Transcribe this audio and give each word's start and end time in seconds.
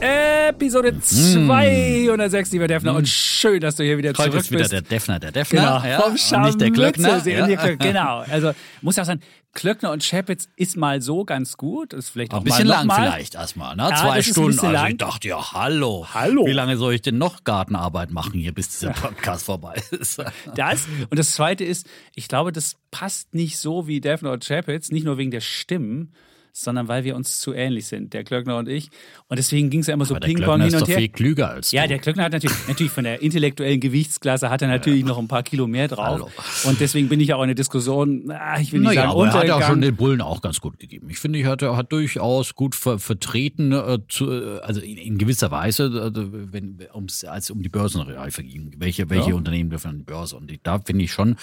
Episode 0.00 0.98
206, 0.98 2.52
lieber 2.52 2.66
Defner. 2.68 2.94
Und 2.94 3.06
schön, 3.08 3.60
dass 3.60 3.76
du 3.76 3.84
hier 3.84 3.98
wieder 3.98 4.10
Heute 4.10 4.30
zurück 4.30 4.34
ist 4.40 4.50
wieder 4.50 4.60
bist. 4.60 4.72
der 4.72 4.80
Defner, 4.82 5.18
der 5.18 5.30
Defner. 5.32 5.60
Genau, 5.60 5.86
ja, 5.86 6.00
vom 6.00 6.12
und 6.12 6.12
nicht 6.14 6.60
der. 6.60 6.74
Scharmützel, 6.74 7.32
Ja. 7.32 7.46
Klöckner, 7.56 7.76
Genau, 7.76 8.18
also 8.20 8.52
muss 8.80 8.96
ja 8.96 9.02
auch 9.02 9.06
sagen, 9.06 9.20
Klöckner 9.52 9.90
und 9.90 10.02
Chapitz 10.02 10.48
ist 10.56 10.76
mal 10.76 11.02
so 11.02 11.24
ganz 11.24 11.56
gut. 11.56 11.92
Ist 11.92 12.08
vielleicht 12.10 12.32
auch 12.32 12.38
Ein 12.38 12.44
bisschen 12.44 12.68
mal 12.68 12.74
lang 12.76 12.86
mal. 12.86 12.94
vielleicht 13.10 13.34
erstmal, 13.34 13.76
ne? 13.76 13.88
Ja, 13.90 13.96
Zwei 13.96 14.22
Stunden. 14.22 14.58
Also 14.60 14.70
lang. 14.70 14.90
ich 14.92 14.96
dachte, 14.96 15.28
ja, 15.28 15.52
hallo. 15.52 16.06
Hallo. 16.14 16.46
Wie 16.46 16.52
lange 16.52 16.76
soll 16.76 16.94
ich 16.94 17.02
denn 17.02 17.18
noch 17.18 17.44
Gartenarbeit 17.44 18.10
machen 18.10 18.34
hier, 18.40 18.54
bis 18.54 18.68
dieser 18.70 18.90
Podcast 18.94 19.44
vorbei 19.44 19.74
ist? 19.90 20.22
Das. 20.54 20.86
Und 21.10 21.18
das 21.18 21.32
Zweite 21.32 21.64
ist, 21.64 21.86
ich 22.14 22.28
glaube, 22.28 22.52
das 22.52 22.76
passt 22.90 23.34
nicht 23.34 23.58
so 23.58 23.86
wie 23.86 24.00
Defner 24.00 24.30
und 24.32 24.44
Chapitz, 24.46 24.90
nicht 24.90 25.04
nur 25.04 25.18
wegen 25.18 25.30
der 25.32 25.40
Stimmen, 25.40 26.12
sondern 26.52 26.88
weil 26.88 27.04
wir 27.04 27.16
uns 27.16 27.40
zu 27.40 27.52
ähnlich 27.52 27.86
sind, 27.86 28.12
der 28.12 28.24
Klöckner 28.24 28.56
und 28.58 28.68
ich. 28.68 28.90
Und 29.28 29.38
deswegen 29.38 29.70
ging 29.70 29.80
es 29.80 29.86
ja 29.86 29.94
immer 29.94 30.04
so 30.04 30.14
Aber 30.14 30.20
der 30.20 30.28
Ping-Pong 30.28 30.44
Glöckner 30.56 30.64
hin 30.64 30.68
ist 30.68 30.74
und 30.74 30.80
doch 30.82 30.88
her. 30.88 30.98
viel 30.98 31.08
klüger 31.08 31.50
als 31.50 31.70
Ja, 31.72 31.82
du. 31.82 31.88
der 31.88 31.98
Klöckner 31.98 32.24
hat 32.24 32.32
natürlich, 32.32 32.56
natürlich 32.68 32.92
von 32.92 33.04
der 33.04 33.22
intellektuellen 33.22 33.80
Gewichtsklasse 33.80 34.50
hat 34.50 34.62
er 34.62 34.68
natürlich 34.68 35.04
noch 35.04 35.18
ein 35.18 35.28
paar 35.28 35.42
Kilo 35.42 35.66
mehr 35.66 35.88
drauf. 35.88 36.06
Hallo. 36.06 36.70
Und 36.70 36.80
deswegen 36.80 37.08
bin 37.08 37.20
ich 37.20 37.28
ja 37.28 37.36
auch 37.36 37.42
in 37.42 37.48
der 37.48 37.54
Diskussion, 37.54 38.30
ah, 38.30 38.60
ich 38.60 38.72
will 38.72 38.80
nicht 38.80 38.88
Naja, 38.88 39.02
sagen, 39.02 39.12
aber 39.12 39.20
er 39.26 39.26
hat 39.26 39.32
ja 39.34 39.40
untergegangen. 39.40 39.66
schon 39.68 39.80
den 39.82 39.96
Bullen 39.96 40.20
auch 40.20 40.40
ganz 40.42 40.60
gut 40.60 40.78
gegeben. 40.78 41.08
Ich 41.10 41.18
finde, 41.18 41.38
er 41.38 41.48
hat, 41.50 41.62
er 41.62 41.76
hat 41.76 41.92
durchaus 41.92 42.54
gut 42.54 42.74
ver 42.74 42.98
vertreten, 42.98 43.72
äh, 43.72 43.98
zu, 44.08 44.30
äh, 44.30 44.58
also 44.60 44.80
in, 44.80 44.96
in 44.96 45.18
gewisser 45.18 45.50
Weise, 45.50 45.84
äh, 46.14 46.52
wenn 46.52 46.78
ums, 46.94 47.24
als 47.24 47.44
es 47.44 47.50
um 47.50 47.62
die 47.62 47.68
Börsenreife 47.68 48.42
ging. 48.42 48.74
Welche, 48.78 49.08
welche 49.10 49.30
Ja. 49.30 49.36
Unternehmen 49.36 49.70
dürfen 49.70 49.88
an 49.88 49.98
die 49.98 50.04
Börse? 50.04 50.36
Und 50.36 50.50
ich- 50.50 50.60
da 50.62 50.78
finde 50.80 51.04
ich 51.04 51.12
schon 51.12 51.36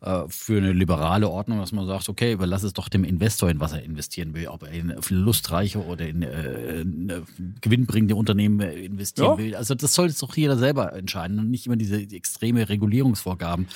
äh, 0.00 0.22
für 0.28 0.58
eine 0.58 0.72
liberale 0.72 1.28
Ordnung, 1.28 1.58
dass 1.58 1.72
man 1.72 1.86
sagt, 1.86 2.08
okay, 2.08 2.32
überlass 2.32 2.62
es 2.62 2.72
doch 2.72 2.88
dem 2.88 3.04
Investor, 3.04 3.50
in 3.50 3.60
was 3.60 3.72
er 3.72 3.82
investieren 3.82 4.34
will, 4.34 4.47
ob 4.52 4.62
er 4.64 4.70
in 4.72 5.00
verlustreiche 5.02 5.84
oder 5.84 6.06
in, 6.08 6.22
äh, 6.22 6.80
in 6.80 7.10
äh, 7.10 7.20
gewinnbringende 7.60 8.16
Unternehmen 8.16 8.60
äh, 8.60 8.72
investieren 8.74 9.32
Ja. 9.32 9.38
will. 9.38 9.54
Also 9.54 9.74
das 9.74 9.94
soll 9.94 10.08
jetzt 10.08 10.22
doch 10.22 10.36
jeder 10.36 10.56
selber 10.56 10.92
entscheiden 10.92 11.38
und 11.38 11.50
nicht 11.50 11.66
immer 11.66 11.76
diese 11.76 12.00
extreme 12.00 12.68
Regulierungsvorgaben. 12.68 13.66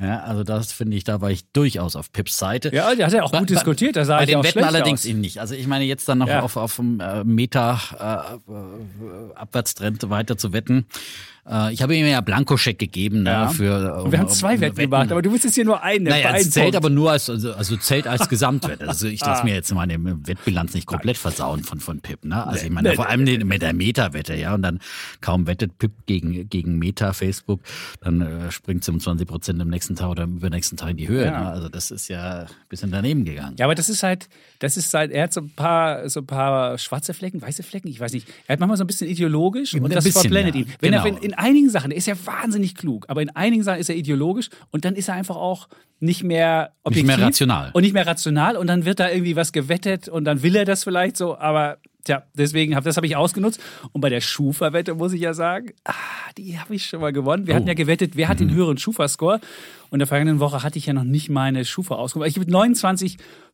Ja, 0.00 0.20
also 0.20 0.44
das 0.44 0.72
finde 0.72 0.96
ich, 0.96 1.04
da 1.04 1.20
war 1.20 1.30
ich 1.30 1.44
durchaus 1.52 1.96
auf 1.96 2.12
Pips 2.12 2.38
Seite. 2.38 2.70
Ja, 2.74 2.94
der 2.94 3.06
hat 3.06 3.12
ja 3.12 3.22
auch 3.22 3.30
gut 3.32 3.40
bei- 3.40 3.46
diskutiert, 3.46 3.96
da 3.96 4.04
sah 4.04 4.18
Bei 4.18 4.26
den 4.26 4.36
auch 4.36 4.44
Wetten 4.44 4.52
schlecht 4.60 4.68
allerdings 4.68 5.00
aus. 5.00 5.06
eben 5.06 5.20
nicht. 5.20 5.40
Also 5.40 5.54
ich 5.54 5.66
meine, 5.66 5.84
jetzt 5.84 6.08
dann 6.08 6.18
noch 6.18 6.28
Ja. 6.28 6.42
auf, 6.42 6.56
auf 6.56 6.76
dem 6.76 7.00
äh, 7.00 7.24
Meta-Abwärtstrend 7.24 10.08
weiter 10.10 10.36
zu 10.36 10.52
wetten. 10.52 10.86
Äh, 11.50 11.72
ich 11.72 11.82
habe 11.82 11.96
ihm 11.96 12.06
ja 12.06 12.20
Blankoscheck 12.20 12.78
gegeben 12.78 13.22
ne, 13.22 13.30
Ja. 13.30 13.48
für. 13.48 14.02
Und 14.02 14.12
wir 14.12 14.18
haben 14.18 14.28
zwei 14.28 14.60
Wetten 14.60 14.76
gemacht, 14.76 15.10
aber 15.12 15.22
du 15.22 15.30
jetzt 15.44 15.54
hier 15.54 15.64
nur 15.64 15.82
eine. 15.82 16.10
Naja, 16.10 16.34
es 16.36 16.50
zählt 16.50 16.64
Punkt. 16.66 16.76
aber 16.76 16.90
nur 16.90 17.10
als, 17.12 17.30
also, 17.30 17.52
also 17.54 17.76
zählt 17.76 18.06
als 18.06 18.28
Gesamtwette. 18.28 18.86
Also 18.88 19.06
ich 19.06 19.20
lasse 19.20 19.42
Ah. 19.42 19.44
mir 19.44 19.54
jetzt 19.54 19.72
meine 19.74 19.96
Wettbilanz 20.26 20.74
nicht 20.74 20.86
komplett 20.86 21.16
versauen 21.16 21.62
von, 21.64 21.80
von 21.80 22.00
Pip. 22.00 22.24
Ne? 22.24 22.46
Also 22.46 22.64
ich 22.66 22.70
meine, 22.70 22.90
Nee, 22.90 22.94
vor 22.96 23.08
allem 23.08 23.24
die- 23.24 23.38
mit 23.44 23.62
der 23.62 23.72
Meta-Wette, 23.72 24.34
ja. 24.34 24.54
Und 24.54 24.62
dann 24.62 24.80
kaum 25.20 25.46
wettet 25.46 25.78
Pip 25.78 25.92
gegen, 26.06 26.48
gegen 26.48 26.78
Meta, 26.78 27.12
Facebook, 27.12 27.60
dann 28.00 28.20
äh, 28.20 28.50
springt 28.50 28.84
sie 28.84 28.90
um 28.90 29.00
20 29.00 29.26
Prozent 29.28 29.60
am 29.62 29.68
nächsten 29.68 29.96
Tag 29.96 30.08
oder 30.10 30.24
am 30.24 30.36
übernächsten 30.36 30.76
Tag 30.76 30.90
in 30.90 30.96
die 30.96 31.08
Höhe. 31.08 31.24
Ja. 31.26 31.40
Ne? 31.40 31.48
Also 31.50 31.68
das 31.68 31.90
ist 31.90 32.08
ja 32.08 32.40
ein 32.42 32.46
bisschen 32.68 32.90
daneben 32.90 33.24
gegangen. 33.24 33.56
Ja, 33.58 33.66
aber 33.66 33.74
das 33.74 33.88
ist 33.88 34.02
halt, 34.02 34.28
das 34.58 34.76
ist 34.76 34.92
halt, 34.94 35.10
er 35.12 35.24
hat 35.24 35.32
so 35.32 35.40
ein 35.40 35.50
paar, 35.50 36.08
so 36.08 36.20
ein 36.20 36.26
paar 36.26 36.76
schwarze 36.78 37.14
Flecken, 37.14 37.40
weiße 37.40 37.62
Flecken, 37.62 37.88
ich 37.88 38.00
weiß 38.00 38.12
nicht. 38.12 38.26
Er 38.46 38.54
hat 38.54 38.60
manchmal 38.60 38.76
so 38.76 38.84
ein 38.84 38.86
bisschen 38.88 39.08
ideologisch 39.08 39.74
und 39.74 39.84
ein 39.84 39.90
das 39.90 40.04
bisschen, 40.04 40.20
verblendet 40.22 40.54
ja. 40.54 40.60
ihn. 40.62 40.66
Wenn 40.80 40.92
er 40.92 41.02
Genau. 41.02 41.16
wenn, 41.16 41.22
in 41.22 41.34
einigen 41.38 41.70
Sachen, 41.70 41.90
er 41.90 41.96
ist 41.96 42.06
ja 42.06 42.14
wahnsinnig 42.24 42.74
klug, 42.74 43.06
aber 43.08 43.22
in 43.22 43.30
einigen 43.30 43.62
Sachen 43.62 43.80
ist 43.80 43.88
er 43.88 43.96
ideologisch 43.96 44.48
und 44.70 44.84
dann 44.84 44.94
ist 44.94 45.08
er 45.08 45.14
einfach 45.14 45.36
auch 45.36 45.68
nicht 46.00 46.22
mehr 46.22 46.72
objektiv. 46.84 47.06
mehr 47.16 47.20
rational. 47.26 47.70
Und 47.72 47.82
nicht 47.82 47.92
mehr 47.94 48.06
rational 48.06 48.56
und 48.56 48.66
dann 48.66 48.84
wird 48.84 49.00
da 49.00 49.08
irgendwie 49.10 49.36
was 49.36 49.52
gewettet 49.52 50.08
und 50.08 50.24
dann 50.24 50.42
will 50.42 50.54
er 50.56 50.64
das 50.64 50.84
vielleicht 50.84 51.16
so, 51.16 51.36
aber 51.38 51.78
tja, 52.04 52.22
deswegen 52.34 52.74
habe 52.76 52.84
das 52.84 52.96
habe 52.96 53.06
ich 53.06 53.16
ausgenutzt. 53.16 53.60
Und 53.92 54.00
bei 54.00 54.08
der 54.08 54.20
Schufa-Wette 54.20 54.94
muss 54.94 55.12
ich 55.12 55.20
ja 55.20 55.34
sagen, 55.34 55.72
ah, 55.84 55.92
die 56.38 56.58
habe 56.58 56.74
ich 56.74 56.86
schon 56.86 57.00
mal 57.00 57.12
gewonnen. 57.12 57.46
Wir 57.46 57.54
Oh. 57.54 57.56
hatten 57.56 57.66
ja 57.68 57.74
gewettet, 57.74 58.12
wer 58.16 58.28
hat 58.28 58.40
den 58.40 58.50
höheren 58.52 58.78
Schufa-Score? 58.78 59.40
Und 59.90 59.94
in 59.96 59.98
der 60.00 60.06
vergangenen 60.06 60.40
Woche 60.40 60.62
hatte 60.62 60.78
ich 60.78 60.86
ja 60.86 60.92
noch 60.92 61.04
nicht 61.04 61.30
meine 61.30 61.64
Schufa 61.64 61.94
ausgegeben. 61.96 62.28
Ich 62.30 62.36
habe 62.38 62.50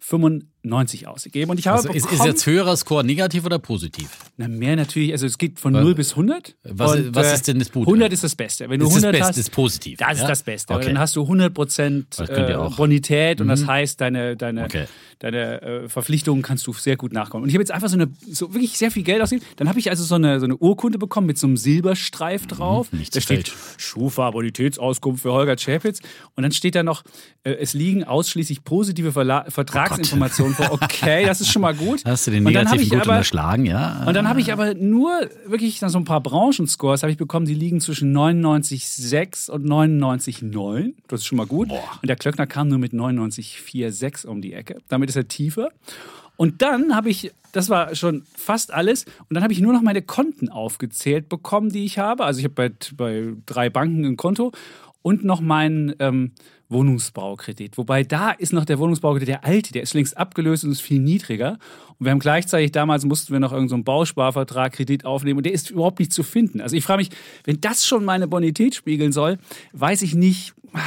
29,95 0.03 1.07
ausgegeben. 1.07 1.51
Und 1.51 1.59
ich 1.59 1.67
habe 1.67 1.77
Also 1.79 1.91
ist, 1.91 2.05
ist 2.05 2.11
bekommen- 2.11 2.29
jetzt 2.29 2.47
höherer 2.47 2.77
Score 2.77 3.05
negativ 3.05 3.45
oder 3.45 3.59
positiv? 3.59 4.09
na, 4.37 4.49
mehr 4.49 4.77
natürlich, 4.77 5.13
also 5.13 5.27
es 5.27 5.39
geht 5.39 5.61
von 5.61 5.73
0 5.73 5.95
bis 5.95 6.17
100. 6.17 6.57
was- 6.65 6.95
Und, 6.97 7.15
was 7.15 7.27
äh, 7.29 7.35
ist 7.35 7.49
denn 7.49 7.59
das 7.59 7.71
Gute? 7.73 7.87
100 7.87 8.13
ist 8.13 8.25
das 8.25 8.35
Beste. 8.35 8.69
Wenn 8.69 8.81
du 8.81 8.87
Ist 8.87 8.97
das 8.97 9.03
100 9.05 9.13
Beste, 9.13 9.29
hast, 9.29 9.37
ist 9.39 9.51
positiv, 9.53 9.99
Das 9.99 10.15
ist 10.15 10.21
ja? 10.23 10.29
das 10.29 10.43
Beste. 10.43 10.75
Okay. 10.75 10.87
Dann 10.87 10.99
hast 10.99 11.15
du 11.17 11.23
100 11.23 11.55
Prozent 11.55 12.07
Das 12.19 12.29
äh, 12.29 12.55
auch. 12.55 12.71
Mhm. 12.73 12.77
Bonität 12.77 13.41
und 13.41 13.49
das 13.49 13.67
heißt, 13.67 14.01
deine, 14.01 14.37
deine, 14.37 14.65
Okay. 14.65 14.87
deine 15.21 15.63
äh, 15.63 15.89
Verpflichtungen 15.89 16.43
kannst 16.43 16.67
du 16.67 16.73
sehr 16.73 16.97
gut 16.97 17.13
nachkommen. 17.13 17.45
Und 17.45 17.49
ich 17.51 17.55
habe 17.55 17.63
jetzt 17.63 17.71
einfach 17.71 17.89
so 17.89 17.95
eine, 17.95 18.09
so 18.31 18.53
wirklich 18.53 18.77
sehr 18.77 18.91
viel 18.91 19.03
Geld 19.05 19.23
ausgegeben. 19.23 19.49
Dann 19.57 19.69
habe 19.69 19.79
ich 19.79 19.91
also 19.91 20.03
so 20.05 20.17
eine, 20.17 20.41
so 20.41 20.45
eine 20.47 20.57
Urkunde 20.57 20.99
bekommen 20.99 21.27
mit 21.27 21.39
so 21.39 21.47
einem 21.47 21.57
Silberstreif 21.57 22.47
drauf. 22.47 22.91
Mhm, 22.93 23.03
da 23.13 23.21
steht. 23.21 23.53
Schufa 23.77 24.31
Bonitätsauskunft 24.31 25.23
für 25.23 25.33
Holger 25.33 25.57
Chapitz. 25.57 26.01
Und 26.35 26.43
dann 26.43 26.53
steht 26.53 26.75
da 26.75 26.83
noch, 26.83 27.03
äh, 27.45 27.53
es 27.53 27.75
liegen 27.75 28.05
ausschließlich 28.05 28.65
positive 28.65 29.13
Verla 29.13 29.45
Vertragsinformationen 29.49 30.55
vor. 30.55 30.73
Okay, 30.73 31.25
das 31.27 31.41
ist 31.41 31.53
schon 31.53 31.63
mal 31.63 31.75
gut. 31.75 32.03
Hast 32.05 32.27
du 32.27 32.31
den 32.31 32.45
negativen 32.45 32.81
ich 32.81 32.91
gut 32.91 33.01
aber, 33.01 33.13
unterschlagen, 33.13 33.67
ja? 33.67 34.05
und 34.07 34.15
dann 34.15 34.29
habe 34.29 34.41
ich 34.41 34.53
aber 34.53 34.75
nur 34.75 35.11
wirklich 35.47 35.79
so 35.81 35.99
ein 35.99 36.05
paar 36.05 36.21
Branchenscores 36.21 37.03
habe 37.03 37.13
ich 37.13 37.19
bekommen, 37.19 37.47
die 37.47 37.55
liegen 37.55 37.81
zwischen 37.81 38.17
99,6 38.17 39.51
und 39.51 39.67
99,9. 39.67 40.95
Das 41.09 41.21
ist 41.21 41.27
schon 41.27 41.39
mal 41.39 41.47
gut. 41.47 41.71
Und 41.71 42.09
der 42.09 42.17
Klöckner 42.17 42.47
kam 42.47 42.69
nur 42.69 42.79
mit 42.79 42.93
99,46 42.93 44.27
um 44.27 44.41
die 44.41 44.53
Ecke. 44.53 44.81
Damit 44.89 45.09
ist 45.09 45.17
er 45.17 45.29
tiefer. 45.29 45.69
Und 46.37 46.63
dann 46.63 46.95
habe 46.95 47.11
ich, 47.11 47.33
das 47.53 47.69
war 47.69 47.95
schon 47.95 48.25
fast 48.37 48.73
alles, 48.73 49.05
und 49.05 49.35
dann 49.35 49.43
habe 49.43 49.53
ich 49.53 49.61
nur 49.61 49.73
noch 49.73 49.83
meine 49.83 50.03
Konten 50.03 50.49
aufgezählt 50.49 51.29
bekommen, 51.29 51.71
die 51.71 51.85
ich 51.85 51.99
habe. 51.99 52.25
Also 52.25 52.39
ich 52.41 52.45
habe 52.45 52.55
bei, 52.55 52.73
bei 52.97 53.33
drei 53.47 53.71
Banken 53.71 54.05
ein 54.05 54.17
Konto 54.17 54.53
und 55.05 55.23
noch 55.23 55.43
meinen 55.43 55.95
ähm, 55.99 56.33
Wohnungsbaukredit. 56.71 57.77
Wobei 57.77 58.05
da 58.05 58.31
ist 58.31 58.55
noch 58.55 58.65
der 58.65 58.79
Wohnungsbaukredit, 58.79 59.29
der 59.29 59.45
alte, 59.45 59.73
der 59.73 59.83
ist 59.83 59.93
längst 59.93 60.17
abgelöst 60.17 60.65
und 60.65 60.73
ist 60.73 60.81
viel 60.81 60.99
niedriger. 60.99 61.59
Und 61.99 62.07
wir 62.07 62.11
haben 62.11 62.19
gleichzeitig, 62.21 62.73
damals 62.73 63.05
mussten 63.05 63.33
wir 63.33 63.39
noch 63.39 63.53
irgendeinen 63.53 63.81
so 63.81 63.85
Bausparvertrag, 63.85 64.73
Kredit 64.73 65.05
aufnehmen 65.05 65.37
und 65.37 65.47
der 65.47 65.53
ist 65.53 65.71
überhaupt 65.71 65.99
nicht 65.99 66.13
zu 66.13 66.23
finden. 66.23 66.63
Also 66.63 66.75
ich 66.75 66.85
frage 66.85 66.99
mich, 67.03 67.11
wenn 67.45 67.61
das 67.61 67.87
schon 67.87 68.05
meine 68.05 68.27
Bonität 68.27 68.75
spiegeln 68.75 69.13
soll, 69.13 69.39
weiß 69.75 70.01
ich 70.03 70.15
nicht. 70.15 70.55
ah, 70.73 70.81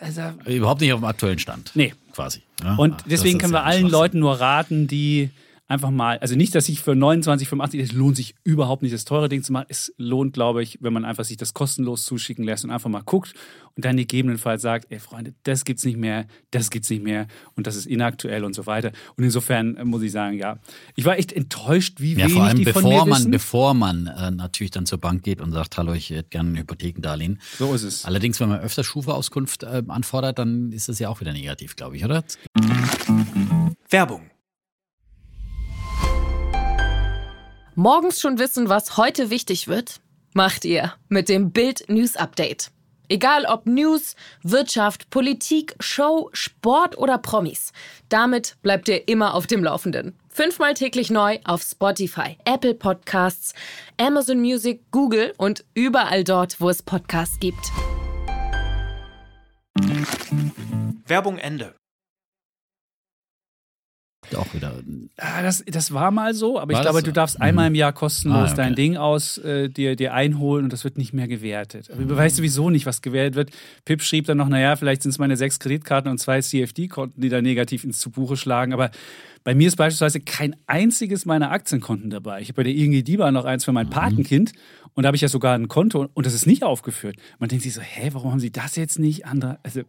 Also, 0.00 0.22
Überhaupt 0.46 0.80
nicht 0.80 0.92
auf 0.94 1.00
dem 1.00 1.04
aktuellen 1.06 1.38
Stand. 1.38 1.72
Nee. 1.74 1.92
Quasi. 2.12 2.40
Ja? 2.64 2.74
und 2.76 2.96
deswegen 3.06 3.38
können 3.38 3.52
wir 3.52 3.64
allen. 3.64 3.86
Leuten 3.88 4.18
nur 4.18 4.40
raten, 4.40 4.88
die 4.88 5.30
einfach 5.68 5.90
mal, 5.90 6.18
also 6.18 6.34
nicht, 6.34 6.54
dass 6.54 6.68
ich 6.68 6.80
für 6.80 6.96
29, 6.96 7.46
85, 7.48 7.80
es 7.80 7.92
lohnt 7.92 8.16
sich 8.16 8.34
überhaupt 8.42 8.82
nicht, 8.82 8.94
das 8.94 9.04
teure 9.04 9.28
Ding 9.28 9.42
zu 9.42 9.52
machen. 9.52 9.66
Es 9.68 9.92
lohnt, 9.98 10.32
glaube 10.32 10.62
ich, 10.62 10.78
wenn 10.80 10.92
man 10.92 11.04
einfach 11.04 11.24
sich 11.24 11.36
das 11.36 11.54
kostenlos 11.54 12.04
zuschicken 12.06 12.44
lässt 12.44 12.64
und 12.64 12.70
einfach 12.70 12.88
mal 12.90 13.02
guckt 13.02 13.34
und 13.76 13.84
dann 13.84 13.96
gegebenenfalls 13.96 14.62
sagt, 14.62 14.86
ey 14.90 14.98
Freunde, 14.98 15.34
das 15.44 15.64
gibt's 15.64 15.84
nicht 15.84 15.98
mehr, 15.98 16.26
das 16.50 16.70
gibt's 16.70 16.88
nicht 16.90 17.02
mehr 17.04 17.26
und 17.54 17.66
das 17.66 17.76
ist 17.76 17.86
inaktuell 17.86 18.44
und 18.44 18.54
so 18.54 18.66
weiter. 18.66 18.92
Und 19.16 19.24
insofern 19.24 19.76
äh, 19.76 19.84
muss 19.84 20.02
ich 20.02 20.10
sagen, 20.10 20.38
ja, 20.38 20.58
ich 20.96 21.04
war 21.04 21.18
echt 21.18 21.32
enttäuscht, 21.32 22.00
wie 22.00 22.12
Ja, 22.14 22.20
wenig 22.20 22.32
vor 22.32 22.42
allem 22.44 22.56
die 22.56 22.64
von 22.64 22.82
bevor 22.82 22.90
mir 23.04 23.10
man, 23.10 23.18
wissen. 23.20 23.30
bevor 23.30 23.74
man 23.74 24.06
äh, 24.06 24.30
natürlich 24.30 24.70
dann 24.70 24.86
zur 24.86 24.98
Bank 24.98 25.22
geht 25.22 25.40
und 25.42 25.52
sagt, 25.52 25.76
hallo, 25.76 25.92
ich 25.92 26.10
hätte 26.10 26.30
gerne 26.30 26.50
ein 26.52 26.56
Hypothekendarlehen. 26.56 27.40
So 27.58 27.74
ist 27.74 27.82
es. 27.82 28.04
Allerdings, 28.06 28.40
wenn 28.40 28.48
man 28.48 28.60
öfter 28.60 28.82
Schufa-Auskunft 28.84 29.64
äh, 29.64 29.82
anfordert, 29.88 30.38
dann 30.38 30.72
ist 30.72 30.88
das 30.88 30.98
ja 30.98 31.10
auch 31.10 31.20
wieder 31.20 31.32
negativ, 31.34 31.76
glaube 31.76 31.96
ich, 31.96 32.04
oder? 32.06 32.24
Werbung. 33.90 34.22
Morgens 37.80 38.20
schon 38.20 38.40
wissen, 38.40 38.68
was 38.68 38.96
heute 38.96 39.30
wichtig 39.30 39.68
wird? 39.68 40.00
Macht 40.34 40.64
ihr 40.64 40.94
mit 41.08 41.28
dem 41.28 41.52
Bild 41.52 41.88
News 41.88 42.16
Update. 42.16 42.72
Egal 43.08 43.44
ob 43.44 43.66
News, 43.66 44.16
Wirtschaft, 44.42 45.10
Politik, 45.10 45.76
Show, 45.78 46.28
Sport 46.32 46.98
oder 46.98 47.18
Promis. 47.18 47.70
Damit 48.08 48.56
bleibt 48.62 48.88
ihr 48.88 49.06
immer 49.06 49.32
auf 49.32 49.46
dem 49.46 49.62
Laufenden. 49.62 50.18
Fünfmal 50.28 50.74
täglich 50.74 51.08
neu 51.08 51.38
auf 51.44 51.62
Spotify, 51.62 52.36
Apple 52.44 52.74
Podcasts, 52.74 53.54
Amazon 53.96 54.40
Music, 54.40 54.80
Google 54.90 55.32
und 55.38 55.64
überall 55.74 56.24
dort, 56.24 56.60
wo 56.60 56.68
es 56.70 56.82
Podcasts 56.82 57.38
gibt. 57.38 57.70
Werbung 61.06 61.38
Ende. 61.38 61.76
Auch 64.36 64.52
wieder. 64.54 64.72
Ah, 65.16 65.42
das, 65.42 65.64
das 65.66 65.92
war 65.92 66.10
mal 66.10 66.34
so, 66.34 66.58
aber 66.58 66.72
War 66.72 66.80
ich 66.80 66.84
glaube, 66.84 67.00
so? 67.00 67.06
du 67.06 67.12
darfst 67.12 67.40
einmal 67.40 67.68
im 67.68 67.74
Jahr 67.74 67.92
kostenlos 67.92 68.38
Ah, 68.38 68.44
okay. 68.52 68.54
dein 68.56 68.74
Ding 68.74 68.96
aus 68.96 69.38
äh, 69.38 69.68
dir, 69.68 69.96
dir 69.96 70.14
einholen 70.14 70.64
und 70.64 70.72
das 70.72 70.84
wird 70.84 70.98
nicht 70.98 71.12
mehr 71.12 71.28
gewertet. 71.28 71.90
Aber 71.92 72.02
du 72.04 72.16
weißt 72.16 72.36
sowieso 72.36 72.70
nicht, 72.70 72.86
was 72.86 73.02
gewertet 73.02 73.34
wird. 73.36 73.50
Pip 73.84 74.02
schrieb 74.02 74.26
dann 74.26 74.38
noch, 74.38 74.48
naja, 74.48 74.76
vielleicht 74.76 75.02
sind 75.02 75.10
es 75.10 75.18
meine 75.18 75.36
sechs 75.36 75.58
Kreditkarten 75.58 76.10
und 76.10 76.18
zwei 76.18 76.40
CFD-Konten, 76.40 77.20
die 77.20 77.28
da 77.28 77.40
negativ 77.42 77.84
ins 77.84 77.98
zu 78.00 78.10
Buche 78.10 78.36
schlagen. 78.36 78.72
Aber 78.72 78.90
bei 79.44 79.54
mir 79.54 79.68
ist 79.68 79.76
beispielsweise 79.76 80.20
kein 80.20 80.56
einziges 80.66 81.24
meiner 81.24 81.50
Aktienkonten 81.50 82.10
dabei. 82.10 82.40
Ich 82.40 82.48
habe 82.48 82.56
bei 82.56 82.62
der 82.64 82.74
ING 82.74 83.02
DIBA 83.02 83.30
noch 83.30 83.44
eins 83.44 83.64
für 83.64 83.72
mein 83.72 83.88
Patenkind 83.88 84.52
und 84.94 85.04
da 85.04 85.06
habe 85.08 85.16
ich 85.16 85.22
ja 85.22 85.28
sogar 85.28 85.54
ein 85.54 85.68
Konto 85.68 86.08
und 86.12 86.26
das 86.26 86.34
ist 86.34 86.46
nicht 86.46 86.64
aufgeführt. 86.64 87.16
Man 87.38 87.48
denkt 87.48 87.62
sich 87.62 87.72
so, 87.72 87.80
hä, 87.80 88.10
warum 88.12 88.32
haben 88.32 88.40
sie 88.40 88.50
das 88.50 88.76
jetzt 88.76 88.98
nicht? 88.98 89.26
Andere, 89.26 89.58
also 89.62 89.82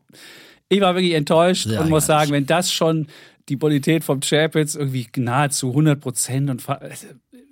ich 0.70 0.82
war 0.82 0.94
wirklich 0.94 1.14
enttäuscht 1.14 1.68
Sehr 1.68 1.82
und 1.82 1.90
muss 1.90 2.06
sagen, 2.06 2.32
wenn 2.32 2.46
das 2.46 2.72
schon 2.72 3.08
die 3.50 3.56
Bonität 3.56 4.04
vom 4.04 4.22
Chapitz 4.22 4.76
irgendwie 4.76 5.08
nahezu 5.18 5.70
100 5.70 6.00
Prozent 6.00 6.50
und 6.50 6.68
also, 6.70 7.08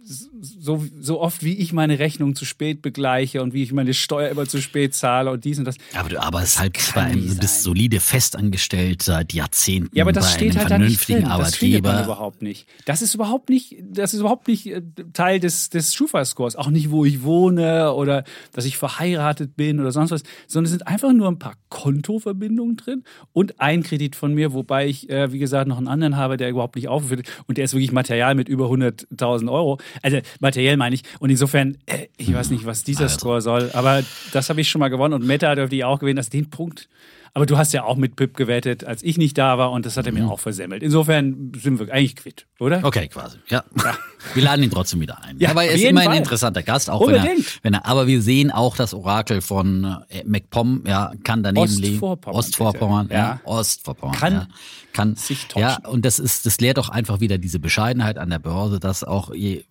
so, 0.08 0.86
so 1.00 1.20
oft 1.20 1.44
wie 1.44 1.54
ich 1.54 1.74
meine 1.74 2.00
Rechnung 2.00 2.36
zu 2.36 2.46
spät 2.46 2.82
begleiche 2.82 3.42
und 3.42 3.54
wie 3.54 3.64
ich 3.64 3.74
meine 3.74 3.94
Steuer 3.94 4.30
immer 4.30 4.46
zu 4.46 4.62
spät 4.62 4.94
zahle 4.94 5.32
und 5.32 5.44
dies 5.44 5.60
und 5.60 5.66
das. 5.66 5.76
Aber 5.94 6.10
du 6.10 6.22
arbeitest 6.22 6.60
halt 6.60 6.78
bei 6.96 7.02
einem, 7.02 7.28
du 7.28 7.36
bist 7.36 7.64
solide 7.64 8.00
festangestellt 8.00 9.02
seit 9.02 9.34
Jahrzehnten 9.34 9.96
Ja, 9.96 10.04
aber 10.04 10.14
das 10.14 10.26
bei 10.26 10.38
steht 10.38 10.52
einem 10.52 10.60
halt 10.60 10.72
da 10.72 10.78
nicht 10.78 11.00
vernünftigen 11.00 11.20
drin. 11.20 11.30
Das 11.30 11.40
Arbeitgeber. 11.40 12.04
überhaupt 12.04 12.42
nicht. 12.42 12.68
Das 12.86 13.02
ist 13.02 13.16
überhaupt 13.16 13.50
nicht, 13.50 13.76
das 13.82 14.14
ist 14.14 14.22
überhaupt 14.22 14.48
nicht 14.48 14.68
äh, 14.68 14.82
Teil 15.14 15.40
des, 15.40 15.70
des 15.70 15.94
Schufa-Scores. 15.94 16.56
Auch 16.56 16.70
nicht, 16.70 16.90
wo 16.90 17.04
ich 17.04 17.24
wohne 17.24 17.94
oder 17.94 18.24
dass 18.54 18.66
ich 18.66 18.78
verheiratet 18.78 19.56
bin 19.58 19.80
oder 19.80 19.92
sonst 19.92 20.12
was, 20.12 20.24
sondern 20.48 20.66
es 20.66 20.72
sind 20.72 20.88
einfach 20.88 21.12
nur 21.12 21.28
ein 21.28 21.40
paar 21.40 21.56
Kontoverbindungen 21.70 22.78
drin 22.78 23.04
und 23.34 23.60
ein 23.60 23.84
Kredit 23.84 24.16
von 24.16 24.34
mir, 24.34 24.54
wobei 24.54 24.88
ich, 24.88 25.10
äh, 25.10 25.32
wie 25.34 25.40
gesagt, 25.40 25.68
noch 25.68 25.78
einen 25.78 25.88
anderen 25.88 26.16
habe, 26.16 26.38
der 26.38 26.50
überhaupt 26.50 26.76
nicht 26.76 26.88
aufgeführt 26.88 27.28
ist 27.28 27.44
und 27.48 27.58
der 27.58 27.66
ist 27.66 27.74
wirklich 27.74 27.92
Material 27.92 28.36
mit 28.36 28.48
über 28.48 28.68
100.000 28.68 29.52
Euro. 29.52 29.80
Also 30.02 30.20
materiell 30.40 30.78
meine 30.78 30.96
ich. 30.96 31.04
Und 31.20 31.30
insofern, 31.30 31.78
äh, 31.86 32.08
ich 32.18 32.34
weiß 32.34 32.50
nicht, 32.50 32.66
was 32.66 32.84
dieser 32.84 33.04
Also. 33.04 33.18
Score 33.20 33.42
soll, 33.42 33.72
aber 33.74 34.04
das 34.32 34.50
habe 34.50 34.62
ich 34.62 34.70
schon 34.70 34.80
mal 34.80 34.90
gewonnen 34.90 35.14
und 35.14 35.26
Meta 35.26 35.54
dürfte 35.56 35.76
ich 35.76 35.84
auch 35.84 36.00
gewinnen, 36.00 36.18
dass 36.18 36.30
den 36.30 36.50
Punkt. 36.50 36.88
Aber 37.38 37.46
du 37.46 37.56
hast 37.56 37.72
ja 37.72 37.84
auch 37.84 37.98
mit 37.98 38.16
Pip 38.16 38.36
gewettet, 38.36 38.84
als 38.84 39.04
ich 39.04 39.20
nicht 39.20 39.38
da 39.38 39.60
war 39.60 39.72
und 39.72 39.86
das 39.86 39.96
hat 39.96 40.08
er 40.08 40.12
Mhm. 40.12 40.22
mir 40.22 40.32
auch 40.32 40.40
versemmelt. 40.40 40.82
Insofern 40.82 41.52
sind 41.56 41.78
wir 41.78 41.94
eigentlich 41.94 42.16
quitt, 42.16 42.48
oder? 42.60 42.84
Okay, 42.84 43.08
quasi. 43.10 43.38
Ja. 43.50 43.64
Wir 44.34 44.44
laden 44.44 44.64
ihn 44.64 44.72
trotzdem 44.72 45.00
wieder 45.00 45.24
ein. 45.24 45.38
Ja, 45.40 45.52
aber 45.52 45.64
er 45.66 45.74
ist 45.74 45.84
immer 45.84 46.02
ein 46.02 46.18
interessanter 46.18 46.64
Gast, 46.64 46.90
auch 46.90 47.06
wenn 47.08 47.16
er, 47.16 47.28
wenn 47.62 47.74
er, 47.76 47.86
aber 47.86 48.08
wir 48.08 48.22
sehen 48.24 48.50
auch 48.52 48.76
das 48.76 48.96
Orakel 48.96 49.42
von 49.42 49.84
äh, 50.10 50.24
MacPom, 50.26 50.84
ja, 50.88 51.14
kann 51.24 51.44
daneben 51.44 51.72
liegen. 51.78 52.02
Ostvorpommern, 52.04 53.10
ja. 53.12 53.16
Ja. 53.18 53.42
Ostvorpommern. 53.44 54.16
Kann 54.18 54.34
ja. 54.34 54.48
kann 54.92 55.16
sich 55.16 55.46
täuschen. 55.48 55.62
Ja, 55.84 55.88
und 55.88 56.04
das 56.04 56.18
ist, 56.18 56.46
das 56.48 56.60
lehrt 56.60 56.80
auch 56.80 56.90
einfach 56.90 57.20
wieder 57.20 57.38
diese 57.38 57.60
Bescheidenheit 57.60 58.18
an 58.18 58.32
der 58.32 58.40
Börse, 58.40 58.80
dass 58.80 59.04
auch 59.04 59.34
je, 59.34 59.58
äh, 59.58 59.66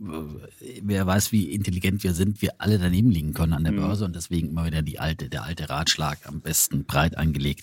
wer 0.82 1.06
weiß, 1.06 1.32
wie 1.32 1.50
intelligent 1.50 2.04
wir 2.04 2.14
sind, 2.14 2.40
wir 2.40 2.52
alle 2.58 2.78
daneben 2.78 3.10
liegen 3.10 3.34
können 3.34 3.52
an 3.52 3.64
der 3.64 3.72
Mhm. 3.72 3.78
Börse 3.78 4.04
und 4.04 4.14
deswegen 4.14 4.48
immer 4.50 4.64
wieder 4.64 4.82
die 4.82 5.00
alte, 5.00 5.28
der 5.28 5.42
alte 5.42 5.68
Ratschlag 5.68 6.18
am 6.24 6.40
besten 6.40 6.84
breit 6.84 7.18
angelegt 7.18 7.55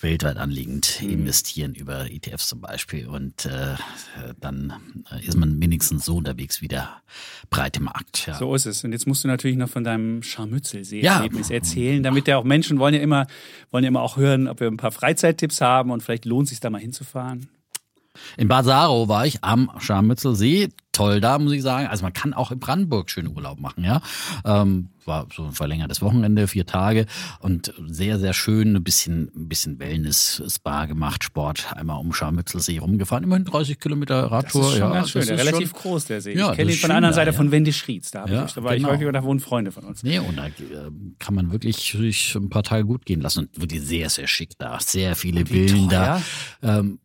weltweit 0.00 0.36
anliegend 0.38 0.98
Mhm. 1.02 1.10
investieren 1.10 1.74
über 1.74 2.10
ETFs 2.10 2.48
zum 2.48 2.60
Beispiel 2.60 3.06
und 3.06 3.44
äh, 3.46 3.74
dann 4.40 4.72
äh, 5.12 5.24
ist 5.26 5.36
man 5.36 5.60
wenigstens 5.60 6.04
so 6.06 6.16
unterwegs 6.16 6.62
wie 6.62 6.68
der 6.68 6.88
breite 7.50 7.82
Markt. 7.82 8.26
Ja. 8.26 8.34
So 8.38 8.54
ist 8.54 8.66
es. 8.66 8.82
Und 8.84 8.92
jetzt 8.92 9.06
musst 9.06 9.24
du 9.24 9.28
natürlich 9.28 9.56
noch 9.58 9.68
von 9.68 9.84
deinem 9.84 10.22
Scharmützelsee 10.22 11.02
Ja. 11.02 11.24
Erzählen, 11.50 12.02
damit 12.02 12.28
ja 12.28 12.38
auch 12.38 12.44
Menschen 12.44 12.78
wollen 12.78 12.94
ja 12.94 13.00
immer, 13.00 13.26
wollen 13.70 13.84
ja 13.84 13.88
immer 13.88 14.02
auch 14.02 14.16
hören, 14.16 14.48
ob 14.48 14.60
wir 14.60 14.68
ein 14.68 14.76
paar 14.78 14.92
Freizeittipps 14.92 15.60
haben 15.60 15.90
und 15.90 16.02
vielleicht 16.02 16.24
lohnt 16.24 16.44
es 16.44 16.50
sich 16.50 16.60
da 16.60 16.70
mal 16.70 16.80
hinzufahren. 16.80 17.48
In 18.36 18.48
Basaro 18.48 19.08
war 19.08 19.26
ich 19.26 19.42
am 19.44 19.70
Scharmützelsee. 19.78 20.68
Toll 20.92 21.20
da, 21.20 21.38
muss 21.38 21.52
ich 21.52 21.62
sagen. 21.62 21.86
Also 21.86 22.02
man 22.02 22.12
kann 22.12 22.34
auch 22.34 22.50
in 22.50 22.58
Brandenburg 22.58 23.10
schön 23.10 23.28
Urlaub 23.28 23.60
machen, 23.60 23.84
ja. 23.84 24.02
Ähm, 24.44 24.88
war 25.06 25.26
so 25.34 25.44
ein 25.44 25.52
verlängertes 25.52 26.02
Wochenende, 26.02 26.46
vier 26.48 26.66
Tage 26.66 27.06
und 27.38 27.72
sehr, 27.86 28.18
sehr 28.18 28.32
schön. 28.34 28.74
Ein 28.76 28.82
bisschen, 28.84 29.30
ein 29.34 29.48
bisschen 29.48 29.78
Wellness, 29.78 30.42
Spa 30.48 30.86
gemacht, 30.86 31.22
Sport, 31.24 31.68
einmal 31.76 31.98
um 32.00 32.12
Scharmützelsee 32.12 32.78
rumgefahren. 32.78 33.22
Immerhin 33.24 33.44
30 33.44 33.78
Kilometer 33.78 34.22
Das 34.22 34.30
Radtour. 34.32 34.62
ist 34.62 34.70
schon 34.72 34.80
ja, 34.80 34.90
ganz 34.92 35.10
schön. 35.10 35.20
das 35.20 35.28
Der 35.28 35.38
relativ 35.38 35.70
schon- 35.70 35.78
groß, 35.80 36.04
der 36.06 36.20
See. 36.20 36.36
Ja, 36.36 36.50
ich 36.50 36.56
kenne 36.56 36.70
das 36.70 36.76
ihn 36.76 36.80
von 36.80 36.88
der 36.88 36.96
anderen 36.96 37.12
da, 37.12 37.16
Seite 37.16 37.30
ja. 37.30 37.36
von 37.36 37.50
Wendischrieds. 37.52 38.10
Da, 38.10 38.26
Ja, 38.26 38.44
ich, 38.46 38.52
da 38.54 38.62
war 38.64 38.74
genau. 38.74 38.88
ich 38.88 38.94
häufiger, 38.94 39.12
da 39.12 39.22
wohnen 39.22 39.40
Freunde 39.40 39.70
von 39.72 39.84
uns. 39.84 40.02
Nee, 40.02 40.18
und 40.18 40.36
da 40.36 40.46
äh, 40.48 40.50
kann 41.20 41.34
man 41.36 41.52
wirklich 41.52 41.76
sich 41.96 42.34
ein 42.34 42.50
paar 42.50 42.64
Tage 42.64 42.84
gut 42.84 43.06
gehen 43.06 43.20
lassen. 43.20 43.46
Und 43.46 43.60
wirklich 43.60 43.82
sehr, 43.82 44.10
sehr 44.10 44.26
schick 44.26 44.58
da. 44.58 44.78
Sehr 44.80 45.14
viele 45.14 45.44
teuer? 45.44 46.20
Ähm, 46.62 46.98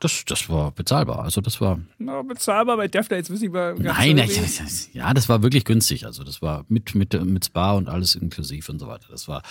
das, 0.00 0.24
das 0.26 0.48
war 0.48 0.70
bezahlbar. 0.72 1.20
Also 1.20 1.40
das 1.40 1.60
war. 1.60 1.80
Na, 1.98 2.22
bezahlbar 2.22 2.76
bei 2.76 2.88
Defner, 2.88 3.16
jetzt 3.16 3.30
wissen 3.30 3.52
ganz 3.52 3.78
Nein, 3.80 4.16
nein, 4.16 4.30
ja, 4.92 5.12
das 5.14 5.28
war 5.28 5.42
wirklich 5.42 5.64
günstig. 5.64 6.06
Also 6.06 6.24
das 6.24 6.40
war 6.42 6.64
mit, 6.68 6.94
mit, 6.94 7.12
mit 7.24 7.44
Spa 7.44 7.72
und 7.72 7.88
alles 7.88 8.14
inklusiv 8.14 8.68
und 8.68 8.78
so 8.78 8.88
weiter. 8.88 9.06
Das 9.10 9.28
war 9.28 9.42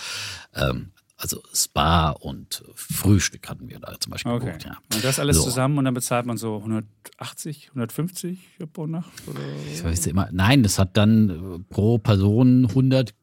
ähm, 0.54 0.90
also 1.20 1.42
Spa 1.52 2.10
und 2.10 2.62
Frühstück 2.76 3.48
hatten 3.48 3.68
wir 3.68 3.80
da 3.80 3.98
zum 3.98 4.12
Beispiel 4.12 4.30
Okay. 4.32 4.46
gebucht. 4.46 4.64
Ja. 4.66 4.78
Und 4.94 5.02
das 5.02 5.18
alles 5.18 5.36
So. 5.38 5.42
zusammen 5.44 5.76
und 5.78 5.84
dann 5.84 5.94
bezahlt 5.94 6.26
man 6.26 6.36
so 6.36 6.58
180, 6.58 7.68
150 7.70 8.38
pro 8.72 8.86
Nacht? 8.86 9.10
Oder 9.26 9.40
Ich 9.72 9.82
weiß 9.82 10.06
immer, 10.06 10.28
nein, 10.30 10.62
das 10.62 10.78
hat 10.78 10.96
dann 10.96 11.30
äh, 11.30 11.58
pro 11.74 11.98
Person 11.98 12.66
100, 12.68 13.14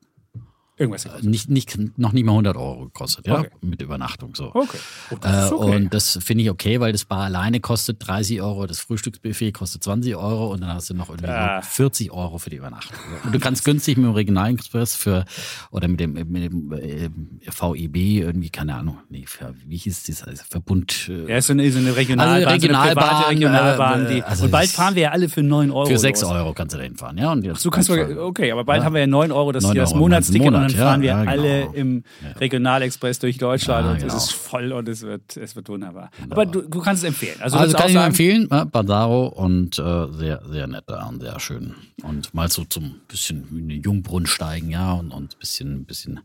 irgendwas. 0.78 1.08
nicht, 1.22 1.50
nicht, 1.50 1.78
noch 1.98 2.12
nicht 2.12 2.26
mal 2.26 2.32
100 2.34 2.56
Euro 2.58 2.86
gekostet, 2.86 3.28
ja, 3.28 3.40
Okay. 3.40 3.50
mit 3.62 3.82
Übernachtung 3.82 4.36
so. 4.36 4.52
Okay. 4.54 4.78
Oh, 5.12 5.16
das 5.22 5.52
Äh, 5.52 5.54
okay. 5.54 5.76
Und 5.78 5.94
das 5.94 6.20
finde 6.24 6.44
ich 6.44 6.50
okay, 6.50 6.80
weil 6.80 6.92
das 6.92 7.06
Bar 7.06 7.26
alleine 7.26 7.60
kostet 7.60 8.06
30 8.08 8.42
Euro, 8.42 8.66
das 8.66 8.80
Frühstücksbuffet 8.80 9.52
kostet 9.54 9.84
20 9.84 10.16
Euro 10.16 10.52
und 10.52 10.62
dann 10.62 10.74
hast 10.74 10.90
du 10.90 10.94
noch 10.94 11.10
irgendwie 11.10 11.28
Ah. 11.30 11.62
so 11.62 11.68
40 11.70 12.12
Euro 12.12 12.38
für 12.38 12.50
die 12.50 12.58
Übernachtung. 12.58 12.98
Und 13.24 13.34
du 13.34 13.40
kannst 13.40 13.64
günstig 13.66 13.98
mit 13.98 14.06
dem 14.06 14.14
Regionalexpress 14.14 14.96
für 14.96 15.26
oder 15.72 15.88
mit 15.88 16.00
dem, 16.00 16.14
mit 16.14 16.44
dem 16.44 16.72
äh, 16.74 17.10
VEB 17.50 17.96
irgendwie, 18.24 18.50
keine 18.50 18.76
Ahnung, 18.76 18.98
nee, 19.10 19.24
für, 19.28 19.54
wie 19.66 19.78
hieß 19.78 20.04
das, 20.04 20.24
also 20.24 20.44
Verbund. 20.50 21.10
Äh, 21.10 21.30
Ja, 21.32 21.38
ist 21.38 21.48
so 21.48 21.54
eine, 21.54 21.70
so 21.72 21.80
eine 21.80 21.96
Regionalbahn, 21.96 22.48
Also 22.54 22.68
so 22.68 22.74
eine 22.74 22.90
private 22.94 23.30
Regionalbahn, 23.30 23.30
Regionalbahn. 23.30 24.06
äh, 24.06 24.14
Die, 24.16 24.24
also 24.24 24.46
und 24.46 24.52
bald 24.52 24.70
fahren 24.70 24.96
wir 24.96 25.04
ja 25.04 25.12
alle 25.12 25.30
für 25.30 25.44
9 25.44 25.72
Euro. 25.72 25.86
für 25.86 25.98
6 25.98 26.22
los. 26.22 26.32
Euro 26.32 26.54
kannst 26.54 26.74
du 26.74 26.78
da 26.78 26.84
hinfahren, 26.84 27.18
ja. 27.18 27.32
Und 27.32 27.44
jetzt 27.46 27.62
So 27.62 27.70
kannst 27.70 27.90
du, 27.90 28.22
okay, 28.26 28.52
aber 28.52 28.64
bald 28.64 28.80
Ja. 28.82 28.86
haben 28.86 28.94
wir 28.94 29.02
ja 29.02 29.08
9 29.08 29.32
Euro, 29.32 29.52
das, 29.52 29.64
9 29.64 29.76
das 29.76 29.92
Euro 29.92 30.00
Monatsticket 30.00 30.48
und 30.54 30.65
dann 30.68 30.78
ja, 30.78 30.86
fahren 30.86 31.02
wir 31.02 31.08
ja, 31.10 31.20
genau. 31.20 31.32
alle 31.32 31.70
im 31.74 32.04
Regionalexpress 32.40 33.20
durch 33.20 33.38
Deutschland 33.38 33.86
Ja, 33.86 33.92
und 33.92 33.98
es 33.98 34.04
genau. 34.04 34.18
ist 34.18 34.32
voll 34.34 34.72
und 34.72 34.90
es 34.90 35.02
wird, 35.02 35.38
es 35.38 35.56
wird 35.56 35.70
wunderbar. 35.70 36.10
Aber 36.30 36.46
du, 36.46 36.62
du 36.62 36.80
kannst 36.82 37.04
es 37.04 37.08
empfehlen. 37.08 37.38
Also, 37.40 37.58
Also 37.58 37.76
kann 37.76 37.88
ich 37.88 37.94
nur 37.94 38.02
sagen, 38.02 38.12
empfehlen, 38.12 38.48
ne? 38.50 38.66
Basaro 38.66 39.28
und 39.28 39.80
äh, 39.80 40.08
sehr, 40.12 40.42
sehr 40.50 40.68
nett 40.68 40.84
da 40.88 41.08
und 41.08 41.22
sehr 41.22 41.40
schön. 41.40 41.76
Und 42.04 42.34
mal 42.34 42.50
so 42.50 42.66
zum 42.66 42.96
bisschen 43.08 43.48
in 43.58 43.70
den 43.70 43.82
Jungbrunnen 43.82 44.28
steigen, 44.28 44.70
ja, 44.70 44.94
und, 44.94 45.12
und 45.12 45.40
bisschen, 45.40 45.86
bisschen 45.86 46.20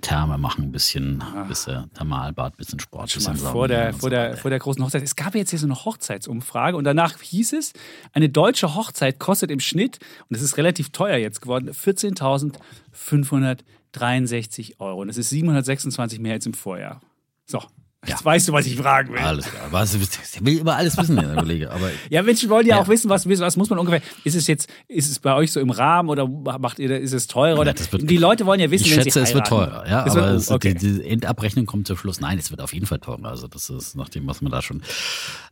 Therme 0.00 0.38
machen, 0.38 0.64
ein 0.64 0.72
bisschen, 0.72 1.22
bisschen 1.48 1.90
Thermalbad, 1.94 2.56
bisschen 2.56 2.80
Sport, 2.80 3.10
Schon 3.10 3.22
mal 3.24 3.32
bisschen 3.32 3.48
vor 3.48 3.68
der, 3.68 3.92
vor, 3.92 4.00
so 4.00 4.08
der, 4.08 4.30
weiter. 4.30 4.36
vor 4.36 4.50
der 4.50 4.58
großen 4.58 4.84
Hochzeit. 4.84 5.02
Es 5.02 5.16
gab 5.16 5.34
jetzt 5.34 5.50
hier 5.50 5.58
so 5.58 5.66
eine 5.66 5.84
Hochzeitsumfrage 5.84 6.76
und 6.76 6.84
danach 6.84 7.18
hieß 7.20 7.52
es, 7.54 7.72
eine 8.12 8.28
deutsche 8.28 8.74
Hochzeit 8.74 9.18
kostet 9.18 9.50
im 9.50 9.60
Schnitt, 9.60 9.98
und 10.28 10.36
es 10.36 10.42
ist 10.42 10.56
relativ 10.56 10.90
teuer 10.90 11.16
jetzt 11.16 11.40
geworden, 11.40 11.70
14.563 11.70 12.22
Euro. 12.22 12.42
Und 14.78 15.08
das 15.08 15.16
ist 15.16 15.30
726 15.30 16.18
mehr 16.20 16.34
als 16.34 16.46
im 16.46 16.54
Vorjahr. 16.54 17.00
So, 17.46 17.62
jetzt 18.06 18.24
weißt 18.24 18.48
du, 18.48 18.52
was 18.52 18.66
ich 18.66 18.76
fragen 18.76 19.12
will. 19.12 19.20
Alles 19.20 19.46
klar. 19.46 19.68
Was, 19.70 19.94
ich 19.94 20.44
will 20.44 20.58
immer 20.58 20.76
alles 20.76 20.96
wissen, 20.96 21.16
der 21.16 21.34
Kollege. 21.36 21.70
Aber 21.70 21.90
Ja, 22.10 22.22
Menschen 22.22 22.48
wollen 22.50 22.66
ja, 22.66 22.76
Ja. 22.76 22.82
auch 22.82 22.88
wissen, 22.88 23.08
was, 23.08 23.26
was 23.28 23.56
muss 23.56 23.70
man 23.70 23.78
ungefähr. 23.78 24.02
Ist 24.24 24.34
es 24.34 24.46
jetzt, 24.48 24.68
ist 24.88 25.10
es 25.10 25.18
bei 25.18 25.34
euch 25.34 25.50
so 25.52 25.60
im 25.60 25.70
Rahmen 25.70 26.08
oder 26.08 26.26
macht 26.28 26.78
ihr, 26.78 26.90
ist 27.00 27.12
es 27.12 27.26
teurer? 27.26 27.58
Oder 27.60 27.72
das 27.72 27.90
wird- 27.92 28.08
die 28.10 28.16
Leute 28.18 28.44
wollen 28.46 28.60
ja 28.60 28.70
wissen, 28.70 28.84
ich 28.86 28.96
wenn 28.96 29.04
schätze, 29.04 29.20
sie 29.20 29.24
es 29.30 29.34
wird 29.34 29.50
heiraten. 29.50 29.70
teurer. 29.72 29.88
Ja, 29.88 30.04
Es 30.06 30.12
aber 30.12 30.26
wird, 30.26 30.40
es, 30.40 30.50
okay. 30.50 30.74
die, 30.74 30.98
die 31.00 31.08
Endabrechnung 31.08 31.66
kommt 31.66 31.86
zum 31.86 31.96
Schluss. 31.96 32.20
Nein, 32.20 32.38
es 32.38 32.50
wird 32.50 32.60
auf 32.60 32.74
jeden 32.74 32.86
Fall 32.86 32.98
teurer. 32.98 33.24
Also 33.24 33.48
das 33.48 33.70
ist 33.70 33.94
nach 33.96 34.08
dem, 34.08 34.26
was 34.26 34.40
man 34.42 34.52
da 34.52 34.60
schon 34.62 34.82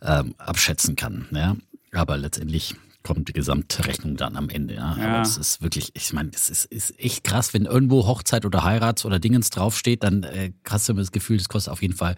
ähm, 0.03 0.35
abschätzen 0.39 0.97
kann. 0.97 1.27
Ja, 1.33 1.57
aber 1.93 2.17
letztendlich 2.19 2.75
kommt 3.05 3.29
die 3.29 3.33
Gesamtrechnung 3.35 4.17
dann 4.17 4.35
am 4.37 4.49
Ende. 4.49 4.75
Ja, 4.75 4.97
Ja. 4.99 5.07
aber 5.13 5.23
es 5.23 5.37
ist 5.37 5.63
wirklich, 5.63 5.91
ich 5.95 6.13
meine, 6.15 6.31
es 6.35 6.49
ist, 6.51 6.65
ist 6.65 6.99
echt 6.99 7.23
krass, 7.23 7.53
wenn 7.55 7.67
irgendwo 7.67 8.07
Hochzeit 8.07 8.45
oder 8.47 8.65
Heirats 8.65 9.05
oder 9.05 9.19
Dingens 9.19 9.51
draufsteht, 9.51 10.03
dann 10.03 10.23
äh, 10.25 10.53
hast 10.69 10.89
du 10.89 10.93
immer 10.95 11.03
das 11.03 11.13
Gefühl, 11.13 11.37
das 11.37 11.49
kostet 11.49 11.71
auf 11.73 11.83
jeden 11.83 11.95
Fall 11.95 12.17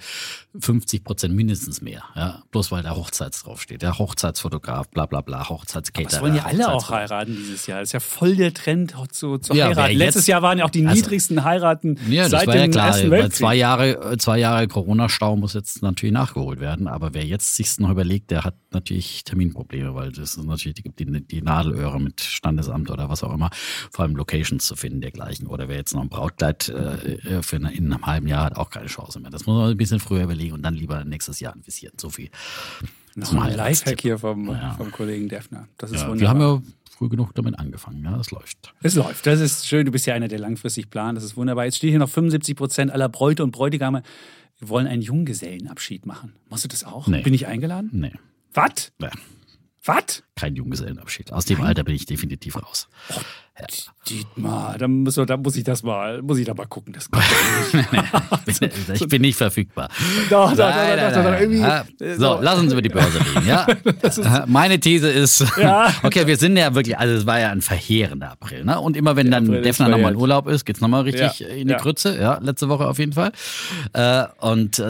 50 0.58 1.04
Prozent 1.04 1.34
mindestens 1.34 1.82
mehr. 1.82 2.02
Ja, 2.14 2.42
bloß 2.52 2.70
weil 2.70 2.82
da 2.84 2.94
Hochzeits 2.96 3.42
draufsteht. 3.42 3.82
Ja, 3.82 3.98
Hochzeitsfotograf, 3.98 4.88
bla 4.90 5.06
bla 5.06 5.20
bla, 5.20 5.48
Hochzeitskater. 5.48 6.08
Das 6.08 6.20
wollen 6.20 6.36
ja 6.36 6.44
alle 6.44 6.72
auch 6.72 6.88
heiraten 6.90 7.34
dieses 7.36 7.66
Jahr. 7.66 7.80
Das 7.80 7.88
ist 7.88 7.92
ja 7.92 8.00
voll 8.00 8.36
der 8.36 8.54
Trend 8.54 8.94
zu, 9.10 9.38
zu 9.38 9.54
Ja, 9.54 9.66
heiraten. 9.66 9.96
Letztes 9.96 10.22
jetzt- 10.22 10.28
Jahr 10.28 10.42
waren 10.42 10.58
ja 10.58 10.64
auch 10.64 10.70
die 10.70 10.86
Also- 10.86 10.94
niedrigsten 11.02 11.42
Heiraten 11.44 11.98
Ja, 12.08 12.28
seit 12.28 12.46
dem 12.48 12.54
ja 12.54 12.68
klar. 12.68 12.86
Ersten 12.88 13.10
Weltkrieg. 13.10 13.34
zwei 13.34 13.54
Jahre, 13.56 14.12
äh, 14.12 14.18
zwei 14.18 14.38
Jahre 14.38 14.68
Corona-Stau 14.68 15.36
muss 15.36 15.54
jetzt 15.54 15.82
natürlich 15.82 16.12
nachgeholt 16.12 16.60
werden. 16.60 16.86
Aber 16.86 17.12
wer 17.12 17.24
jetzt 17.24 17.56
sich 17.56 17.76
noch 17.80 17.90
überlegt, 17.90 18.30
der 18.30 18.44
hat 18.44 18.54
natürlich 18.70 19.24
Terminprobleme, 19.24 19.94
weil 19.94 20.12
das 20.12 20.36
ist 20.36 20.44
natürlich 20.44 20.75
die, 20.76 20.82
gibt 20.82 20.98
die, 21.00 21.06
die 21.06 21.42
Nadelöhre 21.42 22.00
mit 22.00 22.20
Standesamt 22.20 22.90
oder 22.90 23.08
was 23.08 23.22
auch 23.24 23.32
immer, 23.32 23.50
vor 23.90 24.04
allem 24.04 24.16
Locations 24.16 24.64
zu 24.64 24.76
finden 24.76 25.00
dergleichen. 25.00 25.46
Oder 25.46 25.68
wer 25.68 25.76
jetzt 25.76 25.94
noch 25.94 26.02
ein 26.02 26.08
Brautkleid 26.08 26.68
äh, 26.68 27.42
für 27.42 27.56
eine, 27.56 27.72
in 27.74 27.92
einem 27.92 28.04
halben 28.06 28.26
Jahr 28.28 28.44
hat, 28.44 28.56
auch 28.56 28.70
keine 28.70 28.86
Chance 28.86 29.20
mehr. 29.20 29.30
Das 29.30 29.46
muss 29.46 29.56
man 29.56 29.70
ein 29.70 29.76
bisschen 29.76 30.00
früher 30.00 30.24
überlegen 30.24 30.52
und 30.54 30.62
dann 30.62 30.74
lieber 30.74 31.04
nächstes 31.04 31.40
Jahr 31.40 31.54
investieren. 31.54 31.94
So 32.00 32.10
viel 32.10 32.30
Noch 33.14 33.28
Zum 33.28 33.38
ein. 33.40 33.54
Lifehack 33.56 34.00
hier 34.00 34.18
vom, 34.18 34.48
Ja. 34.50 34.74
vom 34.74 34.90
Kollegen 34.90 35.28
Defner. 35.28 35.68
Das 35.78 35.90
ist 35.90 36.02
Ja, 36.02 36.08
wunderbar. 36.08 36.20
wir 36.20 36.28
haben 36.28 36.62
ja 36.64 36.72
früh 36.90 37.08
genug 37.08 37.34
damit 37.34 37.58
angefangen, 37.58 38.02
ja, 38.04 38.16
das 38.16 38.30
läuft. 38.30 38.72
Es 38.82 38.94
läuft. 38.94 39.26
Das 39.26 39.40
ist 39.40 39.66
schön. 39.66 39.84
Du 39.86 39.92
bist 39.92 40.06
ja 40.06 40.14
einer, 40.14 40.28
der 40.28 40.38
langfristig 40.38 40.88
plant. 40.90 41.16
Das 41.16 41.24
ist 41.24 41.36
wunderbar. 41.36 41.64
Jetzt 41.66 41.76
steht 41.76 41.90
hier 41.90 41.98
noch 41.98 42.08
75 42.10 42.56
Prozent 42.56 42.90
aller 42.90 43.08
Bräute 43.08 43.42
und 43.44 43.50
Bräutigame 43.52 44.02
wollen 44.60 44.86
einen 44.86 45.02
Junggesellenabschied 45.02 46.06
machen. 46.06 46.32
Machst 46.48 46.64
du 46.64 46.68
das 46.68 46.84
auch? 46.84 47.06
Nee. 47.08 47.20
Bin 47.22 47.34
ich 47.34 47.46
eingeladen? 47.46 47.90
Nee, 47.92 48.12
Was? 48.54 48.92
nee, 48.98 49.08
Was? 49.86 50.22
kein 50.34 50.56
Junggesellenabschied. 50.56 51.32
Aus 51.32 51.44
dem 51.46 51.60
Alter 51.60 51.82
bin 51.84 51.94
ich 51.94 52.06
definitiv 52.06 52.56
raus. 52.62 52.88
Dietmar, 54.08 54.76
da 54.78 54.86
muss, 54.86 55.14
da 55.16 55.36
muss 55.36 55.56
ich 55.56 55.64
das 55.64 55.82
mal, 55.82 56.22
muss 56.22 56.38
ich 56.38 56.46
da 56.46 56.54
mal 56.54 56.66
gucken. 56.66 56.92
Das 56.92 57.08
ich 58.94 59.08
bin 59.08 59.22
nicht 59.22 59.36
verfügbar. 59.36 59.88
Doch, 60.30 60.50
doch, 60.50 60.56
doch, 60.56 61.12
doch, 61.12 61.22
doch, 61.24 61.40
irgendwie- 61.40 62.16
So, 62.18 62.38
lass 62.40 62.58
uns 62.58 62.72
über 62.72 62.82
die 62.82 62.88
Börse 62.88 63.18
reden, 63.20 63.46
ja? 63.46 63.66
Meine 64.46 64.78
These 64.80 65.08
ist, 65.08 65.44
okay, 66.02 66.26
wir 66.26 66.36
sind 66.36 66.56
ja 66.56 66.74
wirklich, 66.74 66.98
also 66.98 67.14
es 67.14 67.26
war 67.26 67.38
ja 67.40 67.50
ein 67.50 67.60
verheerender 67.62 68.32
April, 68.32 68.64
ne? 68.64 68.80
Und 68.80 68.96
immer 68.96 69.16
wenn 69.16 69.30
dann 69.30 69.46
Defner 69.62 69.88
nochmal 69.88 70.12
in. 70.12 70.18
Urlaub 70.18 70.48
ist, 70.48 70.64
geht's 70.64 70.80
nochmal 70.80 71.02
richtig 71.02 71.40
in 71.48 71.68
die. 71.68 71.74
Krütze, 71.74 72.18
ja, 72.18 72.38
letzte 72.42 72.68
Woche 72.68 72.86
auf 72.86 72.98
jeden 72.98 73.12
Fall. 73.12 73.32
Äh, 73.92 74.24
und 74.40 74.78
äh, 74.78 74.82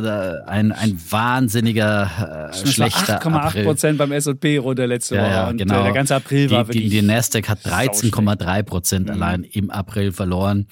ein, 0.46 0.72
ein 0.72 0.98
wahnsinniger, 1.10 2.50
äh, 2.52 2.66
schlechter 2.66 3.20
8,8 3.20 3.32
April. 3.32 3.64
Prozent 3.64 3.98
beim 3.98 4.12
S&P 4.12 4.58
runter 4.58 4.86
letzte 4.86 5.16
Woche. 5.16 5.26
Ja, 5.26 5.52
genau. 5.52 5.80
äh, 5.80 5.82
der 5.84 5.92
ganze 5.92 6.14
April 6.16 6.50
war 6.50 6.62
die, 6.62 6.68
wirklich. 6.68 6.84
Die, 6.90 7.00
die 7.00 7.02
Nasdaq 7.02 7.48
hat 7.48 7.62
sauschlecht. 7.62 8.14
13,3 8.14 8.62
Prozent 8.62 9.05
allein 9.10 9.44
im 9.44 9.70
April 9.70 10.12
verloren 10.12 10.66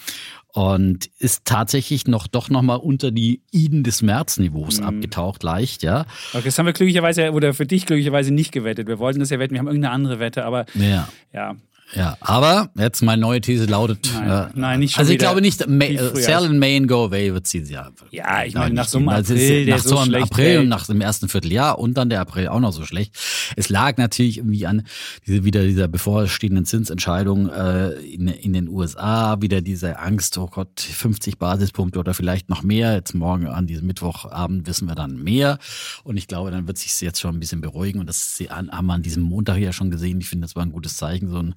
und 0.53 1.07
ist 1.19 1.45
tatsächlich 1.45 2.07
noch 2.07 2.27
doch 2.29 2.49
noch 2.49 2.63
mal 2.63 2.77
unter 2.77 3.11
die 3.11 3.43
Iden 3.51 3.83
des 3.83 4.03
Märzniveaus 4.03 4.81
Mhm. 4.81 4.87
abgetaucht, 4.87 5.43
leicht, 5.43 5.83
ja. 5.83 6.07
Okay, 6.33 6.45
das 6.45 6.59
haben 6.59 6.67
wir 6.67 6.73
glücklicherweise, 6.73 7.33
oder 7.33 7.55
für 7.55 7.67
dich 7.67 7.87
glücklicherweise 7.87 8.33
nicht 8.33 8.53
gewettet. 8.53 8.87
Wir 8.87 8.99
wollten 8.99 9.19
das 9.21 9.31
ja 9.31 9.39
wetten, 9.39 9.55
wir 9.55 9.59
haben 9.61 9.67
irgendeine 9.67 9.93
andere 9.95 10.21
Wette, 10.21 10.45
aber 10.45 10.67
Ja. 10.75 11.09
ja. 11.33 11.55
Ja, 11.93 12.17
aber 12.21 12.71
jetzt 12.77 13.03
meine 13.03 13.21
neue 13.21 13.41
These 13.41 13.67
lautet, 13.67 14.11
Nein, 14.15 14.31
äh, 14.31 14.47
nein, 14.55 14.81
nicht 14.81 14.95
schon 14.95 15.01
also 15.01 15.13
ich 15.13 15.21
wieder 15.21 15.29
glaube 15.29 15.41
nicht, 15.41 15.69
May, 15.69 15.91
wie 15.91 15.97
äh. 15.97 16.23
Sell 16.23 16.45
and 16.45 16.89
go 16.89 17.05
away 17.05 17.33
wird 17.33 17.47
sie 17.47 17.61
ja. 17.61 17.91
Ja, 18.11 18.45
ich 18.45 18.55
meine, 18.55 18.75
nach 18.75 18.89
so 18.89 18.99
einem 18.99 19.11
April, 19.11 19.67
nach 19.67 19.79
so 19.79 19.91
so 19.91 19.99
einem 19.99 20.23
April 20.23 20.61
und 20.61 20.69
nach 20.69 20.87
dem 20.87 21.01
ersten 21.01 21.29
Vierteljahr 21.29 21.79
und 21.79 21.95
dann 21.95 22.11
der 22.11 22.21
April 22.21 22.49
auch 22.49 22.59
noch 22.59 22.73
so 22.73 22.85
schlecht. 22.85 23.15
Es 23.57 23.69
lag 23.69 23.97
natürlich 23.97 24.39
irgendwie 24.39 24.67
an 24.67 24.83
diese 25.27 25.45
wieder 25.45 25.63
dieser 25.63 25.87
bevorstehenden 25.87 26.65
Zinsentscheidung 26.65 27.49
äh, 27.51 27.91
in, 27.91 28.29
in 28.29 28.53
den 28.53 28.69
USA, 28.69 29.41
wieder 29.41 29.61
diese 29.61 29.99
Angst, 29.99 30.37
oh 30.39 30.49
Gott, 30.49 30.81
50 30.81 31.39
Basispunkte 31.39 31.99
oder 32.01 32.15
vielleicht 32.15 32.49
noch 32.49 32.63
mehr. 32.63 32.95
Jetzt 32.95 33.15
morgen 33.15 33.47
an 33.47 33.67
diesem 33.67 33.87
Mittwochabend 33.87 34.67
wissen 34.67 34.89
wir 34.89 34.95
dann 34.95 35.23
mehr 35.23 35.59
und 36.03 36.17
ich 36.17 36.27
glaube, 36.27 36.51
dann 36.51 36.67
wird 36.67 36.79
sich 36.79 37.01
jetzt 37.01 37.21
schon 37.21 37.37
ein 37.37 37.41
bisschen 37.41 37.61
beruhigen 37.61 38.01
und 38.01 38.07
das 38.07 38.43
haben 38.49 38.87
wir 38.87 38.95
an 38.95 39.03
diesem 39.03 39.23
Montag 39.23 39.59
ja 39.59 39.73
schon 39.73 39.91
gesehen. 39.91 40.21
Ich 40.21 40.29
finde, 40.29 40.47
das 40.47 40.57
war 40.57 40.65
ein 40.65 40.73
gutes 40.73 40.97
Zeichen, 40.97 41.31
so 41.31 41.39
ein 41.39 41.55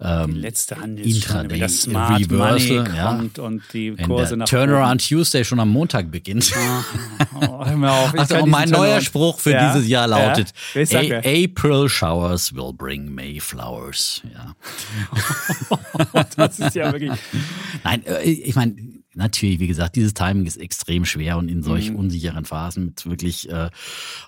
ähm, 0.00 0.34
Letzte 0.34 0.76
Handelsstunde, 0.76 1.50
wenn 1.50 1.60
Intraday 1.60 1.60
das 1.60 1.82
Smart 1.82 2.20
Reversal, 2.20 2.76
Money 2.78 2.96
ja. 2.96 3.06
kommt 3.06 3.38
und 3.38 3.62
die 3.72 3.96
wenn 3.96 4.06
Kurse 4.06 4.30
der 4.30 4.36
nach 4.38 4.48
Turnaround 4.48 5.08
Tuesday 5.08 5.44
schon 5.44 5.60
am 5.60 5.70
Montag 5.70 6.10
beginnt. 6.10 6.52
Oh, 7.34 7.64
hör 7.64 7.76
mir 7.76 7.92
auf. 7.92 8.12
Ich 8.12 8.20
Also, 8.34 8.46
mein 8.46 8.70
neuer 8.70 9.00
Spruch 9.00 9.38
für 9.38 9.52
Ja, 9.52 9.72
dieses 9.72 9.88
Jahr 9.88 10.08
lautet: 10.08 10.52
Ja. 10.74 11.18
April 11.18 11.88
showers 11.88 12.54
will 12.54 12.72
bring 12.72 13.14
May 13.14 13.40
flowers. 13.40 14.22
Ja. 14.32 14.54
Das 16.36 16.58
ist 16.58 16.74
ja 16.74 16.92
wirklich. 16.92 17.12
Nein, 17.84 18.04
äh, 18.06 18.22
ich 18.22 18.54
meine, 18.54 18.74
natürlich, 19.14 19.60
wie 19.60 19.66
gesagt, 19.66 19.96
dieses 19.96 20.14
Timing 20.14 20.46
ist 20.46 20.56
extrem 20.56 21.04
schwer 21.04 21.38
und 21.38 21.48
in 21.48 21.62
solch 21.62 21.90
Mhm. 21.90 21.96
unsicheren 21.96 22.44
Phasen 22.44 22.86
mit 22.86 23.06
wirklich 23.06 23.48
äh, 23.50 23.70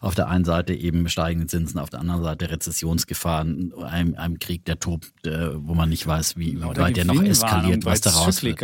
auf 0.00 0.14
der 0.14 0.28
einen 0.28 0.44
Seite 0.44 0.74
eben 0.74 1.08
steigenden 1.08 1.48
Zinsen, 1.48 1.78
auf 1.78 1.90
der 1.90 2.00
anderen 2.00 2.22
Seite 2.22 2.50
Rezessionsgefahren, 2.50 3.72
einem, 3.82 4.14
einem 4.16 4.38
Krieg, 4.38 4.64
der 4.64 4.78
tobt, 4.78 5.10
äh, 5.26 5.50
wo 5.54 5.74
man 5.74 5.88
nicht 5.88 6.06
weiß, 6.06 6.36
wie, 6.36 6.56
Oder 6.56 6.82
weit 6.82 6.96
der 6.96 7.04
noch 7.04 7.22
eskaliert, 7.22 7.84
was 7.84 8.00
daraus 8.00 8.42
wird. 8.42 8.60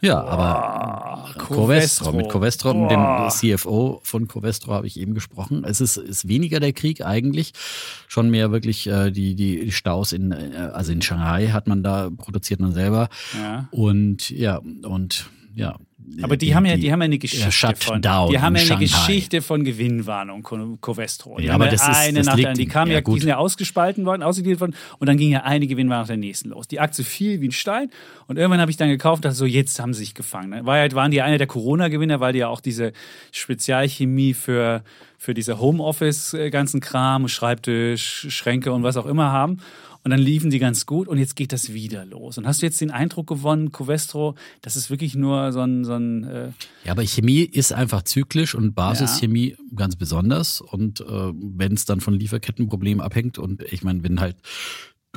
Ja, 0.00 0.22
aber 0.22 1.30
Covestro. 1.38 1.56
Covestro, 1.56 2.12
mit 2.12 2.28
Covestro, 2.28 2.74
mit 2.74 2.90
dem 2.90 3.00
Boah. 3.00 3.28
CFO 3.28 4.00
von 4.02 4.28
Covestro 4.28 4.72
habe 4.72 4.86
ich 4.86 4.98
eben 4.98 5.14
gesprochen. 5.14 5.64
Es 5.64 5.80
ist, 5.80 5.96
ist 5.96 6.28
weniger 6.28 6.60
der 6.60 6.72
Krieg 6.72 7.04
eigentlich, 7.04 7.52
schon 8.08 8.30
mehr 8.30 8.50
wirklich 8.52 8.86
äh, 8.86 9.10
die, 9.10 9.34
die 9.34 9.72
Staus 9.72 10.12
in, 10.12 10.32
äh, 10.32 10.70
also 10.72 10.92
in 10.92 11.02
Shanghai 11.02 11.48
hat 11.48 11.66
man 11.66 11.82
da, 11.82 12.10
produziert 12.16 12.60
man 12.60 12.72
selber. 12.72 13.08
Ja. 13.36 13.68
Und 13.70 14.30
ja, 14.30 14.60
und 14.82 15.26
ja. 15.56 15.76
Aber 16.22 16.36
die, 16.36 16.54
haben 16.54 16.64
ja, 16.66 16.76
die 16.76 16.92
haben 16.92 17.00
ja 17.00 17.06
eine 17.06 17.18
Geschichte 17.18 17.74
von, 17.80 18.00
die 18.00 18.08
haben 18.08 18.54
ja 18.54 18.62
in 18.62 18.70
eine. 18.70 18.78
Geschichte 18.78 19.42
von 19.42 19.64
Gewinnwarnung, 19.64 20.44
Co- 20.44 20.78
Covestro. 20.80 21.38
Die 21.38 21.46
Ja, 21.46 21.54
aber 21.54 21.66
das 21.66 21.82
ist- 21.82 21.96
eine 21.96 22.18
das 22.18 22.26
nach 22.26 22.36
liegt. 22.36 22.56
Die 22.58 22.66
kamen 22.66 22.92
ja, 22.92 22.98
ja, 22.98 23.00
die 23.00 23.18
sind 23.18 23.28
ja 23.28 23.38
ausgespalten 23.38 24.04
worden, 24.04 24.22
ausgegliedert 24.22 24.60
worden 24.60 24.76
und 25.00 25.08
dann 25.08 25.16
ging 25.16 25.30
ja 25.32 25.42
eine 25.42 25.66
Gewinnwarnung 25.66 26.02
nach 26.02 26.06
der 26.06 26.16
nächsten 26.16 26.50
los. 26.50 26.68
Die 26.68 26.78
Aktie 26.78 27.04
fiel 27.04 27.40
wie 27.40 27.48
ein 27.48 27.52
Stein 27.52 27.90
und 28.28 28.36
irgendwann 28.36 28.60
habe 28.60 28.70
ich 28.70 28.76
dann 28.76 28.88
gekauft, 28.88 29.24
dachte 29.24 29.34
so, 29.36 29.46
jetzt 29.46 29.80
haben 29.80 29.94
sie 29.94 30.00
sich 30.00 30.14
gefangen. 30.14 30.50
Ne? 30.50 30.64
War 30.64 30.78
ja, 30.78 30.92
waren 30.92 31.10
die 31.10 31.22
einer 31.22 31.38
der 31.38 31.48
Corona-Gewinner, 31.48 32.20
weil 32.20 32.32
die 32.34 32.38
ja 32.38 32.48
auch 32.48 32.60
diese 32.60 32.92
Spezialchemie 33.32 34.34
für, 34.34 34.82
für 35.18 35.34
diese 35.34 35.58
Homeoffice 35.60 36.34
äh, 36.34 36.50
ganzen 36.50 36.80
Kram, 36.80 37.28
Schreibtisch, 37.28 38.26
Schränke 38.30 38.72
und 38.72 38.82
was 38.82 38.96
auch 38.96 39.06
immer 39.06 39.32
haben. 39.32 39.58
Und 40.06 40.10
dann 40.10 40.20
liefen 40.20 40.50
die 40.50 40.60
ganz 40.60 40.86
gut 40.86 41.08
und 41.08 41.18
jetzt 41.18 41.34
geht 41.34 41.52
das 41.52 41.72
wieder 41.72 42.04
los. 42.04 42.38
Und 42.38 42.46
hast 42.46 42.62
du 42.62 42.66
jetzt 42.66 42.80
den 42.80 42.92
Eindruck 42.92 43.26
gewonnen, 43.26 43.72
Covestro, 43.72 44.36
das 44.62 44.76
ist 44.76 44.88
wirklich 44.88 45.16
nur 45.16 45.50
so 45.50 45.58
ein, 45.62 45.84
so 45.84 45.94
ein 45.94 46.22
äh, 46.22 46.50
Ja, 46.84 46.92
aber 46.92 47.04
Chemie 47.04 47.40
ist 47.40 47.72
einfach 47.72 48.02
zyklisch 48.02 48.54
und 48.54 48.76
Basischemie 48.76 49.56
ganz 49.74 49.96
besonders. 49.96 50.60
Und 50.60 51.00
äh, 51.00 51.32
wenn 51.34 51.72
es 51.72 51.86
dann 51.86 52.00
von 52.00 52.14
Lieferkettenproblemen 52.14 53.00
abhängt 53.00 53.36
und 53.36 53.64
ich 53.64 53.82
meine, 53.82 54.04
wenn 54.04 54.20
halt 54.20 54.36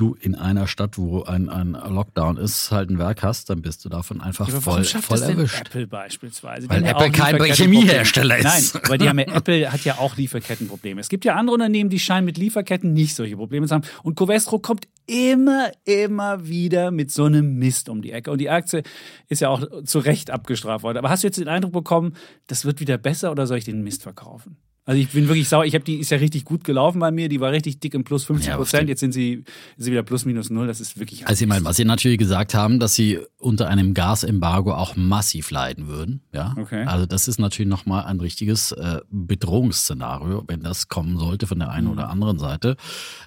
du 0.00 0.16
in 0.20 0.34
einer 0.34 0.66
Stadt, 0.66 0.96
wo 0.96 1.22
ein, 1.22 1.48
ein 1.48 1.72
Lockdown 1.72 2.38
ist, 2.38 2.70
halt 2.70 2.90
ein 2.90 2.98
Werk 2.98 3.22
hast, 3.22 3.50
dann 3.50 3.60
bist 3.60 3.84
du 3.84 3.88
davon 3.88 4.20
einfach 4.20 4.48
Ja, 4.48 4.60
voll, 4.60 4.84
voll 4.84 5.22
erwischt. 5.22 5.60
Apple 5.60 5.86
beispielsweise? 5.86 6.68
Weil 6.70 6.84
Apple 6.84 7.10
kein. 7.10 7.40
Chemiehersteller 7.40 8.38
ist. 8.38 8.74
Nein, 8.74 8.82
aber 8.84 8.98
die 8.98 9.08
haben 9.08 9.18
ja, 9.18 9.26
Apple 9.26 9.72
hat 9.72 9.84
ja 9.84 9.98
auch 9.98 10.16
Lieferkettenprobleme. 10.16 11.00
Es 11.00 11.08
gibt 11.08 11.24
ja 11.24 11.34
andere 11.34 11.54
Unternehmen, 11.54 11.90
die 11.90 11.98
scheinen 11.98 12.24
mit 12.24 12.38
Lieferketten 12.38 12.92
nicht 12.92 13.14
solche 13.14 13.36
Probleme 13.36 13.66
zu 13.66 13.74
haben. 13.74 13.84
Und 14.02 14.16
Covestro 14.16 14.58
kommt 14.58 14.88
immer, 15.06 15.70
immer 15.84 16.46
wieder 16.46 16.90
mit 16.90 17.10
so 17.10 17.24
einem 17.24 17.58
Mist 17.58 17.88
um 17.88 18.00
die 18.00 18.12
Ecke. 18.12 18.30
Und 18.30 18.38
die 18.38 18.48
Aktie 18.48 18.82
ist 19.28 19.40
ja 19.40 19.48
auch 19.48 19.82
zu 19.84 19.98
Recht 19.98 20.30
abgestraft 20.30 20.82
worden. 20.82 20.98
Aber 20.98 21.10
hast 21.10 21.22
du 21.22 21.26
jetzt 21.26 21.38
den 21.38 21.48
Eindruck 21.48 21.72
bekommen, 21.72 22.14
das 22.46 22.64
wird 22.64 22.80
wieder 22.80 22.96
besser 22.96 23.30
oder 23.30 23.46
soll 23.46 23.58
ich 23.58 23.64
den 23.64 23.82
Mist 23.82 24.02
verkaufen? 24.02 24.56
Also 24.90 25.00
ich 25.02 25.08
bin 25.10 25.28
wirklich 25.28 25.48
sauer. 25.48 25.64
Ich 25.64 25.74
habe 25.76 25.84
die 25.84 25.96
ist 26.00 26.10
ja 26.10 26.16
richtig 26.18 26.44
gut 26.44 26.64
gelaufen 26.64 26.98
bei 26.98 27.12
mir. 27.12 27.28
Die 27.28 27.38
war 27.38 27.52
richtig 27.52 27.78
dick 27.78 27.94
im 27.94 28.02
Plus 28.02 28.24
50 28.24 28.48
Ja, 28.48 28.54
auf 28.54 28.58
Prozent. 28.62 28.82
den- 28.82 28.88
Jetzt 28.88 29.00
sind 29.00 29.12
sie, 29.12 29.44
ist 29.76 29.84
sie 29.84 29.92
wieder 29.92 30.02
plus 30.02 30.24
minus 30.24 30.50
null. 30.50 30.66
Das 30.66 30.80
ist 30.80 30.98
wirklich. 30.98 31.28
Also 31.28 31.44
ich 31.44 31.48
meine, 31.48 31.64
was 31.64 31.76
sie 31.76 31.84
natürlich 31.84 32.18
gesagt 32.18 32.54
haben, 32.54 32.80
dass 32.80 32.94
sie 32.96 33.20
unter 33.38 33.68
einem 33.68 33.94
Gasembargo 33.94 34.74
auch 34.74 34.96
massiv 34.96 35.52
leiden 35.52 35.86
würden. 35.86 36.22
Ja. 36.34 36.54
Okay. 36.58 36.84
Also 36.86 37.06
das 37.06 37.28
ist 37.28 37.38
natürlich 37.38 37.68
nochmal 37.70 38.04
ein 38.06 38.18
richtiges 38.18 38.72
äh, 38.72 39.00
Bedrohungsszenario, 39.10 40.44
wenn 40.48 40.62
das 40.62 40.88
kommen 40.88 41.18
sollte 41.18 41.46
von 41.46 41.58
der 41.58 41.70
einen 41.70 41.86
Mhm. 41.86 41.92
oder 41.92 42.08
anderen 42.10 42.38
Seite 42.38 42.76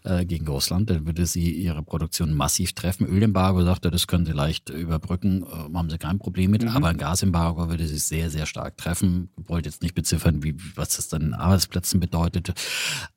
äh, 0.03 0.25
gegen 0.25 0.47
Russland, 0.47 0.89
dann 0.89 1.05
würde 1.05 1.25
sie 1.25 1.51
ihre 1.51 1.83
Produktion 1.83 2.33
massiv 2.33 2.73
treffen. 2.73 3.05
Ölembargo 3.07 3.63
sagt 3.63 3.85
er, 3.85 3.91
das 3.91 4.07
können 4.07 4.25
sie 4.25 4.31
leicht 4.33 4.69
überbrücken, 4.69 5.43
äh, 5.43 5.75
haben 5.77 5.89
sie 5.89 5.97
kein 5.97 6.19
Problem 6.19 6.51
mit, 6.51 6.63
Mhm. 6.63 6.69
aber 6.69 6.89
ein 6.89 6.97
Gasembargo 6.97 7.69
würde 7.69 7.87
sie 7.87 7.97
sehr, 7.97 8.29
sehr 8.29 8.45
stark 8.45 8.77
treffen. 8.77 9.29
Ich 9.41 9.47
wollte 9.49 9.69
jetzt 9.69 9.81
nicht 9.81 9.95
beziffern, 9.95 10.43
wie, 10.43 10.55
was 10.75 10.95
das 10.97 11.07
dann 11.07 11.21
in 11.21 11.33
Arbeitsplätzen 11.53 11.99
bedeutet, 11.99 12.53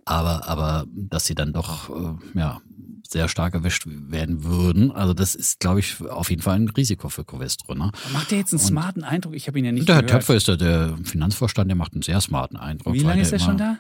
aber, 0.05 0.47
aber 0.49 0.85
dass 0.95 1.25
sie 1.27 1.35
dann 1.35 1.53
doch 1.53 1.89
äh, 1.89 2.39
ja, 2.39 2.61
sehr 3.09 3.29
stark 3.29 3.55
erwischt 3.55 3.85
werden 3.87 4.45
würden. 4.45 4.93
Also 4.93 5.15
das 5.15 5.35
ist, 5.35 5.59
glaube 5.61 5.81
ich, 5.81 6.01
auf 6.03 6.29
jeden 6.29 6.43
Fall 6.43 6.57
ein 6.57 6.69
Risiko 6.69 7.09
für 7.09 7.25
Covestro. 7.25 7.75
Ne? 7.75 7.93
Macht 8.13 8.31
der 8.31 8.39
jetzt 8.39 8.53
einen 8.53 8.61
smarten 8.61 9.05
Eindruck? 9.05 9.35
Ich 9.35 9.47
habe 9.49 9.59
ihn 9.59 9.65
ja 9.65 9.73
nicht 9.73 9.89
Der 9.89 9.97
Herr 9.97 10.03
gehört. 10.03 10.23
Töpfer 10.23 10.35
ist 10.37 10.49
der, 10.49 10.57
der 10.57 10.97
Finanzvorstand, 11.05 11.71
der 11.71 11.77
macht 11.77 11.95
einen 11.95 12.03
sehr 12.03 12.21
smarten 12.21 12.57
Eindruck. 12.59 12.93
Wie 12.95 12.99
lange 13.01 13.23
ist 13.23 13.33
er 13.33 13.39
schon 13.39 13.57
da? 13.57 13.79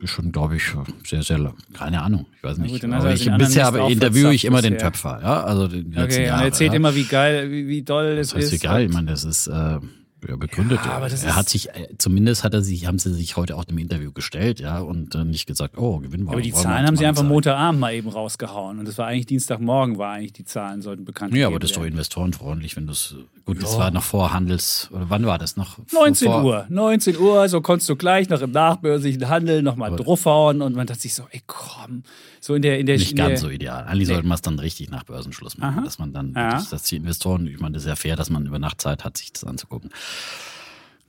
Ist 0.00 0.10
schon, 0.10 0.32
glaube 0.32 0.56
ich, 0.56 0.62
sehr, 1.06 1.22
sehr 1.22 1.38
lang. 1.38 1.54
Keine 1.74 2.02
Ahnung, 2.02 2.26
ich 2.36 2.42
weiß 2.42 2.58
nicht. 2.58 2.80
gut, 2.80 2.90
er 2.90 3.12
ich, 3.12 3.24
den 3.24 3.36
bisher 3.38 3.68
auch 3.68 3.90
interviewe 3.90 4.34
ich 4.34 4.44
immer 4.46 4.62
den. 4.62 4.78
Töpfer, 4.78 5.20
ja, 5.22 5.44
also 5.44 5.66
letzten 5.66 5.92
Okay, 5.92 6.02
und 6.02 6.24
Jahre. 6.26 6.40
er 6.40 6.44
erzählt 6.46 6.72
ja. 6.72 6.76
immer, 6.76 6.94
wie 6.94 7.04
geil, 7.04 7.50
wie, 7.50 7.68
wie 7.68 7.84
toll 7.84 8.06
es 8.18 8.30
Das 8.30 8.36
heißt, 8.38 8.52
ist. 8.54 8.64
egal, 8.64 8.80
ich 8.82 8.88
Und- 8.88 8.94
meine, 8.94 9.10
das 9.10 9.24
ist 9.24 9.46
äh, 9.48 9.78
begründet. 10.20 10.80
Ja, 10.84 10.92
aber 10.92 11.08
das 11.08 11.22
er 11.24 11.36
hat 11.36 11.48
sich, 11.48 11.68
äh, 11.70 11.88
zumindest 11.98 12.44
hat 12.44 12.54
er 12.54 12.62
sich, 12.62 12.86
haben 12.86 12.98
sie 12.98 13.12
sich 13.14 13.36
heute 13.36 13.56
auch 13.56 13.64
dem 13.64 13.78
Interview 13.78 14.12
gestellt, 14.12 14.60
ja, 14.60 14.80
und 14.80 15.14
äh, 15.14 15.24
nicht 15.24 15.46
gesagt, 15.46 15.78
oh, 15.78 15.98
gewinnen 15.98 16.24
wir. 16.26 16.32
aber 16.32 16.40
die 16.42 16.52
wir 16.52 16.58
Zahlen 16.60 16.86
haben 16.86 16.96
sie 16.96 17.06
einfach 17.06 17.22
zeigen. 17.22 17.32
Montagabend 17.32 17.80
mal 17.80 17.94
eben 17.94 18.08
rausgehauen. 18.08 18.78
Und 18.78 18.88
das 18.88 18.98
war 18.98 19.06
eigentlich 19.06 19.26
Dienstagmorgen, 19.26 19.98
war 19.98 20.12
eigentlich 20.12 20.32
die 20.32 20.44
Zahlen 20.44 20.82
sollten 20.82 21.04
bekannt 21.04 21.34
Ja, 21.34 21.46
aber 21.46 21.58
das 21.58 21.70
ist 21.70 21.76
doch 21.76 21.82
werden. 21.82 21.92
investorenfreundlich, 21.94 22.76
wenn 22.76 22.86
das, 22.86 23.14
gut, 23.44 23.62
das 23.62 23.78
war 23.78 23.90
noch 23.90 24.02
vor 24.02 24.32
Handels, 24.32 24.88
oder 24.92 25.08
wann 25.08 25.24
war 25.26 25.38
das 25.38 25.56
noch? 25.56 25.78
19 25.92 26.28
vor, 26.28 26.44
Uhr, 26.44 26.66
19 26.68 27.18
Uhr, 27.18 27.48
so 27.48 27.60
konntest 27.60 27.88
du 27.88 27.96
gleich 27.96 28.28
noch 28.28 28.40
im 28.42 28.50
nachbörslichen 28.50 29.28
Handel 29.28 29.62
nochmal 29.62 29.94
draufhauen 29.94 30.62
und 30.62 30.74
man 30.74 30.86
dachte 30.86 31.00
sich 31.02 31.14
so, 31.14 31.24
ey 31.30 31.42
komm, 31.46 32.02
so 32.40 32.54
in 32.54 32.62
der, 32.62 32.78
in 32.78 32.86
der 32.86 32.96
Nicht 32.98 33.10
in 33.10 33.16
der, 33.16 33.28
ganz 33.28 33.40
so 33.40 33.50
ideal. 33.50 33.84
Eigentlich 33.84 34.08
sollte 34.08 34.26
man 34.26 34.36
es 34.36 34.42
dann 34.42 34.58
richtig 34.58 34.90
nach 34.90 35.04
Börsenschluss 35.04 35.58
machen, 35.58 35.78
Aha. 35.78 35.84
dass 35.84 35.98
man 35.98 36.12
dann, 36.12 36.32
Ja. 36.34 36.62
dass 36.70 36.82
die 36.84 36.96
Investoren, 36.96 37.46
ich 37.46 37.60
meine, 37.60 37.74
das 37.74 37.82
ist 37.82 37.88
ja 37.88 37.96
fair, 37.96 38.16
dass 38.16 38.30
man 38.30 38.46
über 38.46 38.58
Nacht 38.58 38.80
Zeit 38.80 39.04
hat, 39.04 39.16
sich 39.16 39.32
das 39.32 39.44
anzugucken. 39.44 39.90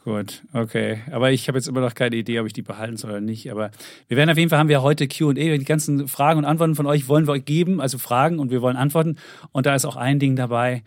Gut, 0.05 0.43
okay. 0.53 1.01
Aber 1.11 1.31
ich 1.31 1.47
habe 1.47 1.57
jetzt 1.57 1.67
immer 1.67 1.81
noch 1.81 1.93
keine 1.93 2.15
Idee, 2.15 2.39
ob 2.39 2.47
ich 2.47 2.53
die 2.53 2.61
behalten 2.61 2.97
soll 2.97 3.11
oder 3.11 3.21
nicht. 3.21 3.51
Aber 3.51 3.69
wir 4.07 4.17
werden 4.17 4.29
auf 4.29 4.37
jeden 4.37 4.49
Fall 4.49 4.59
haben 4.59 4.69
wir 4.69 4.81
heute 4.81 5.07
Q&A. 5.07 5.33
Die 5.33 5.63
ganzen 5.65 6.07
Fragen 6.07 6.39
und 6.39 6.45
Antworten 6.45 6.75
von 6.75 6.85
euch 6.85 7.07
wollen 7.07 7.27
wir 7.27 7.33
euch 7.33 7.45
geben, 7.45 7.81
also 7.81 7.97
Fragen 7.97 8.39
und 8.39 8.49
wir 8.49 8.61
wollen 8.61 8.77
Antworten. 8.77 9.17
Und 9.51 9.65
da 9.65 9.75
ist 9.75 9.85
auch 9.85 9.97
ein 9.97 10.19
Ding 10.19 10.35
dabei. 10.35 10.83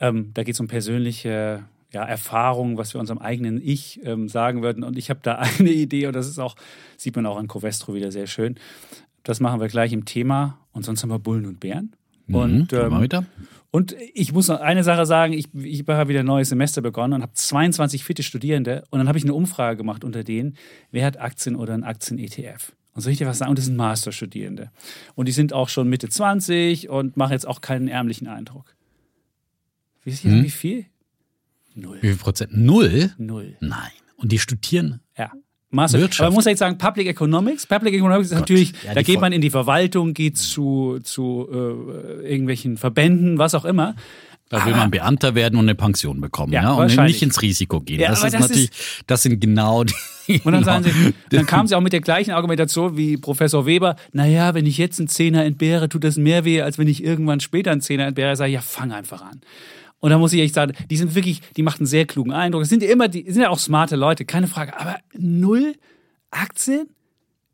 Ähm, 0.00 0.30
da 0.34 0.44
geht 0.44 0.54
es 0.54 0.60
um 0.60 0.68
persönliche 0.68 1.64
ja, 1.92 2.04
Erfahrungen, 2.04 2.78
was 2.78 2.94
wir 2.94 3.00
unserem 3.00 3.18
eigenen 3.18 3.60
Ich 3.60 4.00
ähm, 4.04 4.28
sagen 4.28 4.62
würden. 4.62 4.84
Und 4.84 4.96
ich 4.96 5.10
habe 5.10 5.20
da 5.22 5.34
eine 5.58 5.70
Idee 5.70 6.06
und 6.06 6.14
das 6.14 6.28
ist 6.28 6.38
auch 6.38 6.54
sieht 6.96 7.16
man 7.16 7.26
auch 7.26 7.36
an 7.36 7.48
Covestro 7.48 7.92
wieder 7.94 8.12
sehr 8.12 8.26
schön. 8.26 8.54
Das 9.24 9.40
machen 9.40 9.60
wir 9.60 9.68
gleich 9.68 9.92
im 9.92 10.04
Thema. 10.04 10.58
Und 10.72 10.84
sonst 10.84 11.02
haben 11.02 11.10
wir 11.10 11.18
Bullen 11.18 11.46
und 11.46 11.60
Bären. 11.60 11.92
Und, 12.28 12.72
Mhm, 12.72 12.88
mal 12.88 12.98
ähm. 12.98 13.26
Und 13.74 13.96
ich 14.14 14.32
muss 14.32 14.46
noch 14.46 14.60
eine 14.60 14.84
Sache 14.84 15.04
sagen, 15.04 15.32
ich, 15.32 15.52
ich 15.52 15.84
habe 15.88 16.08
wieder 16.08 16.20
ein 16.20 16.26
neues 16.26 16.50
Semester 16.50 16.80
begonnen 16.80 17.14
und 17.14 17.22
habe 17.22 17.32
22 17.32 18.04
fitte 18.04 18.22
Studierende 18.22 18.84
und 18.90 19.00
dann 19.00 19.08
habe 19.08 19.18
ich 19.18 19.24
eine 19.24 19.34
Umfrage 19.34 19.76
gemacht 19.76 20.04
unter 20.04 20.22
denen, 20.22 20.56
wer 20.92 21.04
hat 21.04 21.18
Aktien 21.18 21.56
oder 21.56 21.74
einen 21.74 21.82
Aktien-ETF? 21.82 22.72
Und 22.92 23.00
soll 23.00 23.10
ich 23.10 23.18
dir 23.18 23.26
was 23.26 23.38
sagen? 23.38 23.50
Und 23.50 23.58
das 23.58 23.64
sind 23.64 23.74
Masterstudierende. 23.74 24.70
Und 25.16 25.26
die 25.26 25.32
sind 25.32 25.52
auch 25.52 25.68
schon 25.68 25.88
Mitte 25.88 26.08
20 26.08 26.88
und 26.88 27.16
machen 27.16 27.32
jetzt 27.32 27.48
auch 27.48 27.60
keinen 27.60 27.88
ärmlichen 27.88 28.28
Eindruck. 28.28 28.76
Wisst 30.04 30.24
ihr, 30.24 30.30
Hm? 30.30 30.44
wie 30.44 30.50
viel? 30.50 30.86
Null. 31.74 31.98
Wie 32.00 32.06
viel 32.10 32.16
Prozent? 32.16 32.56
Null? 32.56 33.12
Null. 33.18 33.56
Nein. 33.58 33.90
Und 34.16 34.30
die 34.30 34.38
studieren 34.38 35.00
Ja. 35.18 35.32
Master. 35.74 35.98
Wirtschaft. 35.98 36.20
Aber 36.20 36.30
man 36.30 36.34
muss 36.36 36.44
jetzt 36.46 36.58
sagen, 36.58 36.78
Public 36.78 37.06
Economics. 37.06 37.66
Public 37.66 37.94
Economics 37.94 38.30
ist 38.30 38.38
natürlich, 38.38 38.72
Ja, 38.84 38.94
da 38.94 39.02
geht 39.02 39.20
man 39.20 39.32
in 39.32 39.40
die 39.40 39.50
Verwaltung, 39.50 40.14
geht 40.14 40.38
zu, 40.38 40.98
zu 41.02 41.48
äh, 41.52 42.28
irgendwelchen 42.30 42.76
Verbänden, 42.76 43.38
was 43.38 43.54
auch 43.54 43.64
immer. 43.64 43.94
Da 44.50 44.66
will 44.66 44.74
man 44.74 44.90
Beamter 44.90 45.34
werden 45.34 45.58
und 45.58 45.64
eine 45.64 45.74
Pension 45.74 46.20
bekommen, 46.20 46.52
Ja, 46.52 46.62
ja, 46.62 46.72
und 46.74 46.96
nicht 46.96 47.22
ins 47.22 47.40
Risiko 47.40 47.80
gehen. 47.80 47.98
Ja, 47.98 48.10
das 48.10 48.22
ist 48.22 48.34
das 48.34 48.40
natürlich, 48.40 48.70
das 49.06 49.22
sind 49.22 49.40
genau 49.40 49.84
die. 49.84 50.40
Und 50.44 50.52
dann 50.52 50.64
sagen 50.64 50.84
sie, 50.84 51.14
dann 51.30 51.46
kamen 51.46 51.66
sie 51.66 51.74
auch 51.74 51.80
mit 51.80 51.92
der 51.92 52.00
gleichen 52.00 52.30
Argumentation 52.30 52.96
wie 52.96 53.16
Professor 53.16 53.66
Weber. 53.66 53.96
Naja, 54.12 54.54
wenn 54.54 54.66
ich 54.66 54.78
jetzt 54.78 54.98
einen 54.98 55.08
Zehner 55.08 55.44
entbehre, 55.44 55.88
tut 55.88 56.04
das 56.04 56.16
mehr 56.16 56.44
weh, 56.44 56.62
als 56.62 56.78
wenn 56.78 56.88
ich 56.88 57.02
irgendwann 57.02 57.40
später 57.40 57.72
einen 57.72 57.80
Zehner 57.80 58.06
entbehre. 58.06 58.32
Ich, 58.32 58.52
ja, 58.52 58.60
fang 58.60 58.92
einfach 58.92 59.22
an. 59.22 59.40
Und 60.04 60.10
da 60.10 60.18
muss 60.18 60.34
ich 60.34 60.40
echt 60.42 60.52
sagen, 60.52 60.74
die 60.90 60.98
sind 60.98 61.14
wirklich, 61.14 61.40
die 61.56 61.62
machten 61.62 61.84
einen 61.84 61.86
sehr 61.86 62.04
klugen 62.04 62.30
Eindruck. 62.30 62.64
Es 62.64 62.68
sind 62.68 62.82
ja 62.82 62.90
immer, 62.90 63.08
die 63.08 63.24
sind 63.32 63.40
ja 63.40 63.48
auch 63.48 63.58
smarte 63.58 63.96
Leute, 63.96 64.26
keine 64.26 64.48
Frage. 64.48 64.78
Aber 64.78 64.98
null 65.14 65.76
Aktien? 66.30 66.90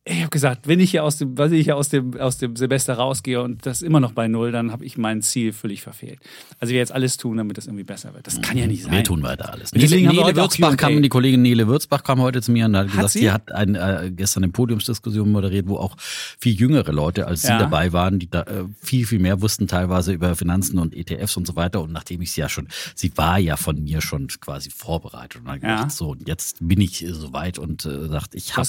Ich 0.07 0.21
habe 0.21 0.31
gesagt, 0.31 0.67
wenn 0.67 0.81
ich 0.81 0.93
hier 0.93 1.05
aus 1.05 1.19
dem, 1.19 1.37
was 1.37 1.53
ich 1.53 1.65
hier 1.65 1.77
aus 1.77 1.91
dem, 1.91 2.19
aus 2.19 2.39
dem 2.39 2.57
Semester 2.57 2.95
rausgehe 2.95 3.43
und 3.43 3.67
das 3.67 3.83
immer 3.83 4.01
noch 4.01 4.13
bei 4.13 4.29
null, 4.29 4.51
dann 4.51 4.73
habe 4.73 4.83
ich 4.83 4.97
mein 4.97 5.21
Ziel 5.21 5.53
völlig 5.53 5.83
verfehlt. 5.83 6.19
Also 6.59 6.73
wir 6.73 6.79
jetzt 6.79 6.91
alles 6.91 7.19
tun, 7.19 7.37
damit 7.37 7.59
das 7.59 7.67
irgendwie 7.67 7.85
besser 7.85 8.15
wird. 8.15 8.27
Das 8.27 8.41
kann 8.41 8.57
ja 8.57 8.67
nicht 8.67 8.83
sein. 8.85 8.93
Wir 8.93 9.05
tun 9.05 9.23
weiter 9.23 9.53
alles. 9.53 9.73
Nele 9.75 10.11
auch 10.11 10.35
Würzbach 10.35 10.79
kam, 10.79 11.03
die 11.03 11.11
Kollegin 11.11 11.43
Nele 11.43 11.69
Würzbach 11.69 12.03
kam 12.03 12.19
heute 12.23 12.41
zu 12.41 12.51
mir 12.51 12.65
und 12.65 12.79
hat 12.79 12.91
gesagt, 12.91 13.11
sie? 13.11 13.19
sie 13.21 13.31
hat 13.31 13.53
ein, 13.53 13.75
äh, 13.75 14.11
gestern 14.17 14.45
eine 14.45 14.53
Podiumsdiskussion 14.53 15.31
moderiert, 15.31 15.69
wo 15.69 15.77
auch 15.77 15.97
viel 15.99 16.55
jüngere 16.55 16.93
Leute 16.93 17.27
als 17.27 17.43
sie 17.43 17.49
Ja. 17.49 17.59
dabei 17.59 17.93
waren, 17.93 18.19
die 18.19 18.31
da 18.31 18.41
äh, 18.45 18.65
viel, 18.83 19.05
viel 19.07 19.19
mehr 19.19 19.43
wussten 19.43 19.69
teilweise 19.69 20.15
über 20.15 20.35
Finanzen 20.35 20.79
und 20.79 20.97
ETFs 20.97 21.37
und 21.37 21.47
so 21.47 21.57
weiter. 21.57 21.83
Und 21.83 21.93
nachdem 21.93 22.23
ich 22.23 22.33
sie 22.33 22.41
ja 22.41 22.49
schon, 22.49 22.69
sie 22.95 23.13
war 23.17 23.39
ja 23.39 23.59
von 23.59 23.85
mir 23.85 24.01
schon 24.01 24.29
quasi 24.29 24.71
vorbereitet 24.71 25.43
und 25.43 25.51
hat 25.51 25.63
Ja. 25.63 25.77
gedacht, 25.77 25.93
so, 25.93 26.17
jetzt 26.25 26.57
bin 26.67 26.81
ich 26.81 27.05
äh, 27.05 27.13
soweit 27.13 27.59
und 27.59 27.85
äh, 27.85 28.09
sagt, 28.09 28.35
ich 28.35 28.57
habe 28.57 28.67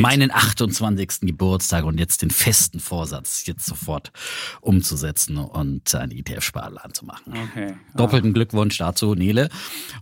meinen 0.00 0.30
28. 0.42 1.20
Geburtstag 1.22 1.84
und 1.84 1.98
jetzt 1.98 2.22
den 2.22 2.30
festen 2.30 2.80
Vorsatz, 2.80 3.46
jetzt 3.46 3.66
sofort 3.66 4.12
umzusetzen 4.60 5.38
und 5.38 5.94
einen 5.94 6.12
ETF-Sparplan 6.12 6.94
zu 6.94 7.04
machen. 7.04 7.32
Okay. 7.50 7.74
Doppelten 7.94 8.32
Glückwunsch 8.32 8.78
dazu, 8.78 9.14
Nele. 9.14 9.48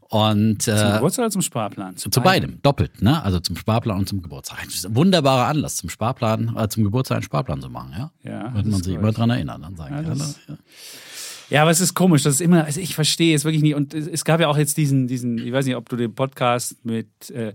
Und 0.09 0.63
Zum 0.63 0.75
äh, 0.75 0.93
Geburtstag 0.95 1.25
oder 1.25 1.31
zum 1.31 1.43
Sparplan? 1.43 1.97
zu 1.97 2.09
beidem, 2.21 2.61
doppelt, 2.63 3.03
ne? 3.03 3.23
Also 3.23 3.41
zum 3.41 3.57
Sparplan 3.57 3.99
und 3.99 4.09
zum 4.09 4.23
Geburtstag. 4.23 4.59
Ein 4.63 4.95
wunderbarer 4.95 5.47
Anlass, 5.47 5.77
zum 5.77 5.91
Sparplan, 5.91 6.57
äh, 6.57 6.69
zum 6.69 6.85
Geburtstag 6.85 7.17
einen 7.17 7.23
Sparplan 7.25 7.61
zu 7.61 7.69
machen, 7.69 7.93
ja? 7.97 8.11
Ja, 8.23 8.55
Wird 8.55 8.67
man 8.67 8.83
sich 8.83 8.95
gut. 8.95 9.03
immer 9.03 9.13
dran 9.13 9.31
erinnern. 9.31 9.63
Dann 9.63 9.77
sagen, 9.77 9.95
Ja, 10.49 10.57
ja, 11.51 11.63
aber 11.63 11.73
es 11.73 11.81
ist 11.81 11.95
komisch. 11.95 12.23
Das 12.23 12.35
ist 12.35 12.41
immer, 12.41 12.65
also 12.65 12.81
ich 12.81 12.95
verstehe 12.95 13.35
es 13.35 13.45
wirklich 13.45 13.63
nicht. 13.63 13.75
Und 13.75 13.93
es, 13.93 14.07
es 14.07 14.25
gab 14.25 14.41
ja 14.41 14.47
auch 14.49 14.57
jetzt 14.57 14.77
diesen, 14.77 15.09
diesen, 15.09 15.39
ich 15.39 15.53
weiß 15.53 15.67
nicht, 15.67 15.75
ob 15.75 15.89
du 15.89 15.97
den 15.97 16.15
Podcast 16.15 16.77
mit 16.85 17.31
äh, 17.31 17.53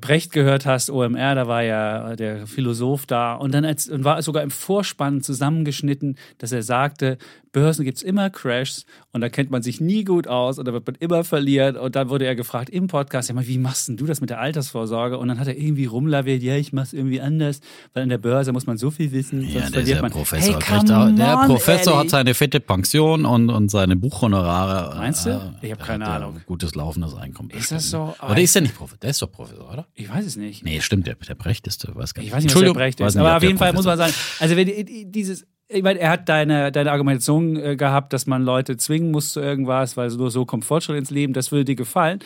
Brecht 0.00 0.32
gehört 0.32 0.64
hast, 0.66 0.90
OMR, 0.90 1.34
da 1.34 1.46
war 1.46 1.62
ja 1.62 2.16
der 2.16 2.46
Philosoph 2.46 3.06
da. 3.06 3.34
Und 3.34 3.52
dann 3.52 3.64
als, 3.64 3.88
und 3.88 4.04
war 4.04 4.20
sogar 4.22 4.42
im 4.42 4.50
Vorspann 4.50 5.20
zusammengeschnitten, 5.20 6.16
dass 6.38 6.52
er 6.52 6.62
sagte, 6.62 7.18
Börsen 7.54 7.86
gibt's 7.86 8.02
immer 8.02 8.28
Crashs 8.28 8.84
und 9.12 9.22
da 9.22 9.30
kennt 9.30 9.50
man 9.50 9.62
sich 9.62 9.80
nie 9.80 10.04
gut 10.04 10.26
aus 10.28 10.58
und 10.58 10.68
da 10.68 10.74
wird 10.74 10.86
man 10.86 10.96
immer 10.96 11.24
verlieren. 11.24 11.76
Und 11.78 11.96
dann 11.96 12.10
wurde 12.10 12.26
er 12.26 12.34
gefragt 12.34 12.68
im 12.68 12.88
Podcast, 12.88 13.30
ja 13.30 13.34
mal, 13.34 13.46
wie 13.46 13.56
machst 13.56 13.88
denn 13.88 13.96
du 13.96 14.04
das 14.04 14.20
mit 14.20 14.28
der 14.28 14.40
Altersvorsorge? 14.40 15.16
Und 15.16 15.28
dann 15.28 15.40
hat 15.40 15.46
er 15.48 15.56
irgendwie 15.56 15.86
rumlaviert, 15.86 16.42
ja, 16.42 16.56
ich 16.56 16.74
mach's 16.74 16.92
irgendwie 16.92 17.22
anders, 17.22 17.60
weil 17.94 18.02
an 18.02 18.10
der 18.10 18.18
Börse 18.18 18.52
muss 18.52 18.66
man 18.66 18.76
so 18.76 18.90
viel 18.90 19.10
wissen, 19.12 19.40
sonst 19.40 19.54
Ja, 19.54 19.60
der, 19.60 19.68
ist 19.68 19.72
verliert 19.74 19.96
ja 19.96 20.02
man. 20.02 20.10
Professor, 20.12 20.54
Hey, 20.54 20.62
come 20.62 20.98
auch, 20.98 21.14
der 21.16 21.38
on, 21.38 21.46
Professor 21.46 21.92
ehrlich. 21.94 22.04
hat 22.04 22.10
seine 22.10 22.34
fette 22.34 22.60
Pension 22.60 23.24
und, 23.24 23.48
und 23.48 23.70
seine 23.70 23.96
Buchhonorare. 23.96 24.96
Meinst 24.98 25.24
du? 25.24 25.30
Äh, 25.30 25.34
Ich 25.62 25.70
hab 25.70 25.78
der 25.78 25.86
keine 25.86 26.04
ja 26.04 26.16
Ahnung. 26.16 26.34
ein 26.34 26.42
Gutes 26.46 26.74
laufendes 26.74 27.14
Einkommen. 27.14 27.50
Ist 27.50 27.70
das 27.72 27.88
so? 27.88 28.14
Oder 28.20 28.40
ist 28.40 28.54
der 28.54 28.62
nicht 28.62 28.76
Professor? 28.76 28.98
Der 28.98 29.10
ist 29.10 29.22
doch 29.22 29.30
Professor, 29.30 29.72
oder? 29.72 29.86
Ich 29.94 30.10
weiß 30.10 30.26
es 30.26 30.36
nicht. 30.36 30.64
Nee, 30.64 30.80
stimmt, 30.80 31.06
der, 31.06 31.14
der 31.14 31.34
Brecht 31.36 31.66
ist, 31.66 31.86
der 31.86 31.94
weiß 31.94 32.14
gar 32.14 32.22
nicht. 32.22 32.28
Ich 32.30 32.34
weiß 32.36 32.42
nicht, 32.44 32.54
was 32.54 32.62
der 32.62 32.72
Brecht 32.74 33.00
ist. 33.00 33.16
Aber 33.16 33.36
auf 33.36 33.42
jeden 33.42 33.58
Fall 33.58 33.72
muss 33.72 33.84
man 33.84 33.96
sagen, 33.96 34.12
also 34.40 34.56
wenn 34.56 34.66
die- 34.66 35.04
dieses, 35.10 35.46
ich 35.68 35.82
meine, 35.82 35.98
er 35.98 36.10
hat 36.10 36.28
deine, 36.28 36.70
deine 36.72 36.92
Argumentation 36.92 37.56
äh, 37.56 37.76
gehabt, 37.76 38.12
dass 38.12 38.26
man 38.26 38.42
Leute 38.42 38.76
zwingen 38.76 39.10
muss 39.10 39.32
zu 39.32 39.40
irgendwas, 39.40 39.96
weil 39.96 40.08
nur 40.10 40.30
so 40.30 40.44
kommt 40.44 40.64
Fortschritt 40.64 40.98
ins 40.98 41.10
Leben, 41.10 41.32
das 41.32 41.52
würde 41.52 41.64
dir 41.64 41.76
gefallen. 41.76 42.20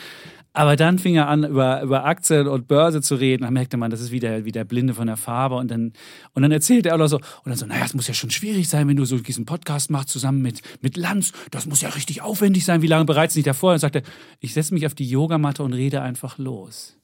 Aber 0.51 0.75
dann 0.75 0.97
fing 0.99 1.15
er 1.15 1.27
an, 1.27 1.43
über, 1.43 1.81
über 1.83 2.05
Aktien 2.05 2.47
und 2.47 2.67
Börse 2.67 3.01
zu 3.01 3.15
reden. 3.15 3.43
Dann 3.43 3.53
merkte 3.53 3.77
man, 3.77 3.91
das 3.91 4.01
ist 4.01 4.11
wieder, 4.11 4.45
wieder 4.45 4.65
Blinde 4.65 4.95
von 4.95 5.05
der 5.07 5.15
Farbe. 5.15 5.55
Und 5.55 5.69
dann, 5.69 5.93
und 6.33 6.41
dann 6.41 6.51
erzählte 6.51 6.89
er 6.89 6.95
auch 6.95 6.99
noch 6.99 7.07
so, 7.07 7.17
und 7.17 7.45
dann 7.45 7.55
so, 7.55 7.67
naja, 7.67 7.85
es 7.85 7.93
muss 7.93 8.07
ja 8.07 8.15
schon 8.15 8.31
schwierig 8.31 8.67
sein, 8.67 8.87
wenn 8.87 8.97
du 8.97 9.05
so 9.05 9.19
diesen 9.19 9.45
Podcast 9.45 9.91
machst 9.91 10.09
zusammen 10.09 10.41
mit, 10.41 10.61
mit 10.81 10.97
Lanz. 10.97 11.33
Das 11.51 11.67
muss 11.67 11.81
ja 11.81 11.89
richtig 11.89 12.23
aufwendig 12.23 12.65
sein. 12.65 12.81
Wie 12.81 12.87
lange 12.87 13.05
bereits 13.05 13.35
nicht 13.35 13.47
davor? 13.47 13.73
Und 13.73 13.79
sagte, 13.79 14.01
ich 14.39 14.53
setze 14.53 14.73
mich 14.73 14.85
auf 14.87 14.95
die 14.95 15.07
Yogamatte 15.07 15.63
und 15.63 15.73
rede 15.73 16.01
einfach 16.01 16.39
los. 16.39 16.98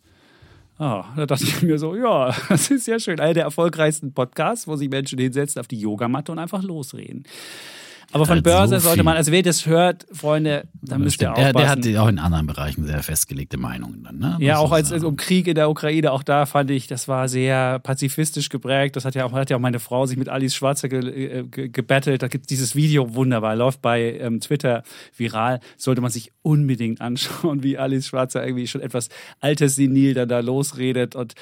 Oh, 0.77 1.03
da 1.15 1.25
dachte 1.25 1.45
ich 1.45 1.61
mir 1.61 1.77
so, 1.77 1.95
ja, 1.95 2.35
das 2.49 2.69
ist 2.69 2.87
ja 2.87 2.99
schön. 2.99 3.19
Einer 3.19 3.33
der 3.33 3.43
erfolgreichsten 3.43 4.13
Podcasts, 4.13 4.67
wo 4.67 4.75
sich 4.75 4.89
Menschen 4.89 5.19
hinsetzen 5.19 5.59
auf 5.59 5.67
die 5.67 5.79
Yogamatte 5.79 6.31
und 6.31 6.39
einfach 6.39 6.63
losreden. 6.63 7.23
Aber 8.15 8.25
von 8.25 8.35
Halt 8.35 8.45
Börse 8.45 8.79
so 8.79 8.87
sollte 8.87 9.03
man, 9.03 9.17
also 9.17 9.33
wer 9.33 9.43
das 9.43 9.65
hört, 9.65 10.05
Freunde, 10.09 10.63
dann 10.81 11.01
müsst 11.01 11.21
ihr 11.21 11.27
Stimmt. 11.27 11.37
Der, 11.37 11.51
der 11.51 11.63
aufpassen. 11.63 11.95
hat 11.95 12.01
auch 12.01 12.07
in 12.07 12.17
anderen 12.17 12.47
Bereichen 12.47 12.85
sehr 12.85 13.03
festgelegte 13.03 13.57
Meinungen 13.57 14.05
dann, 14.05 14.19
ne? 14.19 14.37
ja, 14.39 14.57
auch 14.57 14.71
als 14.71 14.91
es 14.91 15.03
um 15.03 15.17
Krieg 15.17 15.47
in 15.47 15.55
der 15.55 15.69
Ukraine, 15.69 16.13
auch 16.13 16.23
da 16.23 16.45
fand 16.45 16.71
ich, 16.71 16.87
das 16.87 17.09
war 17.09 17.27
sehr 17.27 17.79
pazifistisch 17.79 18.47
geprägt. 18.47 18.95
Das 18.95 19.03
hat 19.03 19.15
ja 19.15 19.25
auch, 19.25 19.33
hat 19.33 19.49
ja 19.49 19.57
auch 19.57 19.61
meine 19.61 19.79
Frau 19.79 20.05
sich 20.05 20.15
mit 20.15 20.29
Alice 20.29 20.55
Schwarzer 20.55 20.87
ge, 20.87 20.99
äh, 20.99 21.43
ge, 21.43 21.67
gebettelt. 21.67 22.23
Da 22.23 22.29
gibt 22.29 22.49
dieses 22.51 22.73
Video 22.73 23.15
wunderbar, 23.15 23.53
läuft 23.57 23.81
bei 23.81 24.17
ähm, 24.17 24.39
Twitter 24.39 24.83
viral. 25.17 25.59
Sollte 25.75 25.99
man 25.99 26.09
sich 26.09 26.31
unbedingt 26.41 27.01
anschauen, 27.05 27.63
wie 27.63 27.77
Alice 27.77 28.07
Schwarzer 28.07 28.47
irgendwie 28.47 28.67
schon 28.67 28.79
etwas 28.79 29.09
alterssenil 29.41 30.13
dann 30.13 30.29
da 30.29 30.39
losredet 30.39 31.15
und 31.15 31.35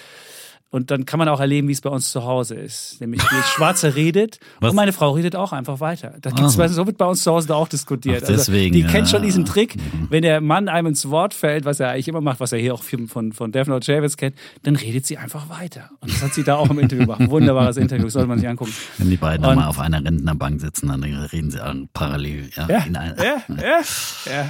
und 0.73 0.89
dann 0.89 1.05
kann 1.05 1.19
man 1.19 1.29
auch 1.29 1.39
erleben, 1.39 1.67
wie 1.67 1.71
es 1.71 1.81
bei 1.81 1.89
uns 1.91 2.11
zu 2.11 2.23
Hause 2.23 2.55
ist. 2.55 2.99
Nämlich 2.99 3.21
die 3.21 3.35
Schwarze 3.55 3.95
redet 3.95 4.39
Was? 4.59 4.71
und 4.71 4.75
meine 4.75 4.91
Frau 4.91 5.11
redet 5.11 5.35
auch 5.35 5.53
einfach 5.53 5.79
weiter. 5.79 6.15
Das 6.21 6.33
gibt's, 6.33 6.59
Ah. 6.59 6.67
so 6.67 6.85
wird 6.87 6.97
bei 6.97 7.05
uns 7.05 7.21
zu 7.23 7.31
Hause 7.31 7.47
da 7.47 7.53
auch 7.55 7.67
diskutiert. 7.67 8.23
Ach, 8.23 8.27
deswegen, 8.27 8.75
also, 8.75 8.87
die 8.87 8.91
kennt 8.91 9.07
schon 9.07 9.21
ja. 9.21 9.25
diesen 9.27 9.45
Trick, 9.45 9.75
wenn 10.09 10.23
der 10.23 10.41
Mann 10.41 10.67
einem 10.67 10.87
ins 10.87 11.09
Wort 11.09 11.33
fällt, 11.33 11.63
was 11.65 11.79
er 11.79 11.89
eigentlich 11.91 12.07
immer 12.07 12.21
macht, 12.21 12.39
was 12.39 12.51
er 12.51 12.59
hier 12.59 12.73
auch 12.73 12.81
von, 12.83 13.07
von, 13.07 13.31
von 13.33 13.51
Daphne 13.51 13.79
Javits 13.81 14.17
kennt, 14.17 14.35
dann 14.63 14.75
redet 14.75 15.05
sie 15.05 15.17
einfach 15.17 15.47
weiter. 15.49 15.91
Und 15.99 16.11
das 16.11 16.23
hat 16.23 16.33
sie 16.33 16.43
da 16.43 16.55
auch 16.55 16.69
im 16.69 16.79
Interview 16.79 17.05
gemacht. 17.05 17.21
Ein 17.21 17.29
Wunderbares 17.29 17.77
Interview, 17.77 18.09
sollte 18.09 18.27
man 18.27 18.39
sich 18.39 18.47
angucken. 18.49 18.73
Wenn 18.97 19.09
die 19.09 19.17
beiden 19.17 19.45
Und- 19.45 19.55
mal 19.55 19.67
auf 19.67 19.79
einer 19.79 20.03
Rentnerbank 20.03 20.59
sitzen, 20.59 20.87
dann 20.87 21.03
reden 21.03 21.51
sie 21.51 21.61
an 21.63 21.87
parallel. 21.93 22.49
Ja, 22.55 22.67
Ja, 22.67 22.85
ja, 22.91 23.13
ja, 23.23 23.81
ja. 24.25 24.49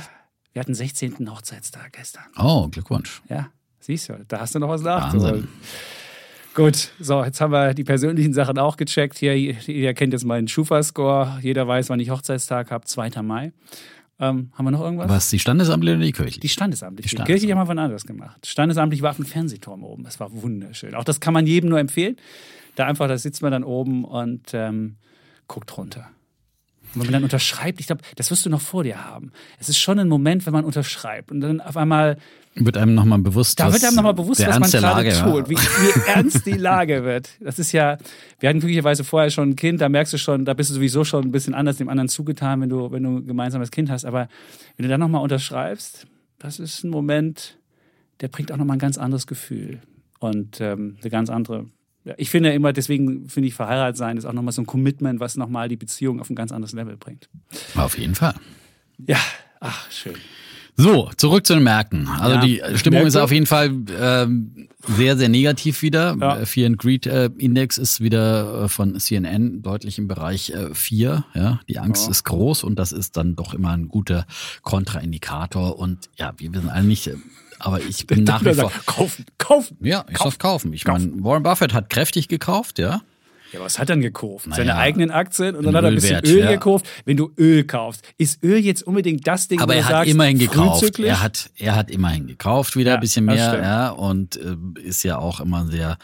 Wir 0.54 0.60
hatten 0.62 0.74
16. 0.76 1.30
Hochzeitstag 1.30 1.92
gestern. 1.94 2.24
Oh, 2.38 2.68
Glückwunsch. 2.70 3.22
Ja, 3.28 3.48
siehst 3.80 4.08
du, 4.10 4.24
da 4.28 4.40
hast 4.40 4.56
du 4.56 4.60
noch 4.60 4.70
was 4.70 4.82
nachzuholen. 4.82 5.24
Wahnsinn. 5.34 5.48
Gut, 6.56 6.90
so, 7.00 7.24
jetzt 7.24 7.42
haben 7.42 7.52
wir 7.52 7.74
die 7.74 7.84
persönlichen 7.84 8.34
Sachen 8.34 8.58
auch 8.60 8.78
gecheckt. 8.78 9.18
Hier, 9.18 9.36
jeder 9.36 9.94
kennt 9.94 10.14
jetzt 10.14 10.24
meinen 10.24 10.48
Schufa-Score. 10.48 11.40
Jeder 11.42 11.68
weiß, 11.68 11.90
wann 11.90 12.00
ich 12.00 12.12
Hochzeitstag 12.12 12.70
habe, 12.70 12.86
2. 12.86 13.22
Mai. 13.24 13.52
Ähm, 14.20 14.52
haben 14.54 14.66
wir 14.66 14.72
noch 14.72 14.82
irgendwas? 14.82 15.10
Was, 15.10 15.30
die 15.32 15.40
Standesamtliche 15.40 15.96
oder 15.96 16.06
die 16.06 16.12
Die 16.12 16.14
kirchliche? 16.14 16.50
standesamtlich. 16.54 17.10
Die, 17.10 17.16
Die 17.16 17.24
Kirche 17.24 17.50
haben 17.52 17.58
wir 17.58 17.66
von 17.66 17.80
anders 17.80 18.06
gemacht. 18.06 18.46
Standesamtlich 18.46 19.02
war 19.02 19.10
auf 19.10 19.16
dem 19.16 19.26
Fernsehturm 19.26 19.84
oben. 19.84 20.04
Das 20.04 20.20
war 20.20 20.32
wunderschön. 20.32 20.94
Auch 20.94 21.04
das 21.04 21.20
kann 21.20 21.34
man 21.34 21.48
jedem 21.48 21.70
nur 21.72 21.80
empfehlen. 21.80 22.18
Da 22.76 22.86
einfach, 22.86 23.08
da 23.08 23.18
sitzt 23.18 23.42
man 23.42 23.52
dann 23.52 23.64
oben 23.64 24.06
und 24.06 24.54
ähm, 24.54 24.98
guckt 25.48 25.76
runter. 25.76 26.10
Und 26.94 27.02
wenn 27.02 27.08
man 27.08 27.14
dann 27.14 27.24
unterschreibt, 27.24 27.80
ich 27.80 27.88
glaube, 27.88 28.02
das 28.16 28.30
wirst 28.30 28.46
du 28.46 28.50
noch 28.50 28.62
vor 28.62 28.84
dir 28.84 29.04
haben. 29.04 29.32
Es 29.60 29.70
ist 29.70 29.80
schon 29.80 29.98
ein 30.00 30.08
Moment, 30.08 30.46
wenn 30.46 30.54
man 30.54 30.64
unterschreibt 30.64 31.32
und 31.32 31.42
dann 31.42 31.60
auf 31.60 31.76
einmal 31.76 32.18
Wird 32.56 32.78
einem 32.78 32.94
nochmal 32.94 33.20
bewusst, 33.20 33.60
da 33.60 33.74
wird 33.74 33.84
einem 33.84 33.96
nochmal 33.96 34.14
bewusst, 34.14 34.46
was 34.46 34.60
man 34.60 34.70
gerade 34.70 35.10
Lage 35.10 35.24
tut, 35.24 35.50
wie, 35.50 35.56
wie 35.56 36.08
ernst 36.08 36.46
die 36.46 36.52
Lage 36.52 37.04
wird. 37.04 37.30
Das 37.40 37.58
ist 37.58 37.72
ja, 37.72 37.98
wir 38.40 38.50
hatten 38.50 38.60
glücklicherweise 38.60 39.04
vorher 39.04 39.32
schon 39.32 39.50
ein 39.50 39.56
Kind, 39.56 39.82
da 39.82 39.90
merkst 39.90 40.14
du 40.14 40.18
schon, 40.18 40.46
da 40.46 40.54
bist 40.54 40.70
du 40.70 40.76
sowieso 40.76 41.04
schon 41.04 41.24
ein 41.24 41.32
bisschen 41.32 41.56
anders 41.56 41.78
dem 41.78 41.90
anderen 41.90 42.10
zugetan, 42.10 42.62
wenn 42.62 42.70
du, 42.70 42.92
wenn 42.92 43.04
du 43.04 43.18
ein 43.18 43.26
gemeinsames 43.26 43.72
Kind 43.72 43.90
hast. 43.90 44.06
Aber 44.06 44.28
wenn 44.78 44.84
du 44.84 44.90
dann 44.90 45.00
nochmal 45.00 45.24
unterschreibst, 45.24 46.06
das 46.38 46.60
ist 46.60 46.84
ein 46.84 46.90
Moment, 46.90 47.58
der 48.22 48.28
bringt 48.28 48.52
auch 48.52 48.58
nochmal 48.58 48.76
ein 48.76 48.80
ganz 48.80 48.98
anderes 48.98 49.28
Gefühl 49.28 49.82
und 50.20 50.62
ähm, 50.62 50.98
eine 51.02 51.10
ganz 51.10 51.30
andere. 51.30 51.66
Ja, 52.06 52.14
ich 52.18 52.30
finde 52.30 52.52
immer, 52.52 52.74
deswegen 52.74 53.30
finde 53.30 53.48
ich, 53.48 53.54
verheiratet 53.54 53.98
sein 53.98 54.18
ist 54.18 54.26
auch 54.26 54.34
nochmal 54.34 54.52
so 54.52 54.62
ein 54.62 54.66
Commitment, 54.66 55.20
was 55.20 55.38
nochmal 55.38 55.70
die 55.70 55.78
Beziehung 55.78 56.20
auf 56.20 56.30
ein 56.30 56.36
ganz 56.36 56.52
anderes 56.52 56.74
Level 56.74 56.98
bringt. 56.98 57.30
Auf 57.76 57.98
jeden 57.98 58.16
Fall. 58.16 58.36
Ja, 59.08 59.18
ach, 59.60 59.90
schön. 59.90 60.16
So, 60.76 61.12
zurück 61.18 61.46
zu 61.46 61.54
den 61.54 61.64
Märkten. 61.64 62.08
Also 62.08 62.36
Ja. 62.36 62.42
die 62.72 62.78
Stimmung 62.80 63.02
ist 63.06 63.14
Märkte? 63.14 63.24
auf 63.24 63.32
jeden 63.32 63.46
Fall 63.46 63.72
ähm, 64.00 64.68
sehr, 64.98 65.16
sehr 65.18 65.30
negativ 65.30 65.84
wieder. 65.84 66.18
Ja. 66.20 66.40
Äh, 66.40 66.46
Fear 66.48 66.66
and 66.68 66.78
Greed 66.80 67.06
äh, 67.06 67.30
Index 67.38 67.78
ist 67.78 68.02
wieder 68.02 68.64
äh, 68.64 68.68
von 68.70 69.00
CNN 69.00 69.62
deutlich 69.62 70.00
im 70.00 70.08
Bereich 70.08 70.50
äh, 70.50 70.74
4. 70.74 71.26
Ja, 71.36 71.60
die 71.70 71.78
Angst 71.78 72.06
Ja. 72.06 72.12
ist 72.12 72.24
groß 72.24 72.64
und 72.64 72.80
das 72.80 72.92
ist 72.92 73.18
dann 73.18 73.36
doch 73.36 73.54
immer 73.54 73.70
ein 73.70 73.88
guter 73.88 74.26
Kontraindikator. 74.64 75.78
Und 75.78 76.10
ja, 76.18 76.34
wir 76.38 76.52
wissen 76.54 76.70
alle 76.70 76.86
nicht, 76.88 77.06
äh, 77.08 77.16
aber 77.64 77.80
ich 77.82 78.06
bin 78.08 78.24
nach 78.24 78.44
wie 78.46 78.54
vor. 78.54 78.72
kaufen, 78.86 79.26
kaufen. 79.38 79.78
Ja, 79.82 80.06
ich 80.10 80.16
Kauf- 80.16 80.34
sag 80.34 80.40
kaufen. 80.40 80.74
Ich 80.74 80.84
kaufen. 80.86 81.12
meine, 81.12 81.24
Warren 81.24 81.44
Buffett 81.44 81.74
hat 81.74 81.90
kräftig 81.90 82.28
gekauft, 82.28 82.80
ja. 82.80 83.02
Ja, 83.52 83.60
was 83.60 83.78
hat 83.78 83.88
er 83.90 83.96
denn 83.96 84.02
gekauft? 84.02 84.48
Seine 84.50 84.70
Naja, 84.72 84.78
eigenen 84.80 85.12
Aktien 85.12 85.56
und 85.56 85.64
dann 85.64 85.76
hat 85.76 85.84
er 85.84 85.90
ein 85.90 85.96
bisschen 85.96 86.16
Ölwert, 86.18 86.28
Öl 86.28 86.40
ja. 86.44 86.52
gekauft. 86.52 86.88
Wenn 87.06 87.18
du 87.18 87.32
Öl 87.38 87.64
kaufst, 87.66 88.02
ist 88.18 88.44
Öl 88.44 88.58
jetzt 88.58 88.82
unbedingt 88.82 89.28
das 89.28 89.48
Ding, 89.48 89.60
Aber 89.62 89.74
wo 89.74 89.78
er 89.78 89.84
hat 89.86 89.92
sagst, 89.92 90.12
immerhin 90.12 90.40
gekauft. 90.40 90.98
Er 91.00 91.22
hat, 91.22 91.52
er 91.58 91.76
hat 91.76 91.92
immerhin 91.92 92.26
gekauft 92.26 92.76
wieder 92.76 92.92
Ja, 92.92 92.96
ein 92.96 93.02
bisschen 93.02 93.26
mehr, 93.26 93.60
ja, 93.62 93.90
und 93.92 94.38
äh, 94.38 94.56
ist 94.82 95.04
ja 95.04 95.20
auch 95.20 95.40
immer 95.40 95.68
sehr 95.68 95.98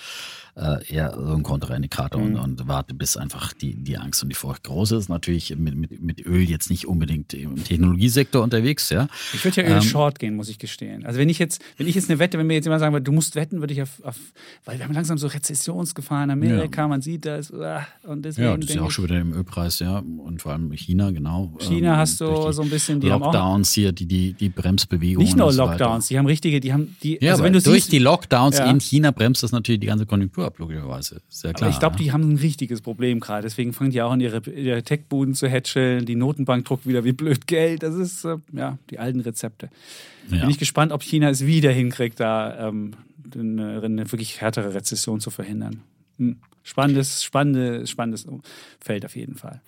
äh, 0.60 0.94
eher 0.94 1.14
so 1.16 1.34
ein 1.36 1.44
Kontraindikator 1.44 2.20
Mhm. 2.22 2.36
und, 2.36 2.62
und 2.62 2.68
warte, 2.68 2.94
bis 2.94 3.16
einfach 3.18 3.54
die, 3.54 3.74
die 3.76 3.98
Angst 3.98 4.22
und 4.24 4.30
die 4.30 4.36
Furcht 4.36 4.64
groß 4.66 4.92
ist. 4.92 5.08
Natürlich 5.10 5.56
mit, 5.58 5.76
mit, 5.76 6.02
mit 6.02 6.26
Öl 6.26 6.42
jetzt 6.50 6.70
nicht 6.70 6.86
unbedingt 6.86 7.34
im 7.34 7.64
Technologiesektor 7.64 8.44
unterwegs, 8.44 8.90
ja. 8.90 9.08
Ich 9.34 9.44
würde 9.46 9.62
ja 9.62 9.68
Öl 9.68 9.74
Ähm, 9.78 9.82
short 9.82 10.20
gehen, 10.20 10.36
muss 10.36 10.50
ich 10.50 10.60
gestehen. 10.60 11.06
Also 11.06 11.18
wenn 11.20 11.30
ich 11.30 11.40
jetzt, 11.40 11.62
wenn 11.78 11.88
ich 11.88 11.96
jetzt 11.96 12.10
eine 12.10 12.20
Wette, 12.20 12.38
wenn 12.38 12.48
mir 12.48 12.56
jetzt 12.56 12.66
jemand 12.66 12.82
sagen 12.82 12.94
würde, 12.94 13.04
du 13.06 13.12
musst 13.12 13.36
wetten, 13.36 13.62
würde 13.62 13.74
ich 13.74 13.82
auf, 13.82 14.04
auf 14.04 14.18
weil 14.66 14.78
wir 14.78 14.86
haben 14.86 14.94
langsam 14.94 15.18
so 15.18 15.28
Rezessionsgefahr 15.28 16.24
in 16.26 16.32
Amerika, 16.32 16.88
man 16.88 17.02
sieht 17.02 17.26
das, 17.26 17.54
ah, 17.54 17.86
und 18.04 18.24
deswegen 18.24 18.48
Ja, 18.48 18.58
das 18.58 18.70
ist 18.70 18.76
ja 18.76 18.82
auch 18.82 18.92
schon 18.92 19.06
wieder 19.06 19.20
im 19.20 19.34
Ölpreis, 19.34 19.80
ja. 19.80 20.00
Und 20.00 20.42
vor 20.42 20.52
allem 20.52 20.72
China, 20.74 21.12
genau. 21.12 21.54
China 21.60 21.98
hast 21.98 22.20
du 22.22 22.52
so 22.52 22.62
ein 22.62 22.70
bisschen, 22.70 23.00
die 23.00 23.08
Lockdowns 23.08 23.72
hier, 23.74 23.92
die, 23.92 24.06
die, 24.06 24.34
die 24.34 24.50
Bremsbewegungen. 24.50 25.26
nicht 25.26 25.38
nur 25.38 25.48
und 25.48 25.54
so. 25.54 25.64
Lockdowns, 25.66 26.08
die 26.08 26.18
haben 26.18 26.26
richtige, 26.26 26.60
die 26.60 26.74
haben 26.74 26.96
die, 27.04 27.18
Ja, 27.22 27.32
also 27.32 27.44
wenn 27.44 27.54
du 27.54 27.62
durch 27.62 27.84
siehst, 27.84 27.92
die 27.92 28.00
Lockdowns 28.00 28.58
Ja. 28.58 28.70
in 28.70 28.80
China 28.80 29.12
bremst 29.12 29.44
das 29.44 29.52
natürlich 29.52 29.80
die 29.82 29.88
ganze 29.88 30.06
Konjunktur 30.06 30.49
ab, 30.50 30.60
logischerweise. 30.60 31.22
Ja 31.44 31.54
klar. 31.54 31.68
aber 31.68 31.74
ich 31.74 31.80
glaube, 31.80 31.96
ja. 31.98 32.04
die 32.04 32.12
haben 32.12 32.34
ein 32.34 32.38
richtiges 32.38 32.82
Problem 32.82 33.20
gerade. 33.20 33.44
Deswegen 33.44 33.74
fangen 33.74 33.92
die 33.92 34.02
auch 34.02 34.12
an, 34.12 34.20
ihre, 34.20 34.42
ihre 34.50 34.84
Tech-Buden 34.84 35.34
zu 35.36 35.48
hatcheln. 35.48 36.06
Die 36.06 36.16
Notenbank 36.16 36.66
druckt 36.66 36.86
wieder 36.88 37.04
wie 37.04 37.14
blöd 37.14 37.48
Geld. 37.48 37.84
Das 37.84 37.96
ist, 37.96 38.26
äh, 38.26 38.38
ja, 38.52 38.78
die 38.90 39.00
alten 39.00 39.22
Rezepte. 39.22 39.70
Ja. 40.30 40.42
Bin 40.42 40.50
ich 40.50 40.60
gespannt, 40.60 40.92
ob 40.92 41.04
China 41.04 41.30
es 41.30 41.46
wieder 41.46 41.72
hinkriegt, 41.72 42.20
da 42.20 42.68
ähm, 42.68 42.92
eine, 43.34 43.82
eine 43.82 44.12
wirklich 44.12 44.42
härtere 44.42 44.74
Rezession 44.74 45.20
zu 45.20 45.30
verhindern. 45.30 45.82
Hm. 46.18 46.38
Spannendes, 46.64 47.24
spannendes, 47.24 47.90
spannendes 47.90 48.28
Feld 48.80 49.06
auf 49.06 49.16
jeden 49.16 49.36
Fall. 49.36 49.62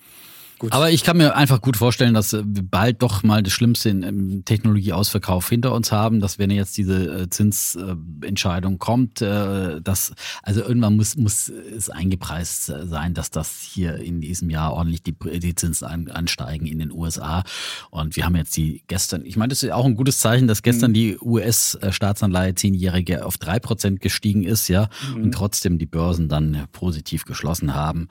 Gut. 0.62 0.72
Aber 0.72 0.92
ich 0.92 1.02
kann 1.02 1.16
mir 1.16 1.34
einfach 1.34 1.60
gut 1.60 1.76
vorstellen, 1.76 2.14
dass 2.14 2.32
wir 2.34 2.44
bald 2.44 3.02
doch 3.02 3.24
mal 3.24 3.42
das 3.42 3.52
Schlimmste 3.52 3.88
in- 3.88 4.04
im 4.04 4.44
Technologieausverkauf 4.44 5.48
hinter 5.48 5.72
uns 5.74 5.90
haben, 5.90 6.20
dass 6.20 6.38
wenn 6.38 6.52
jetzt 6.52 6.76
diese 6.76 7.22
äh, 7.22 7.28
Zinsentscheidung 7.28 8.78
kommt, 8.78 9.20
äh, 9.22 9.80
dass 9.80 10.14
also 10.44 10.60
irgendwann 10.62 10.94
muss 10.94 11.16
muss 11.16 11.48
es 11.48 11.90
eingepreist 11.90 12.66
sein, 12.84 13.12
dass 13.12 13.30
das 13.30 13.60
hier 13.60 13.96
in 13.96 14.20
diesem 14.20 14.50
Jahr 14.50 14.72
ordentlich 14.74 15.02
die, 15.02 15.16
die 15.40 15.54
Zinsen 15.56 15.84
an, 15.88 16.06
ansteigen 16.08 16.66
in 16.66 16.78
den 16.78 16.92
USA. 16.92 17.42
Und 17.90 18.14
wir 18.14 18.24
haben 18.24 18.36
jetzt 18.36 18.56
die 18.56 18.84
gestern, 18.86 19.24
ich 19.26 19.36
meine, 19.36 19.48
das 19.48 19.64
ist 19.64 19.72
auch 19.72 19.84
ein 19.84 19.96
gutes 19.96 20.20
Zeichen, 20.20 20.46
dass 20.46 20.62
gestern 20.62 20.94
die 20.94 21.18
US-Staatsanleihe 21.20 22.54
zehnjährige 22.54 23.26
auf 23.26 23.36
drei 23.36 23.58
Prozent 23.58 24.00
gestiegen 24.00 24.44
ist, 24.44 24.68
ja, 24.68 24.88
und 25.16 25.32
trotzdem 25.32 25.78
die 25.78 25.86
Börsen 25.86 26.28
dann 26.28 26.66
positiv 26.70 27.24
geschlossen 27.24 27.74
haben. 27.74 28.06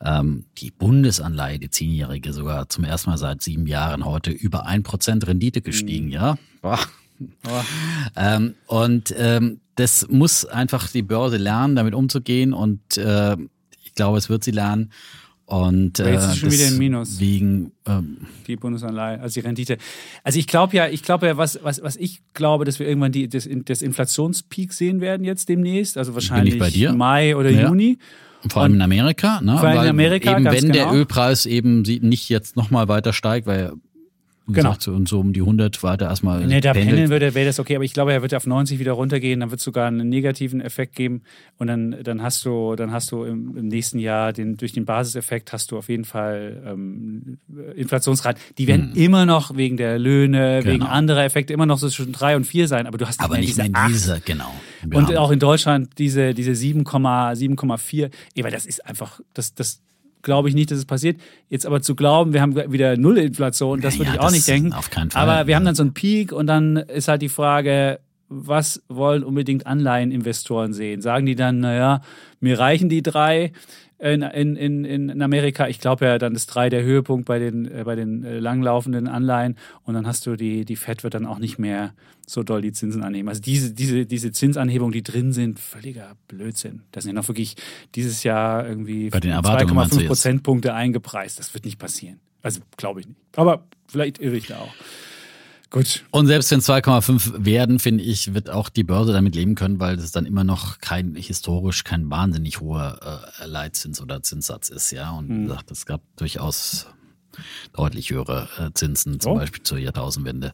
Ähm, 0.00 0.44
die 0.58 0.70
Bundesanleihe, 0.70 1.58
die 1.58 1.70
zehnjährige, 1.96 2.32
sogar 2.32 2.68
zum 2.68 2.84
ersten 2.84 3.10
Mal 3.10 3.16
seit 3.16 3.42
sieben 3.42 3.66
Jahren 3.66 4.04
heute 4.04 4.30
über 4.30 4.66
ein 4.66 4.82
Prozent 4.82 5.26
Rendite 5.26 5.62
gestiegen, 5.62 6.10
ja. 6.10 6.36
Boah. 6.60 6.78
Ähm, 8.16 8.54
und 8.66 9.14
ähm, 9.16 9.60
das 9.76 10.06
muss 10.10 10.44
einfach 10.44 10.90
die 10.90 11.02
Börse 11.02 11.38
lernen, 11.38 11.76
damit 11.76 11.94
umzugehen. 11.94 12.52
Und 12.52 12.98
äh, 12.98 13.36
ich 13.84 13.94
glaube, 13.94 14.18
es 14.18 14.28
wird 14.28 14.44
sie 14.44 14.50
lernen. 14.50 14.92
Und 15.46 16.00
äh, 16.00 16.12
jetzt 16.12 16.26
ist 16.26 16.38
schon 16.38 16.50
wieder 16.50 16.68
im 16.68 16.76
Minus. 16.76 17.20
Wegen, 17.20 17.72
ähm, 17.86 18.18
die 18.46 18.56
Bundesanleihe, 18.56 19.20
also 19.20 19.40
die 19.40 19.46
Rendite. 19.46 19.78
Also 20.24 20.38
ich 20.38 20.46
glaube 20.46 20.76
ja, 20.76 20.88
ich 20.88 21.02
glaube 21.02 21.26
ja, 21.26 21.36
was, 21.36 21.60
was, 21.62 21.80
was 21.82 21.96
ich 21.96 22.20
glaube, 22.34 22.64
dass 22.64 22.80
wir 22.80 22.86
irgendwann 22.88 23.12
die, 23.12 23.28
das, 23.28 23.48
das 23.64 23.80
Inflationspeak 23.80 24.72
sehen 24.72 25.00
werden 25.00 25.24
jetzt 25.24 25.48
demnächst, 25.48 25.96
also 25.96 26.14
wahrscheinlich 26.14 26.58
bei 26.58 26.68
dir. 26.68 26.92
Mai 26.92 27.36
oder 27.36 27.48
Ja. 27.48 27.68
Juni. 27.68 27.98
Vor 28.50 28.62
allem 28.62 28.74
in 28.74 28.82
Amerika, 28.82 29.40
ne? 29.40 29.58
Vor 29.58 29.68
allem 29.68 29.82
in 29.82 29.88
Amerika, 29.88 30.32
eben 30.32 30.44
wenn 30.44 30.72
der 30.72 30.84
genau. 30.84 30.94
Ölpreis 30.94 31.46
eben 31.46 31.82
nicht 31.82 32.28
jetzt 32.28 32.56
nochmal 32.56 32.88
weiter 32.88 33.12
steigt, 33.12 33.46
weil 33.46 33.72
wie 34.48 34.52
Genau. 34.52 34.76
und 34.88 35.08
so 35.08 35.18
um 35.18 35.32
die 35.32 35.40
100 35.40 35.82
weiter 35.82 36.06
erstmal 36.06 36.46
Nee, 36.46 36.60
da 36.60 36.72
pendeln 36.72 37.10
würde, 37.10 37.34
wäre 37.34 37.46
das 37.46 37.58
okay, 37.58 37.74
aber 37.74 37.84
ich 37.84 37.92
glaube, 37.92 38.12
er 38.12 38.22
wird 38.22 38.32
auf 38.34 38.46
90 38.46 38.78
wieder 38.78 38.92
runtergehen, 38.92 39.40
dann 39.40 39.50
wird 39.50 39.58
es 39.58 39.64
sogar 39.64 39.88
einen 39.88 40.08
negativen 40.08 40.60
Effekt 40.60 40.94
geben 40.94 41.22
und 41.58 41.66
dann, 41.66 41.96
dann 42.04 42.22
hast 42.22 42.44
du, 42.44 42.76
dann 42.76 42.92
hast 42.92 43.10
du 43.10 43.24
im, 43.24 43.56
im 43.56 43.66
nächsten 43.68 43.98
Jahr 43.98 44.32
den, 44.32 44.56
durch 44.56 44.72
den 44.72 44.84
Basiseffekt 44.84 45.52
hast 45.52 45.70
du 45.72 45.78
auf 45.78 45.88
jeden 45.88 46.04
Fall 46.04 46.62
ähm, 46.66 47.38
Inflationsraten. 47.74 48.40
Die 48.58 48.66
werden 48.68 48.92
immer 48.94 49.26
noch 49.26 49.56
wegen 49.56 49.76
der 49.76 49.98
Löhne, 49.98 50.60
Genau. 50.62 50.74
wegen 50.74 50.82
anderer 50.84 51.24
Effekte 51.24 51.52
immer 51.52 51.66
noch 51.66 51.78
so 51.78 51.88
zwischen 51.88 52.12
drei 52.12 52.36
und 52.36 52.44
vier 52.46 52.68
sein, 52.68 52.86
aber 52.86 52.98
du 52.98 53.06
hast 53.06 53.20
aber 53.20 53.32
mehr 53.34 53.40
nicht 53.40 53.50
diese 53.56 53.62
mehr 53.62 53.70
acht. 53.74 53.90
dieser, 53.90 54.20
genau. 54.20 54.52
Wir 54.84 54.96
Und 54.98 55.16
auch 55.16 55.30
in 55.32 55.38
Deutschland 55.40 55.98
diese, 55.98 56.34
diese 56.34 56.52
7,7,4. 56.52 58.10
Ey, 58.34 58.44
weil 58.44 58.50
das 58.50 58.66
ist 58.66 58.84
einfach, 58.86 59.20
das, 59.34 59.54
das 59.54 59.80
glaube 60.26 60.50
ich 60.50 60.54
nicht, 60.54 60.70
dass 60.70 60.78
es 60.78 60.84
passiert. 60.84 61.18
Jetzt 61.48 61.64
aber 61.64 61.80
zu 61.80 61.94
glauben, 61.94 62.34
wir 62.34 62.42
haben 62.42 62.54
wieder 62.54 62.98
Null 62.98 63.16
Inflation, 63.16 63.80
das 63.80 63.98
würde 63.98 64.10
ja, 64.10 64.14
ich 64.16 64.20
auch 64.20 64.30
nicht 64.30 64.46
denken. 64.46 64.74
auf 64.74 64.90
keinen 64.90 65.10
Fall. 65.10 65.22
Aber 65.22 65.46
wir 65.46 65.56
haben 65.56 65.64
dann 65.64 65.74
so 65.74 65.82
einen 65.82 65.94
Peak 65.94 66.32
und 66.32 66.46
dann 66.46 66.76
ist 66.76 67.08
halt 67.08 67.22
die 67.22 67.30
Frage, 67.30 68.00
was 68.28 68.82
wollen 68.88 69.22
unbedingt 69.22 69.66
Anleiheninvestoren 69.66 70.72
sehen? 70.72 71.00
Sagen 71.00 71.26
die 71.26 71.36
dann, 71.36 71.60
naja, 71.60 72.02
mir 72.40 72.58
reichen 72.58 72.88
die 72.88 73.02
drei 73.02 73.52
in, 73.98 74.22
in, 74.22 74.84
in, 74.84 75.22
Amerika. 75.22 75.68
Ich 75.68 75.80
glaube 75.80 76.04
ja, 76.04 76.18
dann 76.18 76.34
ist 76.34 76.46
drei 76.48 76.68
der 76.68 76.82
Höhepunkt 76.82 77.26
bei 77.26 77.38
den, 77.38 77.66
äh, 77.66 77.84
bei 77.84 77.94
den 77.94 78.24
äh, 78.24 78.38
langlaufenden 78.38 79.08
Anleihen 79.08 79.56
und 79.84 79.94
dann 79.94 80.06
hast 80.06 80.26
du 80.26 80.36
die, 80.36 80.64
die 80.64 80.76
FED 80.76 81.02
wird 81.02 81.14
dann 81.14 81.24
auch 81.24 81.38
nicht 81.38 81.58
mehr 81.58 81.94
so 82.26 82.42
doll 82.42 82.60
die 82.60 82.72
Zinsen 82.72 83.02
annehmen. 83.02 83.28
Also 83.28 83.40
diese, 83.40 83.72
diese, 83.72 84.04
diese 84.04 84.32
Zinsanhebungen, 84.32 84.92
die 84.92 85.02
drin 85.02 85.32
sind, 85.32 85.58
völliger 85.58 86.16
Blödsinn. 86.28 86.82
Das 86.92 87.04
sind 87.04 87.14
ja 87.14 87.20
noch 87.20 87.28
wirklich 87.28 87.56
dieses 87.94 88.22
Jahr 88.22 88.66
irgendwie 88.66 89.10
Bei 89.10 89.20
den 89.20 89.30
Erwartungen 89.30 89.74
meinst 89.74 89.92
du 89.92 89.96
2,5 89.96 90.00
jetzt? 90.00 90.08
Prozentpunkte 90.08 90.74
eingepreist. 90.74 91.38
Das 91.38 91.54
wird 91.54 91.64
nicht 91.64 91.78
passieren. 91.78 92.20
Also 92.42 92.60
glaube 92.76 93.00
ich 93.00 93.06
nicht. 93.06 93.18
Aber 93.36 93.64
vielleicht 93.88 94.18
irre 94.18 94.36
ich 94.36 94.46
da 94.46 94.58
auch. 94.58 94.74
Gut. 95.70 96.04
Und 96.12 96.26
selbst 96.28 96.50
wenn 96.52 96.60
2,5 96.60 97.44
werden, 97.44 97.78
finde 97.80 98.04
ich, 98.04 98.34
wird 98.34 98.50
auch 98.50 98.68
die 98.68 98.84
Börse 98.84 99.12
damit 99.12 99.34
leben 99.34 99.56
können, 99.56 99.80
weil 99.80 99.96
das 99.96 100.12
dann 100.12 100.24
immer 100.24 100.44
noch 100.44 100.78
kein 100.78 101.16
historisch 101.16 101.82
kein 101.84 102.08
wahnsinnig 102.08 102.60
hoher 102.60 103.24
äh, 103.40 103.46
Leitzins 103.46 104.00
oder 104.00 104.22
Zinssatz 104.22 104.68
ist, 104.68 104.92
ja. 104.92 105.10
Und 105.10 105.28
Hm. 105.28 105.42
wie 105.42 105.48
gesagt, 105.48 105.70
es 105.72 105.84
gab 105.84 106.02
durchaus 106.16 106.86
deutlich 107.72 108.10
höhere 108.10 108.48
äh, 108.58 108.70
Zinsen, 108.74 109.18
zum 109.20 109.32
Oh. 109.32 109.34
Beispiel 109.36 109.62
zur 109.62 109.78
Jahrtausendwende. 109.78 110.52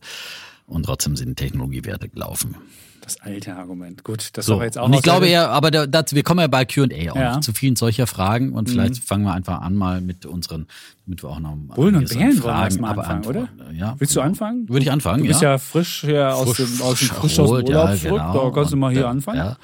Und 0.66 0.84
trotzdem 0.84 1.16
sind 1.16 1.36
Technologiewerte 1.36 2.08
gelaufen. 2.08 2.56
Das 3.04 3.20
alte 3.20 3.54
Argument. 3.56 4.04
Gut, 4.04 4.30
das 4.34 4.46
So, 4.46 4.58
war 4.58 4.64
jetzt 4.64 4.78
auch 4.78 4.86
und 4.86 4.94
ich 4.94 5.02
glaube 5.02 5.28
ja, 5.28 5.48
aber 5.48 5.70
da, 5.72 5.86
das, 5.88 6.14
wir 6.14 6.22
kommen 6.22 6.38
ja 6.40 6.46
bei 6.46 6.64
Q&A 6.64 6.84
auch 7.10 7.16
Ja. 7.16 7.36
Mhm. 7.36 7.42
zu 7.42 7.52
vielen 7.52 7.74
solcher 7.76 8.06
Fragen 8.06 8.52
und 8.52 8.70
vielleicht 8.70 8.98
fangen 8.98 9.24
wir 9.24 9.34
einfach 9.34 9.60
an 9.60 9.74
mal 9.74 10.00
mit 10.00 10.24
unseren, 10.24 10.66
damit 11.04 11.22
wir 11.24 11.30
auch 11.30 11.40
noch 11.40 11.56
Bullen 11.74 11.96
und 11.96 12.08
Bären 12.08 12.20
wollen 12.28 12.36
Fragen 12.42 12.64
erstmal 12.64 12.90
anfangen, 12.98 13.22
beantworten. 13.22 13.76
Ja, 13.76 13.96
Willst 13.98 14.14
du 14.14 14.20
anfangen? 14.20 14.68
Würde 14.68 14.82
ich 14.84 14.92
anfangen, 14.92 15.22
Du 15.22 15.28
bist 15.28 15.42
ja. 15.42 15.50
ja, 15.52 15.58
frisch 15.58 16.02
hier 16.02 16.34
aus 16.34 16.54
Frisch- 16.56 16.56
dem, 16.78 16.82
aus 16.82 16.98
dem 17.00 17.08
frisch 17.08 17.18
frisch 17.18 17.38
aus 17.40 17.48
dem 17.48 17.54
Urlaub 17.66 17.88
ja, 17.88 17.96
zurück. 17.96 18.02
genau. 18.20 18.44
Da 18.50 18.54
kannst 18.54 18.72
du 18.72 18.76
mal 18.76 18.92
hier 18.92 19.02
äh, 19.02 19.06
anfangen. 19.06 19.56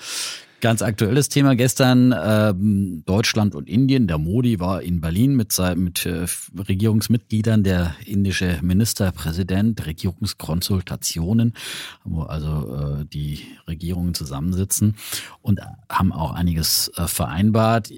Ganz 0.60 0.82
aktuelles 0.82 1.28
Thema 1.28 1.54
gestern, 1.54 2.12
ähm, 2.20 3.04
Deutschland 3.06 3.54
und 3.54 3.68
Indien. 3.68 4.08
Der 4.08 4.18
Modi 4.18 4.58
war 4.58 4.82
in 4.82 5.00
Berlin 5.00 5.36
mit, 5.36 5.56
mit 5.76 6.04
äh, 6.04 6.26
Regierungsmitgliedern, 6.56 7.62
der 7.62 7.94
indische 8.04 8.58
Ministerpräsident, 8.60 9.86
Regierungskonsultationen, 9.86 11.54
wo 12.02 12.22
also 12.22 12.74
äh, 12.74 13.04
die 13.04 13.46
Regierungen 13.68 14.14
zusammensitzen 14.14 14.96
und 15.42 15.60
haben 15.88 16.12
auch 16.12 16.32
einiges 16.32 16.90
äh, 16.96 17.06
vereinbart. 17.06 17.92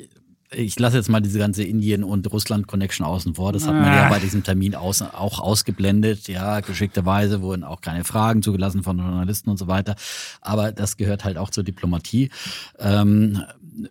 Ich 0.52 0.78
lasse 0.80 0.96
jetzt 0.96 1.08
mal 1.08 1.20
diese 1.20 1.38
ganze 1.38 1.62
Indien- 1.62 2.02
und 2.02 2.30
Russland-Connection 2.32 3.06
außen 3.06 3.34
vor. 3.36 3.52
Das 3.52 3.66
hat 3.68 3.74
man 3.74 3.84
ja 3.84 4.06
Ah. 4.06 4.08
bei 4.08 4.18
diesem 4.18 4.42
Termin 4.42 4.74
aus, 4.74 5.00
auch 5.00 5.38
ausgeblendet. 5.38 6.26
Ja, 6.26 6.58
geschickterweise 6.58 7.40
wurden 7.40 7.62
auch 7.62 7.80
keine 7.80 8.02
Fragen 8.02 8.42
zugelassen 8.42 8.82
von 8.82 8.98
Journalisten 8.98 9.48
und 9.50 9.58
so 9.58 9.68
weiter. 9.68 9.94
Aber 10.40 10.72
das 10.72 10.96
gehört 10.96 11.24
halt 11.24 11.38
auch 11.38 11.50
zur 11.50 11.62
Diplomatie. 11.62 12.30
Ähm, 12.78 13.42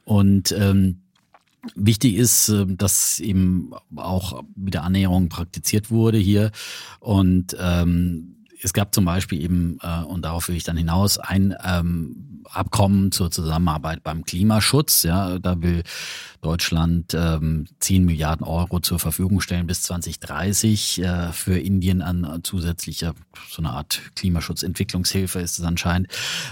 und 0.06 0.52
ähm, 0.52 1.00
Wichtig 1.76 2.15
ist, 2.15 2.48
äh, 2.48 2.65
dass 2.67 3.19
eben 3.19 3.72
auch 3.98 4.43
wieder 4.56 4.84
Annäherung 4.84 5.28
praktiziert 5.28 5.91
wurde 5.91 6.17
hier. 6.17 6.52
Und 7.02 7.54
ähm, 7.60 8.38
es 8.63 8.72
gab 8.72 8.95
zum 8.95 9.04
Beispiel 9.04 9.41
eben, 9.43 9.78
äh, 9.82 10.04
und 10.06 10.24
darauf 10.24 10.48
will 10.48 10.56
ich 10.56 10.63
dann 10.63 10.78
hinaus, 10.78 11.17
ein 11.17 11.54
ähm, 11.62 12.43
Abkommen 12.50 13.12
zur 13.12 13.30
Zusammenarbeit 13.30 14.04
beim 14.04 14.24
Klimaschutz. 14.24 15.04
Ja, 15.04 15.38
da 15.38 15.62
will 15.62 15.84
Deutschland 16.41 17.13
ähm, 17.13 17.65
10 17.80 18.06
Milliarden 18.06 18.45
Euro 18.45 18.80
zur 18.80 18.99
Verfügung 18.99 19.41
stellen 19.41 19.67
bis 19.67 19.84
2030 19.84 21.02
äh, 21.02 21.32
für 21.32 21.58
Indien 21.58 22.02
an 22.02 22.39
zusätzlicher 22.43 23.13
so 23.49 23.62
eine 23.62 23.71
Art 23.71 24.02
Klimaschutzentwicklungshilfe 24.15 25.39
ist 25.39 25.60
es 25.60 25.65
anscheinend. 25.65 26.08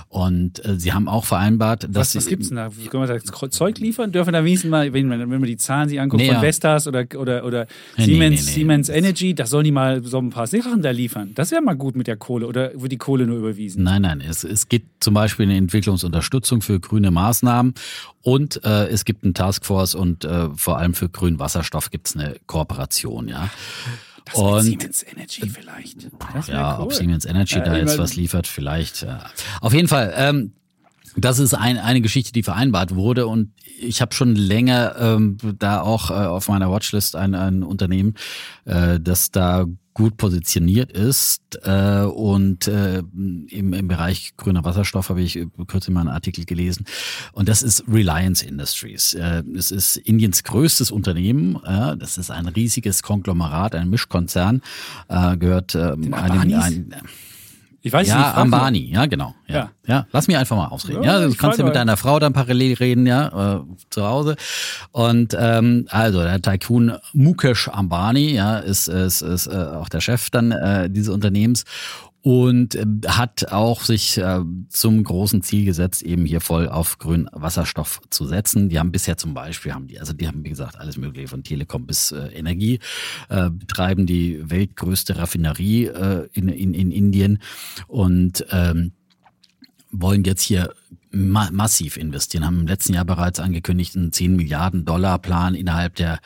Und 0.09 0.63
äh, 0.65 0.79
sie 0.79 0.93
haben 0.93 1.07
auch 1.07 1.25
vereinbart, 1.25 1.83
dass 1.83 1.95
was, 1.95 2.15
was 2.15 2.23
sie 2.25 2.29
gibt's 2.31 2.47
denn 2.49 2.57
da? 2.57 2.69
Können 2.89 3.07
wir 3.07 3.19
da 3.19 3.49
Zeug 3.49 3.77
liefern? 3.79 4.11
Dürfen 4.11 4.33
da 4.33 4.43
wenigstens 4.43 4.71
mal, 4.71 4.91
wenn 4.93 5.07
man, 5.07 5.19
wenn 5.19 5.29
man 5.29 5.43
die 5.43 5.57
Zahlen 5.57 5.89
sich 5.89 5.99
anguckt 5.99 6.21
Nee, 6.21 6.31
von. 6.31 6.41
Vestas 6.41 6.87
oder, 6.87 7.05
oder, 7.15 7.45
oder 7.45 7.67
Nee, 7.97 8.05
Siemens, 8.05 8.45
nee. 8.45 8.51
Siemens 8.51 8.89
Energy, 8.89 9.33
da 9.35 9.45
sollen 9.45 9.65
die 9.65 9.71
mal 9.71 10.03
so 10.03 10.17
ein 10.19 10.29
paar 10.29 10.47
Sachen 10.47 10.81
da 10.81 10.91
liefern. 10.91 11.31
Das 11.35 11.51
wäre 11.51 11.61
mal 11.61 11.75
gut 11.75 11.95
mit 11.95 12.07
der 12.07 12.17
Kohle. 12.17 12.47
Oder 12.47 12.71
wird 12.79 12.91
die 12.91 12.97
Kohle 12.97 13.27
nur 13.27 13.37
überwiesen? 13.37 13.83
Nein, 13.83 14.03
nein, 14.03 14.21
es, 14.21 14.43
es 14.43 14.69
gibt 14.69 15.03
zum 15.03 15.13
Beispiel 15.13 15.45
eine 15.45 15.57
Entwicklungsunterstützung 15.57 16.61
für 16.61 16.79
grüne 16.79 17.11
Maßnahmen 17.11 17.73
und 18.21 18.63
äh, 18.65 18.87
es 18.87 19.05
gibt 19.05 19.23
eine 19.23 19.33
Taskforce 19.33 19.76
und 19.95 20.25
äh, 20.25 20.49
vor 20.55 20.77
allem 20.77 20.93
für 20.93 21.09
grünen 21.09 21.39
Wasserstoff 21.39 21.89
gibt 21.89 22.07
es 22.07 22.15
eine 22.15 22.35
Kooperation, 22.45 23.27
ja. 23.27 23.49
Das 24.25 24.35
und 24.35 24.61
Siemens 24.63 25.03
Energy 25.03 25.49
vielleicht. 25.49 26.07
Ja, 26.47 26.77
cool. 26.77 26.83
ob 26.83 26.93
Siemens 26.93 27.25
Energy 27.25 27.55
Ja, 27.55 27.63
da 27.63 27.77
jetzt 27.77 27.97
was 27.97 28.15
liefert, 28.15 28.45
vielleicht. 28.45 29.03
Ja. 29.03 29.25
Auf 29.61 29.73
jeden 29.73 29.87
Fall, 29.87 30.13
ähm, 30.17 30.53
das 31.15 31.39
ist 31.39 31.53
ein, 31.53 31.77
eine 31.77 32.01
Geschichte, 32.01 32.33
die 32.33 32.43
vereinbart 32.43 32.93
wurde 32.95 33.27
und 33.27 33.53
ich 33.79 34.01
habe 34.01 34.13
schon 34.13 34.35
länger 34.35 34.95
ähm, 34.99 35.37
da 35.59 35.81
auch 35.81 36.09
äh, 36.09 36.13
auf 36.13 36.49
meiner 36.49 36.69
Watchlist 36.71 37.15
ein, 37.15 37.35
ein 37.35 37.63
Unternehmen, 37.63 38.15
äh, 38.65 38.99
das 38.99 39.31
da 39.31 39.65
gut 39.97 40.15
positioniert 40.15 40.91
ist 40.91 41.41
äh, 41.63 42.03
und 42.03 42.67
äh, 42.67 42.99
im, 42.99 43.73
im 43.73 43.87
Bereich 43.87 44.37
grüner 44.37 44.63
Wasserstoff 44.63 45.09
habe 45.09 45.21
ich 45.21 45.39
kürzlich 45.65 45.91
mal 45.91 46.01
einen 46.01 46.09
Artikel 46.09 46.45
gelesen 46.45 46.85
und 47.31 47.49
das 47.49 47.63
ist 47.63 47.83
Reliance 47.87 48.45
Industries. 48.45 49.15
Äh, 49.15 49.41
es 49.57 49.71
ist 49.71 49.97
Indiens 49.97 50.43
größtes 50.43 50.91
Unternehmen, 50.91 51.55
äh, 51.65 51.97
das 51.97 52.19
ist 52.19 52.29
ein 52.29 52.45
riesiges 52.45 53.01
Konglomerat, 53.01 53.73
ein 53.73 53.89
Mischkonzern, 53.89 54.61
äh, 55.07 55.35
gehört 55.35 55.75
einem, 55.75 56.13
Ambanis? 56.13 56.63
ein, 56.63 56.93
Ich 57.87 57.93
weiß 57.93 58.07
ja, 58.07 58.17
nicht. 58.17 58.37
Ambani, 58.37 58.91
ja, 58.91 59.05
genau. 59.05 59.33
Ja. 59.47 59.55
Ja. 59.55 59.71
ja. 59.87 60.07
lass 60.11 60.27
mich 60.27 60.37
einfach 60.37 60.57
mal 60.57 60.67
ausreden. 60.67 61.03
Ja, 61.03 61.21
Ja, 61.21 61.27
du 61.27 61.35
kannst 61.35 61.57
ja 61.57 61.65
mit 61.65 61.75
deiner 61.75 61.95
Frau 61.95 62.19
dann 62.19 62.33
parallel 62.33 62.73
reden, 62.73 63.07
ja, 63.07 63.55
äh, 63.55 63.59
zu 63.89 64.05
Hause. 64.05 64.35
Und 64.91 65.35
ähm, 65.39 65.87
also 65.89 66.21
der 66.21 66.41
Tycoon 66.41 66.93
Mukesh 67.13 67.69
Ambani, 67.69 68.33
ja, 68.33 68.57
ist, 68.57 68.87
ist, 68.89 69.21
ist 69.21 69.47
äh, 69.47 69.55
auch 69.55 69.89
der 69.89 70.01
Chef 70.01 70.29
dann 70.29 70.51
äh, 70.51 70.89
dieses 70.89 71.13
Unternehmens 71.13 71.63
und 72.27 72.75
äh, 72.75 72.85
hat 73.07 73.53
auch 73.53 73.85
sich 73.85 74.17
äh, 74.17 74.41
zum 74.67 75.01
großen 75.01 75.43
Ziel 75.43 75.63
gesetzt, 75.63 76.03
eben 76.03 76.25
hier 76.25 76.41
voll 76.41 76.67
auf 76.67 76.97
grünen 76.97 77.29
Wasserstoff 77.31 78.01
zu 78.09 78.25
setzen. 78.25 78.67
Die 78.67 78.79
haben 78.79 78.91
bisher 78.91 79.15
zum 79.15 79.33
Beispiel, 79.33 79.73
haben 79.73 79.87
die, 79.87 79.97
also 79.97 80.11
die 80.11 80.27
haben 80.27 80.43
wie 80.43 80.49
gesagt 80.49 80.77
alles 80.77 80.97
mögliche 80.97 81.29
von 81.29 81.45
Telekom 81.45 81.85
bis 81.85 82.11
äh, 82.11 82.27
Energie, 82.33 82.79
betreiben 83.29 84.05
die 84.05 84.49
weltgrößte 84.49 85.17
Raffinerie 85.17 85.89
in, 86.33 86.49
in, 86.49 86.73
in 86.73 86.91
Indien 86.91 87.39
und 87.87 88.45
ähm, 88.51 88.91
wollen 89.91 90.23
jetzt 90.23 90.41
hier 90.41 90.73
ma 91.11 91.49
massiv 91.51 91.97
investieren, 91.97 92.45
haben 92.45 92.61
im 92.61 92.67
letzten 92.67 92.93
Jahr 92.93 93.05
bereits 93.05 93.39
angekündigt, 93.39 93.95
einen 93.95 94.11
10 94.11 94.35
Milliarden 94.35 94.85
Dollar 94.85 95.19
Plan 95.19 95.55
innerhalb 95.55 95.95
der 95.95 96.19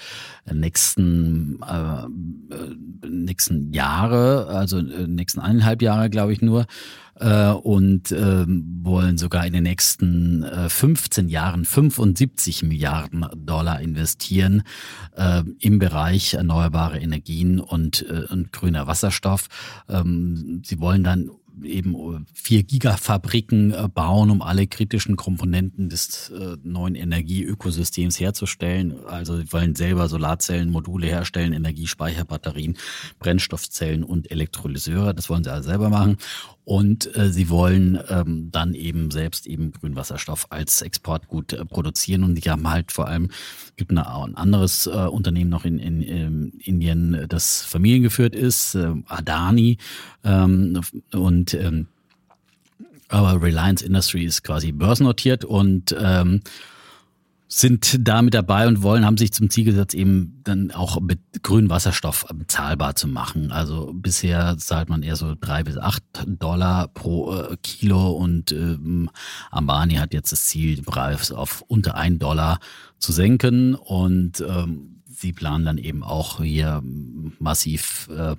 nächsten, 0.52 1.60
äh, 1.62 2.04
äh, 2.04 3.08
nächsten 3.08 3.72
Jahre, 3.74 4.48
also 4.48 4.80
äh, 4.80 5.08
nächsten 5.08 5.40
eineinhalb 5.40 5.82
Jahre, 5.82 6.10
glaube 6.10 6.34
ich 6.34 6.42
nur, 6.42 6.66
äh, 7.22 7.52
und 7.52 8.12
ähm, 8.12 8.80
wollen 8.82 9.18
sogar 9.18 9.46
in 9.46 9.54
den 9.54 9.64
nächsten 9.64 10.44
äh, 10.44 10.70
15 10.70 11.30
Jahren 11.30 11.66
75 11.66 12.64
Milliarden 12.64 13.26
Dollar 13.36 13.80
investieren 13.80 14.64
äh, 15.16 15.44
im 15.60 15.80
Bereich 15.80 16.34
erneuerbare 16.34 17.00
Energien 17.00 17.60
und, 17.60 18.06
äh, 18.10 18.26
und 18.32 18.52
grüner 18.52 18.88
Wasserstoff. 18.88 19.48
Ähm, 19.88 20.62
sie 20.66 20.80
wollen 20.80 21.04
dann 21.04 21.30
eben 21.64 22.26
vier 22.34 22.64
Gigafabriken 22.64 23.74
äh, 23.74 23.88
bauen, 23.94 24.30
um 24.30 24.42
alle 24.42 24.68
kritischen 24.68 25.16
Komponenten 25.16 25.90
des 25.90 26.30
äh, 26.30 26.58
neuen 26.64 26.96
Energieökosystems 26.96 28.20
herzustellen. 28.20 29.06
Also 29.06 29.38
sie 29.38 29.52
wollen 29.52 29.76
selber 29.76 30.08
Solarzellen, 30.08 30.70
Module 30.70 31.08
herstellen, 31.08 31.54
Energiespeicherbatterien, 31.54 32.78
Brennstoffzellen 33.20 34.04
und 34.04 34.32
Elektrolyseure. 34.32 35.14
Das 35.14 35.30
wollen 35.30 35.44
sie 35.44 35.52
alle 35.52 35.64
selber 35.64 35.90
machen. 35.90 36.18
Und 36.64 37.16
äh, 37.18 37.32
sie 37.32 37.50
wollen 37.50 38.00
ähm, 38.10 38.50
dann 38.52 38.76
eben 38.76 39.10
selbst 39.10 39.48
eben 39.48 39.72
Grünwasserstoff 39.72 40.48
als 40.52 40.82
Exportgut 40.82 41.54
äh, 41.54 41.66
produzieren. 41.66 42.24
Und 42.24 42.36
die 42.36 42.50
haben 42.50 42.70
halt 42.70 42.92
vor 42.92 43.08
allem, 43.08 43.30
gibt 43.78 43.92
eine, 43.92 44.08
ein 44.08 44.36
anderes 44.36 44.86
äh, 44.86 44.92
Unternehmen 44.92 45.50
noch 45.50 45.66
in, 45.66 45.80
in, 45.80 46.02
in 46.02 46.52
Indien, 46.60 47.26
das 47.30 47.64
familiengeführt 47.64 48.36
ist, 48.36 48.76
äh, 48.76 48.94
Adani. 49.08 49.78
Ähm, 50.24 50.82
und 51.12 51.54
ähm, 51.56 51.88
aber 53.12 53.42
Reliance 53.42 53.86
Industry 53.86 54.24
ist 54.24 54.44
quasi 54.44 54.72
börsennotiert 54.72 55.44
und 55.44 55.94
ähm, 56.00 56.42
sind 57.54 58.08
da 58.08 58.22
mit 58.22 58.34
dabei 58.34 58.66
und 58.66 58.82
wollen, 58.82 59.06
haben 59.06 59.18
sich 59.18 59.34
zum 59.34 59.50
Ziel 59.50 59.66
gesetzt, 59.66 59.94
eben 59.94 60.40
dann 60.46 60.72
auch 60.72 61.02
mit 61.02 61.20
grünem 61.44 61.70
Wasserstoff 61.70 62.26
bezahlbar 62.34 62.96
zu 62.96 63.10
machen. 63.10 63.52
Also 63.52 63.92
bisher 63.94 64.58
zahlt 64.58 64.88
man 64.88 65.04
eher 65.04 65.18
so 65.18 65.36
drei 65.40 65.62
bis 65.64 65.78
acht 65.78 66.04
Dollar 66.26 66.88
pro 66.88 67.36
äh, 67.36 67.58
Kilo 67.62 68.12
und 68.12 68.54
ähm, 68.54 69.10
Ambani 69.52 69.96
hat 69.96 70.14
jetzt 70.14 70.32
das 70.32 70.46
Ziel, 70.46 70.78
den 70.78 70.86
Preis 70.86 71.34
auf 71.34 71.62
unter 71.68 71.96
ein 71.96 72.20
Dollar 72.20 72.60
zu 73.00 73.12
senken 73.12 73.76
und 73.76 74.40
ähm, 74.40 75.02
sie 75.10 75.34
planen 75.34 75.66
dann 75.66 75.78
eben 75.78 76.04
auch 76.04 76.42
hier 76.42 76.82
massiv 77.40 78.08
äh, 78.16 78.38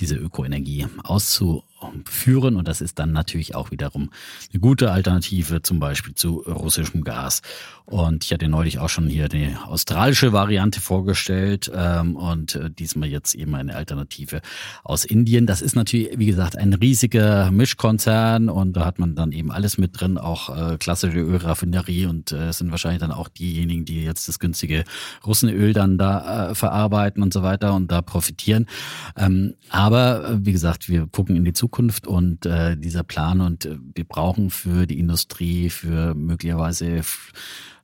diese 0.00 0.16
Ökoenergie 0.16 0.86
auszuführen 1.02 2.56
und 2.56 2.66
das 2.66 2.80
ist 2.80 2.98
dann 2.98 3.12
natürlich 3.12 3.54
auch 3.54 3.70
wiederum 3.70 4.10
eine 4.52 4.60
gute 4.60 4.92
Alternative 4.92 5.62
zum 5.62 5.80
Beispiel 5.80 6.14
zu 6.14 6.38
russischem 6.38 7.04
Gas. 7.04 7.42
Und 7.90 8.22
ich 8.22 8.32
hatte 8.34 8.48
neulich 8.48 8.80
auch 8.80 8.90
schon 8.90 9.08
hier 9.08 9.30
die 9.30 9.56
australische 9.66 10.34
Variante 10.34 10.78
vorgestellt 10.78 11.72
ähm, 11.74 12.16
und 12.16 12.54
äh, 12.54 12.70
diesmal 12.70 13.08
jetzt 13.08 13.34
eben 13.34 13.54
eine 13.54 13.74
Alternative 13.76 14.42
aus 14.84 15.06
Indien. 15.06 15.46
Das 15.46 15.62
ist 15.62 15.74
natürlich, 15.74 16.18
wie 16.18 16.26
gesagt, 16.26 16.58
ein 16.58 16.74
riesiger 16.74 17.50
Mischkonzern 17.50 18.50
und 18.50 18.74
da 18.74 18.84
hat 18.84 18.98
man 18.98 19.14
dann 19.14 19.32
eben 19.32 19.50
alles 19.50 19.78
mit 19.78 19.98
drin, 19.98 20.18
auch 20.18 20.54
äh, 20.54 20.76
klassische 20.76 21.18
Ölraffinerie 21.18 22.04
und 22.04 22.30
äh, 22.30 22.52
sind 22.52 22.70
wahrscheinlich 22.70 23.00
dann 23.00 23.10
auch 23.10 23.30
diejenigen, 23.30 23.86
die 23.86 24.04
jetzt 24.04 24.28
das 24.28 24.38
günstige 24.38 24.84
Russenöl 25.26 25.72
dann 25.72 25.96
da 25.96 26.50
äh, 26.50 26.54
verarbeiten 26.54 27.22
und 27.22 27.32
so 27.32 27.42
weiter 27.42 27.72
und 27.72 27.90
da 27.90 28.02
profitieren. 28.02 28.66
Ähm, 29.16 29.54
aber 29.70 30.28
äh, 30.28 30.38
wie 30.44 30.52
gesagt, 30.52 30.90
wir 30.90 31.06
gucken 31.06 31.36
in 31.36 31.44
die 31.46 31.54
Zukunft 31.54 32.06
und 32.06 32.44
äh, 32.44 32.76
dieser 32.76 33.02
Plan 33.02 33.40
und 33.40 33.64
äh, 33.64 33.78
wir 33.94 34.04
brauchen 34.04 34.50
für 34.50 34.86
die 34.86 34.98
Industrie, 34.98 35.70
für 35.70 36.14
möglicherweise 36.14 37.02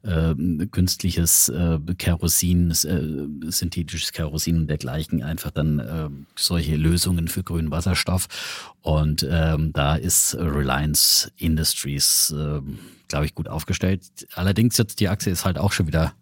äh, 0.05 0.35
künstliches 0.71 1.49
äh, 1.49 1.79
Kerosin, 1.99 2.71
äh, 2.71 3.51
synthetisches 3.51 4.13
Kerosin 4.13 4.59
und 4.59 4.67
dergleichen 4.69 5.23
einfach 5.23 5.51
dann 5.51 5.79
äh, 5.79 6.09
solche 6.37 6.77
Lösungen 6.77 7.29
für 7.29 7.43
grünen 7.43 7.71
Wasserstoff. 7.71 8.75
Und 8.83 9.27
ähm, 9.29 9.73
da 9.73 9.97
ist 9.97 10.37
Reliance 10.39 11.31
Industries, 11.37 12.35
äh, 12.37 12.61
glaube 13.09 13.27
ich, 13.27 13.35
gut 13.35 13.49
aufgestellt. 13.49 14.03
Allerdings 14.35 14.77
jetzt 14.77 15.01
die 15.01 15.09
Achse 15.09 15.31
ist 15.31 15.45
halt 15.45 15.59
auch 15.59 15.73
schon 15.73 15.87
wieder 15.87 16.15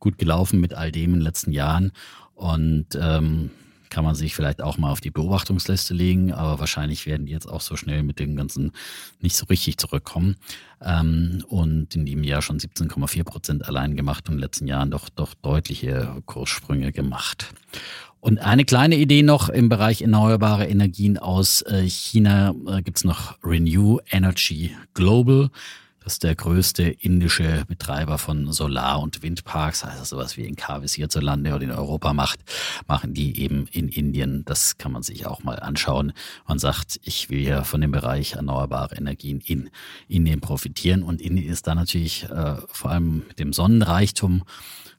gut 0.00 0.18
gelaufen 0.18 0.60
mit 0.60 0.74
all 0.74 0.92
dem 0.92 1.10
in 1.10 1.20
den 1.20 1.22
letzten 1.22 1.52
Jahren 1.52 1.92
und 2.34 2.86
ähm, 3.00 3.50
kann 3.90 4.04
man 4.04 4.14
sich 4.14 4.34
vielleicht 4.34 4.62
auch 4.62 4.78
mal 4.78 4.90
auf 4.90 5.00
die 5.00 5.10
Beobachtungsliste 5.10 5.94
legen, 5.94 6.32
aber 6.32 6.60
wahrscheinlich 6.60 7.06
werden 7.06 7.26
die 7.26 7.32
jetzt 7.32 7.48
auch 7.48 7.60
so 7.60 7.76
schnell 7.76 8.02
mit 8.02 8.18
dem 8.18 8.36
Ganzen 8.36 8.72
nicht 9.20 9.36
so 9.36 9.46
richtig 9.46 9.78
zurückkommen. 9.78 10.36
Ähm, 10.82 11.44
und 11.48 11.94
in 11.94 12.06
dem 12.06 12.22
Jahr 12.22 12.42
schon 12.42 12.58
17,4 12.58 13.24
Prozent 13.24 13.66
allein 13.66 13.96
gemacht 13.96 14.28
und 14.28 14.34
in 14.34 14.38
den 14.38 14.42
letzten 14.42 14.66
Jahren 14.66 14.90
doch, 14.90 15.08
doch 15.08 15.34
deutliche 15.34 16.22
Kurssprünge 16.26 16.92
gemacht. 16.92 17.52
Und 18.20 18.40
eine 18.40 18.64
kleine 18.64 18.96
Idee 18.96 19.22
noch 19.22 19.48
im 19.48 19.68
Bereich 19.68 20.02
erneuerbare 20.02 20.66
Energien 20.66 21.18
aus 21.18 21.62
äh, 21.62 21.88
China 21.88 22.54
äh, 22.66 22.82
gibt's 22.82 23.04
noch 23.04 23.38
Renew 23.44 23.98
Energy 24.10 24.74
Global. 24.94 25.50
Das 26.08 26.14
ist 26.14 26.22
der 26.22 26.36
größte 26.36 26.84
indische 26.84 27.66
Betreiber 27.68 28.16
von 28.16 28.50
Solar- 28.50 29.02
und 29.02 29.22
Windparks, 29.22 29.84
also 29.84 30.04
sowas 30.04 30.38
wie 30.38 30.46
in 30.46 30.56
Kavis 30.56 30.94
hierzulande 30.94 31.54
oder 31.54 31.64
in 31.64 31.70
Europa 31.70 32.14
macht, 32.14 32.40
machen 32.86 33.12
die 33.12 33.38
eben 33.42 33.66
in 33.72 33.90
Indien. 33.90 34.42
Das 34.46 34.78
kann 34.78 34.90
man 34.90 35.02
sich 35.02 35.26
auch 35.26 35.42
mal 35.42 35.60
anschauen. 35.60 36.14
Man 36.46 36.58
sagt, 36.58 36.98
ich 37.02 37.28
will 37.28 37.42
ja 37.42 37.62
von 37.62 37.82
dem 37.82 37.90
Bereich 37.90 38.32
erneuerbare 38.32 38.96
Energien 38.96 39.42
in 39.44 39.68
Indien 40.08 40.40
profitieren. 40.40 41.02
Und 41.02 41.20
Indien 41.20 41.52
ist 41.52 41.66
da 41.66 41.74
natürlich 41.74 42.24
äh, 42.30 42.54
vor 42.72 42.90
allem 42.90 43.24
mit 43.28 43.38
dem 43.38 43.52
Sonnenreichtum 43.52 44.44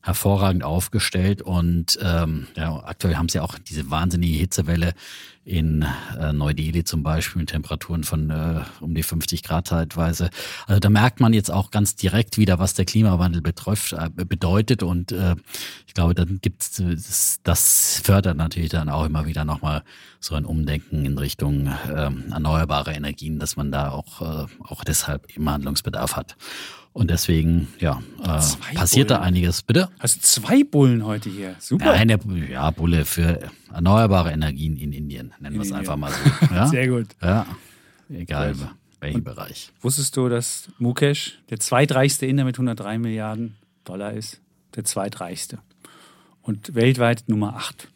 hervorragend 0.01 0.63
aufgestellt 0.63 1.41
und 1.41 1.99
ähm, 2.01 2.47
ja, 2.55 2.83
aktuell 2.85 3.15
haben 3.15 3.29
sie 3.29 3.39
auch 3.39 3.57
diese 3.59 3.91
wahnsinnige 3.91 4.37
Hitzewelle 4.37 4.93
in 5.43 5.83
äh, 6.19 6.31
Neu-Delhi 6.31 6.83
zum 6.83 7.01
Beispiel 7.01 7.41
mit 7.41 7.49
Temperaturen 7.49 8.03
von 8.03 8.29
äh, 8.29 8.61
um 8.81 8.93
die 8.93 9.03
50 9.03 9.41
Grad 9.43 9.67
zeitweise. 9.67 10.29
Also 10.67 10.79
da 10.79 10.89
merkt 10.89 11.19
man 11.19 11.33
jetzt 11.33 11.49
auch 11.51 11.71
ganz 11.71 11.95
direkt 11.95 12.37
wieder, 12.37 12.59
was 12.59 12.75
der 12.75 12.85
Klimawandel 12.85 13.41
betrifft, 13.41 13.93
äh, 13.93 14.09
bedeutet 14.13 14.83
und 14.83 15.11
äh, 15.11 15.35
ich 15.87 15.95
glaube, 15.95 16.13
dann 16.13 16.39
gibt's 16.39 16.71
das, 16.71 17.39
das 17.43 17.99
fördert 18.03 18.37
natürlich 18.37 18.69
dann 18.69 18.89
auch 18.89 19.05
immer 19.05 19.25
wieder 19.25 19.43
nochmal 19.43 19.83
so 20.19 20.35
ein 20.35 20.45
Umdenken 20.45 21.03
in 21.03 21.17
Richtung 21.17 21.67
äh, 21.67 22.11
erneuerbare 22.31 22.93
Energien, 22.93 23.39
dass 23.39 23.55
man 23.55 23.71
da 23.71 23.89
auch, 23.89 24.21
äh, 24.21 24.47
auch 24.63 24.83
deshalb 24.83 25.35
immer 25.35 25.53
Handlungsbedarf 25.53 26.15
hat. 26.15 26.35
Und 26.91 27.11
deswegen, 27.11 27.67
ja, 27.79 28.01
äh, 28.21 28.75
passiert 28.75 29.11
da 29.11 29.21
einiges. 29.21 29.61
Bitte? 29.61 29.89
Hast 29.99 30.25
zwei 30.25 30.63
Bullen 30.63 31.05
heute 31.05 31.29
hier. 31.29 31.55
Super. 31.59 31.91
Eine 31.91 32.19
ja, 32.49 32.71
Bulle 32.71 33.05
für 33.05 33.51
erneuerbare 33.71 34.31
Energien 34.31 34.75
in 34.75 34.91
Indien, 34.91 35.33
nennen 35.39 35.55
wir 35.55 35.61
es 35.61 35.71
einfach 35.71 35.95
mal 35.95 36.11
so. 36.11 36.47
Ja? 36.53 36.67
Sehr 36.67 36.87
gut. 36.87 37.07
Ja, 37.21 37.45
egal 38.09 38.55
welchen 38.99 39.23
Bereich. 39.23 39.71
Wusstest 39.81 40.17
du, 40.17 40.29
dass 40.29 40.69
Mukesh 40.77 41.39
der 41.49 41.59
zweitreichste 41.59 42.25
Inder 42.25 42.43
mit 42.43 42.55
103 42.55 42.97
Milliarden 42.97 43.55
Dollar 43.83 44.13
ist? 44.13 44.41
Der 44.75 44.83
zweitreichste. 44.83 45.59
Und 46.41 46.75
weltweit 46.75 47.23
Nummer 47.27 47.55
8. 47.55 47.89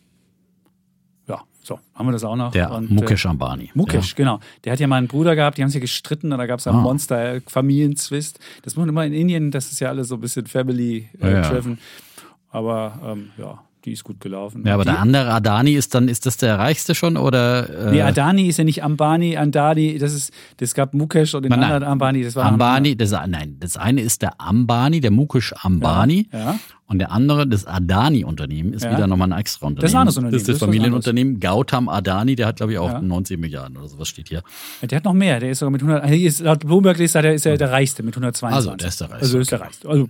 So, 1.63 1.79
haben 1.95 2.07
wir 2.07 2.11
das 2.11 2.25
auch 2.25 2.35
noch. 2.35 2.51
Der 2.51 2.71
und, 2.71 2.91
Mukesh 2.91 3.25
Ambani. 3.25 3.71
Mukesh, 3.73 4.09
ja. 4.09 4.15
genau. 4.17 4.39
Der 4.65 4.73
hat 4.73 4.81
ja 4.81 4.87
mal 4.87 4.97
einen 4.97 5.07
Bruder 5.07 5.33
gehabt, 5.33 5.57
die 5.57 5.63
haben 5.63 5.69
sich 5.69 5.79
gestritten 5.79 6.33
und 6.33 6.37
da 6.37 6.45
gab 6.45 6.59
es 6.59 6.67
einen 6.67 6.79
ah. 6.79 6.81
Monster-Familienzwist. 6.81 8.37
Das 8.63 8.75
muss 8.75 8.85
immer 8.85 9.05
in 9.05 9.13
Indien, 9.13 9.49
das 9.49 9.71
ist 9.71 9.79
ja 9.79 9.87
alles 9.87 10.09
so 10.09 10.15
ein 10.15 10.21
bisschen 10.21 10.45
Family-Treffen. 10.45 11.71
Äh, 11.71 11.75
ja. 11.75 12.27
Aber 12.51 12.99
ähm, 13.05 13.31
ja, 13.37 13.63
die 13.85 13.91
ist 13.91 14.03
gut 14.03 14.19
gelaufen. 14.19 14.63
Ja, 14.65 14.75
aber 14.75 14.83
die, 14.83 14.91
der 14.91 14.99
andere 14.99 15.33
Adani 15.33 15.73
ist 15.73 15.93
dann, 15.93 16.07
ist 16.07 16.25
das 16.25 16.37
der 16.37 16.57
reichste 16.57 16.95
schon 16.95 17.17
oder? 17.17 17.87
Äh 17.87 17.91
nee, 17.91 18.01
Adani 18.01 18.47
ist 18.47 18.57
ja 18.57 18.63
nicht 18.63 18.83
Ambani, 18.83 19.37
Andani, 19.37 19.97
das 19.97 20.13
ist, 20.13 20.31
das 20.57 20.73
gab 20.73 20.93
Mukesh 20.93 21.33
und 21.33 21.43
den 21.43 21.49
nein, 21.49 21.63
anderen 21.63 21.83
Ambani, 21.83 22.23
das 22.23 22.35
war 22.35 22.45
Ambani, 22.45 22.95
das, 22.95 23.11
nein, 23.11 23.57
das 23.59 23.77
eine 23.77 24.01
ist 24.01 24.21
der 24.21 24.39
Ambani, 24.39 25.01
der 25.01 25.11
Mukesh 25.11 25.53
Ambani. 25.61 26.27
Ja, 26.31 26.39
ja. 26.39 26.59
Und 26.85 26.99
der 26.99 27.11
andere, 27.11 27.47
das 27.47 27.65
Adani-Unternehmen, 27.65 28.73
ist 28.73 28.83
ja. 28.83 28.91
wieder 28.91 29.07
nochmal 29.07 29.31
ein 29.31 29.39
extra 29.39 29.65
Unternehmen. 29.65 29.81
Das 29.81 29.91
ist 29.91 29.95
ein 29.95 30.01
anderes 30.01 30.17
Unternehmen. 30.17 30.33
Das 30.33 30.41
ist 30.41 30.47
das, 30.49 30.59
das 30.59 30.65
Familienunternehmen. 30.67 31.39
Gautam 31.39 31.89
Adani, 31.89 32.35
der 32.35 32.45
hat, 32.45 32.57
glaube 32.57 32.73
ich, 32.73 32.77
auch 32.77 32.91
ja. 32.91 33.01
19 33.01 33.39
Milliarden 33.39 33.77
oder 33.77 33.87
sowas 33.87 34.09
steht 34.09 34.29
hier. 34.29 34.43
Ja, 34.81 34.87
der 34.87 34.97
hat 34.97 35.05
noch 35.05 35.13
mehr. 35.13 35.39
Der 35.39 35.49
ist 35.49 35.59
sogar 35.59 35.71
mit 35.71 35.81
100, 35.81 36.03
also 36.03 36.13
ist, 36.13 36.41
laut 36.41 36.59
Bloomberg 36.59 36.99
ist 36.99 37.15
er, 37.15 37.33
ist 37.33 37.45
er 37.45 37.57
der 37.57 37.71
Reichste 37.71 38.03
mit 38.03 38.13
122. 38.15 38.55
Also, 38.55 38.75
der 38.75 38.87
ist 38.89 39.01
der 39.01 39.09
Reichste. 39.09 39.25
Also, 39.25 39.39
ist 39.39 39.51
der 39.51 39.61
Reichste. 39.61 39.89
Also, 39.89 40.07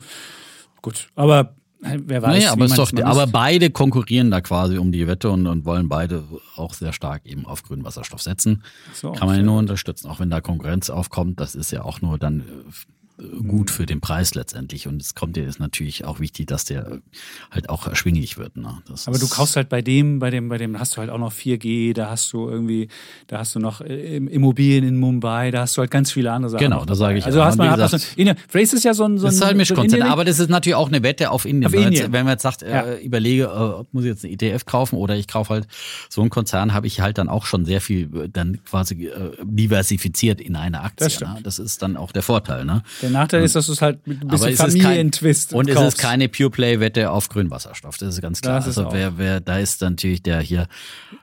gut. 0.82 1.08
Aber 1.16 1.56
Wer 1.84 2.22
weiß, 2.22 2.38
naja, 2.38 2.52
aber, 2.52 2.68
doch, 2.68 2.92
aber 3.04 3.28
beide 3.28 3.70
konkurrieren 3.70 4.32
da 4.32 4.42
quasi 4.42 4.78
um 4.78 4.92
die 4.92 5.08
Wette 5.08 5.30
und, 5.30 5.48
und 5.48 5.66
wollen 5.66 5.90
beide 5.90 6.24
auch 6.56 6.74
sehr 6.74 6.94
stark 6.94 7.26
eben 7.26 7.46
auf 7.46 7.64
grünen 7.64 7.84
Wasserstoff 7.84 8.22
setzen. 8.22 8.64
So, 8.94 9.12
Kann 9.12 9.28
man 9.28 9.38
ja 9.38 9.44
nur 9.44 9.58
unterstützen, 9.58 10.10
auch 10.10 10.20
wenn 10.20 10.30
da 10.30 10.42
Konkurrenz 10.42 10.90
aufkommt. 10.90 11.40
Das 11.40 11.56
ist 11.56 11.72
ja 11.72 11.84
auch 11.84 12.02
nur 12.02 12.18
dann 12.18 12.42
äh, 12.42 12.44
gut 13.18 13.70
für 13.70 13.86
den 13.86 14.02
Preis 14.02 14.34
letztendlich. 14.34 14.88
Und 14.88 15.02
es 15.02 15.14
kommt 15.14 15.36
dir 15.36 15.48
ist 15.48 15.60
natürlich 15.60 16.06
auch 16.06 16.20
wichtig, 16.20 16.48
dass 16.48 16.66
der 16.66 17.00
halt 17.52 17.70
auch 17.70 17.88
erschwinglich 17.88 18.38
wird. 18.38 18.58
Ne? 18.58 18.82
Aber 19.06 19.20
du 19.20 19.28
kaufst 19.28 19.56
halt 19.56 19.70
bei 19.70 19.82
dem, 19.82 20.20
bei 20.20 20.32
dem, 20.32 20.50
bei 20.50 20.58
dem 20.58 20.80
hast 20.80 20.96
du 20.96 20.98
halt 20.98 21.10
auch 21.10 21.20
noch 21.20 21.32
4G, 21.32 21.94
da 21.94 22.10
hast 22.10 22.34
du 22.34 22.50
irgendwie, 22.50 22.88
da 23.28 23.40
hast 23.40 23.54
du 23.54 23.60
noch 23.60 23.82
äh, 23.82 24.18
Immobilien 24.18 24.84
in 24.84 24.98
Mumbai, 24.98 25.52
da 25.52 25.62
hast 25.62 25.78
du 25.78 25.82
halt 25.82 25.92
ganz 25.92 26.12
viele 26.12 26.32
andere 26.32 26.52
Sachen. 26.52 26.64
Genau, 26.64 26.86
da 26.86 26.96
sage 26.96 27.20
ich. 27.20 27.26
Also 27.26 27.44
hast 27.44 27.58
man 27.58 27.70
hat 27.70 27.80
gesagt, 27.80 28.04
so, 28.18 28.34
vielleicht 28.48 28.74
ist 28.74 28.80
es 28.80 28.84
ja 28.84 28.94
so 28.94 29.06
ein, 29.06 29.18
so 29.18 29.26
ein, 29.26 29.30
das 29.30 29.36
ist 29.36 29.46
halt 29.46 29.58
Mischkonzern, 29.58 30.02
so 30.02 30.08
aber 30.08 30.26
das 30.26 30.40
ist 30.40 30.50
natürlich 30.50 30.76
auch 30.76 30.88
eine 30.88 31.04
Wette 31.04 31.30
auf 31.30 31.46
Indien. 31.46 31.68
Auf 31.68 31.74
wenn, 31.74 31.84
Indien. 31.84 32.04
Jetzt, 32.04 32.12
wenn 32.12 32.26
man 32.26 32.34
jetzt 32.34 32.44
sagt, 32.44 32.64
äh, 32.64 32.72
ja. 32.72 32.82
äh, 32.82 33.06
überlege, 33.06 33.44
äh, 33.44 33.84
muss 33.92 34.06
ich 34.06 34.10
jetzt 34.10 34.26
eine 34.26 34.34
ETF 34.34 34.66
kaufen 34.66 34.98
oder 34.98 35.16
ich 35.16 35.28
kaufe 35.28 35.54
halt 35.54 35.68
so 36.10 36.22
einen 36.22 36.32
Konzern, 36.32 36.74
habe 36.74 36.88
ich 36.88 37.00
halt 37.02 37.20
dann 37.20 37.30
auch 37.30 37.46
schon 37.46 37.66
sehr 37.66 37.82
viel 37.82 38.10
äh, 38.16 38.30
dann 38.30 38.60
quasi 38.64 39.06
äh, 39.06 39.34
diversifiziert 39.44 40.42
in 40.42 40.56
eine 40.56 40.82
Aktie. 40.82 41.06
Das, 41.06 41.20
ne? 41.22 41.38
das 41.44 41.60
ist 41.60 41.84
dann 41.84 41.96
auch 41.96 42.12
der 42.12 42.24
Vorteil. 42.24 42.66
Ne? 42.66 42.82
Der 43.04 43.12
Nachteil 43.12 43.42
und, 43.42 43.46
ist, 43.46 43.56
dass 43.56 43.68
du 43.68 43.74
es 43.74 43.82
halt 43.82 44.08
mit 44.08 44.22
ein 44.22 44.28
bisschen 44.30 44.56
Familientwist 44.56 45.54
Und 45.54 45.70
es 45.70 45.80
ist 45.80 45.98
keine 45.98 46.30
Pure 46.30 46.50
Play 46.50 46.80
Wette 46.80 47.12
auf 47.12 47.28
Grünwasserstoff, 47.28 47.98
das 47.98 48.16
ist 48.16 48.22
ganz 48.22 48.42
klar. 48.42 48.60
Das 48.60 48.78
also 48.78 48.92
wer, 48.94 49.18
wer, 49.18 49.42
da 49.42 49.60
ist 49.60 49.82
natürlich 49.82 50.24
der 50.24 50.40
hier 50.40 50.68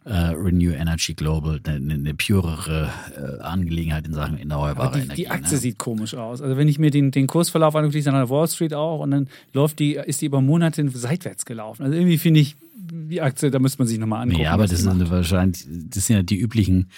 äh, 0.04 0.12
Renew 0.12 0.72
Energy 0.72 1.14
Global 1.14 1.58
eine, 1.64 1.94
eine 1.94 2.14
purere 2.14 2.90
äh, 3.16 3.42
Angelegenheit 3.42 4.06
in 4.06 4.12
Sachen 4.12 4.38
erneuerbare 4.38 4.98
die, 4.98 5.04
Energie. 5.04 5.22
Die 5.22 5.28
Aktie 5.30 5.54
ne? 5.54 5.58
sieht 5.58 5.78
komisch 5.78 6.14
aus. 6.14 6.42
Also 6.42 6.56
wenn 6.56 6.68
ich 6.68 6.78
mir 6.78 6.90
den, 6.90 7.10
den 7.10 7.26
Kursverlauf 7.26 7.74
angucke, 7.74 7.92
die 7.92 8.00
ist 8.00 8.08
an 8.08 8.14
der 8.14 8.28
Wall 8.28 8.46
Street 8.46 8.74
auch 8.74 9.00
und 9.00 9.10
dann 9.10 9.28
läuft 9.54 9.78
die, 9.78 9.94
ist 9.94 10.20
die 10.20 10.26
über 10.26 10.42
Monate 10.42 10.86
seitwärts 10.90 11.46
gelaufen. 11.46 11.84
Also 11.84 11.96
irgendwie 11.96 12.18
finde 12.18 12.40
ich 12.40 12.56
die 12.92 13.20
Aktie, 13.20 13.50
da 13.50 13.58
müsste 13.58 13.78
man 13.78 13.88
sich 13.88 13.98
nochmal 13.98 14.22
angucken. 14.22 14.42
Ja, 14.42 14.52
aber 14.52 14.66
das 14.66 14.80
sind 14.80 15.10
wahrscheinlich, 15.10 15.64
das 15.66 16.06
sind 16.06 16.16
ja 16.16 16.22
die 16.22 16.38
üblichen 16.38 16.88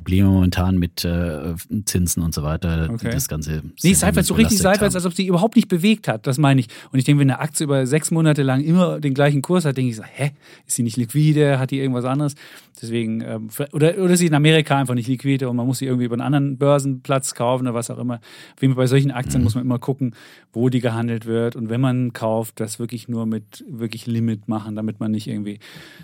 Probleme 0.00 0.28
momentan 0.28 0.78
mit 0.78 1.04
äh, 1.04 1.54
Zinsen 1.84 2.22
und 2.22 2.34
so 2.34 2.42
weiter. 2.42 2.88
Okay. 2.90 3.10
Das 3.10 3.28
Ganze. 3.28 3.62
Nee, 3.82 3.92
seitwärts, 3.92 4.28
so 4.28 4.34
richtig 4.34 4.58
seitwärts, 4.58 4.94
als 4.94 5.04
ob 5.04 5.12
sie 5.12 5.26
überhaupt 5.26 5.56
nicht 5.56 5.68
bewegt 5.68 6.08
hat. 6.08 6.26
Das 6.26 6.38
meine 6.38 6.60
ich. 6.60 6.68
Und 6.90 6.98
ich 6.98 7.04
denke, 7.04 7.20
wenn 7.20 7.30
eine 7.30 7.40
Aktie 7.40 7.64
über 7.64 7.86
sechs 7.86 8.10
Monate 8.10 8.42
lang 8.42 8.62
immer 8.62 8.98
den 8.98 9.12
gleichen 9.12 9.42
Kurs 9.42 9.66
hat, 9.66 9.76
denke 9.76 9.90
ich 9.90 9.96
so, 9.96 10.02
hä? 10.02 10.32
Ist 10.66 10.76
sie 10.76 10.82
nicht 10.82 10.96
liquide? 10.96 11.58
Hat 11.58 11.70
die 11.70 11.80
irgendwas 11.80 12.06
anderes? 12.06 12.34
Deswegen, 12.80 13.20
ähm, 13.20 13.48
oder, 13.72 13.98
oder 13.98 14.14
ist 14.14 14.20
sie 14.20 14.26
in 14.26 14.34
Amerika 14.34 14.78
einfach 14.78 14.94
nicht 14.94 15.08
liquide 15.08 15.50
und 15.50 15.56
man 15.56 15.66
muss 15.66 15.78
sie 15.78 15.86
irgendwie 15.86 16.06
über 16.06 16.14
einen 16.14 16.22
anderen 16.22 16.56
Börsenplatz 16.56 17.34
kaufen 17.34 17.66
oder 17.66 17.74
was 17.74 17.90
auch 17.90 17.98
immer. 17.98 18.20
Wie 18.58 18.68
bei 18.68 18.86
solchen 18.86 19.10
Aktien 19.10 19.42
mhm. 19.42 19.44
muss 19.44 19.54
man 19.54 19.64
immer 19.64 19.78
gucken, 19.78 20.14
wo 20.52 20.70
die 20.70 20.80
gehandelt 20.80 21.26
wird. 21.26 21.56
Und 21.56 21.68
wenn 21.68 21.80
man 21.80 22.14
kauft, 22.14 22.58
das 22.58 22.78
wirklich 22.78 23.08
nur 23.08 23.26
mit 23.26 23.64
wirklich 23.68 24.06
Limit 24.06 24.48
machen, 24.48 24.76
damit 24.76 24.98
man 24.98 25.10
nicht 25.10 25.26
irgendwie 25.26 25.58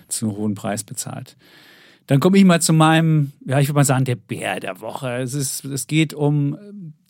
zu 0.09 0.27
einem 0.27 0.37
hohen 0.37 0.55
Preis 0.55 0.85
bezahlt. 0.85 1.37
Dann 2.07 2.21
komme 2.21 2.39
ich 2.39 2.45
mal 2.45 2.61
zu 2.61 2.73
meinem, 2.73 3.33
ja, 3.45 3.59
ich 3.59 3.69
würde 3.69 3.77
mal 3.77 3.85
sagen, 3.85 4.05
der 4.05 4.15
Bär 4.15 4.61
der 4.61 4.81
Woche. 4.81 5.17
Es, 5.17 5.35
ist, 5.35 5.65
es 5.65 5.89
geht 5.89 6.15
um, 6.15 6.57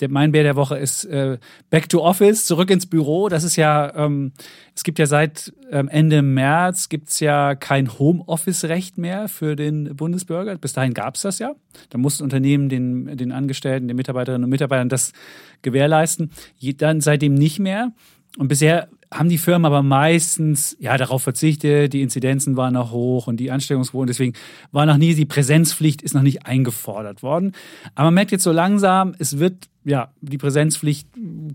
der, 0.01 0.09
mein 0.09 0.33
Bär 0.33 0.43
der 0.43 0.57
Woche 0.57 0.79
ist 0.79 1.05
äh, 1.05 1.39
Back 1.69 1.91
to 1.91 2.03
Office, 2.03 2.47
zurück 2.47 2.71
ins 2.71 2.87
Büro. 2.87 3.29
Das 3.29 3.45
ist 3.45 3.57
ja, 3.57 3.95
ähm, 3.95 4.33
es 4.75 4.85
gibt 4.85 4.99
ja 4.99 5.05
seit 5.05 5.53
ähm, 5.71 5.89
Ende 5.89 6.23
März 6.23 6.89
gibt's 6.89 7.21
ja 7.21 7.55
kein 7.55 7.99
Homeoffice-Recht 7.99 8.97
mehr 8.97 9.29
für 9.29 9.55
den 9.55 9.95
Bundesbürger. 9.97 10.57
Bis 10.57 10.73
dahin 10.73 10.95
gab's 10.95 11.23
das 11.23 11.39
ja. 11.39 11.55
Da 11.91 11.99
mussten 11.99 12.25
Unternehmen 12.25 12.71
den, 12.71 13.19
den 13.19 13.33
Angestellten, 13.33 13.89
den 13.89 13.97
Mitarbeiterinnen 13.97 14.45
und 14.45 14.51
Mitarbeitern 14.51 14.89
das 14.89 15.13
gewährleisten. 15.61 16.31
Dann 16.79 17.03
seitdem 17.03 17.35
nicht 17.35 17.59
mehr. 17.59 17.93
Und 18.39 18.49
bisher 18.49 18.89
haben 19.13 19.29
die 19.29 19.39
Firmen 19.39 19.65
aber 19.65 19.83
meistens 19.83 20.77
ja 20.81 20.97
darauf 20.97 21.23
verzichtet, 21.23 21.93
die 21.93 22.03
Inzidenzen 22.03 22.57
waren 22.57 22.75
noch 22.75 22.91
hoch 22.91 23.27
und 23.27 23.39
die 23.39 23.51
Ansteckungsquoten, 23.51 24.09
deswegen 24.09 24.35
war 24.73 24.87
noch 24.87 24.97
nie, 24.97 25.15
die 25.15 25.27
Präsenzpflicht 25.27 26.03
ist 26.03 26.15
noch 26.15 26.23
nicht 26.23 26.47
eingefordert 26.47 27.23
worden. 27.23 27.53
Aber 27.95 28.07
man 28.07 28.15
merkt 28.15 28.33
jetzt 28.33 28.45
so 28.45 28.53
langsam, 28.53 29.15
es 29.19 29.39
wird, 29.39 29.69
ja, 29.85 30.11
die 30.21 30.39
Präsenzpflicht 30.39 31.09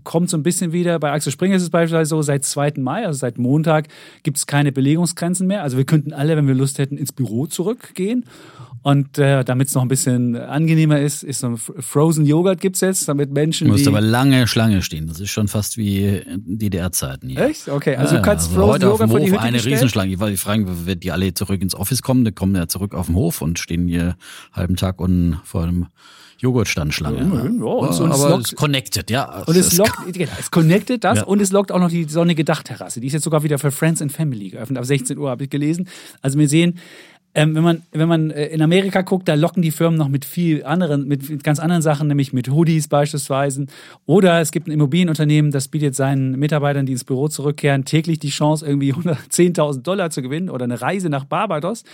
kommt 0.04 0.30
so 0.30 0.36
ein 0.36 0.42
bisschen 0.42 0.72
wieder. 0.72 0.98
Bei 0.98 1.12
Axel 1.12 1.32
Springer 1.32 1.56
ist 1.56 1.62
es 1.62 1.70
beispielsweise 1.70 2.08
so, 2.08 2.22
seit 2.22 2.44
2. 2.44 2.74
Mai, 2.78 3.06
also 3.06 3.18
seit 3.18 3.38
Montag, 3.38 3.88
gibt 4.22 4.38
es 4.38 4.46
keine 4.46 4.72
Belegungsgrenzen 4.72 5.46
mehr. 5.46 5.62
Also 5.62 5.76
wir 5.76 5.84
könnten 5.84 6.12
alle, 6.12 6.36
wenn 6.36 6.46
wir 6.46 6.54
Lust 6.54 6.78
hätten, 6.78 6.96
ins 6.96 7.12
Büro 7.12 7.46
zurückgehen. 7.46 8.24
Und 8.82 9.16
äh, 9.18 9.44
damit 9.44 9.68
es 9.68 9.74
noch 9.74 9.82
ein 9.82 9.88
bisschen 9.88 10.36
angenehmer 10.36 11.00
ist, 11.00 11.22
ist 11.22 11.40
so 11.40 11.48
ein 11.48 11.56
Frozen 11.56 12.26
Joghurt 12.26 12.60
gibt 12.60 12.76
es 12.76 12.80
jetzt, 12.80 13.08
damit 13.08 13.30
Menschen. 13.32 13.68
Du 13.68 13.72
musst 13.72 13.86
aber 13.86 14.00
lange 14.00 14.46
Schlange 14.46 14.82
stehen. 14.82 15.06
Das 15.06 15.20
ist 15.20 15.30
schon 15.30 15.48
fast 15.48 15.76
wie 15.76 16.20
DDR-Zeiten 16.36 17.28
hier. 17.28 17.40
Echt? 17.40 17.68
Okay, 17.68 17.94
also 17.96 18.14
ja, 18.14 18.20
du 18.20 18.26
kannst 18.26 18.48
also 18.48 18.60
Frozen 18.60 18.72
heute 18.72 18.86
Joghurt 18.86 19.02
auf 19.02 19.20
dem 19.20 19.32
Hof 19.32 19.38
eine 19.40 19.64
Riesenschlange. 19.64 20.12
Ich 20.12 20.18
wollte 20.18 20.36
fragen, 20.36 20.66
wenn 20.86 20.98
die 20.98 21.12
alle 21.12 21.32
zurück 21.32 21.62
ins 21.62 21.74
Office 21.74 22.02
kommen, 22.02 22.24
dann 22.24 22.34
kommen 22.34 22.56
ja 22.56 22.66
zurück 22.66 22.94
auf 22.94 23.06
den 23.06 23.14
Hof 23.14 23.40
und 23.40 23.58
stehen 23.58 23.86
hier 23.86 24.16
halben 24.52 24.76
Tag 24.76 25.00
und 25.00 25.40
vor 25.44 25.62
einem 25.62 25.86
Joghurtstandschlange. 26.42 27.18
Ja, 27.18 27.24
ja, 27.24 27.50
und 27.50 27.94
so, 27.94 28.04
aber 28.04 28.40
es 28.40 28.56
connected, 28.56 29.10
ja. 29.10 29.44
Und 29.44 29.56
es 29.56 29.76
lockt, 29.76 29.96
genau, 30.12 30.32
es 30.40 30.50
connected 30.50 31.04
das 31.04 31.18
ja. 31.18 31.24
und 31.24 31.40
es 31.40 31.52
lockt 31.52 31.70
auch 31.70 31.78
noch 31.78 31.88
die 31.88 32.04
sonnige 32.04 32.44
Dachterrasse. 32.44 33.00
Die 33.00 33.06
ist 33.06 33.12
jetzt 33.12 33.22
sogar 33.22 33.44
wieder 33.44 33.60
für 33.60 33.70
Friends 33.70 34.02
and 34.02 34.10
Family 34.10 34.50
geöffnet. 34.50 34.76
Ab 34.78 34.84
16 34.84 35.16
Uhr 35.18 35.30
habe 35.30 35.44
ich 35.44 35.50
gelesen. 35.50 35.88
Also 36.20 36.40
wir 36.40 36.48
sehen, 36.48 36.80
ähm, 37.34 37.54
wenn 37.54 37.62
man, 37.62 37.82
wenn 37.92 38.08
man 38.08 38.30
äh, 38.30 38.46
in 38.48 38.60
Amerika 38.60 39.00
guckt, 39.00 39.26
da 39.26 39.34
locken 39.34 39.62
die 39.62 39.70
Firmen 39.70 39.98
noch 39.98 40.08
mit 40.08 40.24
viel 40.24 40.64
anderen, 40.64 41.08
mit 41.08 41.42
ganz 41.42 41.60
anderen 41.60 41.80
Sachen, 41.80 42.08
nämlich 42.08 42.32
mit 42.32 42.50
Hoodies 42.50 42.88
beispielsweise. 42.88 43.66
Oder 44.04 44.40
es 44.40 44.52
gibt 44.52 44.68
ein 44.68 44.72
Immobilienunternehmen, 44.72 45.50
das 45.50 45.68
bietet 45.68 45.94
seinen 45.94 46.38
Mitarbeitern, 46.38 46.84
die 46.84 46.92
ins 46.92 47.04
Büro 47.04 47.28
zurückkehren, 47.28 47.86
täglich 47.86 48.18
die 48.18 48.28
Chance, 48.28 48.66
irgendwie 48.66 48.92
110.000 48.94 49.82
Dollar 49.82 50.10
zu 50.10 50.20
gewinnen 50.20 50.50
oder 50.50 50.64
eine 50.64 50.80
Reise 50.80 51.08
nach 51.08 51.24
Barbados 51.24 51.84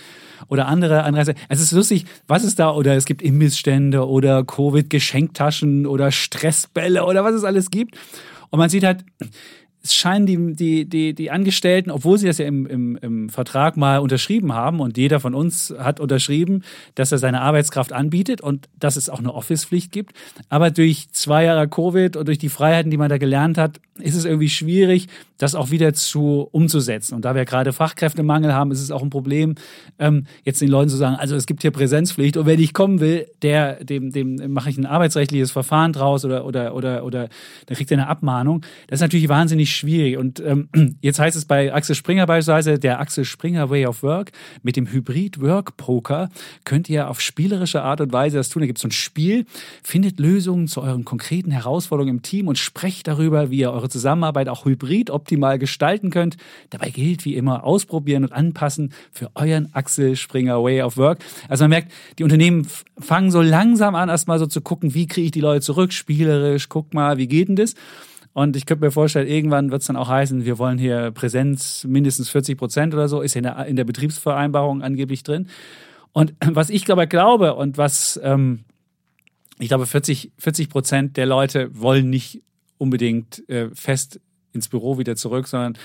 oder 0.47 0.67
andere 0.67 1.03
Anreise. 1.03 1.35
Es 1.47 1.61
ist 1.61 1.71
lustig, 1.71 2.05
was 2.27 2.43
ist 2.43 2.59
da? 2.59 2.71
Oder 2.71 2.95
es 2.95 3.05
gibt 3.05 3.21
Imbissstände 3.21 4.07
oder 4.07 4.43
Covid-Geschenktaschen 4.43 5.85
oder 5.85 6.11
Stressbälle 6.11 7.05
oder 7.05 7.23
was 7.23 7.35
es 7.35 7.45
alles 7.45 7.71
gibt. 7.71 7.97
Und 8.49 8.59
man 8.59 8.69
sieht 8.69 8.83
halt, 8.83 9.05
es 9.81 9.95
scheinen 9.95 10.25
die, 10.25 10.55
die, 10.55 10.85
die, 10.85 11.13
die 11.13 11.31
Angestellten, 11.31 11.89
obwohl 11.89 12.17
sie 12.17 12.27
das 12.27 12.37
ja 12.37 12.45
im, 12.45 12.65
im, 12.65 12.97
im 12.97 13.29
Vertrag 13.29 13.77
mal 13.77 13.99
unterschrieben 13.99 14.53
haben 14.53 14.79
und 14.81 14.97
jeder 14.97 15.19
von 15.19 15.33
uns 15.33 15.73
hat 15.77 15.99
unterschrieben, 15.99 16.63
dass 16.95 17.11
er 17.11 17.17
seine 17.17 17.41
Arbeitskraft 17.41 17.93
anbietet 17.93 18.41
und 18.41 18.67
dass 18.77 18.97
es 18.97 19.09
auch 19.09 19.19
eine 19.19 19.33
Office-Pflicht 19.33 19.91
gibt. 19.91 20.13
Aber 20.49 20.71
durch 20.71 21.09
zwei 21.11 21.45
Jahre 21.45 21.67
Covid 21.67 22.17
und 22.17 22.27
durch 22.27 22.37
die 22.37 22.49
Freiheiten, 22.49 22.91
die 22.91 22.97
man 22.97 23.09
da 23.09 23.17
gelernt 23.17 23.57
hat, 23.57 23.79
ist 23.99 24.15
es 24.15 24.25
irgendwie 24.25 24.49
schwierig, 24.49 25.07
das 25.37 25.55
auch 25.55 25.71
wieder 25.71 25.93
zu 25.93 26.47
umzusetzen. 26.51 27.15
Und 27.15 27.25
da 27.25 27.35
wir 27.35 27.45
gerade 27.45 27.73
Fachkräftemangel 27.73 28.53
haben, 28.53 28.71
ist 28.71 28.81
es 28.81 28.91
auch 28.91 29.01
ein 29.01 29.09
Problem, 29.09 29.55
ähm, 29.97 30.25
jetzt 30.43 30.61
den 30.61 30.69
Leuten 30.69 30.89
zu 30.89 30.97
sagen, 30.97 31.15
also 31.15 31.35
es 31.35 31.45
gibt 31.45 31.61
hier 31.61 31.71
Präsenzpflicht 31.71 32.37
und 32.37 32.45
wenn 32.45 32.59
ich 32.59 32.73
kommen 32.73 32.99
will, 32.99 33.27
der, 33.41 33.83
dem, 33.83 34.11
dem 34.11 34.51
mache 34.51 34.69
ich 34.69 34.77
ein 34.77 34.85
arbeitsrechtliches 34.85 35.51
Verfahren 35.51 35.93
draus 35.93 36.25
oder, 36.25 36.45
oder, 36.45 36.75
oder, 36.75 37.03
oder 37.03 37.29
dann 37.65 37.77
kriegt 37.77 37.91
er 37.91 37.97
eine 37.97 38.07
Abmahnung. 38.07 38.61
Das 38.87 38.97
ist 38.97 39.01
natürlich 39.01 39.29
wahnsinnig 39.29 39.68
schwierig. 39.71 40.17
Und 40.17 40.39
ähm, 40.39 40.69
jetzt 41.01 41.19
heißt 41.19 41.37
es 41.37 41.45
bei 41.45 41.73
Axel 41.73 41.95
Springer 41.95 42.25
beispielsweise, 42.25 42.79
der 42.79 42.99
Axel 42.99 43.25
Springer 43.25 43.69
Way 43.69 43.85
of 43.85 44.03
Work 44.03 44.31
mit 44.63 44.75
dem 44.75 44.91
Hybrid 44.91 45.41
Work 45.41 45.77
Poker 45.77 46.29
könnt 46.65 46.89
ihr 46.89 47.09
auf 47.09 47.21
spielerische 47.21 47.81
Art 47.81 48.01
und 48.01 48.13
Weise 48.13 48.37
das 48.37 48.49
tun. 48.49 48.61
Da 48.61 48.65
gibt 48.67 48.77
es 48.77 48.81
so 48.81 48.87
ein 48.87 48.91
Spiel, 48.91 49.45
findet 49.83 50.19
Lösungen 50.19 50.67
zu 50.67 50.81
euren 50.81 51.05
konkreten 51.05 51.51
Herausforderungen 51.51 52.17
im 52.17 52.21
Team 52.21 52.47
und 52.47 52.57
sprecht 52.57 53.07
darüber, 53.07 53.49
wie 53.49 53.59
ihr 53.59 53.71
eure 53.71 53.89
Zusammenarbeit 53.89 54.49
auch 54.49 54.65
hybrid 54.65 55.09
optimal 55.09 55.59
gestalten 55.59 56.09
könnt. 56.09 56.37
Dabei 56.69 56.89
gilt 56.89 57.25
wie 57.25 57.35
immer 57.35 57.63
ausprobieren 57.63 58.23
und 58.23 58.33
anpassen 58.33 58.93
für 59.11 59.31
euren 59.35 59.73
Axel 59.73 60.15
Springer 60.15 60.63
Way 60.63 60.81
of 60.81 60.97
Work. 60.97 61.19
Also 61.47 61.63
man 61.63 61.71
merkt, 61.71 61.91
die 62.17 62.23
Unternehmen 62.23 62.67
fangen 62.97 63.31
so 63.31 63.41
langsam 63.41 63.95
an, 63.95 64.09
erstmal 64.09 64.39
so 64.39 64.45
zu 64.45 64.61
gucken, 64.61 64.93
wie 64.93 65.07
kriege 65.07 65.25
ich 65.25 65.31
die 65.31 65.41
Leute 65.41 65.61
zurück, 65.61 65.93
spielerisch, 65.93 66.69
guck 66.69 66.93
mal, 66.93 67.17
wie 67.17 67.27
geht 67.27 67.49
denn 67.49 67.55
das? 67.55 67.75
Und 68.33 68.55
ich 68.55 68.65
könnte 68.65 68.85
mir 68.85 68.91
vorstellen, 68.91 69.27
irgendwann 69.27 69.71
wird 69.71 69.81
es 69.81 69.87
dann 69.87 69.95
auch 69.95 70.07
heißen, 70.07 70.45
wir 70.45 70.57
wollen 70.57 70.77
hier 70.77 71.11
Präsenz 71.11 71.83
mindestens 71.83 72.29
40 72.29 72.57
Prozent 72.57 72.93
oder 72.93 73.07
so, 73.07 73.21
ist 73.21 73.35
in 73.35 73.43
der, 73.43 73.65
in 73.65 73.75
der 73.75 73.83
Betriebsvereinbarung 73.85 74.81
angeblich 74.81 75.23
drin. 75.23 75.47
Und 76.13 76.33
was 76.45 76.69
ich 76.69 76.89
aber 76.91 77.07
glaube 77.07 77.55
und 77.55 77.77
was 77.77 78.19
ähm, 78.23 78.65
ich 79.59 79.67
glaube, 79.67 79.85
40 79.85 80.69
Prozent 80.69 81.17
der 81.17 81.25
Leute 81.25 81.69
wollen 81.73 82.09
nicht 82.09 82.41
unbedingt 82.77 83.47
äh, 83.49 83.69
fest 83.73 84.21
ins 84.53 84.69
Büro 84.69 84.97
wieder 84.97 85.15
zurück, 85.15 85.47
sondern 85.47 85.77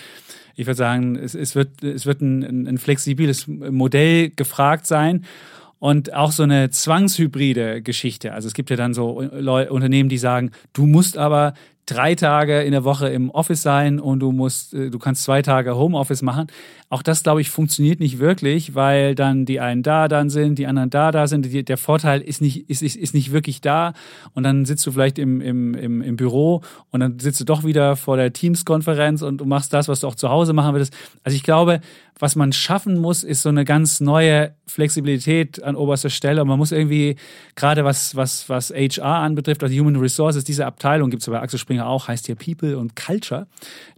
ich 0.54 0.66
würde 0.66 0.76
sagen, 0.76 1.16
es, 1.16 1.34
es 1.34 1.56
wird, 1.56 1.82
es 1.82 2.06
wird 2.06 2.22
ein, 2.22 2.66
ein 2.68 2.78
flexibles 2.78 3.48
Modell 3.48 4.30
gefragt 4.30 4.86
sein 4.86 5.24
und 5.80 6.14
auch 6.14 6.30
so 6.30 6.44
eine 6.44 6.70
zwangshybride 6.70 7.82
Geschichte. 7.82 8.32
Also 8.32 8.46
es 8.46 8.54
gibt 8.54 8.70
ja 8.70 8.76
dann 8.76 8.94
so 8.94 9.20
Leu 9.20 9.68
Unternehmen, 9.70 10.08
die 10.08 10.18
sagen, 10.18 10.52
du 10.72 10.86
musst 10.86 11.18
aber 11.18 11.54
drei 11.86 12.14
Tage 12.14 12.62
in 12.62 12.72
der 12.72 12.84
Woche 12.84 13.08
im 13.08 13.30
Office 13.30 13.62
sein 13.62 14.00
und 14.00 14.20
du 14.20 14.32
musst, 14.32 14.74
äh, 14.74 14.90
du 14.90 14.98
kannst 14.98 15.24
zwei 15.24 15.42
Tage 15.42 15.76
Homeoffice 15.76 16.22
machen. 16.22 16.46
Auch 16.88 17.02
das, 17.02 17.22
glaube 17.22 17.40
ich, 17.40 17.50
funktioniert 17.50 18.00
nicht 18.00 18.18
wirklich, 18.18 18.74
weil 18.74 19.14
dann 19.14 19.46
die 19.46 19.60
einen 19.60 19.82
da 19.82 20.08
dann 20.08 20.30
sind, 20.30 20.58
die 20.58 20.66
anderen 20.66 20.90
da 20.90 21.10
da 21.10 21.26
sind. 21.26 21.68
Der 21.68 21.76
Vorteil 21.76 22.20
ist 22.20 22.40
nicht, 22.40 22.70
ist, 22.70 22.82
ist, 22.82 22.96
ist 22.96 23.14
nicht 23.14 23.32
wirklich 23.32 23.60
da. 23.60 23.92
Und 24.32 24.44
dann 24.44 24.64
sitzt 24.64 24.86
du 24.86 24.92
vielleicht 24.92 25.18
im, 25.18 25.40
im, 25.40 25.74
im, 25.74 26.02
im 26.02 26.16
Büro 26.16 26.62
und 26.90 27.00
dann 27.00 27.18
sitzt 27.18 27.40
du 27.40 27.44
doch 27.44 27.64
wieder 27.64 27.96
vor 27.96 28.16
der 28.16 28.32
Teams-Konferenz 28.32 29.22
und 29.22 29.38
du 29.38 29.44
machst 29.44 29.72
das, 29.72 29.88
was 29.88 30.00
du 30.00 30.06
auch 30.06 30.14
zu 30.14 30.28
Hause 30.28 30.52
machen 30.52 30.74
würdest. 30.74 30.94
Also 31.22 31.36
ich 31.36 31.42
glaube, 31.42 31.80
was 32.18 32.36
man 32.36 32.52
schaffen 32.52 32.98
muss, 32.98 33.24
ist 33.24 33.42
so 33.42 33.48
eine 33.48 33.64
ganz 33.64 34.00
neue 34.00 34.54
Flexibilität 34.66 35.62
an 35.62 35.74
oberster 35.74 36.10
Stelle. 36.10 36.42
Und 36.42 36.48
man 36.48 36.58
muss 36.58 36.70
irgendwie, 36.70 37.16
gerade 37.56 37.84
was, 37.84 38.14
was, 38.14 38.48
was 38.48 38.70
HR 38.70 39.04
anbetrifft, 39.04 39.62
also 39.62 39.74
Human 39.74 39.96
Resources, 39.96 40.44
diese 40.44 40.64
Abteilung 40.64 41.10
gibt 41.10 41.22
es 41.22 41.28
bei 41.28 41.40
Axel 41.40 41.58
Springer 41.58 41.88
auch, 41.88 42.06
heißt 42.06 42.26
hier 42.26 42.36
People 42.36 42.78
und 42.78 42.94
Culture. 42.94 43.48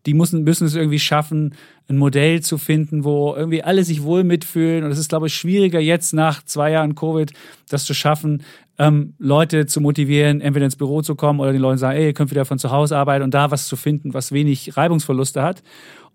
Die 0.07 0.15
müssen, 0.15 0.45
müssen 0.45 0.67
es 0.67 0.75
irgendwie 0.75 0.99
schaffen, 0.99 1.55
ein 1.89 1.99
Modell 1.99 2.41
zu 2.41 2.59
finden, 2.59 3.05
wo 3.05 3.35
irgendwie 3.37 3.63
alle 3.63 3.85
sich 3.85 4.03
wohl 4.03 4.25
mitfühlen. 4.25 4.85
Und 4.85 4.91
es 4.91 4.99
ist, 4.99 5.11
glaube 5.11 5.27
ich, 5.27 5.35
schwieriger 5.35 5.79
jetzt 5.79 6.15
nach 6.15 6.43
zwei 6.43 6.71
Jahren 6.71 6.95
Covid, 6.95 7.33
das 7.69 7.85
zu 7.85 7.93
schaffen, 7.93 8.43
ähm, 8.79 9.15
Leute 9.19 9.67
zu 9.67 9.81
motivieren, 9.81 10.41
entweder 10.41 10.65
ins 10.67 10.77
Büro 10.77 11.03
zu 11.03 11.15
kommen 11.15 11.41
oder 11.41 11.53
den 11.53 11.63
Leuten 11.63 11.79
sagen, 11.79 11.97
ey, 11.97 12.07
ihr 12.07 12.13
könnt 12.13 12.31
wieder 12.31 12.45
von 12.45 12.59
zu 12.59 12.71
Hause 12.71 12.97
arbeiten 12.97 13.25
und 13.25 13.33
da 13.33 13.51
was 13.51 13.69
zu 13.69 13.77
finden, 13.77 14.15
was 14.15 14.33
wenig 14.33 14.77
Reibungsverluste 14.77 15.43
hat. 15.43 15.63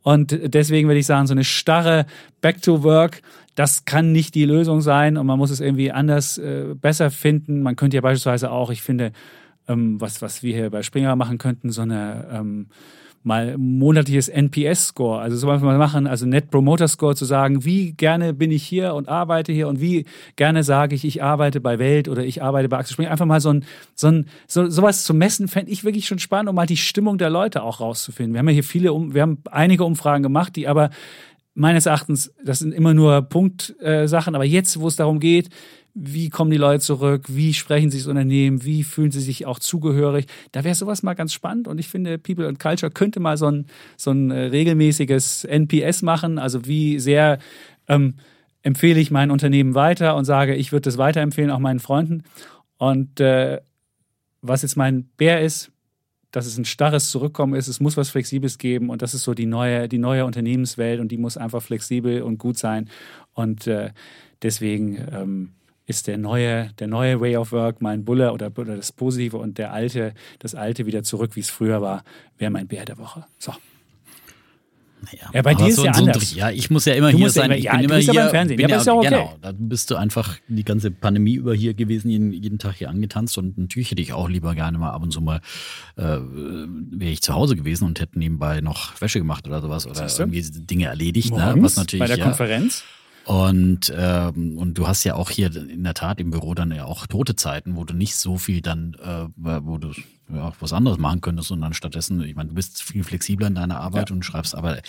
Und 0.03 0.53
deswegen 0.53 0.87
würde 0.87 0.99
ich 0.99 1.05
sagen, 1.05 1.27
so 1.27 1.33
eine 1.33 1.43
starre 1.43 2.05
Back 2.41 2.61
to 2.61 2.83
Work, 2.83 3.21
das 3.55 3.85
kann 3.85 4.11
nicht 4.11 4.33
die 4.33 4.45
Lösung 4.45 4.81
sein 4.81 5.17
und 5.17 5.27
man 5.27 5.37
muss 5.37 5.51
es 5.51 5.59
irgendwie 5.59 5.91
anders 5.91 6.37
äh, 6.37 6.73
besser 6.73 7.11
finden. 7.11 7.61
Man 7.61 7.75
könnte 7.75 7.97
ja 7.97 8.01
beispielsweise 8.01 8.51
auch, 8.51 8.71
ich 8.71 8.81
finde, 8.81 9.11
ähm, 9.67 9.99
was, 9.99 10.21
was 10.21 10.41
wir 10.41 10.55
hier 10.55 10.69
bei 10.69 10.83
Springer 10.83 11.15
machen 11.15 11.37
könnten, 11.37 11.69
so 11.71 11.81
eine 11.81 12.27
ähm, 12.31 12.67
mal 13.23 13.57
monatliches 13.57 14.29
NPS-Score, 14.29 15.19
also 15.19 15.37
so 15.37 15.47
was 15.47 15.61
wir 15.61 15.77
machen, 15.77 16.07
also 16.07 16.25
Net 16.25 16.49
Promoter 16.49 16.87
Score 16.87 17.15
zu 17.15 17.25
sagen, 17.25 17.63
wie 17.65 17.93
gerne 17.93 18.33
bin 18.33 18.51
ich 18.51 18.63
hier 18.63 18.93
und 18.95 19.07
arbeite 19.07 19.51
hier 19.51 19.67
und 19.67 19.79
wie 19.79 20.05
gerne 20.35 20.63
sage 20.63 20.95
ich, 20.95 21.05
ich 21.05 21.21
arbeite 21.21 21.61
bei 21.61 21.77
Welt 21.77 22.07
oder 22.07 22.23
ich 22.23 22.41
arbeite 22.41 22.69
bei 22.69 22.77
Axel 22.77 22.93
Springer. 22.93 23.11
Einfach 23.11 23.25
mal 23.25 23.41
so 23.41 23.49
ein, 23.53 23.65
so 23.95 24.07
ein 24.07 24.25
so, 24.47 24.69
sowas 24.69 25.03
zu 25.03 25.13
messen, 25.13 25.47
fände 25.47 25.71
ich 25.71 25.83
wirklich 25.83 26.07
schon 26.07 26.19
spannend, 26.19 26.49
um 26.49 26.55
mal 26.55 26.65
die 26.65 26.77
Stimmung 26.77 27.17
der 27.17 27.29
Leute 27.29 27.63
auch 27.63 27.79
rauszufinden. 27.79 28.33
Wir 28.33 28.39
haben 28.39 28.49
ja 28.49 28.53
hier 28.53 28.63
viele, 28.63 28.91
wir 28.91 29.21
haben 29.21 29.37
einige 29.51 29.83
Umfragen 29.83 30.23
gemacht, 30.23 30.55
die 30.55 30.67
aber 30.67 30.89
meines 31.53 31.85
Erachtens, 31.85 32.33
das 32.43 32.59
sind 32.59 32.73
immer 32.73 32.93
nur 32.93 33.21
Punktsachen, 33.23 34.33
äh, 34.33 34.35
aber 34.35 34.45
jetzt, 34.45 34.79
wo 34.79 34.87
es 34.87 34.95
darum 34.95 35.19
geht, 35.19 35.49
wie 35.93 36.29
kommen 36.29 36.51
die 36.51 36.57
Leute 36.57 36.81
zurück, 36.81 37.25
wie 37.27 37.53
sprechen 37.53 37.91
sie 37.91 37.97
das 37.97 38.07
Unternehmen, 38.07 38.63
wie 38.63 38.83
fühlen 38.83 39.11
sie 39.11 39.19
sich 39.19 39.45
auch 39.45 39.59
zugehörig. 39.59 40.25
Da 40.51 40.63
wäre 40.63 40.75
sowas 40.75 41.03
mal 41.03 41.13
ganz 41.13 41.33
spannend 41.33 41.67
und 41.67 41.79
ich 41.79 41.87
finde, 41.87 42.17
People 42.17 42.47
and 42.47 42.59
Culture 42.59 42.91
könnte 42.91 43.19
mal 43.19 43.37
so 43.37 43.47
ein, 43.47 43.67
so 43.97 44.11
ein 44.11 44.31
äh, 44.31 44.45
regelmäßiges 44.45 45.43
NPS 45.45 46.01
machen, 46.01 46.39
also 46.39 46.65
wie 46.65 46.99
sehr 46.99 47.39
ähm, 47.87 48.15
empfehle 48.63 48.99
ich 48.99 49.11
mein 49.11 49.31
Unternehmen 49.31 49.75
weiter 49.75 50.15
und 50.15 50.25
sage, 50.25 50.55
ich 50.55 50.71
würde 50.71 50.89
es 50.89 50.97
weiterempfehlen, 50.97 51.51
auch 51.51 51.59
meinen 51.59 51.79
Freunden. 51.79 52.23
Und 52.77 53.19
äh, 53.19 53.59
was 54.41 54.61
jetzt 54.61 54.77
mein 54.77 55.05
Bär 55.17 55.41
ist, 55.41 55.71
dass 56.31 56.45
es 56.45 56.57
ein 56.57 56.65
starres 56.65 57.09
Zurückkommen 57.09 57.53
ist, 57.55 57.67
es 57.67 57.79
muss 57.79 57.97
was 57.97 58.09
Flexibles 58.09 58.57
geben 58.57 58.89
und 58.89 59.01
das 59.01 59.13
ist 59.13 59.23
so 59.23 59.33
die 59.33 59.45
neue, 59.45 59.89
die 59.89 59.97
neue 59.97 60.25
Unternehmenswelt 60.25 61.01
und 61.01 61.09
die 61.11 61.17
muss 61.17 61.37
einfach 61.37 61.61
flexibel 61.61 62.21
und 62.21 62.37
gut 62.37 62.57
sein. 62.57 62.89
Und 63.33 63.67
äh, 63.67 63.91
deswegen 64.41 64.97
ähm, 65.11 65.51
ist 65.91 66.07
der 66.07 66.17
neue, 66.17 66.71
der 66.79 66.87
neue 66.87 67.21
Way 67.21 67.37
of 67.37 67.51
Work 67.51 67.81
mein 67.81 68.03
Bulle 68.03 68.33
oder, 68.33 68.51
oder 68.57 68.75
das 68.75 68.91
Positive 68.91 69.37
und 69.37 69.57
der 69.59 69.71
alte, 69.71 70.13
das 70.39 70.55
alte 70.55 70.87
wieder 70.87 71.03
zurück, 71.03 71.35
wie 71.35 71.41
es 71.41 71.49
früher 71.49 71.81
war, 71.81 72.03
wäre 72.39 72.49
mein 72.49 72.67
Bär 72.67 72.85
der 72.85 72.97
Woche. 72.97 73.25
So. 73.37 73.53
Naja, 75.03 75.31
ja, 75.33 75.41
bei 75.41 75.55
dir 75.55 75.67
ist 75.67 75.77
so, 75.77 75.85
ja 75.85 75.93
so 75.93 76.03
anders. 76.03 76.35
Ja, 76.35 76.51
ich 76.51 76.69
muss 76.69 76.85
ja 76.85 76.93
immer 76.93 77.11
du 77.11 77.17
hier 77.17 77.29
sein. 77.31 77.45
Immer, 77.45 77.57
ich 77.57 77.63
ja, 77.63 77.75
bin 77.75 77.85
immer 77.85 77.97
hier. 77.97 78.13
Ja, 78.13 78.29
Fernsehen. 78.29 78.57
Bin 78.57 78.69
ja, 78.69 78.77
ja, 78.77 78.83
ja 78.83 78.93
okay. 78.93 79.09
Genau, 79.09 79.37
da 79.41 79.51
bist 79.51 79.89
du 79.89 79.95
einfach 79.95 80.37
die 80.47 80.63
ganze 80.63 80.91
Pandemie 80.91 81.33
über 81.33 81.55
hier 81.55 81.73
gewesen, 81.73 82.09
jeden, 82.09 82.31
jeden 82.31 82.59
Tag 82.59 82.75
hier 82.75 82.89
angetanzt 82.89 83.37
und 83.37 83.57
natürlich 83.57 83.89
hätte 83.89 84.01
ich 84.01 84.13
auch 84.13 84.29
lieber 84.29 84.53
gerne 84.53 84.77
mal 84.77 84.91
ab 84.91 85.01
und 85.01 85.11
zu 85.11 85.21
mal 85.21 85.41
äh, 85.97 86.03
wäre 86.03 87.11
ich 87.11 87.21
zu 87.21 87.33
Hause 87.33 87.55
gewesen 87.55 87.85
und 87.85 87.99
hätte 87.99 88.19
nebenbei 88.19 88.61
noch 88.61 89.01
Wäsche 89.01 89.19
gemacht 89.19 89.47
oder 89.47 89.61
sowas 89.61 89.87
oder 89.87 90.07
irgendwie 90.19 90.41
Dinge 90.41 90.85
erledigt. 90.85 91.33
Ne? 91.33 91.55
Was 91.57 91.77
natürlich, 91.77 92.07
bei 92.07 92.15
der 92.15 92.23
Konferenz? 92.23 92.83
Und, 93.25 93.93
ähm, 93.95 94.57
und 94.57 94.77
du 94.77 94.87
hast 94.87 95.03
ja 95.03 95.15
auch 95.15 95.29
hier 95.29 95.55
in 95.55 95.83
der 95.83 95.93
Tat 95.93 96.19
im 96.19 96.31
Büro 96.31 96.53
dann 96.53 96.71
ja 96.71 96.85
auch 96.85 97.05
tote 97.05 97.35
Zeiten, 97.35 97.75
wo 97.75 97.83
du 97.83 97.93
nicht 97.93 98.15
so 98.15 98.37
viel 98.37 98.61
dann, 98.61 98.95
äh, 98.95 99.27
wo 99.35 99.77
du 99.77 99.91
ja, 100.33 100.53
was 100.59 100.73
anderes 100.73 100.97
machen 100.97 101.21
könntest, 101.21 101.49
sondern 101.49 101.73
stattdessen, 101.73 102.21
ich 102.23 102.35
meine, 102.35 102.49
du 102.49 102.55
bist 102.55 102.81
viel 102.81 103.03
flexibler 103.03 103.47
in 103.47 103.55
deiner 103.55 103.79
Arbeit 103.79 104.09
ja. 104.09 104.15
und 104.15 104.23
schreibst, 104.23 104.55
aber 104.55 104.79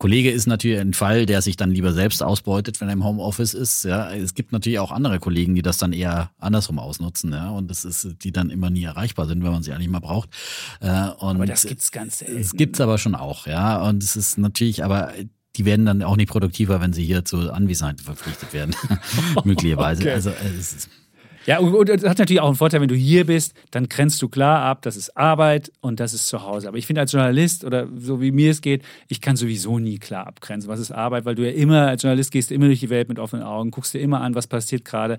Kollege 0.00 0.30
ist 0.30 0.46
natürlich 0.46 0.80
ein 0.80 0.94
Fall, 0.94 1.26
der 1.26 1.42
sich 1.42 1.58
dann 1.58 1.72
lieber 1.72 1.92
selbst 1.92 2.22
ausbeutet, 2.22 2.80
wenn 2.80 2.88
er 2.88 2.94
im 2.94 3.04
Homeoffice 3.04 3.52
ist. 3.52 3.84
Ja, 3.84 4.10
es 4.10 4.32
gibt 4.32 4.50
natürlich 4.50 4.78
auch 4.78 4.92
andere 4.92 5.18
Kollegen, 5.18 5.54
die 5.54 5.60
das 5.60 5.76
dann 5.76 5.92
eher 5.92 6.30
andersrum 6.38 6.78
ausnutzen, 6.78 7.32
ja, 7.32 7.50
und 7.50 7.70
das 7.70 7.84
ist, 7.84 8.16
die 8.24 8.32
dann 8.32 8.48
immer 8.48 8.70
nie 8.70 8.84
erreichbar 8.84 9.26
sind, 9.26 9.44
wenn 9.44 9.52
man 9.52 9.62
sie 9.62 9.74
eigentlich 9.74 9.90
mal 9.90 10.00
braucht. 10.00 10.30
Äh, 10.80 10.86
und 10.88 11.36
aber 11.36 11.44
das 11.44 11.66
gibt's 11.66 11.92
ganz 11.92 12.20
selten. 12.20 12.38
Es 12.38 12.52
gibt's 12.52 12.80
aber 12.80 12.96
schon 12.96 13.14
auch, 13.14 13.46
ja, 13.46 13.82
und 13.82 14.02
es 14.02 14.16
ist 14.16 14.38
natürlich, 14.38 14.82
aber 14.84 15.12
die 15.56 15.64
werden 15.64 15.86
dann 15.86 16.02
auch 16.02 16.16
nicht 16.16 16.30
produktiver, 16.30 16.80
wenn 16.80 16.92
sie 16.92 17.04
hier 17.04 17.24
zur 17.24 17.54
Anwesenheit 17.54 18.00
verpflichtet 18.00 18.52
werden, 18.52 18.74
möglicherweise. 19.44 20.02
Okay. 20.02 20.12
Also 20.12 20.30
es 20.30 20.72
ist 20.72 20.90
ja, 21.46 21.58
und 21.58 21.88
das 21.88 22.04
hat 22.04 22.18
natürlich 22.18 22.40
auch 22.40 22.48
einen 22.48 22.56
Vorteil, 22.56 22.82
wenn 22.82 22.88
du 22.88 22.94
hier 22.94 23.24
bist, 23.24 23.54
dann 23.70 23.88
grenzt 23.88 24.20
du 24.20 24.28
klar 24.28 24.62
ab, 24.62 24.82
das 24.82 24.96
ist 24.96 25.16
Arbeit 25.16 25.72
und 25.80 25.98
das 25.98 26.12
ist 26.12 26.26
zu 26.26 26.42
Hause. 26.42 26.68
Aber 26.68 26.76
ich 26.76 26.86
finde 26.86 27.00
als 27.00 27.12
Journalist 27.12 27.64
oder 27.64 27.88
so 27.96 28.20
wie 28.20 28.30
mir 28.30 28.50
es 28.50 28.60
geht, 28.60 28.84
ich 29.08 29.22
kann 29.22 29.36
sowieso 29.36 29.78
nie 29.78 29.98
klar 29.98 30.26
abgrenzen, 30.26 30.68
was 30.68 30.80
ist 30.80 30.92
Arbeit, 30.92 31.24
weil 31.24 31.34
du 31.34 31.44
ja 31.44 31.52
immer 31.52 31.88
als 31.88 32.02
Journalist 32.02 32.30
gehst 32.30 32.52
immer 32.52 32.66
durch 32.66 32.80
die 32.80 32.90
Welt 32.90 33.08
mit 33.08 33.18
offenen 33.18 33.42
Augen, 33.42 33.70
guckst 33.70 33.94
dir 33.94 34.00
immer 34.00 34.20
an, 34.20 34.34
was 34.34 34.46
passiert 34.46 34.84
gerade. 34.84 35.16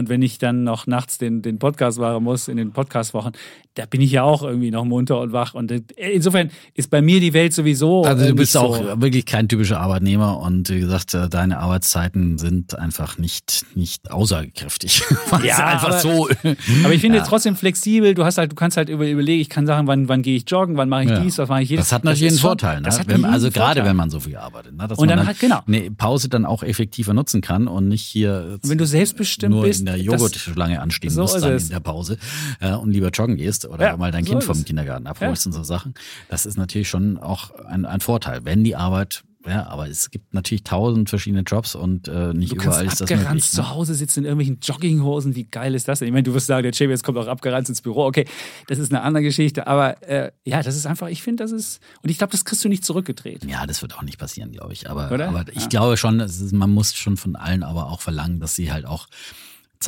Und 0.00 0.08
wenn 0.08 0.22
ich 0.22 0.38
dann 0.38 0.64
noch 0.64 0.86
nachts 0.86 1.18
den, 1.18 1.42
den 1.42 1.58
Podcast 1.58 1.98
machen 1.98 2.24
muss, 2.24 2.48
in 2.48 2.56
den 2.56 2.72
Podcastwochen, 2.72 3.32
da 3.74 3.84
bin 3.84 4.00
ich 4.00 4.10
ja 4.12 4.22
auch 4.22 4.42
irgendwie 4.42 4.70
noch 4.70 4.84
munter 4.86 5.20
und 5.20 5.32
wach. 5.34 5.52
Und 5.52 5.70
äh, 5.70 5.82
insofern 6.12 6.50
ist 6.74 6.88
bei 6.90 7.02
mir 7.02 7.20
die 7.20 7.34
Welt 7.34 7.52
sowieso. 7.52 8.02
Also 8.04 8.24
du 8.24 8.30
äh, 8.30 8.34
bist 8.34 8.56
auch 8.56 8.76
so. 8.78 9.00
wirklich 9.02 9.26
kein 9.26 9.46
typischer 9.46 9.78
Arbeitnehmer 9.78 10.40
und 10.40 10.70
wie 10.70 10.80
gesagt, 10.80 11.12
äh, 11.12 11.28
deine 11.28 11.58
Arbeitszeiten 11.58 12.38
sind 12.38 12.78
einfach 12.78 13.18
nicht, 13.18 13.66
nicht 13.74 14.10
aussagekräftig. 14.10 15.02
Ja, 15.44 15.66
einfach 15.66 15.88
aber- 15.90 15.98
so. 16.00 16.28
Aber 16.84 16.92
ich 16.94 17.00
finde 17.02 17.18
jetzt 17.18 17.28
trotzdem 17.28 17.54
flexibel. 17.56 18.14
Du 18.14 18.24
hast 18.24 18.38
halt, 18.38 18.52
du 18.52 18.56
kannst 18.56 18.76
halt 18.76 18.88
über, 18.88 19.06
überlegen, 19.06 19.40
ich 19.40 19.48
kann 19.50 19.66
sagen, 19.66 19.86
wann, 19.86 20.08
wann 20.08 20.22
gehe 20.22 20.36
ich 20.36 20.44
joggen, 20.50 20.76
wann 20.76 20.88
mache 20.88 21.04
ich 21.04 21.10
Ja. 21.10 21.20
dies, 21.20 21.36
was 21.38 21.48
mache 21.48 21.62
ich 21.62 21.68
jedes. 21.70 21.86
Das 21.86 21.92
hat 21.92 22.04
natürlich 22.04 22.32
ist 22.32 22.38
einen 22.38 22.40
Vorteil, 22.40 22.76
ne? 22.76 22.82
Das 22.82 22.98
hat 22.98 23.08
wenn, 23.08 23.24
also 23.24 23.46
riesen 23.46 23.52
gerade 23.52 23.66
Vorteil. 23.80 23.84
wenn 23.90 23.96
man 23.96 24.10
so 24.10 24.20
viel 24.20 24.36
arbeitet, 24.36 24.76
ne? 24.76 24.88
dass 24.88 24.98
Und 24.98 25.08
man 25.08 25.18
dann 25.18 25.26
halt- 25.26 25.38
genau. 25.40 25.60
eine 25.66 25.90
Pause 25.90 26.28
dann 26.28 26.46
auch 26.46 26.62
effektiver 26.62 27.12
nutzen 27.14 27.40
kann 27.42 27.68
und 27.68 27.88
nicht 27.88 28.02
hier 28.02 28.58
Und 28.62 28.68
wenn 28.70 28.78
du 28.78 28.86
selbstbestimmt 28.86 29.60
bist, 29.62 29.84
der 29.96 30.00
Joghurtschlange 30.02 30.80
anstehen 30.80 31.10
so 31.10 31.22
musst 31.22 31.42
dann 31.42 31.56
in 31.58 31.68
der 31.68 31.80
Pause 31.80 32.18
äh, 32.60 32.72
und 32.72 32.90
lieber 32.92 33.08
joggen 33.10 33.36
gehst 33.36 33.66
oder 33.66 33.84
Ja, 33.86 33.96
mal 33.96 34.10
dein 34.12 34.24
so 34.24 34.30
Kind 34.32 34.44
vom. 34.44 34.64
Kindergarten 34.64 35.06
abholst 35.06 35.44
Ja. 35.46 35.50
und 35.50 35.52
so 35.56 35.62
Sachen. 35.62 35.94
Das 36.28 36.46
ist 36.46 36.56
natürlich 36.56 36.88
schon 36.88 37.18
auch 37.18 37.50
ein, 37.66 37.84
ein 37.84 38.00
Vorteil, 38.00 38.44
wenn 38.44 38.64
die 38.64 38.76
Arbeit 38.76 39.22
ja, 39.46 39.66
aber 39.68 39.88
es 39.88 40.10
gibt 40.10 40.34
natürlich 40.34 40.64
tausend 40.64 41.08
verschiedene 41.08 41.40
Jobs 41.44 41.74
und 41.74 42.08
äh, 42.08 42.34
nicht 42.34 42.52
Du 42.52 42.56
überall 42.56 42.84
ist 42.84 43.00
das 43.00 43.08
möglich. 43.08 43.20
abgeranzt 43.20 43.54
Ne? 43.54 43.62
zu 43.62 43.70
Hause 43.70 43.94
sitzen 43.94 44.18
in 44.18 44.24
irgendwelchen 44.26 44.58
Jogginghosen. 44.60 45.34
Wie 45.34 45.44
geil 45.44 45.74
ist 45.74 45.88
das 45.88 46.00
denn? 46.00 46.08
Ich 46.08 46.12
meine, 46.12 46.24
du 46.24 46.34
wirst 46.34 46.46
sagen, 46.46 46.62
der 46.62 46.72
Chevy 46.72 46.90
jetzt 46.92 47.04
kommt 47.04 47.16
auch 47.16 47.26
abgeranzt 47.26 47.70
ins 47.70 47.80
Büro. 47.80 48.04
Okay, 48.04 48.26
das 48.66 48.78
ist 48.78 48.92
eine 48.92 49.00
andere 49.00 49.22
Geschichte. 49.22 49.66
Aber 49.66 50.02
äh, 50.06 50.30
ja, 50.44 50.62
das 50.62 50.76
ist 50.76 50.84
einfach, 50.84 51.08
ich 51.08 51.22
finde, 51.22 51.42
das 51.42 51.52
ist, 51.52 51.80
und 52.02 52.10
ich 52.10 52.18
glaube, 52.18 52.32
das 52.32 52.44
kriegst 52.44 52.62
du 52.66 52.68
nicht 52.68 52.84
zurückgedreht. 52.84 53.42
Ja, 53.46 53.64
das 53.66 53.80
wird 53.80 53.96
auch 53.96 54.02
nicht 54.02 54.18
passieren, 54.18 54.52
glaube 54.52 54.74
ich. 54.74 54.90
Aber, 54.90 55.04
aber 55.10 55.44
ich 55.54 55.62
Ja. 55.62 55.68
glaube 55.68 55.96
schon, 55.96 56.20
ist, 56.20 56.52
man 56.52 56.70
muss 56.70 56.94
schon 56.94 57.16
von 57.16 57.34
allen 57.34 57.62
aber 57.62 57.86
auch 57.90 58.02
verlangen, 58.02 58.40
dass 58.40 58.54
sie 58.56 58.70
halt 58.70 58.84
auch 58.84 59.06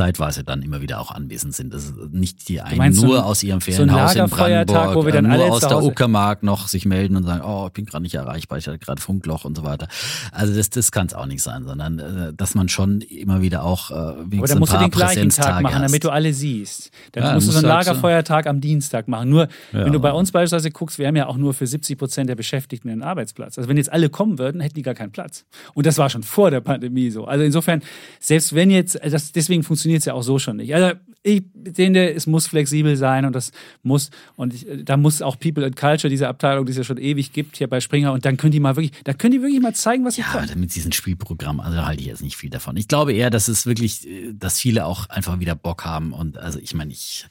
zeitweise 0.03 0.43
dann 0.43 0.63
immer 0.63 0.81
wieder 0.81 0.99
auch 1.01 1.11
anwesend 1.11 1.55
sind. 1.55 1.75
Das 1.75 1.85
ist 1.85 1.95
nicht 2.13 2.49
die 2.49 2.63
einen 2.63 2.95
so 2.95 3.07
nur 3.07 3.19
ein- 3.19 3.25
aus 3.25 3.43
ihrem 3.43 3.61
so 3.61 3.71
ein 3.71 3.75
Ferienhaus 3.75 4.13
in 4.15 4.19
Lagerfeuertag, 4.21 4.67
Brandenburg, 4.67 4.97
wo 4.97 5.05
wir 5.07 5.13
dann 5.13 5.27
äh, 5.27 5.29
alle 5.29 5.47
nur 5.49 5.53
aus 5.55 5.61
der 5.61 5.83
Uckermark 5.83 6.43
noch 6.43 6.67
sich 6.69 6.87
melden 6.87 7.15
und 7.17 7.25
sagen, 7.25 7.43
oh, 7.45 7.67
ich 7.67 7.75
bin 7.75 7.85
gerade 7.85 8.03
nicht 8.03 8.15
erreichbar, 8.15 8.57
ich 8.57 8.67
hatte 8.67 8.79
gerade 8.79 9.03
Funkloch 9.03 9.45
und 9.45 9.55
so 9.55 9.65
weiter. 9.65 9.89
Also 10.33 10.55
das, 10.55 10.71
das 10.71 10.93
kann 10.93 11.09
es 11.09 11.15
auch 11.15 11.27
nicht 11.27 11.43
sein, 11.43 11.65
sondern 11.65 11.99
äh, 11.99 12.33
dass 12.35 12.55
man 12.55 12.71
schon 12.71 13.03
immer 13.03 13.43
wieder 13.43 13.65
auch 13.65 13.91
äh, 13.91 13.95
Aber 13.95 14.25
dann 14.25 14.51
ein 14.51 14.59
musst 14.61 14.73
du 14.73 14.79
den 14.79 14.91
gleichen 14.91 15.29
Tag 15.29 15.61
machen, 15.63 15.75
hast. 15.75 15.83
damit 15.91 16.05
du 16.05 16.09
alle 16.11 16.33
siehst. 16.33 16.91
Dann 17.13 17.25
Ja, 17.25 17.35
musst 17.35 17.49
du 17.49 17.53
so 17.53 17.59
einen 17.59 17.71
halt 17.71 17.85
so- 17.85 17.91
Lagerfeuertag 17.91 18.47
am 18.47 18.63
Dienstag 18.63 19.09
machen. 19.09 19.29
Nur, 19.29 19.49
Ja, 19.75 19.85
wenn 19.85 19.93
du 19.93 20.01
bei 20.01 20.13
uns 20.13 20.33
beispielsweise 20.33 20.71
guckst, 20.71 20.99
wir 20.99 21.07
haben 21.07 21.17
ja 21.17 21.27
auch 21.27 21.37
nur 21.37 21.53
für 21.53 21.67
70 21.67 21.99
Prozent 21.99 22.31
der 22.31 22.35
Beschäftigten 22.37 22.89
einen 22.89 23.03
Arbeitsplatz. 23.03 23.59
Also 23.59 23.69
wenn 23.69 23.77
jetzt 23.77 23.93
alle 23.93 24.09
kommen 24.09 24.39
würden, 24.39 24.63
hätten 24.63 24.75
die 24.77 24.83
gar 24.83 24.95
keinen 24.95 25.13
Platz. 25.13 25.45
Und 25.75 25.85
das 25.85 25.99
war 25.99 26.09
schon 26.09 26.23
vor 26.23 26.51
der 26.51 26.63
Pandemie 26.63 27.11
so. 27.11 27.27
Also 27.27 27.45
insofern, 27.45 27.83
selbst 28.21 28.55
wenn 28.55 28.71
jetzt, 28.71 28.99
das, 29.05 29.33
deswegen 29.33 29.63
funktioniert 29.63 29.82
es 29.85 30.05
ja 30.05 30.15
auch 30.15 30.23
so 30.23 30.39
schon 30.39 30.57
nicht. 30.57 30.75
Also 30.75 30.97
ich 31.25 31.43
denke, 31.55 32.13
es 32.13 32.27
muss 32.27 32.49
flexibel 32.49 32.97
sein 32.97 33.25
und 33.25 33.33
das 33.33 33.53
muss, 33.85 34.11
und 34.35 34.55
ich, 34.55 34.67
da 34.85 34.97
muss 34.97 35.23
auch 35.23 35.39
People 35.39 35.65
and 35.65 35.77
Culture, 35.77 36.11
diese 36.11 36.27
Abteilung, 36.27 36.67
die 36.67 36.73
es 36.73 36.79
ja 36.79 36.83
schon 36.85 36.99
ewig 36.99 37.33
gibt 37.33 37.57
hier 37.59 37.69
bei 37.69 37.81
Springer, 37.81 38.13
und 38.13 38.25
dann 38.25 38.37
können 38.37 38.51
die 38.51 38.59
mal 38.59 38.75
wirklich, 38.75 38.91
da 39.05 39.13
können 39.13 39.31
die 39.33 39.41
wirklich 39.41 39.61
mal 39.61 39.73
zeigen, 39.73 40.05
was 40.05 40.17
sie 40.17 40.23
Ja, 40.23 40.33
können. 40.33 40.51
aber 40.51 40.59
mit 40.59 40.75
diesem 40.75 40.91
Spielprogramm, 40.91 41.61
also 41.61 41.77
da 41.77 41.87
halte 41.87 42.01
ich 42.01 42.09
jetzt 42.09 42.23
nicht 42.23 42.37
viel 42.37 42.51
davon. 42.51 42.77
Ich 42.77 42.89
glaube 42.89 43.13
eher, 43.13 43.31
dass 43.31 43.47
es 43.47 43.67
wirklich, 43.67 44.05
äh, 44.09 44.33
dass 44.33 44.59
viele 44.59 44.85
auch 44.85 45.09
einfach 45.11 45.39
wieder 45.39 45.55
Bock 45.55 45.85
haben. 45.85 46.13
Und 46.13 46.39
also 46.39 46.59
ich 46.59 46.75
meine, 46.75 46.93
ich 46.93 47.27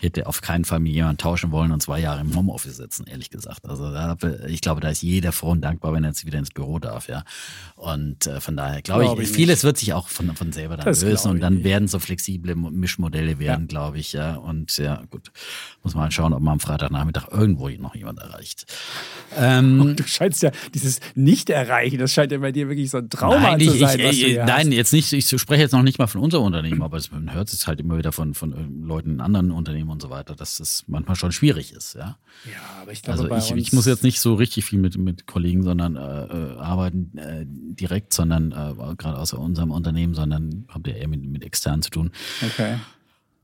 hätte 0.00 0.26
auf 0.26 0.40
keinen 0.40 0.64
Fall 0.64 0.80
mit 0.80 0.94
jemandem 0.94 1.18
tauschen 1.18 1.50
wollen 1.50 1.70
und 1.70 1.82
zwei 1.82 2.00
Jahre 2.00 2.22
im 2.22 2.34
Homeoffice 2.34 2.78
sitzen, 2.78 3.06
ehrlich 3.06 3.28
gesagt. 3.28 3.68
Also 3.68 3.92
da, 3.92 4.16
ich 4.48 4.62
glaube, 4.62 4.80
da 4.80 4.88
ist 4.88 5.02
jeder 5.02 5.32
froh 5.32 5.50
und 5.50 5.60
dankbar, 5.60 5.92
wenn 5.92 6.02
er 6.04 6.10
jetzt 6.10 6.24
wieder 6.24 6.38
ins 6.38 6.50
Büro 6.50 6.78
darf, 6.78 7.08
ja. 7.08 7.24
Und 7.76 8.26
äh, 8.26 8.40
von 8.40 8.56
daher 8.56 8.80
glaube 8.80 9.04
Glaube 9.04 9.22
ich, 9.22 9.28
ich 9.28 9.34
vieles 9.36 9.64
wird 9.64 9.76
sich 9.76 9.92
auch 9.92 10.08
von, 10.08 10.34
von 10.34 10.50
selber 10.52 10.76
dann 10.78 10.86
Das 10.86 11.02
lösen 11.02 11.30
und 11.30 11.40
dann 11.40 11.62
werden 11.62 11.88
so 11.94 11.98
flexible 12.00 12.54
Mo- 12.54 12.70
Mischmodelle 12.70 13.38
werden, 13.38 13.66
glaube 13.68 13.98
ich, 13.98 14.12
ja. 14.12 14.34
Und 14.36 14.76
ja, 14.78 15.02
gut, 15.10 15.30
muss 15.82 15.94
man 15.94 16.10
schauen, 16.10 16.32
ob 16.32 16.42
man 16.42 16.54
am 16.54 16.60
Freitagnachmittag 16.60 17.28
irgendwo 17.30 17.68
noch 17.70 17.94
jemand 17.94 18.18
erreicht. 18.18 18.66
Ähm, 19.36 19.94
Du 20.04 20.04
scheinst 20.06 20.42
ja 20.42 20.50
dieses 20.74 21.00
Nicht-Erreichen, 21.14 21.98
das 21.98 22.12
scheint 22.12 22.32
ja 22.32 22.38
bei 22.38 22.52
dir 22.52 22.68
wirklich 22.68 22.90
so 22.90 22.98
ein 22.98 23.08
Trauma 23.08 23.38
nein, 23.40 23.60
zu 23.60 23.74
ich, 23.74 23.80
sein. 23.80 24.00
ich, 24.00 24.24
ich, 24.26 24.36
nein, 24.36 24.66
hast. 24.66 24.72
jetzt 24.72 24.92
nicht. 24.92 25.12
Ich 25.12 25.28
spreche 25.40 25.62
jetzt 25.62 25.72
noch 25.72 25.82
nicht 25.82 25.98
mal 25.98 26.06
von 26.08 26.20
unserem 26.20 26.44
Unternehmen, 26.44 26.82
aber 26.82 26.96
es, 26.96 27.10
man 27.12 27.32
hört 27.32 27.52
es 27.52 27.66
halt 27.66 27.80
immer 27.80 27.96
wieder 27.96 28.12
von, 28.12 28.34
von 28.34 28.52
äh, 28.52 28.86
Leuten 28.86 29.10
in 29.10 29.20
anderen 29.20 29.50
Unternehmen 29.52 29.90
und 29.90 30.02
so 30.02 30.10
weiter, 30.10 30.34
dass 30.34 30.56
das 30.58 30.84
manchmal 30.88 31.16
schon 31.16 31.32
schwierig 31.32 31.72
ist. 31.72 31.94
Ja, 31.94 32.18
Ja, 32.46 32.58
aber 32.82 32.92
ich 32.92 33.02
glaube, 33.02 33.32
also 33.32 33.54
ich, 33.54 33.72
muss 33.72 33.86
jetzt 33.86 34.02
nicht 34.02 34.20
so 34.20 34.34
richtig 34.34 34.64
viel 34.64 34.78
mit, 34.80 34.98
mit 34.98 35.26
Kollegen, 35.26 35.62
sondern 35.62 35.96
äh, 35.96 36.00
äh, 36.00 36.58
arbeiten 36.58 37.16
äh, 37.16 37.44
direkt, 37.46 38.12
sondern 38.12 38.52
äh, 38.52 38.94
gerade 38.96 39.18
aus 39.18 39.32
unserem 39.32 39.70
Unternehmen, 39.70 40.14
sondern 40.14 40.64
habt 40.68 40.86
ihr 40.88 40.96
eher 40.96 41.08
mit, 41.08 41.24
mit 41.24 41.44
externen 41.44 41.82
zu 41.84 41.90
tun. 41.90 42.10
Okay, 42.44 42.78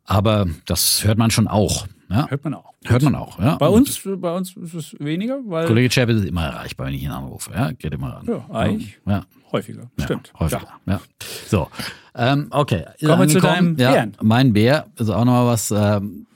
Aber 0.04 0.46
das 0.66 1.04
hört 1.04 1.18
man 1.18 1.30
schon 1.30 1.48
auch. 1.48 1.86
Ja? 2.10 2.28
hört 2.28 2.44
man 2.44 2.54
auch. 2.54 2.72
Hört 2.84 3.02
man 3.02 3.14
auch. 3.14 3.38
Ja? 3.38 3.56
Bei 3.56 3.68
Und 3.68 3.88
uns, 3.88 4.00
bei 4.20 4.34
uns 4.34 4.56
ist 4.56 4.74
es 4.74 4.96
weniger, 4.98 5.40
weil 5.46 5.66
Kollege 5.66 5.88
Chapel 5.90 6.16
ist 6.16 6.24
immer 6.24 6.46
erreichbar, 6.46 6.86
wenn 6.86 6.94
ich 6.94 7.02
ihn 7.02 7.10
anrufe. 7.10 7.52
Ja, 7.52 7.72
geht 7.72 7.92
immer 7.92 8.14
ran. 8.14 8.26
Ja, 8.26 8.46
eigentlich. 8.54 8.98
Ja. 9.06 9.24
häufiger. 9.52 9.90
Ja, 9.98 10.04
Stimmt. 10.04 10.32
Häufiger. 10.38 10.66
Ja. 10.86 10.92
Ja. 10.94 11.00
So. 11.46 11.68
Ähm, 12.14 12.48
okay. 12.50 12.86
Kommen 13.04 13.20
wir 13.20 13.28
zu 13.28 13.40
deinem 13.40 13.76
ja, 13.76 13.92
Bären. 13.92 14.16
Mein 14.22 14.52
Bär 14.52 14.86
ist 14.96 15.10
auch 15.10 15.24
nochmal 15.24 15.46
was 15.46 15.70
ähm, 15.70 16.26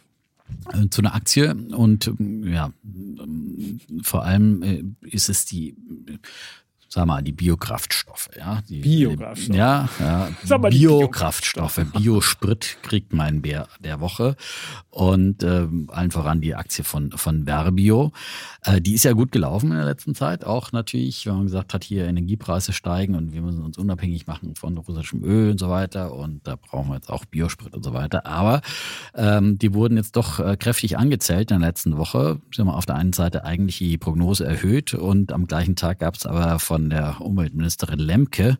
äh, 0.73 0.89
zu 0.91 1.01
einer 1.03 1.15
Aktie 1.15 1.55
und 1.55 2.13
ja, 2.45 2.71
vor 4.03 4.25
allem 4.25 4.63
äh, 4.63 4.85
ist 5.01 5.29
es 5.29 5.47
die, 5.47 5.75
sag 6.95 7.07
mal, 7.07 7.23
die 7.23 7.33
Biokraftstoffe. 7.33 8.31
Ja, 8.39 8.63
die, 8.69 8.79
Biokraftstoffe. 8.79 9.57
Ja, 9.57 9.89
ja 9.99 10.29
Sag 10.45 10.61
mal, 10.61 10.71
Biokraftstoffe. 10.71 11.81
Biosprit 11.93 12.79
kriegt 12.83 13.13
mein 13.13 13.43
Bär 13.43 13.67
der 13.81 13.99
Woche 13.99 14.37
und 14.91 15.43
ähm, 15.43 15.89
allen 15.93 16.13
voran 16.13 16.41
die 16.41 16.55
Aktie 16.55 16.85
von, 16.85 17.11
von 17.11 17.47
Verbio. 17.47 18.13
Äh, 18.63 18.81
die 18.81 18.95
ist 18.95 19.05
ja 19.05 19.13
gut 19.13 19.33
gelaufen 19.33 19.73
in 19.73 19.77
der 19.77 19.87
letzten 19.87 20.15
Zeit. 20.15 20.45
Auch 20.45 20.71
natürlich, 20.71 21.27
wenn 21.27 21.35
man 21.35 21.45
gesagt 21.47 21.75
hat, 21.75 21.83
hier 21.83 22.07
Energiepreise 22.07 22.73
steigen 22.73 23.17
und 23.17 23.33
wir 23.33 23.43
müssen 23.43 23.65
uns 23.65 23.77
unabhängig 23.77 24.29
machen 24.29 24.55
von 24.55 24.79
russischem 24.79 25.25
Öl 25.25 25.51
und 25.51 25.59
so 25.59 25.69
weiter. 25.69 26.15
Und 26.15 26.47
da 26.47 26.55
brauchen 26.55 26.91
wir 26.91 26.95
jetzt 26.95 27.11
auch 27.11 27.25
Biosprit 27.25 27.75
und 27.75 27.83
so 27.83 27.93
weiter. 27.93 28.25
Aber 28.25 28.61
ähm, 29.17 29.59
die 29.59 29.75
wurden 29.75 29.97
jetzt 29.97 30.15
doch 30.15 30.39
äh, 30.39 30.57
kräftig 30.57 30.97
angezählt 30.97 31.51
in 31.51 31.59
der 31.59 31.69
letzten 31.69 31.97
Woche. 31.97 32.41
Sie 32.55 32.63
haben 32.63 32.69
auf 32.69 32.87
der 32.87 32.95
einen 32.95 33.13
Seite 33.13 33.45
eigentlich 33.45 33.79
die 33.79 33.99
Prognose 33.99 34.47
erhöht 34.47 34.95
und 34.95 35.33
am 35.33 35.49
gleichen 35.49 35.75
Tag 35.75 35.99
gab 35.99 36.15
es 36.15 36.25
aber 36.25 36.61
von 36.61 36.84
der 36.91 37.21
Umweltministerin 37.21 37.99
Lemke 37.99 38.59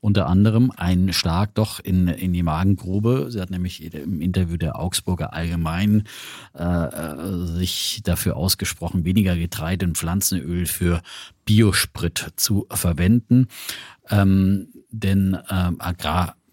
unter 0.00 0.26
anderem 0.26 0.72
einen 0.74 1.12
Schlag 1.12 1.54
doch 1.54 1.78
in, 1.78 2.08
in 2.08 2.32
die 2.32 2.42
Magengrube. 2.42 3.26
Sie 3.30 3.40
hat 3.40 3.50
nämlich 3.50 3.94
im 3.94 4.20
Interview 4.20 4.56
der 4.56 4.78
Augsburger 4.78 5.34
Allgemein 5.34 6.04
äh, 6.58 6.64
äh, 6.64 7.46
sich 7.46 8.00
dafür 8.02 8.36
ausgesprochen, 8.36 9.04
weniger 9.04 9.36
Getreide 9.36 9.86
und 9.86 9.98
Pflanzenöl 9.98 10.66
für 10.66 11.02
Biosprit 11.44 12.32
zu 12.36 12.66
verwenden. 12.70 13.48
Ähm, 14.08 14.68
denn 14.90 15.38
ähm, 15.50 15.76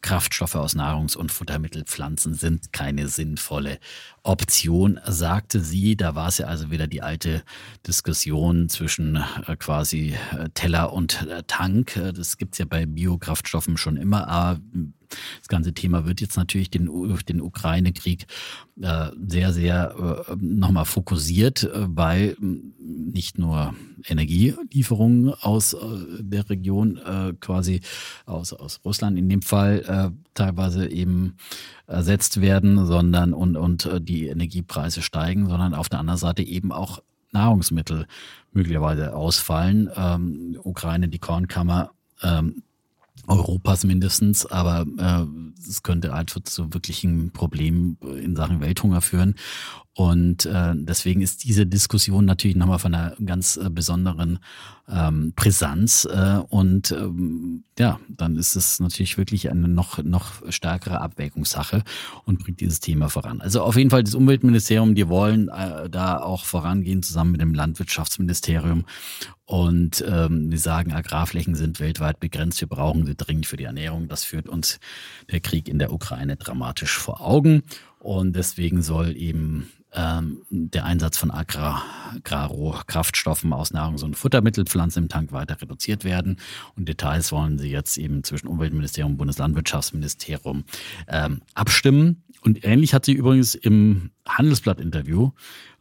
Agrarkraftstoffe 0.07 0.55
aus 0.55 0.73
Nahrungs- 0.73 1.17
und 1.17 1.33
Futtermittelpflanzen 1.33 2.33
sind 2.33 2.71
keine 2.71 3.09
sinnvolle 3.09 3.77
Option, 4.23 5.01
sagte 5.05 5.59
sie. 5.59 5.97
Da 5.97 6.15
war 6.15 6.29
es 6.29 6.37
ja 6.37 6.47
also 6.47 6.71
wieder 6.71 6.87
die 6.87 7.01
alte 7.01 7.43
Diskussion 7.85 8.69
zwischen 8.69 9.17
äh, 9.17 9.57
quasi 9.57 10.15
äh, 10.31 10.47
Teller 10.53 10.93
und 10.93 11.27
äh, 11.27 11.43
Tank. 11.45 11.99
Das 12.15 12.37
gibt's 12.37 12.57
ja 12.57 12.63
bei 12.63 12.85
Biokraftstoffen 12.85 13.75
schon 13.75 13.97
immer, 13.97 14.29
aber 14.29 14.61
das 15.39 15.47
ganze 15.47 15.73
Thema 15.73 16.05
wird 16.05 16.21
jetzt 16.21 16.37
natürlich 16.37 16.69
den, 16.69 16.89
den 17.27 17.41
Ukraine-Krieg 17.41 18.27
äh, 18.81 19.09
sehr, 19.27 19.53
sehr 19.53 20.25
äh, 20.29 20.35
nochmal 20.39 20.85
fokussiert, 20.85 21.63
äh, 21.63 21.69
weil 21.87 22.35
mh, 22.39 22.59
nicht 22.79 23.37
nur 23.37 23.73
Energielieferungen 24.05 25.33
aus 25.33 25.73
äh, 25.73 25.77
der 26.19 26.49
Region 26.49 26.97
äh, 26.97 27.33
quasi 27.39 27.81
aus, 28.25 28.53
aus 28.53 28.81
Russland 28.85 29.17
in 29.17 29.29
dem 29.29 29.41
Fall 29.41 29.83
äh, 29.87 30.17
teilweise 30.33 30.89
eben 30.89 31.35
ersetzt 31.87 32.41
werden, 32.41 32.85
sondern 32.85 33.33
und, 33.33 33.55
und 33.55 33.85
äh, 33.85 34.01
die 34.01 34.27
Energiepreise 34.27 35.01
steigen, 35.01 35.47
sondern 35.47 35.73
auf 35.73 35.89
der 35.89 35.99
anderen 35.99 36.19
Seite 36.19 36.43
eben 36.43 36.71
auch 36.71 37.01
Nahrungsmittel 37.31 38.07
möglicherweise 38.51 39.15
ausfallen. 39.15 39.89
Ähm, 39.95 40.57
Ukraine, 40.63 41.07
die 41.07 41.19
Kornkammer, 41.19 41.91
ähm, 42.21 42.63
Europas 43.27 43.83
mindestens, 43.83 44.45
aber 44.45 44.85
äh, 44.97 45.69
es 45.69 45.83
könnte 45.83 46.13
halt 46.13 46.29
zu 46.29 46.73
wirklichen 46.73 47.31
Problemen 47.31 47.97
in 48.01 48.35
Sachen 48.35 48.61
Welthunger 48.61 49.01
führen. 49.01 49.35
Und 49.97 50.45
äh, 50.45 50.73
deswegen 50.75 51.21
ist 51.21 51.43
diese 51.43 51.65
Diskussion 51.65 52.23
natürlich 52.23 52.55
nochmal 52.55 52.77
von 52.77 52.93
einer 52.93 53.15
ganz 53.25 53.57
äh, 53.57 53.67
besonderen 53.71 54.37
ähm, 54.87 55.33
Brisanz. 55.35 56.05
Äh, 56.05 56.37
und 56.49 56.91
ähm, 56.91 57.63
ja, 57.79 57.99
dann 58.07 58.35
ist 58.35 58.55
es 58.55 58.79
natürlich 58.79 59.17
wirklich 59.17 59.49
eine 59.49 59.67
noch, 59.67 60.03
noch 60.03 60.51
stärkere 60.51 61.01
Abwägungssache 61.01 61.83
und 62.25 62.37
bringt 62.37 62.59
dieses 62.59 62.79
Thema 62.79 63.09
voran. 63.09 63.41
Also 63.41 63.63
auf 63.63 63.75
jeden 63.75 63.89
Fall 63.89 64.03
das 64.03 64.13
Umweltministerium, 64.13 64.93
die 64.93 65.09
wollen 65.09 65.49
äh, 65.49 65.89
da 65.89 66.19
auch 66.19 66.45
vorangehen 66.45 67.01
zusammen 67.01 67.31
mit 67.31 67.41
dem 67.41 67.55
Landwirtschaftsministerium. 67.55 68.85
Und 69.45 70.05
ähm, 70.07 70.51
die 70.51 70.57
sagen, 70.57 70.91
Agrarflächen 70.91 71.55
sind 71.55 71.79
weltweit 71.79 72.19
begrenzt, 72.19 72.61
wir 72.61 72.67
brauchen 72.67 73.07
sie 73.07 73.15
dringend 73.15 73.47
für 73.47 73.57
die 73.57 73.63
Ernährung. 73.63 74.09
Das 74.09 74.23
führt 74.23 74.47
uns 74.47 74.79
der 75.31 75.39
Krieg 75.39 75.67
in 75.67 75.79
der 75.79 75.91
Ukraine 75.91 76.35
dramatisch 76.35 76.95
vor 76.95 77.21
Augen. 77.21 77.63
Und 77.97 78.35
deswegen 78.35 78.83
soll 78.83 79.17
eben 79.17 79.71
ähm, 79.97 80.43
der 80.49 80.85
Einsatz 80.85 81.17
von 81.17 81.31
Agrar, 81.31 81.83
Agrarrohkraftstoffen 82.15 83.51
aus 83.51 83.73
Nahrungs- 83.73 84.03
und 84.03 84.15
Futtermittelpflanzen 84.15 85.03
im 85.03 85.09
Tank 85.09 85.31
weiter 85.31 85.59
reduziert 85.59 86.03
werden. 86.03 86.37
Und 86.75 86.87
Details 86.87 87.31
wollen 87.31 87.57
sie 87.57 87.69
jetzt 87.69 87.97
eben 87.97 88.23
zwischen 88.23 88.47
Umweltministerium 88.47 89.13
und 89.13 89.17
Bundeslandwirtschaftsministerium 89.17 90.65
ähm, 91.07 91.41
abstimmen. 91.55 92.23
Und 92.41 92.63
ähnlich 92.63 92.93
hat 92.93 93.05
sie 93.05 93.13
übrigens 93.13 93.55
im 93.55 94.11
Handelsblatt-Interview 94.27 95.31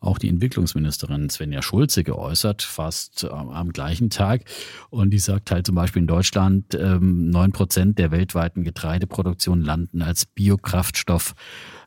auch 0.00 0.18
die 0.18 0.28
Entwicklungsministerin 0.28 1.28
Svenja 1.28 1.62
Schulze 1.62 2.04
geäußert, 2.04 2.62
fast 2.62 3.24
äh, 3.24 3.28
am 3.28 3.72
gleichen 3.72 4.08
Tag. 4.08 4.44
Und 4.88 5.10
die 5.10 5.18
sagt 5.18 5.50
halt 5.50 5.66
zum 5.66 5.74
Beispiel 5.74 6.00
in 6.02 6.06
Deutschland, 6.08 6.74
ähm, 6.74 7.28
neun 7.30 7.52
Prozent 7.52 7.98
der 7.98 8.10
weltweiten 8.10 8.64
Getreideproduktion 8.64 9.60
landen 9.60 10.02
als 10.02 10.24
Biokraftstoff 10.24 11.34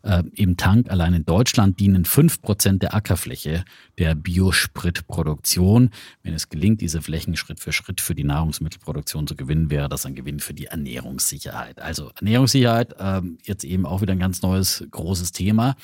äh, 0.03 0.23
im 0.35 0.57
Tank. 0.57 0.89
Allein 0.89 1.13
in 1.13 1.25
Deutschland 1.25 1.79
dienen 1.79 2.05
fünf 2.05 2.41
Prozent 2.41 2.83
der 2.83 2.93
Ackerfläche 2.93 3.63
der 3.97 4.15
Biospritproduktion. 4.15 5.89
Wenn 6.23 6.33
es 6.33 6.49
gelingt, 6.49 6.81
diese 6.81 7.01
Flächen 7.01 7.35
Schritt 7.35 7.59
für 7.59 7.71
Schritt 7.71 8.01
für 8.01 8.15
die 8.15 8.23
Nahrungsmittelproduktion 8.23 9.27
zu 9.27 9.35
gewinnen, 9.35 9.69
wäre 9.69 9.89
das 9.89 10.05
ein 10.05 10.15
Gewinn 10.15 10.39
für 10.39 10.53
die 10.53 10.65
Ernährungssicherheit. 10.65 11.79
Also 11.79 12.11
Ernährungssicherheit, 12.15 12.95
äh, 12.99 13.21
jetzt 13.43 13.63
eben 13.63 13.85
auch 13.85 14.01
wieder 14.01 14.13
ein 14.13 14.19
ganz 14.19 14.41
neues, 14.41 14.85
großes 14.91 15.31
Thema. 15.31 15.75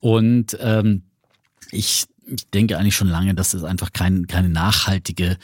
Und 0.00 0.56
ähm, 0.60 1.02
ich 1.70 2.06
ich 2.26 2.48
denke 2.50 2.76
eigentlich 2.78 2.96
schon 2.96 3.08
lange, 3.08 3.34
dass 3.34 3.52
das 3.52 3.64
einfach 3.64 3.92
kein, 3.92 4.26
keine 4.26 4.48
nachhaltige 4.48 5.38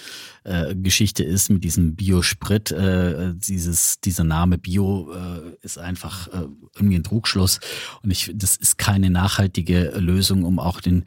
äh, 0.45 0.75
Geschichte 0.75 1.23
ist 1.23 1.49
mit 1.49 1.65
diesem 1.65 1.95
Biosprit. 1.95 2.73
Äh, 2.73 3.35
dieses, 3.35 4.01
dieser 4.01 4.25
Name 4.25 4.59
Bio 4.59 5.13
äh, 5.13 5.57
ist 5.63 5.79
einfach 5.79 6.29
äh, 6.29 6.49
irgendwie 6.75 6.97
ein 6.97 7.05
Trugschluss. 7.05 7.61
Und 8.03 8.11
ich, 8.11 8.33
das 8.35 8.57
ist 8.57 8.79
keine 8.79 9.11
nachhaltige 9.11 9.93
Lösung, 9.97 10.45
um 10.45 10.59
auch 10.59 10.81
den 10.81 11.05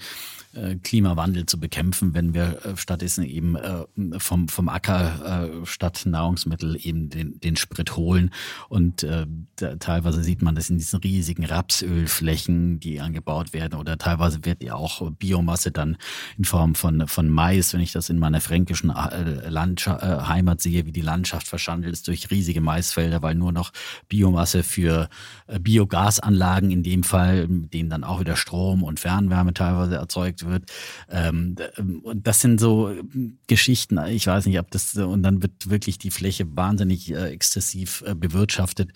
Klimawandel 0.83 1.45
zu 1.45 1.59
bekämpfen, 1.59 2.13
wenn 2.13 2.33
wir 2.33 2.65
äh, 2.65 2.77
stattdessen 2.77 3.23
eben 3.23 3.55
äh, 3.55 4.19
vom, 4.19 4.47
vom 4.47 4.69
Acker 4.69 5.61
statt 5.63 6.03
Nahrungsmittel 6.05 6.77
eben 6.81 7.09
den, 7.09 7.39
den 7.39 7.55
Sprit 7.55 7.95
holen. 7.95 8.31
Und 8.69 9.03
äh, 9.03 9.25
teilweise 9.79 10.23
sieht 10.23 10.41
man 10.41 10.55
das 10.55 10.69
in 10.69 10.77
diesen 10.77 10.99
riesigen 10.99 11.45
Rapsölflächen, 11.45 12.79
die 12.79 13.01
angebaut 13.01 13.53
werden. 13.53 13.79
Oder 13.79 13.97
teilweise 13.97 14.45
wird 14.45 14.63
ja 14.63 14.75
auch 14.75 15.11
Biomasse 15.11 15.71
dann 15.71 15.97
in 16.37 16.45
Form 16.45 16.75
von, 16.75 17.07
von 17.07 17.29
Mais, 17.29 17.73
wenn 17.73 17.81
ich 17.81 17.91
das 17.91 18.09
in 18.09 18.19
meiner 18.19 18.41
fränkischen 18.41 18.93
Landschaft, 19.47 20.03
äh, 20.03 20.27
Heimat 20.27 20.61
sehe, 20.61 20.85
wie 20.85 20.91
die 20.91 21.01
Landschaft 21.01 21.47
verschandelt 21.47 21.93
ist 21.93 22.07
durch 22.07 22.31
riesige 22.31 22.61
Maisfelder, 22.61 23.21
weil 23.21 23.35
nur 23.35 23.51
noch 23.51 23.71
Biomasse 24.07 24.63
für 24.63 25.09
äh, 25.47 25.59
Biogasanlagen 25.59 26.71
in 26.71 26.83
dem 26.83 27.03
Fall, 27.03 27.47
mit 27.47 27.73
denen 27.73 27.89
dann 27.89 28.03
auch 28.03 28.19
wieder 28.19 28.35
Strom 28.35 28.83
und 28.83 28.99
Fernwärme 28.99 29.53
teilweise 29.53 29.95
erzeugt 29.95 30.44
wird. 30.45 30.71
Ähm, 31.09 31.55
und 32.03 32.25
das 32.27 32.41
sind 32.41 32.59
so 32.59 32.93
Geschichten, 33.47 33.99
ich 34.07 34.27
weiß 34.27 34.45
nicht, 34.45 34.59
ob 34.59 34.71
das, 34.71 34.95
und 34.95 35.23
dann 35.23 35.41
wird 35.41 35.69
wirklich 35.69 35.97
die 35.97 36.11
Fläche 36.11 36.45
wahnsinnig 36.55 37.11
äh, 37.11 37.29
exzessiv 37.29 38.03
äh, 38.05 38.15
bewirtschaftet. 38.15 38.91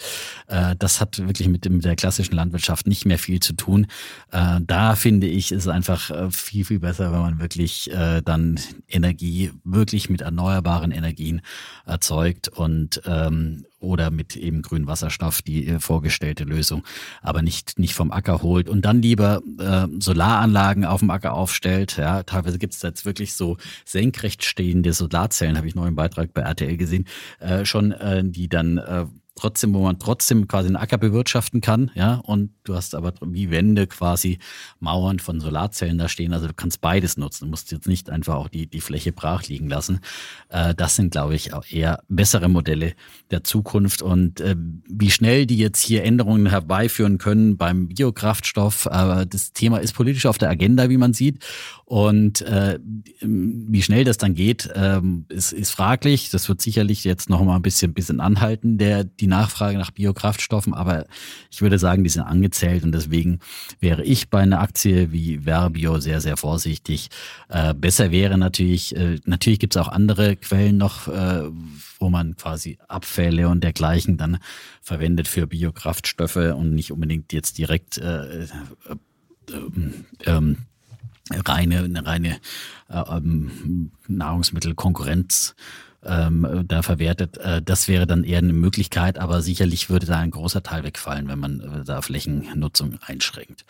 Äh, 0.48 0.76
das 0.78 1.02
hat 1.02 1.20
wirklich 1.20 1.48
mit, 1.48 1.66
dem, 1.66 1.78
mit 1.78 1.86
der 1.86 1.96
klassischen 1.96 2.36
Landwirtschaft 2.36 2.88
nicht 2.88 3.06
mehr 3.06 3.20
viel 3.20 3.40
zu 3.40 3.54
tun. 3.54 3.88
Äh, 4.32 4.60
da 4.62 4.96
finde 4.96 5.28
ich, 5.28 5.52
ist 5.52 5.64
es 5.64 5.68
einfach 5.68 6.10
äh, 6.12 6.32
viel, 6.32 6.66
viel 6.66 6.80
besser, 6.80 7.12
wenn 7.12 7.22
man 7.22 7.40
wirklich 7.40 7.92
äh, 7.92 8.22
dann 8.22 8.60
Energie 8.88 9.52
wirklich 9.64 10.10
mit 10.10 10.22
erneuerbaren 10.22 10.92
Energien 10.92 11.42
erzeugt 11.86 12.48
und 12.48 13.02
ähm, 13.06 13.66
oder 13.80 14.12
mit 14.12 14.36
eben 14.36 14.62
grünem 14.62 14.88
Wasserstoff 14.88 15.42
die 15.42 15.68
äh, 15.68 15.80
vorgestellte 15.80 16.44
Lösung, 16.44 16.84
aber 17.22 17.42
nicht, 17.42 17.80
nicht 17.80 17.94
vom 17.94 18.12
Acker 18.12 18.42
holt 18.42 18.70
und 18.70 18.84
dann 18.84 19.02
lieber 19.02 19.42
äh, 19.60 19.88
Solaranlagen 20.00 20.86
auf 20.86 21.00
dem 21.00 21.10
Acker 21.10 21.34
aufstellt. 21.34 21.98
Ja, 21.98 22.24
teilweise 22.24 22.60
gibt 22.60 22.74
es 22.74 22.82
jetzt 22.82 23.06
wirklich 23.06 23.34
so 23.34 23.58
senkrecht 23.86 24.44
stehende 24.44 24.94
Solarzellen, 24.94 25.58
habe 25.58 25.68
ich 25.68 25.76
noch 25.76 25.86
im 25.86 25.96
Beitrag 25.96 26.34
bei 26.34 26.42
RTL 26.42 26.78
gesehen, 26.78 27.06
äh, 27.40 27.66
schon, 27.66 27.92
äh, 27.92 28.24
die 28.24 28.50
dann 28.50 28.78
äh, 28.78 29.06
trotzdem, 29.40 29.74
wo 29.74 29.84
man 29.84 30.00
trotzdem 30.00 30.48
quasi 30.48 30.68
einen 30.68 30.76
Acker 30.76 30.98
bewirtschaften 30.98 31.62
kann, 31.62 31.92
ja, 31.96 32.16
und 32.16 32.52
du 32.64 32.76
hast 32.76 32.96
aber 32.96 33.14
wie 33.22 33.50
Wände 33.50 33.88
quasi 33.88 34.40
Mauern 34.80 35.20
von 35.20 35.40
Solarzellen 35.40 35.98
da 35.98 36.10
stehen, 36.10 36.34
also 36.34 36.48
du 36.48 36.54
kannst 36.54 36.82
beides 36.82 37.18
nutzen, 37.18 37.46
du 37.46 37.52
musst 37.52 37.72
jetzt 37.72 37.88
nicht 37.88 38.10
einfach 38.10 38.36
auch 38.36 38.50
die, 38.50 38.68
die 38.68 38.82
Fläche 38.82 39.12
brach 39.12 39.44
liegen 39.44 39.70
lassen. 39.70 40.00
Äh, 40.50 40.76
das 40.76 40.96
sind, 40.96 41.12
glaube 41.12 41.36
ich, 41.36 41.54
auch 41.54 41.66
eher 41.70 42.04
bessere 42.08 42.50
Modelle 42.50 42.94
der 43.32 43.44
Zukunft. 43.44 44.02
Und 44.02 44.42
äh, 44.42 44.56
wie 44.88 45.12
schnell 45.12 45.46
die 45.46 45.58
jetzt 45.58 45.82
hier 45.82 46.04
Änderungen 46.04 46.48
herbeiführen 46.48 47.18
können 47.18 47.58
beim 47.58 47.88
Biokraftstoff, 47.88 48.88
aber 48.88 49.26
das 49.26 49.54
Thema 49.54 49.78
ist 49.78 49.94
politisch 49.94 50.26
auf 50.26 50.38
der 50.38 50.50
Agenda, 50.50 50.90
wie 50.90 50.98
man 50.98 51.14
sieht. 51.14 51.44
Und 51.86 52.42
äh, 52.42 52.80
wie 53.22 53.82
schnell 53.82 54.04
das 54.04 54.18
dann 54.18 54.36
geht, 54.36 54.70
ähm, 54.76 55.26
ist, 55.30 55.52
ist 55.52 55.72
fraglich. 55.72 56.30
Das 56.30 56.48
wird 56.48 56.62
sicherlich 56.62 57.04
jetzt 57.04 57.30
noch 57.30 57.44
mal 57.44 57.56
ein 57.56 57.64
bisschen, 57.64 57.94
bisschen 57.94 58.20
anhalten, 58.20 58.78
der, 58.78 59.04
die 59.04 59.28
Nachfrage 59.30 59.78
nach 59.78 59.92
Biokraftstoffen. 59.92 60.74
Aber 60.74 61.06
ich 61.50 61.62
würde 61.62 61.80
sagen, 61.80 62.04
die 62.04 62.10
sind 62.10 62.24
angezählt 62.24 62.84
und 62.84 62.92
deswegen 62.92 63.40
wäre 63.80 64.04
ich 64.04 64.30
bei 64.30 64.40
einer 64.40 64.60
Aktie 64.60 65.12
wie 65.12 65.46
Verbio 65.46 66.00
sehr, 66.00 66.22
sehr 66.22 66.38
vorsichtig. 66.38 67.10
Äh, 67.48 67.74
besser 67.74 68.12
wäre 68.12 68.38
natürlich, 68.38 68.96
äh, 68.96 69.20
natürlich 69.26 69.60
gibt 69.60 69.76
es 69.76 69.82
auch 69.82 69.88
andere 69.88 70.36
Quellen 70.36 70.78
noch, 70.78 71.08
äh, 71.08 71.44
wo 72.00 72.10
man 72.10 72.36
quasi 72.36 72.78
Abfälle 72.88 73.48
und 73.48 73.64
dergleichen 73.64 74.18
dann 74.18 74.40
verwendet 74.82 75.28
für 75.28 75.48
Biokraftstoffe 75.48 76.36
und 76.36 76.74
nicht 76.74 76.92
unbedingt 76.92 77.32
jetzt 77.34 77.58
direkt 77.58 77.98
äh, 77.98 78.44
äh, 78.44 78.48
ähm, 80.26 80.58
reine, 81.32 81.84
eine 81.84 82.06
reine 82.06 82.40
äh, 82.90 83.18
ähm, 83.18 83.92
Nahrungsmittelkonkurrenz 84.08 85.56
ähm, 86.04 86.66
da 86.68 86.82
verwertet. 86.82 87.38
Äh, 87.38 87.62
das 87.62 87.88
wäre 87.88 88.08
dann 88.08 88.24
eher 88.24 88.40
eine 88.40 88.54
Möglichkeit, 88.54 89.18
aber 89.18 89.42
sicherlich 89.42 89.90
würde 89.90 90.06
da 90.06 90.20
ein 90.20 90.32
großer 90.32 90.64
Teil 90.64 90.84
wegfallen, 90.84 91.28
wenn 91.28 91.40
man 91.40 91.60
äh, 91.60 91.84
da 91.84 92.02
Flächennutzung 92.02 93.00
einschränkt. 93.06 93.66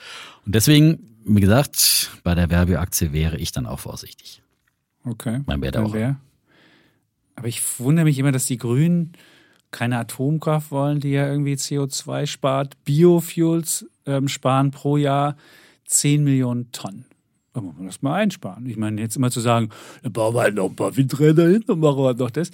Und 0.45 0.55
deswegen, 0.55 0.99
wie 1.25 1.41
gesagt, 1.41 2.11
bei 2.23 2.35
der 2.35 2.49
Werbeaktie 2.49 3.11
wäre 3.13 3.37
ich 3.37 3.51
dann 3.51 3.65
auch 3.65 3.79
vorsichtig. 3.79 4.41
Okay. 5.03 5.41
Man 5.45 5.61
wäre 5.61 5.83
auch. 5.83 5.93
Wär. 5.93 6.17
Aber 7.35 7.47
ich 7.47 7.61
wundere 7.79 8.05
mich 8.05 8.19
immer, 8.19 8.31
dass 8.31 8.45
die 8.45 8.57
Grünen 8.57 9.13
keine 9.71 9.97
Atomkraft 9.97 10.71
wollen, 10.71 10.99
die 10.99 11.11
ja 11.11 11.27
irgendwie 11.27 11.53
CO2 11.53 12.27
spart. 12.27 12.83
Biofuels 12.83 13.85
ähm, 14.05 14.27
sparen 14.27 14.71
pro 14.71 14.97
Jahr 14.97 15.37
10 15.85 16.23
Millionen 16.23 16.71
Tonnen. 16.71 17.05
Da 17.53 17.61
muss 17.61 17.75
man 17.75 17.87
das 17.87 18.01
mal 18.01 18.15
einsparen. 18.15 18.65
Ich 18.67 18.77
meine, 18.77 19.01
jetzt 19.01 19.15
immer 19.15 19.31
zu 19.31 19.39
sagen, 19.39 19.69
dann 20.03 20.13
bauen 20.13 20.35
wir 20.35 20.41
halt 20.41 20.55
noch 20.55 20.69
ein 20.69 20.75
paar 20.75 20.95
Windräder 20.95 21.47
hin 21.47 21.63
und 21.67 21.79
machen 21.79 21.97
wir 21.97 22.13
noch 22.13 22.31
das. 22.31 22.51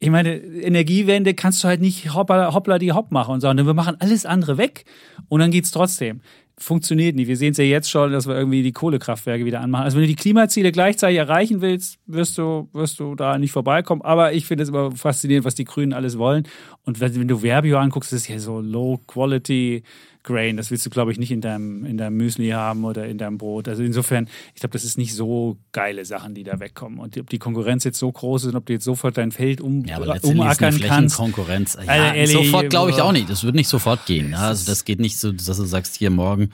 Ich 0.00 0.10
meine, 0.10 0.36
Energiewende 0.36 1.34
kannst 1.34 1.62
du 1.62 1.68
halt 1.68 1.80
nicht 1.80 2.14
hoppla, 2.14 2.52
hoppla 2.52 2.78
die 2.78 2.92
hopp 2.92 3.12
machen 3.12 3.34
und 3.34 3.40
sagen, 3.40 3.64
wir 3.64 3.74
machen 3.74 3.96
alles 4.00 4.26
andere 4.26 4.58
weg 4.58 4.84
und 5.28 5.40
dann 5.40 5.50
geht's 5.50 5.70
trotzdem. 5.70 6.20
Funktioniert 6.58 7.16
nicht. 7.16 7.26
Wir 7.26 7.36
sehen 7.36 7.52
es 7.52 7.58
ja 7.58 7.64
jetzt 7.64 7.90
schon, 7.90 8.12
dass 8.12 8.28
wir 8.28 8.36
irgendwie 8.36 8.62
die 8.62 8.72
Kohlekraftwerke 8.72 9.44
wieder 9.44 9.60
anmachen. 9.60 9.84
Also 9.84 9.96
wenn 9.96 10.02
du 10.02 10.08
die 10.08 10.14
Klimaziele 10.14 10.72
gleichzeitig 10.72 11.18
erreichen 11.18 11.60
willst, 11.60 11.98
wirst 12.06 12.38
du, 12.38 12.68
wirst 12.72 13.00
du 13.00 13.14
da 13.16 13.38
nicht 13.38 13.50
vorbeikommen. 13.50 14.02
Aber 14.02 14.32
ich 14.32 14.46
finde 14.46 14.62
es 14.62 14.68
immer 14.68 14.92
faszinierend, 14.92 15.44
was 15.44 15.56
die 15.56 15.64
Grünen 15.64 15.92
alles 15.92 16.16
wollen. 16.16 16.46
Und 16.84 17.00
wenn 17.00 17.26
du 17.26 17.38
Verbio 17.38 17.78
anguckst, 17.78 18.12
das 18.12 18.22
ist 18.22 18.28
ja 18.28 18.38
so 18.38 18.60
Low 18.60 19.00
Quality 19.06 19.82
Grain. 20.24 20.56
Das 20.56 20.70
willst 20.70 20.84
du, 20.84 20.90
glaube 20.90 21.12
ich, 21.12 21.18
nicht 21.18 21.30
in 21.30 21.40
deinem, 21.40 21.84
in 21.84 21.96
deinem 21.96 22.16
Müsli 22.16 22.48
haben 22.48 22.84
oder 22.84 23.06
in 23.06 23.18
deinem 23.18 23.38
Brot. 23.38 23.68
Also 23.68 23.84
insofern, 23.84 24.28
ich 24.54 24.60
glaube, 24.60 24.72
das 24.72 24.82
ist 24.82 24.98
nicht 24.98 25.14
so 25.14 25.58
geile 25.70 26.04
Sachen, 26.04 26.34
die 26.34 26.42
da 26.42 26.58
wegkommen. 26.58 26.98
Und 26.98 27.16
ob 27.16 27.30
die 27.30 27.38
Konkurrenz 27.38 27.84
jetzt 27.84 27.98
so 27.98 28.10
groß 28.10 28.44
ist 28.44 28.50
und 28.50 28.56
ob 28.56 28.66
du 28.66 28.72
jetzt 28.72 28.84
sofort 28.84 29.16
dein 29.16 29.30
Feld 29.30 29.60
um, 29.60 29.84
ja, 29.84 29.96
aber 29.96 30.18
umackern 30.24 30.74
ist 30.74 30.82
kannst. 30.82 31.16
Konkurrenz. 31.16 31.74
Ja, 31.74 31.92
Alter, 31.92 32.14
ehrlich, 32.14 32.32
sofort 32.32 32.70
glaube 32.70 32.90
ich 32.90 33.00
auch 33.00 33.12
nicht. 33.12 33.30
Das 33.30 33.44
wird 33.44 33.54
nicht 33.54 33.68
sofort 33.68 34.06
gehen. 34.06 34.34
Also 34.34 34.66
das 34.66 34.84
geht 34.84 34.98
nicht 34.98 35.18
so, 35.18 35.30
dass 35.30 35.44
du 35.44 35.64
sagst, 35.64 35.96
hier 35.96 36.10
morgen 36.10 36.50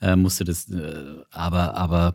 äh, 0.00 0.14
musst 0.14 0.40
du 0.40 0.44
das, 0.44 0.70
äh, 0.70 0.94
aber, 1.30 1.74
aber 1.74 2.14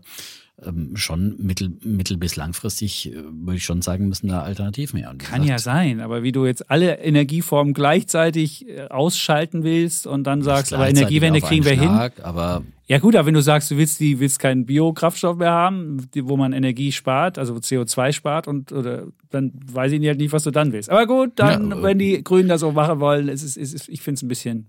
ähm, 0.66 0.96
schon 0.96 1.36
mittel, 1.38 1.72
mittel- 1.84 2.18
bis 2.18 2.36
langfristig, 2.36 3.12
äh, 3.12 3.16
würde 3.16 3.58
ich 3.58 3.64
schon 3.64 3.82
sagen, 3.82 4.08
müssen 4.10 4.28
da 4.28 4.42
Alternativen 4.42 5.00
her. 5.00 5.14
Kann 5.18 5.44
ja 5.44 5.58
sein, 5.60 6.00
aber 6.00 6.24
wie 6.24 6.32
du 6.32 6.46
jetzt 6.46 6.70
alle 6.70 7.00
Energieformen 7.00 7.74
gleichzeitig 7.74 8.68
äh, 8.68 8.88
ausschalten 8.90 9.64
willst 9.64 10.08
und 10.08 10.26
dann 10.26 10.42
sagst, 10.42 10.74
aber 10.74 10.90
Energiewende 10.90 11.42
kriegen 11.42 11.66
wir 11.66 11.72
einen 11.74 11.82
hin. 11.82 11.90
Schlag, 11.90 12.24
Aber 12.24 12.64
Ja 12.88 13.00
gut, 13.00 13.16
aber 13.16 13.28
wenn 13.28 13.34
du 13.34 13.42
sagst, 13.42 13.70
du 13.72 13.78
willst 13.78 14.00
die 14.00 14.20
willst 14.20 14.40
keinen 14.40 14.66
Biokraftstoff 14.66 15.38
mehr 15.38 15.52
haben, 15.52 16.08
die, 16.14 16.28
wo 16.28 16.38
man 16.38 16.54
Energie 16.54 16.92
spart, 16.92 17.38
also 17.38 17.56
CO2 17.56 18.12
spart 18.14 18.48
und 18.48 18.72
oder 18.72 19.08
dann 19.30 19.52
weiß 19.72 19.92
ich 19.92 20.06
halt 20.08 20.18
nicht, 20.18 20.34
was 20.34 20.44
du 20.44 20.52
dann 20.52 20.72
willst. 20.74 20.90
Aber 20.90 21.06
gut, 21.06 21.34
dann, 21.36 21.72
Ja, 21.72 21.84
wenn 21.84 22.00
die 22.00 22.24
Grünen 22.24 22.50
das 22.50 22.62
so 22.62 22.72
machen 22.72 23.00
wollen, 23.00 23.30
es 23.30 23.44
ist, 23.44 23.58
es 23.58 23.74
ist 23.74 23.90
ich 23.90 24.02
finde 24.02 24.16
es 24.18 24.24
ein 24.24 24.28
bisschen 24.28 24.68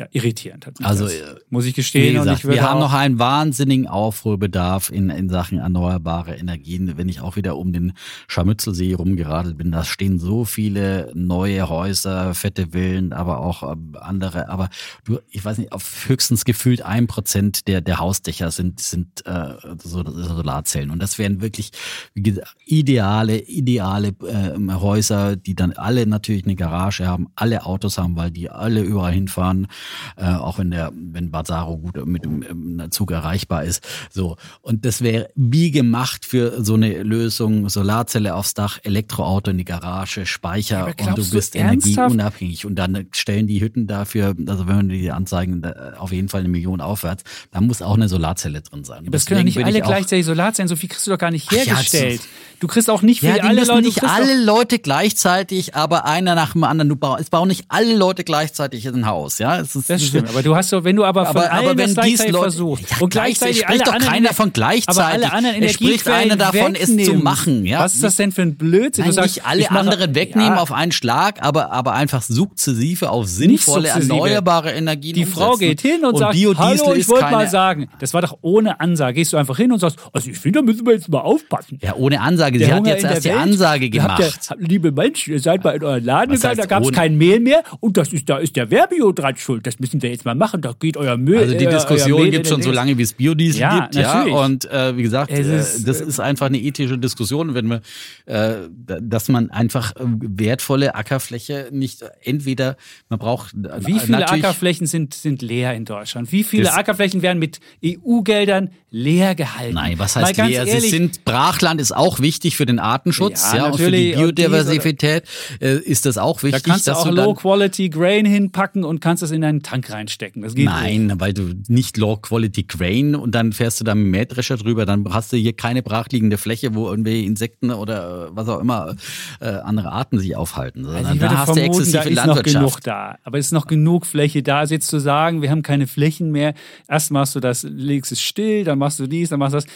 ja, 0.00 0.06
irritierend. 0.12 0.66
Hat 0.66 0.78
mich 0.78 0.88
Also, 0.88 1.04
das, 1.04 1.12
äh, 1.12 1.34
muss 1.50 1.66
ich 1.66 1.74
gestehen. 1.74 2.14
gesagt, 2.14 2.44
ich 2.44 2.48
wir 2.48 2.62
haben 2.62 2.80
noch 2.80 2.94
einen 2.94 3.18
wahnsinnigen 3.18 3.86
Aufholbedarf 3.86 4.90
in, 4.90 5.10
in 5.10 5.28
Sachen 5.28 5.58
erneuerbare 5.58 6.36
Energien. 6.36 6.96
Wenn 6.96 7.10
ich 7.10 7.20
auch 7.20 7.36
wieder 7.36 7.58
um 7.58 7.72
den 7.72 7.92
Scharmützelsee 8.26 8.94
rumgeradelt 8.94 9.58
bin, 9.58 9.70
da 9.70 9.84
stehen 9.84 10.18
so 10.18 10.46
viele 10.46 11.12
neue 11.14 11.68
Häuser, 11.68 12.34
fette 12.34 12.68
Villen, 12.68 13.12
aber 13.12 13.40
auch 13.40 13.62
ähm, 13.62 13.94
andere. 14.00 14.48
Aber 14.48 14.70
du, 15.04 15.18
ich 15.28 15.44
weiß 15.44 15.58
nicht, 15.58 15.72
auf 15.72 16.08
höchstens 16.08 16.46
gefühlt 16.46 16.80
ein 16.80 17.06
Prozent 17.06 17.68
der, 17.68 17.82
der 17.82 17.98
Hausdächer 17.98 18.50
sind, 18.50 18.80
sind 18.80 19.26
äh, 19.26 19.52
so, 19.82 20.02
Solarzellen. 20.02 20.90
Und 20.90 21.02
das 21.02 21.18
wären 21.18 21.42
wirklich 21.42 21.72
wie 22.14 22.22
gesagt, 22.22 22.56
ideale, 22.64 23.38
ideale 23.40 24.08
äh, 24.08 24.72
Häuser, 24.72 25.36
die 25.36 25.54
dann 25.54 25.72
alle 25.74 26.06
natürlich 26.06 26.44
eine 26.44 26.56
Garage 26.56 27.06
haben, 27.06 27.28
alle 27.34 27.66
Autos 27.66 27.98
haben, 27.98 28.16
weil 28.16 28.30
die 28.30 28.48
alle 28.48 28.80
überall 28.80 29.12
hinfahren 29.12 29.66
äh, 30.16 30.24
auch 30.26 30.58
wenn 30.58 30.70
der, 30.70 30.92
wenn 30.94 31.30
Bazzaro 31.30 31.78
gut 31.78 32.04
mit 32.06 32.24
dem 32.24 32.42
ähm, 32.42 32.90
Zug 32.90 33.10
erreichbar 33.10 33.64
ist. 33.64 33.86
So. 34.10 34.36
Und 34.62 34.84
das 34.84 35.02
wäre 35.02 35.28
wie 35.34 35.70
gemacht 35.70 36.24
für 36.24 36.62
so 36.64 36.74
eine 36.74 37.02
Lösung, 37.02 37.68
Solarzelle 37.68 38.34
aufs 38.34 38.54
Dach, 38.54 38.78
Elektroauto 38.82 39.50
in 39.50 39.58
die 39.58 39.64
Garage, 39.64 40.26
Speicher 40.26 40.86
und 40.86 41.18
du 41.18 41.22
du 41.22 41.30
bist 41.30 41.56
ernsthaft? 41.56 41.96
energieunabhängig. 41.96 42.66
Und 42.66 42.74
dann 42.76 43.06
stellen 43.12 43.46
die 43.46 43.60
Hütten 43.60 43.86
dafür, 43.86 44.34
also 44.46 44.66
wenn 44.66 44.76
man 44.76 44.88
die 44.88 45.10
anzeigen, 45.10 45.64
auf 45.98 46.12
jeden 46.12 46.28
Fall 46.28 46.40
eine 46.40 46.48
Million 46.48 46.80
aufwärts, 46.80 47.24
da 47.50 47.60
muss 47.60 47.82
auch 47.82 47.94
eine 47.94 48.08
Solarzelle 48.08 48.60
drin 48.62 48.84
sein. 48.84 49.06
aber 49.06 49.16
es 49.16 49.26
können 49.26 49.44
nicht 49.44 49.62
alle 49.62 49.80
gleichzeitig 49.80 50.26
Solarzellen, 50.26 50.68
so 50.68 50.76
viel 50.76 50.88
kriegst 50.88 51.06
du 51.06 51.10
doch 51.10 51.18
gar 51.18 51.30
nicht 51.30 51.46
Ach 51.48 51.52
ja, 51.52 51.64
hergestellt. 51.64 52.20
du 52.60 52.66
kriegst 52.66 52.90
auch 52.90 53.02
nicht 53.02 53.20
für 53.20 53.26
Ja, 53.26 53.34
alle 53.44 53.60
Leute. 53.64 53.72
du 53.74 53.80
nicht 53.80 54.04
alle 54.04 54.44
Leute 54.44 54.78
gleichzeitig, 54.78 55.74
aber 55.74 56.04
einer 56.06 56.34
nach 56.34 56.52
dem 56.52 56.64
anderen. 56.64 56.88
Du 56.88 56.96
bau, 56.96 57.16
es 57.16 57.30
bauen 57.30 57.48
nicht 57.48 57.64
alle 57.68 57.96
Leute 57.96 58.24
gleichzeitig 58.24 58.86
ein 58.88 59.06
Haus, 59.06 59.38
ja. 59.38 59.58
Es 59.60 59.72
ist, 59.80 59.90
Das 59.90 60.04
stimmt, 60.04 60.28
aber 60.28 60.42
du 60.42 60.54
hast 60.56 60.68
so, 60.70 60.84
wenn 60.84 60.96
du 60.96 61.04
aber 61.04 61.26
von 61.26 61.36
aber, 61.36 61.52
allen 61.52 61.66
aber 61.68 61.74
das 61.74 61.86
wenn 61.88 61.94
gleichzeitig 61.94 62.24
dies 62.26 62.32
Leute, 62.32 62.42
versuchst 62.42 62.90
ja, 62.90 62.96
und 63.00 63.10
gleichzeitig 63.10 63.56
spricht 63.60 63.70
alle 63.70 63.78
doch 63.84 63.92
anderen 63.94 64.12
keiner 64.12 64.34
von 64.34 64.52
gleichzeitig. 64.52 65.00
aber 65.00 65.12
alle 65.12 65.32
anderen 65.32 65.62
es 65.62 65.72
spricht 65.72 66.08
einer 66.08 66.36
davon, 66.36 66.74
es 66.74 66.86
zu 66.90 66.96
wegnehmen. 66.98 67.22
machen. 67.22 67.66
Ja? 67.66 67.80
Was 67.80 67.94
ist 67.94 68.04
das 68.04 68.16
denn 68.16 68.32
für 68.32 68.42
ein 68.42 68.56
Blödsinn? 68.56 69.04
Nein, 69.04 69.10
du 69.10 69.14
sagst, 69.14 69.36
nicht 69.36 69.46
alle 69.46 69.60
ich 69.62 69.70
mache- 69.70 69.80
anderen 69.80 70.14
wegnehmen 70.14 70.54
Ja, 70.54 70.60
auf 70.60 70.72
einen 70.72 70.92
Schlag, 70.92 71.42
aber, 71.42 71.72
aber 71.72 71.92
einfach 71.94 72.22
sukzessive 72.22 73.10
auf 73.10 73.26
sinnvolle, 73.26 73.88
sukzessive. 73.88 74.12
erneuerbare 74.14 74.72
Energien 74.72 75.14
Die 75.14 75.24
Frau 75.24 75.52
umsetzen. 75.52 75.68
geht 75.68 75.80
hin 75.80 76.04
und, 76.04 76.18
sagt, 76.18 76.32
Biodiesel 76.34 76.86
hallo, 76.86 76.94
ich 76.94 77.08
wollte 77.08 77.30
mal 77.30 77.48
sagen, 77.48 77.88
das 78.00 78.12
war 78.14 78.22
doch 78.22 78.38
ohne 78.42 78.80
Ansage. 78.80 79.14
Gehst 79.14 79.32
du 79.32 79.36
einfach 79.36 79.56
hin 79.56 79.72
und 79.72 79.78
sagst, 79.78 79.98
also 80.12 80.30
ich 80.30 80.38
finde, 80.38 80.60
da 80.60 80.64
müssen 80.64 80.86
wir 80.86 80.94
jetzt 80.94 81.08
mal 81.08 81.20
aufpassen. 81.20 81.78
Ja, 81.82 81.94
ohne 81.96 82.20
Ansage. 82.20 82.58
Der 82.58 82.66
Sie 82.68 82.72
hat 82.72 82.80
Hunger 82.80 82.90
jetzt 82.90 83.04
in 83.04 83.10
erst 83.10 83.24
die 83.24 83.32
Ansage 83.32 83.90
gemacht. 83.90 84.22
Liebe 84.58 84.92
Menschen, 84.92 85.32
ihr 85.34 85.40
seid 85.40 85.64
mal 85.64 85.74
in 85.76 85.84
euren 85.84 86.04
Laden 86.04 86.34
gegangen, 86.34 86.56
da 86.56 86.66
gab 86.66 86.82
es 86.82 86.92
kein 86.92 87.16
Mehl 87.16 87.40
mehr 87.40 87.62
und 87.80 87.96
das 87.96 88.12
ist, 88.12 88.28
da 88.28 88.38
ist 88.38 88.56
der 88.56 88.68
Verbio 88.68 89.12
dran 89.12 89.36
schuld. 89.36 89.66
Das 89.70 89.78
müssen 89.78 90.02
wir 90.02 90.10
jetzt 90.10 90.24
mal 90.24 90.34
machen. 90.34 90.62
Da 90.62 90.74
geht 90.78 90.96
euer 90.96 91.16
Müll. 91.16 91.38
Also 91.38 91.56
die 91.56 91.66
euer 91.66 91.74
Diskussion 91.74 92.24
gibt 92.24 92.44
in 92.46 92.52
schon 92.52 92.62
so 92.62 92.72
lange, 92.72 92.98
wie 92.98 93.02
es 93.02 93.12
Biodiesel 93.12 93.60
Ja, 93.60 93.80
gibt. 93.82 93.94
Ja, 93.94 94.14
natürlich. 94.14 94.34
und 94.34 94.70
äh, 94.70 94.96
wie 94.96 95.02
gesagt, 95.04 95.30
Es 95.30 95.46
äh, 95.46 95.58
ist, 95.58 95.86
das 95.88 96.00
äh, 96.00 96.06
ist 96.06 96.18
einfach 96.18 96.46
eine 96.46 96.58
ethische 96.58 96.98
Diskussion, 96.98 97.54
wenn 97.54 97.68
wir, 97.68 97.80
äh, 98.26 98.68
dass 99.00 99.28
man 99.28 99.50
einfach 99.50 99.92
äh, 99.92 100.00
wertvolle 100.00 100.96
Ackerfläche 100.96 101.68
nicht 101.70 102.04
entweder 102.22 102.76
man 103.08 103.20
braucht 103.20 103.54
äh, 103.54 103.86
Wie 103.86 104.00
viele 104.00 104.28
Ackerflächen 104.28 104.88
sind, 104.88 105.14
sind 105.14 105.40
leer 105.40 105.74
in 105.74 105.84
Deutschland? 105.84 106.32
Wie 106.32 106.42
viele 106.42 106.72
Ackerflächen 106.72 107.22
werden 107.22 107.38
mit 107.38 107.60
EU-Geldern 107.84 108.70
leer 108.90 109.36
gehalten? 109.36 109.74
Nein, 109.74 109.98
was 109.98 110.16
heißt 110.16 110.36
leer? 110.36 110.64
Sie 110.64 110.70
ehrlich, 110.72 110.90
sind 110.90 111.24
Brachland 111.24 111.80
ist 111.80 111.94
auch 111.94 112.18
wichtig 112.18 112.56
für 112.56 112.66
den 112.66 112.80
Artenschutz, 112.80 113.52
Ja, 113.52 113.58
ja, 113.58 113.66
und 113.66 113.78
für 113.78 113.92
die 113.92 114.14
Biodiversität 114.14 115.24
äh, 115.60 115.76
ist 115.76 116.06
das 116.06 116.18
auch 116.18 116.38
Da 116.38 116.42
wichtig, 116.48 116.64
kannst 116.64 116.88
du 116.88 116.92
auch 116.92 117.08
Low-Quality 117.08 117.88
Grain 117.88 118.24
hinpacken 118.26 118.84
und 118.84 119.00
kannst 119.00 119.22
es 119.22 119.30
in 119.30 119.42
einen 119.50 119.62
Tank 119.62 119.90
reinstecken. 119.90 120.42
Das 120.42 120.54
geht 120.54 120.64
nicht. 120.66 120.74
Nein, 120.74 121.20
weil 121.20 121.34
du 121.34 121.52
nicht 121.68 121.96
Low 121.96 122.16
Quality 122.16 122.62
Grain 122.64 123.14
und 123.14 123.34
dann 123.34 123.52
fährst 123.52 123.80
du 123.80 123.84
da 123.84 123.94
mit 123.94 124.04
dem 124.06 124.10
Mähdrescher 124.10 124.56
drüber, 124.56 124.86
dann 124.86 125.04
hast 125.12 125.32
du 125.32 125.36
hier 125.36 125.52
keine 125.52 125.82
brachliegende 125.82 126.38
Fläche, 126.38 126.74
wo 126.74 126.88
irgendwie 126.88 127.24
Insekten 127.24 127.70
oder 127.70 128.34
was 128.34 128.48
auch 128.48 128.60
immer 128.60 128.96
äh, 129.40 129.48
andere 129.48 129.92
Arten 129.92 130.18
sich 130.18 130.34
aufhalten, 130.36 130.84
sondern 130.84 131.04
Also 131.06 131.18
da 131.20 131.30
hast 131.36 131.48
du 131.50 131.54
vermuten, 131.54 131.62
da 131.78 131.78
exzessive 131.80 132.08
ist 132.08 132.16
noch 132.16 132.26
Landwirtschaft. 132.26 132.54
genug 132.56 132.80
da. 132.82 133.18
Aber 133.24 133.38
es 133.38 133.46
ist 133.46 133.52
noch 133.52 133.66
genug 133.66 134.06
Fläche 134.06 134.42
da. 134.42 134.60
Also 134.60 134.74
jetzt 134.74 134.88
zu 134.88 134.98
sagen, 134.98 135.42
wir 135.42 135.50
haben 135.50 135.62
keine 135.62 135.86
Flächen 135.86 136.30
mehr, 136.32 136.54
erst 136.88 137.10
machst 137.10 137.34
du 137.34 137.40
das, 137.40 137.62
legst 137.64 138.12
es 138.12 138.20
still, 138.22 138.64
dann 138.64 138.78
machst 138.78 138.98
du 138.98 139.06
dies, 139.06 139.28
dann 139.28 139.38
machst 139.38 139.54
du 139.54 139.58
das. 139.58 139.66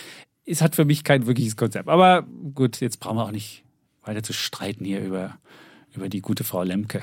Es 0.46 0.60
hat 0.62 0.74
für 0.74 0.84
mich 0.84 1.04
kein 1.04 1.26
wirkliches 1.26 1.56
Konzept. 1.56 1.88
Aber 1.88 2.26
gut, 2.54 2.80
jetzt 2.80 3.00
brauchen 3.00 3.16
wir 3.16 3.24
auch 3.24 3.30
nicht 3.30 3.64
weiter 4.02 4.22
zu 4.22 4.32
streiten 4.32 4.84
hier 4.84 5.00
über, 5.00 5.38
über 5.94 6.08
die 6.08 6.20
gute 6.20 6.44
Frau 6.44 6.62
Lemke. 6.62 7.02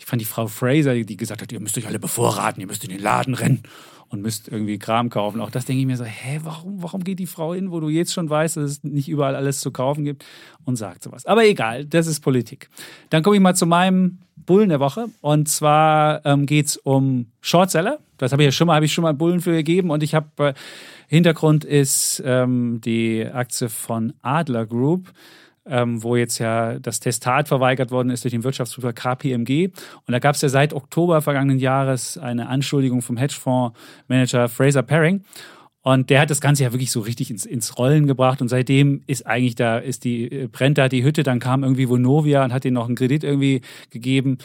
Ich 0.00 0.06
fand 0.06 0.22
die 0.22 0.26
Frau 0.26 0.46
Fraser, 0.46 0.94
die 0.94 1.16
gesagt 1.18 1.42
hat, 1.42 1.52
ihr 1.52 1.60
müsst 1.60 1.76
euch 1.76 1.86
alle 1.86 1.98
bevorraten, 1.98 2.58
ihr 2.62 2.66
müsst 2.66 2.84
in 2.84 2.90
den 2.90 3.00
Laden 3.00 3.34
rennen 3.34 3.62
und 4.08 4.22
müsst 4.22 4.48
irgendwie 4.48 4.78
Kram 4.78 5.10
kaufen. 5.10 5.42
Auch 5.42 5.50
das 5.50 5.66
denke 5.66 5.80
ich 5.82 5.86
mir 5.86 5.98
so, 5.98 6.04
hä, 6.04 6.40
warum, 6.42 6.82
warum 6.82 7.04
geht 7.04 7.18
die 7.18 7.26
Frau 7.26 7.52
hin, 7.52 7.70
wo 7.70 7.80
du 7.80 7.90
jetzt 7.90 8.14
schon 8.14 8.30
weißt, 8.30 8.56
dass 8.56 8.70
es 8.70 8.82
nicht 8.82 9.10
überall 9.10 9.36
alles 9.36 9.60
zu 9.60 9.70
kaufen 9.70 10.04
gibt 10.04 10.24
und 10.64 10.76
sagt 10.76 11.02
sowas. 11.02 11.26
Aber 11.26 11.44
egal, 11.44 11.84
das 11.84 12.06
ist 12.06 12.20
Politik. 12.20 12.70
Dann 13.10 13.22
komme 13.22 13.36
ich 13.36 13.42
mal 13.42 13.54
zu 13.54 13.66
meinem 13.66 14.20
Bullen 14.46 14.70
der 14.70 14.80
Woche. 14.80 15.08
Und 15.20 15.48
zwar 15.50 16.24
ähm, 16.24 16.46
geht 16.46 16.66
es 16.66 16.76
um 16.78 17.26
Shortseller. 17.42 17.98
Das 18.16 18.32
habe 18.32 18.42
ich 18.42 18.46
ja 18.46 18.52
schon 18.52 18.68
mal, 18.68 18.76
habe 18.76 18.86
ich 18.86 18.92
schon 18.92 19.02
mal 19.02 19.12
Bullen 19.12 19.40
für 19.40 19.52
gegeben. 19.52 19.90
Und 19.90 20.02
ich 20.02 20.14
habe 20.14 20.48
äh, 20.48 20.54
Hintergrund 21.06 21.64
ist 21.64 22.22
ähm, 22.24 22.80
die 22.80 23.26
Aktie 23.26 23.68
von 23.68 24.14
Adler 24.22 24.64
Group 24.64 25.12
ähm, 25.70 26.02
wo 26.02 26.16
jetzt 26.16 26.38
ja 26.38 26.78
das 26.78 27.00
Testat 27.00 27.48
verweigert 27.48 27.90
worden 27.90 28.10
ist 28.10 28.24
durch 28.24 28.32
den 28.32 28.44
Wirtschaftsprüfer 28.44 28.92
KPMG. 28.92 29.68
Und 30.06 30.12
da 30.12 30.18
gab 30.18 30.34
es 30.34 30.42
ja 30.42 30.48
seit 30.48 30.74
Oktober 30.74 31.22
vergangenen 31.22 31.58
Jahres 31.58 32.18
eine 32.18 32.48
Anschuldigung 32.48 33.00
vom 33.00 33.16
Hedgefondsmanager 33.16 34.48
Fraser 34.48 34.82
Paring. 34.82 35.22
Und 35.82 36.10
der 36.10 36.20
hat 36.20 36.30
das 36.30 36.42
Ganze 36.42 36.64
ja 36.64 36.72
wirklich 36.72 36.90
so 36.90 37.00
richtig 37.00 37.30
ins, 37.30 37.46
ins 37.46 37.78
Rollen 37.78 38.06
gebracht. 38.06 38.42
Und 38.42 38.48
seitdem 38.48 39.02
ist 39.06 39.26
eigentlich 39.26 39.54
da, 39.54 39.78
ist 39.78 40.04
die, 40.04 40.30
äh, 40.30 40.46
brennt 40.48 40.76
da 40.76 40.88
die 40.88 41.04
Hütte. 41.04 41.22
Dann 41.22 41.38
kam 41.38 41.62
irgendwie 41.62 41.88
Vonovia 41.88 42.44
und 42.44 42.52
hat 42.52 42.64
ihnen 42.64 42.74
noch 42.74 42.86
einen 42.86 42.96
Kredit 42.96 43.24
irgendwie 43.24 43.62
gegeben. 43.88 44.38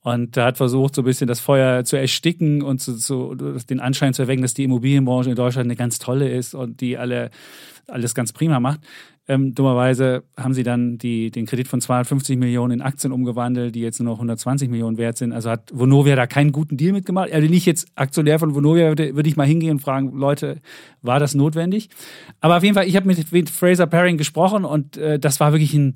Und 0.00 0.36
da 0.36 0.46
hat 0.46 0.56
versucht, 0.56 0.96
so 0.96 1.02
ein 1.02 1.04
bisschen 1.04 1.28
das 1.28 1.38
Feuer 1.38 1.84
zu 1.84 1.96
ersticken 1.96 2.60
und 2.60 2.80
zu, 2.80 2.96
zu, 2.96 3.36
den 3.36 3.78
Anschein 3.78 4.14
zu 4.14 4.22
erwecken, 4.22 4.42
dass 4.42 4.52
die 4.52 4.64
Immobilienbranche 4.64 5.30
in 5.30 5.36
Deutschland 5.36 5.66
eine 5.66 5.76
ganz 5.76 6.00
tolle 6.00 6.28
ist 6.28 6.54
und 6.54 6.80
die 6.80 6.98
alle 6.98 7.30
alles 7.88 8.14
ganz 8.14 8.32
prima 8.32 8.60
macht. 8.60 8.80
Ähm, 9.28 9.54
dummerweise 9.54 10.24
haben 10.36 10.52
sie 10.52 10.64
dann 10.64 10.98
die, 10.98 11.30
den 11.30 11.46
Kredit 11.46 11.68
von 11.68 11.80
250 11.80 12.36
Millionen 12.36 12.80
in 12.80 12.82
Aktien 12.82 13.12
umgewandelt, 13.12 13.74
die 13.74 13.80
jetzt 13.80 14.00
nur 14.00 14.12
noch 14.12 14.18
120 14.18 14.68
Millionen 14.68 14.98
wert 14.98 15.16
sind. 15.16 15.32
Also 15.32 15.48
hat 15.48 15.70
Vonovia 15.72 16.16
da 16.16 16.26
keinen 16.26 16.50
guten 16.50 16.76
Deal 16.76 16.92
mitgemacht. 16.92 17.32
Also 17.32 17.48
nicht 17.48 17.64
jetzt 17.64 17.86
Aktionär 17.94 18.40
von 18.40 18.54
Vonovia, 18.56 18.88
würde, 18.88 19.14
würde 19.14 19.28
ich 19.28 19.36
mal 19.36 19.46
hingehen 19.46 19.72
und 19.72 19.78
fragen, 19.80 20.12
Leute, 20.12 20.60
war 21.02 21.20
das 21.20 21.34
notwendig? 21.34 21.88
Aber 22.40 22.56
auf 22.56 22.64
jeden 22.64 22.74
Fall, 22.74 22.88
ich 22.88 22.96
habe 22.96 23.06
mit, 23.06 23.30
mit 23.30 23.48
Fraser 23.48 23.86
Paring 23.86 24.16
gesprochen 24.16 24.64
und 24.64 24.96
äh, 24.96 25.20
das 25.20 25.38
war 25.38 25.52
wirklich 25.52 25.74
ein 25.74 25.94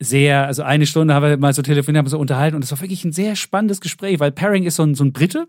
sehr, 0.00 0.46
also 0.46 0.64
eine 0.64 0.86
Stunde 0.86 1.14
haben 1.14 1.22
wir 1.22 1.36
mal 1.36 1.52
so 1.52 1.62
telefoniert, 1.62 2.00
haben 2.00 2.06
wir 2.06 2.10
so 2.10 2.18
unterhalten 2.18 2.56
und 2.56 2.64
es 2.64 2.72
war 2.72 2.80
wirklich 2.80 3.04
ein 3.04 3.12
sehr 3.12 3.36
spannendes 3.36 3.80
Gespräch, 3.80 4.18
weil 4.18 4.32
Paring 4.32 4.64
ist 4.64 4.76
so 4.76 4.82
ein, 4.82 4.96
so 4.96 5.04
ein 5.04 5.12
Brite, 5.12 5.46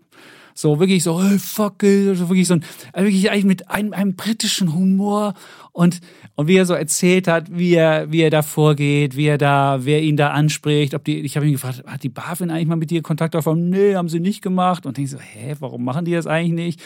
so 0.54 0.78
wirklich 0.78 1.02
so, 1.02 1.22
hey, 1.22 1.38
fuck 1.38 1.82
it, 1.82 2.16
so 2.16 2.28
wirklich 2.28 2.46
so 2.46 2.54
ein, 2.54 2.64
also 2.92 3.06
wirklich 3.06 3.30
eigentlich 3.30 3.44
mit 3.44 3.70
einem, 3.70 3.92
einem 3.92 4.14
britischen 4.14 4.72
Humor 4.72 5.34
und, 5.72 6.00
und 6.36 6.46
wie 6.46 6.56
er 6.56 6.64
so 6.64 6.74
erzählt 6.74 7.26
hat, 7.26 7.46
wie 7.50 7.74
er, 7.74 8.10
wie 8.12 8.20
er 8.20 8.30
da 8.30 8.42
vorgeht, 8.42 9.16
wie 9.16 9.26
er 9.26 9.38
da, 9.38 9.80
wer 9.82 10.00
ihn 10.00 10.16
da 10.16 10.30
anspricht, 10.30 10.94
ob 10.94 11.04
die, 11.04 11.20
ich 11.20 11.36
habe 11.36 11.46
ihn 11.46 11.52
gefragt, 11.52 11.82
hat 11.86 12.04
die 12.04 12.08
BaFin 12.08 12.50
eigentlich 12.50 12.68
mal 12.68 12.76
mit 12.76 12.90
dir 12.90 13.02
Kontakt 13.02 13.34
aufgenommen? 13.34 13.70
Nee, 13.70 13.96
haben 13.96 14.08
sie 14.08 14.20
nicht 14.20 14.40
gemacht 14.42 14.86
und 14.86 14.96
ich 14.98 15.10
so, 15.10 15.18
hä, 15.18 15.54
warum 15.58 15.84
machen 15.84 16.04
die 16.04 16.12
das 16.12 16.26
eigentlich 16.26 16.52
nicht? 16.52 16.80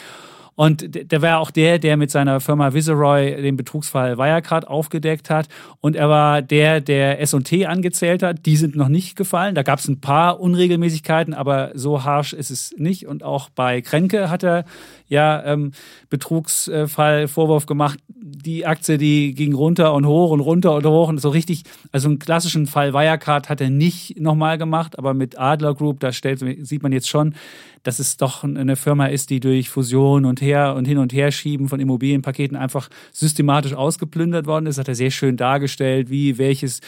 Und 0.58 1.12
der 1.12 1.22
war 1.22 1.38
auch 1.38 1.52
der, 1.52 1.78
der 1.78 1.96
mit 1.96 2.10
seiner 2.10 2.40
Firma 2.40 2.74
Viceroy 2.74 3.40
den 3.40 3.56
Betrugsfall 3.56 4.18
Wirecard 4.18 4.66
aufgedeckt 4.66 5.30
hat. 5.30 5.46
Und 5.80 5.94
er 5.94 6.08
war 6.08 6.42
der, 6.42 6.80
der 6.80 7.20
S&T 7.20 7.64
angezählt 7.64 8.24
hat. 8.24 8.44
Die 8.44 8.56
sind 8.56 8.74
noch 8.74 8.88
nicht 8.88 9.14
gefallen. 9.14 9.54
Da 9.54 9.62
gab 9.62 9.78
es 9.78 9.86
ein 9.86 10.00
paar 10.00 10.40
Unregelmäßigkeiten, 10.40 11.32
aber 11.32 11.70
so 11.74 12.02
harsch 12.02 12.32
ist 12.32 12.50
es 12.50 12.74
nicht. 12.76 13.06
Und 13.06 13.22
auch 13.22 13.50
bei 13.50 13.80
Kränke 13.82 14.30
hat 14.30 14.42
er 14.42 14.64
ja 15.06 15.44
ähm, 15.44 15.70
Betrugsfall 16.10 17.28
gemacht. 17.64 18.00
Die 18.08 18.66
Aktie, 18.66 18.98
die 18.98 19.34
ging 19.34 19.54
runter 19.54 19.94
und 19.94 20.06
hoch 20.06 20.32
und 20.32 20.40
runter 20.40 20.74
und 20.74 20.84
hoch 20.84 21.08
und 21.08 21.20
so 21.20 21.28
richtig. 21.28 21.62
Also 21.92 22.08
einen 22.08 22.18
klassischen 22.18 22.66
Fall 22.66 22.92
Wirecard 22.92 23.48
hat 23.48 23.60
er 23.60 23.70
nicht 23.70 24.18
nochmal 24.18 24.58
gemacht, 24.58 24.98
aber 24.98 25.14
mit 25.14 25.38
Adler 25.38 25.74
Group, 25.74 26.00
da 26.00 26.10
stellt, 26.10 26.40
sieht 26.66 26.82
man 26.82 26.90
jetzt 26.90 27.08
schon, 27.08 27.36
dass 27.84 27.98
es 28.00 28.16
doch 28.16 28.44
eine 28.44 28.76
Firma 28.76 29.06
ist, 29.06 29.30
die 29.30 29.40
durch 29.40 29.70
Fusion 29.70 30.24
und 30.24 30.42
her 30.48 30.74
und 30.74 30.86
hin 30.86 30.98
und 30.98 31.12
her 31.12 31.30
schieben 31.30 31.68
von 31.68 31.80
Immobilienpaketen 31.80 32.56
einfach 32.56 32.88
systematisch 33.12 33.74
ausgeplündert 33.74 34.46
worden 34.46 34.66
ist. 34.66 34.78
Hat 34.78 34.88
er 34.88 34.94
sehr 34.94 35.10
schön 35.10 35.36
dargestellt, 35.36 36.10
wie 36.10 36.38
welches 36.38 36.80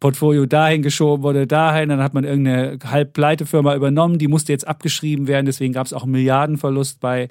Portfolio 0.00 0.46
dahin 0.46 0.82
geschoben 0.82 1.22
wurde, 1.22 1.46
dahin. 1.46 1.88
Dann 1.88 2.02
hat 2.02 2.14
man 2.14 2.24
irgendeine 2.24 2.78
Halbpleitefirma 2.84 3.74
übernommen, 3.74 4.18
die 4.18 4.28
musste 4.28 4.52
jetzt 4.52 4.68
abgeschrieben 4.68 5.26
werden. 5.26 5.46
Deswegen 5.46 5.72
gab 5.72 5.86
es 5.86 5.92
auch 5.92 6.02
einen 6.02 6.12
Milliardenverlust 6.12 7.00
bei 7.00 7.28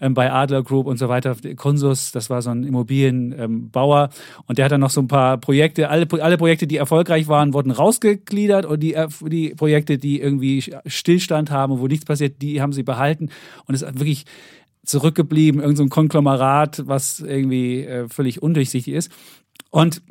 ähm, 0.00 0.14
bei 0.14 0.30
Adler 0.30 0.62
Group 0.62 0.86
und 0.86 0.98
so 0.98 1.08
weiter. 1.08 1.36
Consus, 1.56 2.12
das 2.12 2.28
war 2.28 2.42
so 2.42 2.50
ein 2.50 2.64
Immobilienbauer. 2.64 4.10
Ähm, 4.10 4.42
und 4.46 4.58
der 4.58 4.66
hat 4.66 4.72
dann 4.72 4.80
noch 4.80 4.90
so 4.90 5.00
ein 5.00 5.08
paar 5.08 5.38
Projekte, 5.38 5.88
alle, 5.88 6.06
alle 6.20 6.36
Projekte, 6.36 6.66
die 6.66 6.76
erfolgreich 6.76 7.28
waren, 7.28 7.54
wurden 7.54 7.70
rausgegliedert 7.70 8.66
und 8.66 8.80
die, 8.80 8.94
äh, 8.94 9.08
die 9.22 9.54
Projekte, 9.54 9.96
die 9.96 10.20
irgendwie 10.20 10.62
Stillstand 10.86 11.50
haben 11.50 11.74
und 11.74 11.80
wo 11.80 11.86
nichts 11.86 12.04
passiert, 12.04 12.42
die 12.42 12.60
haben 12.60 12.72
sie 12.72 12.82
behalten. 12.82 13.30
Und 13.66 13.74
es 13.74 13.82
ist 13.82 13.98
wirklich 13.98 14.24
zurückgeblieben, 14.84 15.60
irgendein 15.60 15.88
so 15.88 15.94
Konglomerat, 15.94 16.82
was 16.86 17.20
irgendwie 17.20 17.84
äh, 17.84 18.08
völlig 18.08 18.42
undurchsichtig 18.42 18.94
ist. 18.94 19.10
Und 19.70 20.02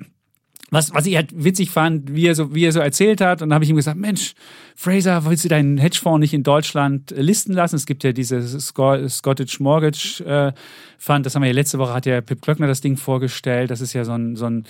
was, 0.73 0.93
was 0.93 1.05
ich 1.05 1.15
halt 1.15 1.29
witzig 1.35 1.69
fand, 1.69 2.15
wie 2.15 2.25
er 2.25 2.35
so, 2.35 2.55
wie 2.55 2.65
er 2.65 2.71
so 2.71 2.79
erzählt 2.79 3.21
hat. 3.21 3.41
Und 3.41 3.49
dann 3.49 3.55
habe 3.55 3.63
ich 3.63 3.69
ihm 3.69 3.75
gesagt, 3.75 3.97
Mensch, 3.97 4.33
Fraser, 4.75 5.23
willst 5.25 5.45
du 5.45 5.49
deinen 5.49 5.77
Hedgefonds 5.77 6.19
nicht 6.19 6.33
in 6.33 6.41
Deutschland 6.41 7.11
äh, 7.11 7.21
listen 7.21 7.53
lassen? 7.53 7.75
Es 7.75 7.85
gibt 7.85 8.03
ja 8.03 8.11
dieses 8.11 8.67
Scottish 8.67 9.59
Mortgage 9.59 10.23
äh, 10.25 10.51
Fund, 10.97 11.25
das 11.25 11.35
haben 11.35 11.43
wir 11.43 11.49
ja 11.49 11.53
letzte 11.53 11.77
Woche, 11.77 11.93
hat 11.93 12.07
ja 12.07 12.21
Pip 12.21 12.41
Klöckner 12.41 12.67
das 12.67 12.81
Ding 12.81 12.97
vorgestellt. 12.97 13.69
Das 13.69 13.81
ist 13.81 13.93
ja 13.93 14.03
so 14.03 14.13
ein, 14.13 14.35
so 14.35 14.45
ein 14.45 14.65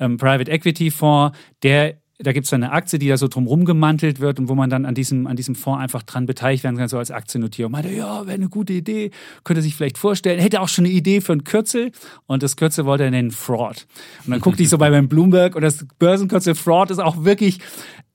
ähm, 0.00 0.16
Private 0.16 0.50
Equity 0.50 0.90
Fonds, 0.90 1.38
der 1.62 1.98
da 2.18 2.32
gibt 2.32 2.46
es 2.46 2.52
eine 2.52 2.70
Aktie, 2.70 2.98
die 2.98 3.08
da 3.08 3.16
so 3.16 3.26
drumherum 3.26 3.64
gemantelt 3.64 4.20
wird 4.20 4.38
und 4.38 4.48
wo 4.48 4.54
man 4.54 4.70
dann 4.70 4.86
an 4.86 4.94
diesem, 4.94 5.26
an 5.26 5.36
diesem 5.36 5.56
Fonds 5.56 5.82
einfach 5.82 6.04
dran 6.04 6.26
beteiligt 6.26 6.62
werden 6.62 6.76
kann, 6.76 6.88
so 6.88 6.98
als 6.98 7.10
Aktiennotierung. 7.10 7.72
Meinte, 7.72 7.90
ja, 7.90 8.24
wäre 8.26 8.36
eine 8.36 8.48
gute 8.48 8.72
Idee, 8.72 9.10
könnte 9.42 9.62
sich 9.62 9.74
vielleicht 9.74 9.98
vorstellen. 9.98 10.38
Hätte 10.38 10.60
auch 10.60 10.68
schon 10.68 10.84
eine 10.84 10.94
Idee 10.94 11.20
für 11.20 11.32
ein 11.32 11.42
Kürzel 11.42 11.90
und 12.26 12.42
das 12.44 12.56
Kürzel 12.56 12.84
wollte 12.84 13.04
er 13.04 13.10
nennen 13.10 13.32
Fraud. 13.32 13.86
Und 14.24 14.30
dann 14.30 14.40
guckte 14.40 14.62
ich 14.62 14.68
so 14.68 14.78
bei 14.78 14.90
meinem 14.90 15.08
Bloomberg 15.08 15.56
und 15.56 15.62
das 15.62 15.86
Börsenkürzel 15.98 16.54
Fraud 16.54 16.90
ist 16.90 17.00
auch 17.00 17.24
wirklich 17.24 17.58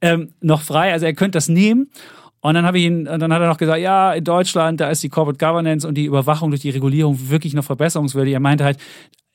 ähm, 0.02 0.34
noch 0.40 0.62
frei. 0.62 0.94
Also 0.94 1.06
er 1.06 1.14
könnte 1.14 1.38
das 1.38 1.50
nehmen. 1.50 1.90
Und 2.42 2.54
dann 2.54 2.66
habe 2.66 2.80
ich 2.80 2.86
ihn, 2.86 3.04
dann 3.04 3.34
hat 3.34 3.42
er 3.42 3.50
noch 3.50 3.58
gesagt, 3.58 3.82
ja, 3.82 4.14
in 4.14 4.24
Deutschland, 4.24 4.80
da 4.80 4.90
ist 4.90 5.04
die 5.04 5.10
Corporate 5.10 5.46
Governance 5.46 5.86
und 5.86 5.96
die 5.96 6.06
Überwachung 6.06 6.52
durch 6.52 6.62
die 6.62 6.70
Regulierung 6.70 7.30
wirklich 7.30 7.54
noch 7.54 7.66
verbesserungswürdig. 7.66 8.34
Er 8.34 8.40
meinte 8.40 8.64
halt, 8.64 8.78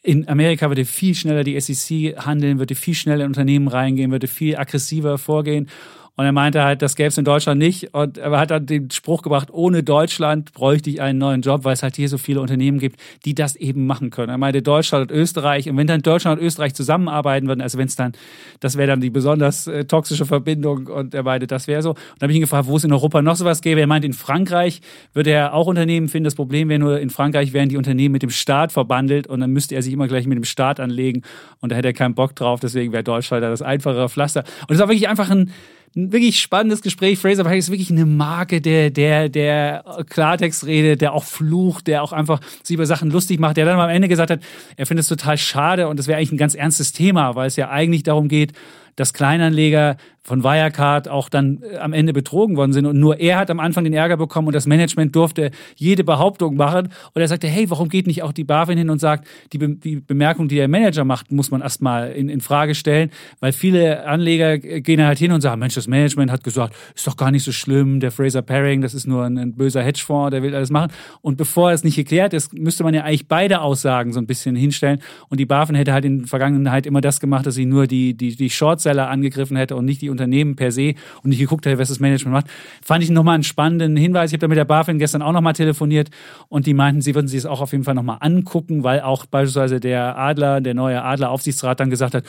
in 0.05 0.29
Amerika 0.29 0.69
würde 0.69 0.85
viel 0.85 1.15
schneller 1.15 1.45
die 1.45 1.59
SEC 1.59 2.19
handeln, 2.19 2.59
würde 2.59 2.75
viel 2.75 2.95
schneller 2.95 3.23
in 3.23 3.29
Unternehmen 3.29 3.69
reingehen, 3.69 4.11
würde 4.11 4.27
viel 4.27 4.55
aggressiver 4.57 5.17
vorgehen. 5.17 5.71
Und 6.17 6.25
er 6.25 6.33
meinte 6.33 6.62
halt, 6.62 6.81
das 6.81 6.95
gäbe 6.95 7.09
es 7.09 7.19
in 7.19 7.25
Deutschland 7.25 7.59
nicht. 7.59 7.93
Und 7.93 8.19
er 8.19 8.39
hat 8.39 8.53
dann 8.53 8.67
den 8.67 8.91
Spruch 8.91 9.23
gebracht, 9.23 9.49
ohne 9.51 9.83
Deutschland 9.83 10.53
bräuchte 10.53 10.89
ich 10.89 11.01
einen 11.01 11.19
neuen 11.19 11.43
Job, 11.43 11.65
weil 11.65 11.73
es 11.73 11.83
halt 11.83 11.97
hier 11.97 12.09
so 12.09 12.19
viele 12.19 12.41
Unternehmen 12.41 12.79
gibt, 12.79 13.01
die 13.25 13.35
das 13.35 13.57
eben 13.57 13.87
machen 13.87 14.11
können. 14.11 14.29
Er 14.29 14.39
meinte 14.39 14.62
Deutschland 14.62 15.11
und 15.11 15.17
Österreich. 15.17 15.69
Und 15.69 15.77
wenn 15.77 15.89
dann 15.89 16.03
Deutschland 16.03 16.41
und 16.41 16.47
Österreich 16.47 16.75
zusammenarbeiten 16.75 17.49
würden, 17.49 17.61
also 17.61 17.79
wenn 17.79 17.89
es 17.89 17.97
dann, 17.97 18.12
das 18.61 18.77
wäre 18.77 18.87
dann 18.87 19.01
die 19.01 19.11
besonders 19.11 19.67
äh, 19.67 19.87
toxische 19.87 20.25
Verbindung. 20.25 20.87
Und 20.87 21.15
er 21.15 21.25
meinte, 21.25 21.49
das 21.49 21.67
wäre 21.67 21.83
so. 21.83 21.91
Und 21.91 21.99
dann 22.19 22.27
habe 22.27 22.33
ich 22.33 22.37
ihn 22.37 22.43
gefragt, 22.43 22.69
wo 22.69 22.77
es 22.77 22.85
in 22.85 22.93
Europa 22.93 23.21
noch 23.21 23.35
sowas 23.35 23.61
gäbe. 23.61 23.81
Er 23.81 23.89
meinte, 23.89 24.07
in 24.07 24.12
Frankreich 24.12 24.83
würde 25.15 25.31
er 25.31 25.53
auch 25.53 25.67
Unternehmen 25.67 26.07
finden. 26.07 26.25
Das 26.25 26.37
Problem 26.37 26.69
wäre 26.69 26.79
nur, 26.79 27.01
in 27.01 27.11
Frankreich 27.11 27.53
wären 27.53 27.69
die 27.69 27.77
Unternehmen 27.77 28.12
mit 28.12 28.23
dem 28.23 28.31
Staat 28.31 28.71
verbandelt 28.71 29.27
und 29.27 29.41
dann 29.41 29.51
müsste 29.51 29.75
er 29.75 29.83
sich 29.83 29.93
immer 29.93 30.07
gleich 30.07 30.29
mit 30.29 30.37
dem 30.37 30.45
Staat 30.45 30.79
anlegen. 30.79 31.23
Und 31.59 31.73
da 31.73 31.77
hätte 31.77 31.89
er 31.89 31.95
keinen 31.95 32.15
Bock 32.15 32.37
drauf. 32.37 32.61
Deswegen 32.61 32.93
wäre 32.93 33.03
Deutschland 33.03 33.43
da 33.43 33.51
das 33.51 33.62
einfachere 33.62 34.09
Pflaster. 34.09 34.45
Und 34.69 34.77
es 34.77 34.81
war 34.81 34.87
wirklich 34.87 35.09
einfach 35.09 35.29
ein, 35.31 35.51
ein 35.97 36.12
wirklich 36.12 36.40
spannendes 36.40 36.82
Gespräch. 36.82 37.18
Fraser 37.18 37.45
Pike 37.45 37.57
ist 37.57 37.70
wirklich 37.70 37.90
eine 37.90 38.07
Marke, 38.07 38.61
der, 38.61 38.90
der, 38.90 39.28
der 39.28 39.84
Klartext 40.09 40.66
redet, 40.66 41.01
der 41.01 41.12
auch 41.12 41.24
flucht, 41.24 41.86
der 41.86 42.03
auch 42.03 42.12
einfach 42.12 42.40
sich 42.62 42.74
über 42.74 42.86
Sachen 42.86 43.11
lustig 43.11 43.38
macht, 43.38 43.57
der 43.57 43.64
dann 43.64 43.78
am 43.78 43.90
Ende 43.90 44.09
gesagt 44.09 44.30
hat, 44.30 44.40
er 44.76 44.86
findet 44.86 45.03
es 45.03 45.09
total 45.09 45.38
schade 45.38 45.88
und 45.88 45.99
das 45.99 46.07
wäre 46.07 46.18
eigentlich 46.18 46.32
ein 46.32 46.38
ganz 46.38 46.55
ernstes 46.55 46.92
Thema, 46.92 47.34
weil 47.36 47.47
es 47.47 47.57
ja 47.57 47.70
eigentlich 47.70 48.03
darum 48.03 48.28
geht, 48.28 48.53
dass 48.97 49.12
Kleinanleger 49.12 49.97
von 50.25 50.43
Wirecard 50.43 51.09
auch 51.09 51.29
dann 51.29 51.62
äh, 51.62 51.77
am 51.77 51.93
Ende 51.93 52.12
betrogen 52.14 52.57
worden 52.57 52.72
sind. 52.72 52.87
Und 52.87 52.99
nur 52.99 53.20
er 53.20 53.39
hat 53.39 53.51
am 53.51 53.61
Anfang 53.61 53.85
den 53.85 53.93
Ärger 53.93 54.16
bekommen 54.16 54.49
und 54.49 54.55
das 54.55 54.66
Management 54.66 55.14
durfte 55.14 55.51
jede 55.77 56.03
Behauptung 56.03 56.57
machen. 56.57 56.89
Und 57.12 57.20
er 57.20 57.29
sagte, 57.29 57.47
hey, 57.47 57.68
warum 57.68 57.91
geht 57.91 58.07
nicht 58.07 58.22
auch 58.22 58.33
die 58.33 58.45
BaFin 58.45 58.79
hin 58.79 58.91
und 58.91 59.01
sagt, 59.01 59.29
die, 59.53 59.59
Be 59.59 59.68
die 59.77 59.97
Bemerkung, 59.97 60.49
die 60.49 60.57
der 60.57 60.68
Manager 60.68 61.05
macht, 61.05 61.31
muss 61.31 61.51
man 61.51 61.61
erstmal 61.61 62.12
in, 62.12 62.31
in 62.31 62.41
Frage 62.41 62.75
stellen. 62.75 63.11
Weil 63.41 63.53
viele 63.53 64.07
Anleger 64.07 64.59
gehen 64.59 65.05
halt 65.05 65.18
hin 65.18 65.31
und 65.31 65.43
sagen, 65.43 65.61
Mensch, 65.61 65.75
das 65.75 65.89
Management 65.89 66.31
hat 66.31 66.43
gesagt, 66.43 66.75
ist 66.95 67.07
doch 67.07 67.18
gar 67.18 67.31
nicht 67.31 67.45
so 67.45 67.53
schlimm, 67.53 68.01
der 68.01 68.11
Fraser 68.11 68.41
Paring, 68.41 68.81
das 68.81 68.95
ist 68.95 69.07
nur 69.07 69.25
ein, 69.25 69.37
ein 69.37 69.55
böser 69.55 69.83
Hedgefonds, 69.83 70.31
der 70.31 70.43
will 70.43 70.55
alles 70.55 70.70
machen. 70.70 70.91
Und 71.20 71.37
bevor 71.37 71.72
es 71.72 71.85
nicht 71.85 71.97
geklärt 71.97 72.33
ist, 72.33 72.55
müsste 72.55 72.83
man 72.83 72.95
ja 72.95 73.03
eigentlich 73.03 73.29
beide 73.29 73.61
Aussagen 73.61 74.14
so 74.14 74.20
ein 74.20 74.27
bisschen 74.27 74.57
hinstellen. 74.57 75.01
Und 75.29 75.39
die 75.39 75.47
BaFin 75.47 75.77
hätte 75.77 75.93
halt 75.93 76.07
in 76.07 76.20
der 76.20 76.29
Vergangenheit 76.29 76.87
immer 76.87 77.03
das 77.03 77.20
gemacht, 77.20 77.45
dass 77.45 77.57
sie 77.57 77.66
nur 77.66 77.87
die, 77.87 78.14
die, 78.14 78.35
die 78.37 78.49
Shortseller 78.49 79.11
angegriffen 79.11 79.59
hätte 79.59 79.77
und 79.77 79.85
nicht 79.85 80.01
die 80.01 80.14
Unternehmen 80.15 80.57
per 80.57 80.73
se 80.73 80.95
und 81.23 81.31
nicht 81.31 81.39
geguckt 81.39 81.67
hätte, 81.67 81.79
was 81.79 81.89
das 81.89 82.01
Management 82.01 82.33
macht. 82.33 82.47
Fand 82.83 83.03
ich 83.03 83.11
nochmal 83.11 83.35
einen 83.35 83.45
spannenden 83.45 83.97
Hinweis. 83.97 84.31
Ich 84.31 84.35
habe 84.35 84.41
da 84.41 84.49
mit 84.49 84.59
der 84.59 84.65
BaFin 84.65 84.99
gestern 84.99 85.23
auch 85.23 85.33
nochmal 85.33 85.53
telefoniert 85.53 86.11
und 86.49 86.67
die 86.67 86.75
meinten, 86.75 87.01
sie 87.01 87.15
würden 87.15 87.29
sich 87.29 87.43
das 87.43 87.51
auch 87.51 87.61
auf 87.61 87.73
jeden 87.73 87.85
Fall 87.85 87.95
nochmal 87.95 88.19
angucken, 88.21 88.85
weil 88.85 89.01
auch 89.01 89.27
beispielsweise 89.27 89.81
der 89.81 90.17
Adler, 90.17 90.61
der 90.61 90.75
neue 90.75 91.03
Adler-Aufsichtsrat 91.03 91.81
dann 91.81 91.91
gesagt 91.91 92.15
hat, 92.15 92.25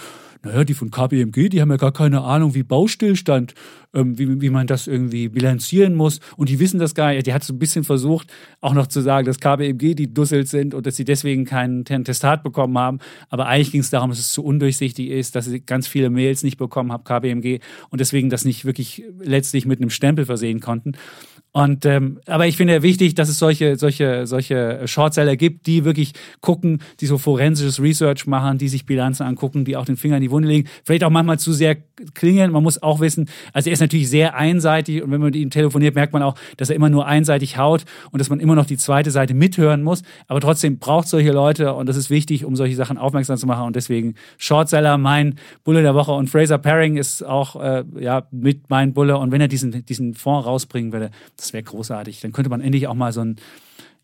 naja, 0.46 0.64
die 0.64 0.76
von 0.76 0.92
KPMG, 0.92 1.50
die 1.50 1.60
haben 1.60 1.72
ja 1.72 1.78
gar 1.78 1.92
keine 1.92 2.22
Ahnung, 2.22 2.54
wie 2.54 2.62
Baustillstand, 2.62 3.56
ähm, 3.96 4.18
wie, 4.20 4.42
wie 4.42 4.52
man 4.52 4.68
das 4.68 4.86
irgendwie 4.86 5.28
bilanzieren 5.28 5.96
muss. 5.96 6.20
Und 6.38 6.50
die 6.50 6.60
wissen 6.60 6.80
das 6.80 6.94
gar 6.94 7.12
nicht. 7.14 7.26
Die 7.26 7.34
hat 7.34 7.44
so 7.44 7.52
ein 7.52 7.58
bisschen 7.58 7.84
versucht, 7.84 8.32
auch 8.62 8.76
noch 8.76 8.86
zu 8.86 9.02
sagen, 9.02 9.26
dass 9.26 9.40
KPMG 9.40 9.96
die 9.96 10.14
Dusselt 10.14 10.48
sind 10.48 10.76
und 10.76 10.86
dass 10.86 10.96
sie 10.96 11.04
deswegen 11.04 11.46
kein 11.46 11.84
Testat 11.84 12.44
bekommen 12.44 12.78
haben. 12.78 13.00
Aber 13.30 13.48
eigentlich 13.48 13.72
ging 13.72 13.82
es 13.82 13.90
darum, 13.90 14.12
dass 14.12 14.20
es 14.20 14.32
zu 14.32 14.44
undurchsichtig 14.44 15.10
ist, 15.10 15.36
dass 15.36 15.46
sie 15.46 15.62
ganz 15.62 15.88
viele 15.88 16.12
Mails 16.12 16.44
nicht 16.44 16.58
bekommen 16.58 16.92
haben, 16.92 17.04
KPMG, 17.04 17.60
und 17.90 18.00
deswegen 18.00 18.30
das 18.30 18.46
nicht 18.46 18.66
wirklich 18.66 19.04
letztlich 19.20 19.66
mit 19.66 19.82
einem 19.82 19.90
Stempel 19.90 20.26
versehen 20.26 20.60
konnten. 20.60 20.92
Und 21.56 21.86
ähm, 21.86 22.20
aber 22.26 22.48
ich 22.48 22.58
finde 22.58 22.74
ja 22.74 22.84
wichtig, 22.84 23.16
dass 23.16 23.30
es 23.30 23.40
solche 23.40 23.78
solche 23.78 24.28
solche 24.28 24.86
Shortseller 24.90 25.38
gibt, 25.38 25.68
die 25.68 25.86
wirklich 25.86 26.12
gucken, 26.42 26.82
die 27.00 27.06
so 27.06 27.18
forensisches 27.18 27.82
Research 27.82 28.28
machen, 28.28 28.58
die 28.58 28.68
sich 28.68 28.86
Bilanzen 28.86 29.24
angucken, 29.24 29.64
die 29.64 29.78
auch 29.78 29.86
den 29.86 29.96
Finger 29.96 30.18
in 30.18 30.22
die 30.22 30.32
Wunde 30.32 30.50
legen. 30.50 30.68
Vielleicht 30.84 31.06
auch 31.06 31.10
manchmal 31.10 31.40
zu 31.40 31.54
sehr 31.54 31.78
klingen. 32.14 32.52
Man 32.52 32.62
muss 32.62 32.84
auch 32.84 33.00
wissen, 33.00 33.30
also 33.54 33.70
er 33.70 33.74
ist 33.74 33.80
natürlich 33.80 34.10
sehr 34.10 34.36
einseitig 34.36 35.02
und 35.02 35.12
wenn 35.12 35.22
man 35.22 35.28
mit 35.28 35.38
ihm 35.38 35.50
telefoniert, 35.50 35.96
merkt 35.96 36.12
man 36.12 36.24
auch, 36.24 36.36
dass 36.58 36.70
er 36.70 36.76
immer 36.76 36.90
nur 36.90 37.06
einseitig 37.06 37.58
haut 37.58 37.86
und 38.12 38.20
dass 38.20 38.30
man 38.30 38.42
immer 38.42 38.56
noch 38.56 38.66
die 38.66 38.76
zweite 38.76 39.10
Seite 39.10 39.34
mithören 39.34 39.82
muss. 39.82 40.02
Aber 40.28 40.42
trotzdem 40.42 40.78
braucht 40.80 41.08
solche 41.08 41.32
Leute 41.32 41.74
und 41.74 41.88
das 41.88 41.96
ist 41.96 42.10
wichtig, 42.10 42.44
um 42.44 42.58
solche 42.58 42.76
Sachen 42.76 42.98
aufmerksam 42.98 43.38
zu 43.38 43.48
machen. 43.48 43.66
Und 43.66 43.78
deswegen 43.78 44.16
Shortseller, 44.38 44.98
mein 44.98 45.36
Bulle 45.64 45.84
der 45.84 45.96
Woche 45.96 46.12
und 46.12 46.30
Fraser 46.30 46.58
Paring 46.58 46.98
ist 46.98 47.24
auch 47.24 47.56
äh, 47.56 47.86
ja 47.98 48.28
mit 48.32 48.70
mein 48.70 48.94
Bulle. 48.94 49.18
Und 49.18 49.32
wenn 49.32 49.40
er 49.40 49.48
diesen 49.48 49.86
diesen 49.86 50.16
Fonds 50.16 50.46
rausbringen 50.46 50.92
würde, 50.92 51.12
das 51.46 51.54
wäre 51.54 51.64
großartig. 51.64 52.22
Dann 52.22 52.32
könnte 52.32 52.50
man 52.50 52.62
endlich 52.62 52.88
auch 52.88 52.94
mal 52.94 53.12
so 53.12 53.22
ein, 53.22 53.38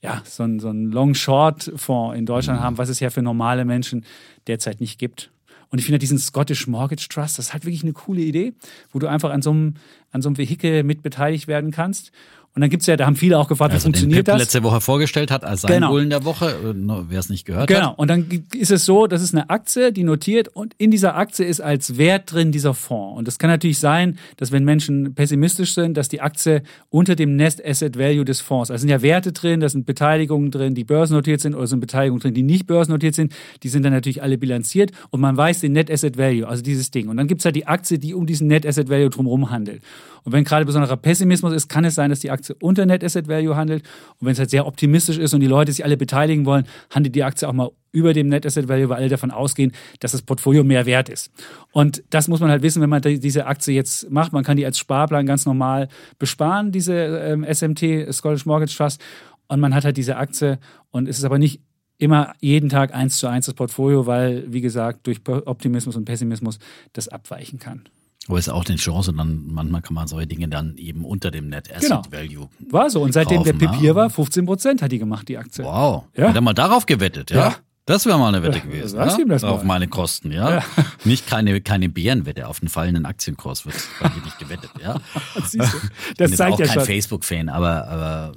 ja, 0.02 0.22
so 0.26 0.44
ein, 0.44 0.60
so 0.60 0.70
ein 0.70 0.92
Long-Short-Fonds 0.92 2.18
in 2.18 2.26
Deutschland 2.26 2.60
mhm. 2.60 2.64
haben, 2.64 2.78
was 2.78 2.90
es 2.90 3.00
ja 3.00 3.10
für 3.10 3.22
normale 3.22 3.66
Menschen 3.66 4.06
derzeit 4.48 4.82
nicht 4.82 5.00
gibt. 5.00 5.32
Und 5.70 5.80
ich 5.80 5.86
finde 5.86 6.00
diesen 6.00 6.18
Scottish 6.18 6.68
Mortgage 6.68 7.08
Trust, 7.08 7.38
das 7.38 7.48
ist 7.48 7.54
halt 7.54 7.66
wirklich 7.66 7.84
eine 7.84 7.94
coole 7.94 8.22
Idee, 8.22 8.54
wo 8.92 9.00
du 9.00 9.08
einfach 9.08 9.32
an 9.32 9.42
so 9.42 9.52
einem, 9.52 9.76
an 10.12 10.22
so 10.22 10.28
einem 10.28 10.38
Vehikel 10.38 10.84
mit 10.84 11.02
beteiligt 11.02 11.48
werden 11.48 11.72
kannst. 11.72 12.12
Und 12.54 12.60
dann 12.60 12.70
gibt's 12.70 12.86
ja, 12.86 12.98
da 12.98 13.06
haben 13.06 13.16
viele 13.16 13.38
auch 13.38 13.48
gefragt, 13.48 13.72
also 13.72 13.84
wie 13.84 13.86
funktioniert 13.86 14.20
den 14.20 14.26
Pip 14.26 14.34
das? 14.34 14.42
letzte 14.42 14.64
Woche 14.64 14.82
vorgestellt 14.82 15.32
hat 15.32 15.46
als 15.46 15.62
sein 15.62 15.72
genau. 15.72 15.92
Bullen 15.92 16.10
der 16.10 16.26
Woche, 16.26 16.50
äh, 16.50 16.74
wer 17.10 17.20
es 17.20 17.30
nicht 17.30 17.46
gehört 17.46 17.68
genau. 17.68 17.80
hat. 17.80 17.86
Genau, 17.86 17.96
und 17.96 18.10
dann 18.10 18.44
ist 18.54 18.72
es 18.72 18.84
so, 18.84 19.08
das 19.08 19.22
ist 19.22 19.34
eine 19.34 19.50
Aktie, 19.50 19.94
die 19.94 20.04
notiert 20.04 20.50
und 20.50 20.74
in 20.78 20.92
dieser 20.92 21.16
Aktie 21.16 21.46
ist 21.46 21.62
als 21.62 21.98
Wert 21.98 22.34
drin 22.34 22.52
dieser 22.52 22.74
Fonds. 22.74 23.18
Und 23.18 23.28
das 23.28 23.40
kann 23.40 23.50
natürlich 23.50 23.80
sein, 23.80 24.18
dass 24.36 24.52
wenn 24.52 24.66
Menschen 24.66 25.16
pessimistisch 25.16 25.74
sind, 25.74 25.96
dass 25.96 26.10
die 26.10 26.20
Aktie 26.20 26.64
unter 26.90 27.16
dem 27.16 27.38
Nest 27.38 27.66
Asset 27.66 27.98
Value 27.98 28.26
des 28.26 28.42
Fonds, 28.42 28.70
also 28.70 28.82
sind 28.82 28.90
ja 28.90 29.02
Werte 29.02 29.32
drin, 29.32 29.62
da 29.62 29.70
sind 29.70 29.86
Beteiligungen 29.86 30.52
drin, 30.52 30.76
die 30.76 30.84
börsennotiert 30.84 31.40
sind 31.40 31.56
oder 31.56 31.68
sind 31.68 31.80
Beteiligungen 31.80 32.20
drin, 32.20 32.34
die 32.34 32.44
nicht 32.44 32.68
börsennotiert 32.68 33.16
sind, 33.16 33.34
die 33.64 33.70
sind 33.70 33.84
dann 33.84 33.94
natürlich 33.94 34.24
alle 34.24 34.38
bilanziert 34.38 34.92
und 35.10 35.22
man 35.22 35.38
weiß 35.38 35.62
den 35.62 35.72
Net 35.72 35.90
Asset 35.90 36.18
Value, 36.18 36.46
also 36.46 36.62
dieses 36.62 36.92
Ding. 36.92 37.08
Und 37.08 37.16
dann 37.16 37.28
gibt's 37.28 37.46
halt 37.46 37.56
die 37.56 37.68
Aktie, 37.68 37.98
die 37.98 38.14
um 38.14 38.26
diesen 38.26 38.48
Net 38.48 38.66
Asset 38.66 38.90
Value 38.90 39.10
drumherum 39.10 39.52
handelt. 39.52 39.82
Und 40.24 40.34
wenn 40.34 40.44
gerade 40.44 40.66
besonderer 40.66 40.98
Pessimismus 40.98 41.54
ist, 41.54 41.68
kann 41.68 41.86
es 41.86 41.96
sein, 41.96 42.10
dass 42.10 42.20
die 42.20 42.32
Aktie 42.32 42.56
unter 42.60 42.86
Net 42.86 43.04
Asset 43.04 43.28
Value 43.28 43.56
handelt. 43.56 43.84
Und 44.20 44.28
wenn 44.28 44.34
es 44.34 44.40
halt 44.40 44.50
sehr 44.50 44.68
optimistisch 44.68 45.18
ist 45.18 45.34
und 45.34 45.40
die 45.40 45.48
Leute 45.48 45.72
sich 45.72 45.84
alle 45.84 45.98
beteiligen 45.98 46.46
wollen, 46.46 46.66
handelt 46.90 47.16
die 47.16 47.24
Aktie 47.24 47.48
auch 47.48 47.54
mal 47.54 47.72
über 47.92 48.14
dem 48.14 48.30
Net 48.30 48.46
Asset 48.46 48.68
Value, 48.68 48.90
weil 48.90 48.98
alle 48.98 49.10
davon 49.10 49.32
ausgehen, 49.32 49.72
dass 50.00 50.12
das 50.12 50.22
Portfolio 50.22 50.64
mehr 50.64 50.86
wert 50.86 51.10
ist. 51.10 51.32
Und 51.72 52.04
das 52.10 52.28
muss 52.28 52.40
man 52.40 52.50
halt 52.50 52.62
wissen, 52.62 52.82
wenn 52.82 52.90
man 52.90 53.02
diese 53.02 53.46
Aktie 53.46 53.74
jetzt 53.74 54.10
macht. 54.10 54.34
Man 54.34 54.44
kann 54.44 54.58
die 54.58 54.66
als 54.66 54.78
Sparplan 54.78 55.26
ganz 55.26 55.46
normal 55.46 55.90
besparen, 56.20 56.72
diese 56.72 56.94
ähm, 56.94 57.46
SMT, 57.52 58.14
Scottish 58.14 58.46
Mortgage 58.46 58.76
Trust. 58.76 59.02
Und 59.48 59.60
man 59.60 59.76
hat 59.76 59.84
halt 59.84 59.98
diese 59.98 60.16
Aktie 60.18 60.60
und 60.92 61.10
es 61.10 61.18
ist 61.18 61.26
aber 61.26 61.38
nicht 61.38 61.62
immer 61.98 62.34
jeden 62.40 62.70
Tag 62.70 62.96
eins 62.96 63.18
zu 63.18 63.28
eins 63.28 63.46
das 63.46 63.54
Portfolio, 63.54 64.08
weil, 64.08 64.52
wie 64.52 64.62
gesagt, 64.62 65.06
durch 65.06 65.22
Optimismus 65.28 65.96
und 65.96 66.06
Pessimismus 66.06 66.58
das 66.94 67.08
abweichen 67.08 67.60
kann. 67.60 67.84
Aber 68.28 68.38
ist 68.38 68.50
auch 68.50 68.66
eine 68.66 68.78
Chance, 68.78 69.14
dann 69.14 69.46
manchmal 69.48 69.82
kann 69.82 69.96
man 69.96 70.08
solche 70.08 70.28
Dinge 70.28 70.48
dann 70.48 70.78
eben 70.78 71.04
unter 71.06 71.32
dem 71.32 71.50
Net 71.50 71.70
Asset 71.74 71.90
Genau. 71.90 72.04
Value. 72.12 72.50
War 72.70 72.90
so. 72.90 73.02
Und 73.02 73.14
seitdem 73.14 73.44
der 73.44 73.54
kaufen, 73.54 73.72
Pip 73.72 73.80
hier 73.80 73.90
ja. 73.90 73.96
war, 73.96 74.10
15 74.10 74.46
Prozent 74.46 74.82
hat 74.82 74.92
die 74.92 75.00
gemacht, 75.00 75.28
die 75.28 75.38
Aktie. 75.38 75.66
Wow. 75.66 76.06
Ja. 76.16 76.30
Hat 76.30 76.36
er 76.36 76.42
mal 76.42 76.54
darauf 76.54 76.86
gewettet, 76.86 77.32
ja? 77.32 77.38
Ja. 77.50 77.56
Das 77.86 78.06
wäre 78.06 78.20
mal 78.20 78.28
eine 78.34 78.44
Wette 78.44 78.62
gewesen. 78.62 79.00
ja? 79.00 79.18
das 79.28 79.44
Auf 79.44 79.64
meine 79.64 79.88
Kosten, 79.88 80.32
ja. 80.32 80.58
Ja. 80.58 80.64
Nicht 81.04 81.28
keine, 81.28 81.60
keine 81.62 81.90
Bärenwette 81.90 82.48
auf 82.48 82.62
einen 82.62 82.70
fallenden 82.70 83.06
Aktienkurs 83.08 83.66
wird 83.66 83.76
bei 84.00 84.10
nicht 84.24 84.38
gewettet, 84.38 84.70
ja. 84.82 84.94
Du? 85.34 85.42
Ich 85.44 85.52
bin 85.52 85.70
Das 86.18 86.30
jetzt 86.30 86.42
auch 86.42 86.60
ja 86.60 86.68
kein. 86.68 86.86
Facebook-Fan, 86.86 87.50
aber, 87.50 87.88
aber 87.88 88.32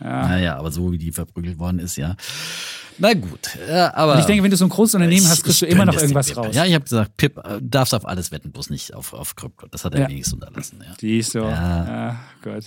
Ja. 0.00 0.28
naja, 0.28 0.56
aber 0.56 0.70
so 0.72 0.90
wie 0.90 0.98
die 0.98 1.12
verprügelt 1.12 1.58
worden 1.58 1.78
ist, 1.78 1.96
ja. 1.96 2.16
Na 2.98 3.14
gut, 3.14 3.56
ja, 3.68 3.94
aber. 3.94 4.14
Und 4.14 4.18
ich 4.20 4.24
denke, 4.26 4.42
wenn 4.42 4.50
du 4.50 4.56
so 4.56 4.64
ein 4.64 4.68
großes 4.70 4.94
Unternehmen 4.96 5.26
hast, 5.28 5.38
Ich- 5.38 5.44
kriegst 5.44 5.62
du 5.62 5.66
immer 5.66 5.84
noch 5.84 5.94
irgendwas 5.94 6.36
raus. 6.36 6.54
Ja, 6.54 6.64
ich 6.64 6.74
habe 6.74 6.84
gesagt, 6.84 7.16
Pip, 7.16 7.36
äh, 7.38 7.58
darfst 7.60 7.94
auf 7.94 8.06
alles 8.06 8.32
wetten, 8.32 8.50
bloß 8.50 8.70
nicht 8.70 8.94
auf, 8.94 9.12
auf 9.12 9.36
Krypto. 9.36 9.66
Das 9.70 9.84
hat 9.84 9.94
er 9.94 10.00
Ja. 10.02 10.08
wenigstens 10.08 10.34
unterlassen, 10.34 10.82
ja. 10.84 10.94
Siehst 11.00 11.34
du. 11.34 11.38
Ja. 11.40 11.50
Ja. 11.86 12.16
Gott. 12.42 12.64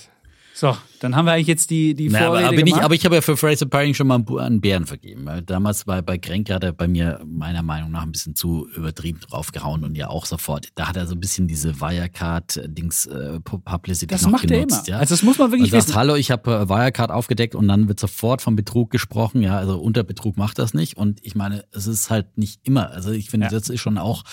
So, 0.53 0.75
dann 1.03 1.15
haben 1.15 1.25
wir 1.25 1.33
eigentlich 1.33 1.47
jetzt 1.47 1.69
die, 1.71 1.95
die 1.95 2.09
aber, 2.15 2.25
Vorrede 2.25 2.47
aber, 2.47 2.55
bin 2.55 2.67
ich, 2.67 2.75
aber 2.75 2.93
ich 2.93 3.03
habe 3.05 3.15
ja 3.15 3.21
für 3.21 3.35
Fraser 3.35 3.65
Paring 3.65 3.93
schon 3.93 4.07
mal 4.07 4.23
einen 4.39 4.61
Bären 4.61 4.85
vergeben. 4.85 5.25
Weil 5.25 5.41
Damals 5.41 5.83
bei, 5.85 6.01
bei 6.01 6.17
Kränke 6.17 6.53
hat 6.53 6.63
er 6.63 6.73
bei 6.73 6.87
mir 6.87 7.19
meiner 7.25 7.63
Meinung 7.63 7.91
nach 7.91 8.03
ein 8.03 8.11
bisschen 8.11 8.35
zu 8.35 8.67
übertrieben 8.75 9.19
draufgehauen 9.19 9.83
und 9.83 9.95
ja 9.97 10.09
auch 10.09 10.25
sofort. 10.25 10.69
Da 10.75 10.87
hat 10.87 10.95
er 10.97 11.07
so 11.07 11.15
ein 11.15 11.19
bisschen 11.19 11.47
diese 11.47 11.79
Wirecard-Dings 11.81 13.05
äh, 13.07 13.39
Publicity 13.39 14.07
das 14.07 14.21
noch 14.23 14.31
macht 14.31 14.43
er 14.51 14.57
genutzt. 14.57 14.87
immer. 14.87 14.97
Ja. 14.97 14.99
Also 15.01 15.13
das 15.13 15.23
muss 15.23 15.37
man 15.37 15.51
wirklich 15.51 15.73
Und 15.73 15.79
sagt, 15.79 15.89
wissen. 15.89 15.97
hallo, 15.99 16.15
ich 16.15 16.31
habe 16.31 16.51
äh, 16.51 16.69
Wirecard 16.69 17.11
aufgedeckt 17.11 17.55
und 17.55 17.67
dann 17.67 17.87
wird 17.87 17.99
sofort 17.99 18.41
vom 18.41 18.55
Betrug 18.55 18.91
gesprochen. 18.91 19.41
Ja, 19.41 19.57
also 19.57 19.79
unter 19.79 20.03
Betrug 20.03 20.37
macht 20.37 20.59
das 20.59 20.73
nicht. 20.73 20.97
Und 20.97 21.19
ich 21.23 21.35
meine, 21.35 21.65
es 21.71 21.87
ist 21.87 22.09
halt 22.09 22.37
nicht 22.37 22.61
immer. 22.67 22.91
Also 22.91 23.11
ich 23.11 23.29
finde, 23.29 23.47
Ja. 23.47 23.51
das 23.51 23.69
ist 23.69 23.81
schon 23.81 23.97
auch, 23.97 24.23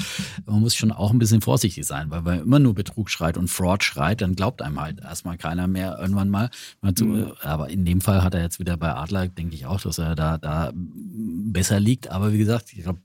man 0.47 0.61
muss 0.61 0.75
schon 0.75 0.93
auch 0.93 1.11
ein 1.13 1.19
bisschen 1.19 1.41
vorsichtig 1.41 1.87
sein, 1.87 2.11
weil 2.11 2.25
wenn 2.25 2.41
immer 2.41 2.59
nur 2.59 2.75
Betrug 2.75 3.11
schreit 3.11 3.37
und 3.37 3.49
Fraud 3.49 3.85
schreit, 3.85 4.21
dann 4.21 4.35
glaubt 4.35 4.63
einem 4.63 4.81
halt 4.81 5.01
erstmal 5.01 5.39
keiner 5.39 5.67
mehr 5.67 5.99
irgendwann 6.01 6.29
mal. 6.29 6.51
Mhm. 6.83 7.33
Aber 7.43 7.71
in 7.71 7.85
dem 7.85 8.01
Fall 8.01 8.23
hat 8.23 8.35
er 8.35 8.43
jetzt 8.43 8.59
wieder 8.59 8.77
bei 8.77 8.95
Adler, 8.95 9.29
denke 9.29 9.55
ich 9.55 9.67
auch, 9.67 9.81
dass 9.81 9.99
er 9.99 10.15
da, 10.15 10.39
da 10.39 10.73
besser 10.75 11.81
liegt. 11.81 12.11
Aber 12.11 12.33
wie 12.33 12.39
gesagt, 12.39 12.73
ich 12.73 12.83
glaube, 12.83 13.01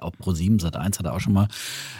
auch 0.00 0.12
Pro 0.12 0.32
7 0.32 0.58
Sat 0.58 0.76
1 0.76 0.98
hat 0.98 1.06
er 1.06 1.14
auch 1.14 1.20
schon 1.20 1.32
mal 1.32 1.48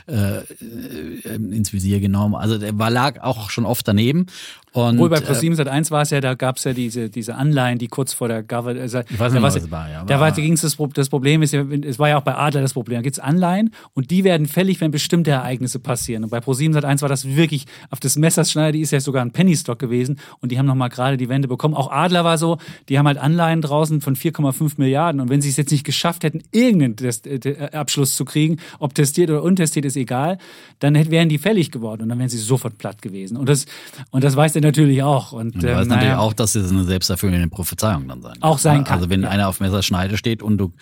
äh, 0.07 0.39
äh, 0.39 1.35
ins 1.35 1.73
Visier 1.73 2.01
genommen. 2.01 2.35
Also 2.35 2.59
der 2.59 2.79
war 2.79 2.91
lag 2.91 3.21
auch 3.21 3.51
schon 3.51 3.67
oft 3.67 3.87
daneben. 3.87 4.27
Und, 4.73 4.95
Obwohl 4.95 5.09
bei 5.09 5.17
äh, 5.17 5.21
ProSieben 5.21 5.57
Sat 5.57 5.67
1 5.67 5.91
war 5.91 6.03
es 6.03 6.11
ja, 6.11 6.21
da 6.21 6.35
gab 6.35 6.57
es 6.57 6.65
ja 6.65 6.73
diese, 6.73 7.11
diese 7.11 7.35
Anleihen, 7.35 7.79
die 7.79 7.89
kurz 7.89 8.13
vor 8.13 8.29
der 8.29 8.43
Government. 8.45 8.81
Also, 8.81 9.01
Ich 9.09 9.19
weiß 9.19 9.33
nicht 9.33 9.43
was 9.43 9.57
es 9.57 9.71
war, 9.71 9.91
ja, 9.91 10.05
Da 10.05 10.21
war, 10.21 10.31
ging's 10.31 10.61
das, 10.61 10.77
das 10.95 11.09
Problem 11.09 11.43
ist 11.43 11.53
es 11.53 11.99
war 11.99 12.09
ja 12.09 12.19
auch 12.19 12.23
bei 12.23 12.37
Adler 12.37 12.61
das 12.61 12.73
Problem. 12.73 12.99
Da 12.99 13.03
gibt 13.03 13.17
es 13.17 13.19
Anleihen 13.19 13.71
und 13.95 14.11
die 14.13 14.23
werden 14.23 14.47
fällig, 14.47 14.81
wenn 14.81 14.93
bestimmte 14.93 15.33
Ereignisse 15.33 15.81
passieren. 15.81 16.23
Und 16.23 16.31
bei 16.31 16.41
ProSieben 16.41 16.73
Sat 16.73 16.85
1 16.85 17.03
war 17.03 17.09
das 17.09 17.27
wirklich 17.27 17.67
auf 17.91 17.99
des 17.99 18.17
Messers 18.17 18.53
Schneider, 18.53 18.73
die 18.73 18.81
ist 18.81 18.93
ja 18.93 19.01
sogar 19.01 19.23
ein 19.23 19.33
Penny-Stock 19.33 19.79
gewesen 19.79 20.21
und 20.41 20.53
die 20.53 20.59
haben 20.59 20.67
nochmal 20.67 20.90
gerade 20.91 21.17
die 21.17 21.29
Wende 21.29 21.49
bekommen. 21.49 21.75
Auch 21.75 21.91
Adler 21.91 22.25
war 22.25 22.37
so, 22.39 22.59
die 22.89 22.99
haben 22.99 23.07
halt 23.07 23.19
Anleihen 23.19 23.63
draußen 23.63 24.01
von 24.01 24.17
4,5 24.17 24.73
Milliarden 24.77 25.21
und 25.21 25.29
wenn 25.31 25.41
sie 25.41 25.49
es 25.49 25.57
jetzt 25.57 25.71
nicht 25.71 25.85
geschafft 25.85 26.25
hätten, 26.25 26.43
irgendeinen 26.53 26.97
Test, 26.97 27.27
äh, 27.27 27.71
Abschluss 27.73 28.15
zu 28.17 28.25
kriegen, 28.25 28.59
ob 28.79 28.95
testiert 28.95 29.31
oder 29.31 29.43
untestiert, 29.43 29.85
ist 29.85 29.97
egal, 29.97 30.39
dann 30.81 30.95
hätten- 30.95 31.11
wären 31.11 31.29
die 31.29 31.39
fällig 31.39 31.71
geworden 31.71 32.03
und 32.03 32.09
dann 32.11 32.19
wären 32.19 32.29
sie 32.29 32.39
sofort 32.39 32.79
platt 32.79 33.01
gewesen. 33.03 33.37
Und 33.37 33.49
das, 33.49 33.67
und 34.11 34.25
das 34.25 34.37
weiß 34.37 34.55
er 34.57 34.63
natürlich 34.63 35.03
auch. 35.03 35.33
Und, 35.33 35.55
Und 35.55 35.63
du 35.63 35.69
ähm, 35.69 35.77
weißt 35.77 35.89
natürlich 35.91 36.15
auch, 36.15 36.33
dass 36.33 36.55
es 36.55 36.71
eine 36.71 36.85
selbsterfüllende 36.85 37.49
Prophezeiung 37.49 38.09
dann 38.09 38.23
sein 38.23 38.35
Auch 38.41 38.59
sein 38.59 38.85
kann, 38.85 38.97
Also 38.99 39.09
wenn 39.11 39.23
ja. 39.23 39.29
einer 39.31 39.49
auf 39.49 39.61
Messerschneide 39.61 40.17
steht 40.17 40.43
und 40.43 40.59
du 40.59 40.73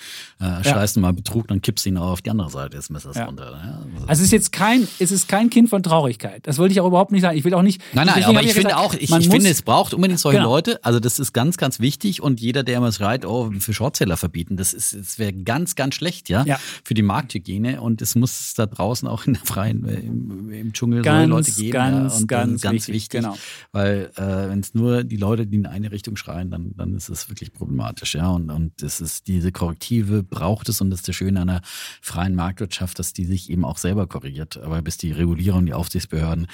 äh, 0.40 0.64
schreist 0.64 0.96
mal 0.98 1.12
Betrug, 1.12 1.48
dann 1.48 1.60
kippst 1.62 1.84
du 1.84 1.90
ihn 1.90 1.98
auch 1.98 2.10
auf 2.12 2.22
die 2.22 2.30
andere 2.30 2.50
Seite 2.50 2.76
des 2.76 2.90
Messers 2.90 3.16
Ja. 3.16 3.24
runter. 3.26 3.50
Ja? 3.64 3.78
Also 4.06 4.20
es 4.20 4.26
ist 4.26 4.32
jetzt 4.32 4.52
kein, 4.52 4.86
es 4.98 5.10
ist 5.12 5.28
kein 5.28 5.50
Kind 5.50 5.68
von 5.68 5.82
Traurigkeit. 5.82 6.46
Das 6.46 6.58
wollte 6.58 6.72
ich 6.72 6.80
auch 6.80 6.86
überhaupt 6.86 7.12
nicht 7.12 7.22
sagen. 7.22 7.36
Ich 7.36 7.44
will 7.44 7.54
auch 7.54 7.62
nicht. 7.62 7.80
Nein, 7.92 8.06
nein, 8.06 8.24
aber 8.24 8.40
ich 8.40 8.48
ja 8.48 8.52
finde 8.54 8.68
gesagt, 8.68 8.74
auch, 8.84 8.94
ich, 8.94 9.10
ich 9.12 9.28
finde, 9.28 9.48
es 9.50 9.62
braucht 9.62 9.92
unbedingt 9.98 10.20
solche 10.20 10.38
Genau. 10.38 10.50
Leute. 10.54 10.82
Also 10.84 11.00
das 11.00 11.18
ist 11.18 11.32
ganz, 11.32 11.56
ganz 11.56 11.80
wichtig 11.80 12.22
und 12.22 12.40
jeder, 12.40 12.62
der 12.62 12.76
immer 12.78 12.92
schreit, 12.92 13.26
oh, 13.26 13.50
für 13.58 13.74
Shortseller 13.74 14.16
verbieten, 14.16 14.56
das 14.56 14.72
ist, 14.72 14.94
das 14.94 15.18
wäre 15.18 15.32
ganz, 15.32 15.74
ganz 15.74 15.94
schlecht, 15.94 16.28
ja, 16.28 16.44
Ja. 16.44 16.58
für 16.84 16.94
die 16.94 17.02
Markthygiene 17.02 17.80
und 17.82 18.00
es 18.02 18.14
muss 18.14 18.54
da 18.54 18.66
draußen 18.66 19.06
auch 19.08 19.26
in 19.26 19.34
der 19.34 19.44
freien, 19.44 19.86
äh, 19.88 19.94
im, 20.00 20.50
im 20.50 20.72
Dschungel 20.72 21.02
Ganz, 21.02 21.28
solche 21.30 21.50
Leute 21.50 21.50
geben. 21.62 21.72
ganz, 21.72 21.94
ja, 21.94 21.98
und 21.98 22.04
das 22.22 22.26
ganz 22.28 22.62
ganz 22.62 22.74
wichtig, 22.74 22.94
wichtig, 22.94 23.20
genau. 23.20 23.36
weil 23.72 24.10
äh, 24.16 24.48
wenn 24.48 24.60
es 24.60 24.74
nur 24.74 25.04
die 25.04 25.16
Leute, 25.16 25.46
die 25.46 25.56
in 25.56 25.66
eine 25.66 25.90
Richtung 25.92 26.16
schreien, 26.16 26.50
dann, 26.50 26.72
dann 26.76 26.94
ist 26.94 27.08
es 27.08 27.28
wirklich 27.28 27.52
problematisch, 27.52 28.14
ja, 28.14 28.28
und, 28.30 28.50
und 28.50 28.72
das 28.82 29.00
ist 29.00 29.26
diese 29.26 29.52
Korrektive 29.52 30.22
braucht 30.22 30.68
es 30.68 30.80
und 30.80 30.90
das 30.90 31.00
ist 31.00 31.08
das 31.08 31.16
Schöne 31.16 31.40
an 31.40 31.48
einer 31.48 31.60
freien 32.00 32.34
Marktwirtschaft, 32.34 32.98
dass 32.98 33.12
die 33.12 33.24
sich 33.24 33.50
eben 33.50 33.64
auch 33.64 33.78
selber 33.78 34.06
korrigiert, 34.06 34.56
aber 34.58 34.80
bis 34.82 34.96
die 34.96 35.12
Regulierung, 35.12 35.66
die 35.66 35.74
Aufsichtsbehörden 35.74 36.46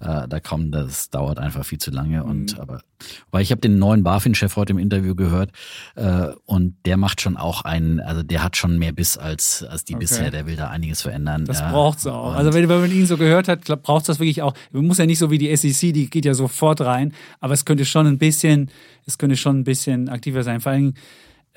äh, 0.00 0.26
da 0.28 0.40
kommen, 0.40 0.72
das 0.72 1.10
dauert 1.10 1.38
einfach 1.38 1.64
viel 1.64 1.78
zu 1.78 1.90
lange 1.90 2.24
und 2.24 2.54
Mhm. 2.54 2.60
aber 2.60 2.82
weil 3.30 3.42
ich 3.42 3.50
habe 3.52 3.60
den 3.60 3.78
neuen 3.78 4.02
BaFin-Chef 4.02 4.56
heute 4.56 4.72
im 4.72 4.78
Interview 4.78 5.14
gehört 5.14 5.52
äh, 5.94 6.28
und 6.46 6.74
der 6.84 6.96
macht 6.96 7.20
schon 7.20 7.36
auch 7.36 7.62
einen, 7.62 8.00
also 8.00 8.22
der 8.24 8.42
hat 8.42 8.56
schon 8.56 8.76
mehr 8.78 8.90
Biss 8.92 9.16
als 9.16 9.62
als 9.62 9.84
die 9.84 9.94
Okay. 9.94 10.00
bisher, 10.00 10.30
der 10.32 10.46
will 10.46 10.56
da 10.56 10.68
einiges 10.68 11.02
verändern. 11.02 11.44
Das 11.44 11.60
ja. 11.60 11.70
braucht's 11.70 12.06
auch. 12.06 12.30
Und- 12.30 12.36
Also 12.36 12.52
wenn, 12.54 12.68
wenn 12.68 12.80
man 12.80 12.90
ihn 12.90 13.06
so 13.06 13.16
gehört 13.16 13.46
hat, 13.48 13.64
braucht 13.82 14.02
es 14.02 14.06
das 14.08 14.18
wirklich 14.18 14.42
auch. 14.42 14.54
Man 14.72 14.86
muss 14.86 14.98
ja 14.98 15.06
nicht 15.06 15.18
so 15.18 15.30
wie 15.30 15.38
die 15.38 15.54
SEC, 15.56 15.92
die 15.92 16.10
geht 16.10 16.24
ja 16.24 16.34
sofort 16.34 16.80
rein, 16.80 17.12
aber 17.40 17.54
es 17.54 17.64
könnte 17.64 17.84
schon 17.84 18.06
ein 18.06 18.18
bisschen, 18.18 18.70
es 19.06 19.16
könnte 19.16 19.36
schon 19.36 19.60
ein 19.60 19.64
bisschen 19.64 20.08
aktiver 20.08 20.42
sein. 20.42 20.60
Vor 20.60 20.72
allem 20.72 20.94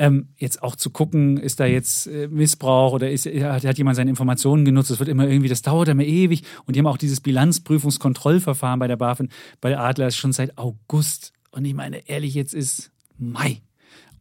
ähm, 0.02 0.30
jetzt 0.36 0.64
auch 0.64 0.76
zu 0.76 0.89
gucken, 0.89 1.38
ist 1.38 1.60
da 1.60 1.68
jetzt 1.68 2.08
äh, 2.08 2.28
Missbrauch 2.28 2.93
oder 2.93 3.12
ist, 3.12 3.28
hat, 3.28 3.64
hat 3.64 3.78
jemand 3.78 3.95
seine 3.95 4.10
Informationen 4.10 4.66
genutzt? 4.66 4.89
Das 4.89 4.97
wird 4.97 5.10
immer 5.10 5.28
irgendwie, 5.28 5.47
das 5.47 5.62
dauert 5.62 5.89
immer 5.89 6.04
ewig. 6.04 6.43
Und 6.66 6.76
die 6.76 6.80
haben 6.80 6.88
auch 6.88 6.97
dieses 6.97 7.22
Bilanzprüfungskontrollverfahren 7.22 8.80
bei 8.80 8.88
der 8.88 8.95
BaFin, 8.95 9.30
bei 9.62 9.70
der 9.70 9.80
Adler 9.80 10.08
ist 10.08 10.16
schon 10.16 10.34
seit 10.34 10.58
August. 10.58 11.34
Und 11.52 11.66
ich 11.66 11.76
meine, 11.76 12.10
ehrlich, 12.10 12.34
jetzt 12.34 12.56
ist 12.56 12.89
Mai. 13.20 13.62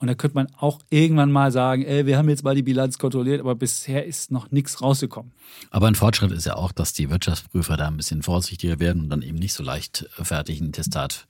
Und 0.01 0.07
da 0.07 0.15
könnte 0.15 0.35
man 0.35 0.49
auch 0.59 0.81
irgendwann 0.91 1.33
mal 1.33 1.51
sagen, 1.51 1.83
ey, 1.83 2.05
wir 2.05 2.19
haben 2.19 2.29
jetzt 2.29 2.45
mal 2.45 2.55
die 2.55 2.63
Bilanz 2.63 2.99
kontrolliert, 2.99 3.41
aber 3.41 3.55
bisher 3.55 4.05
ist 4.05 4.31
noch 4.31 4.51
nichts 4.51 4.83
rausgekommen. 4.83 5.33
Aber 5.71 5.89
ein 5.89 5.95
Fortschritt 5.95 6.33
ist 6.33 6.45
ja 6.45 6.57
auch, 6.57 6.73
dass 6.73 6.93
die 6.93 7.09
Wirtschaftsprüfer 7.11 7.79
da 7.79 7.87
ein 7.87 7.97
bisschen 7.97 8.23
vorsichtiger 8.23 8.81
werden 8.81 9.03
und 9.03 9.11
dann 9.11 9.23
eben 9.23 9.39
nicht 9.39 9.55
so 9.55 9.63
leicht 9.63 10.09
äh, 10.19 10.25
fertig 10.25 10.61
ein 10.61 10.73
Testat 10.73 11.27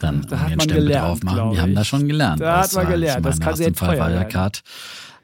dann 0.00 0.22
Da 0.28 0.36
man 0.36 0.60
Stempel 0.60 0.76
gelernt, 0.76 1.08
drauf 1.08 1.22
machen. 1.22 1.50
Die 1.52 1.60
haben 1.60 1.74
da 1.74 1.84
schon 1.84 2.06
gelernt. 2.08 2.40
Da 2.40 2.58
hat 2.58 2.64
Das 2.66 2.74
man 2.74 2.88
gelernt. 2.88 3.24
Das 3.26 3.40
kann 3.40 3.56
sehr 3.56 3.72
teuer. 3.72 4.08
Wirecard. 4.08 4.62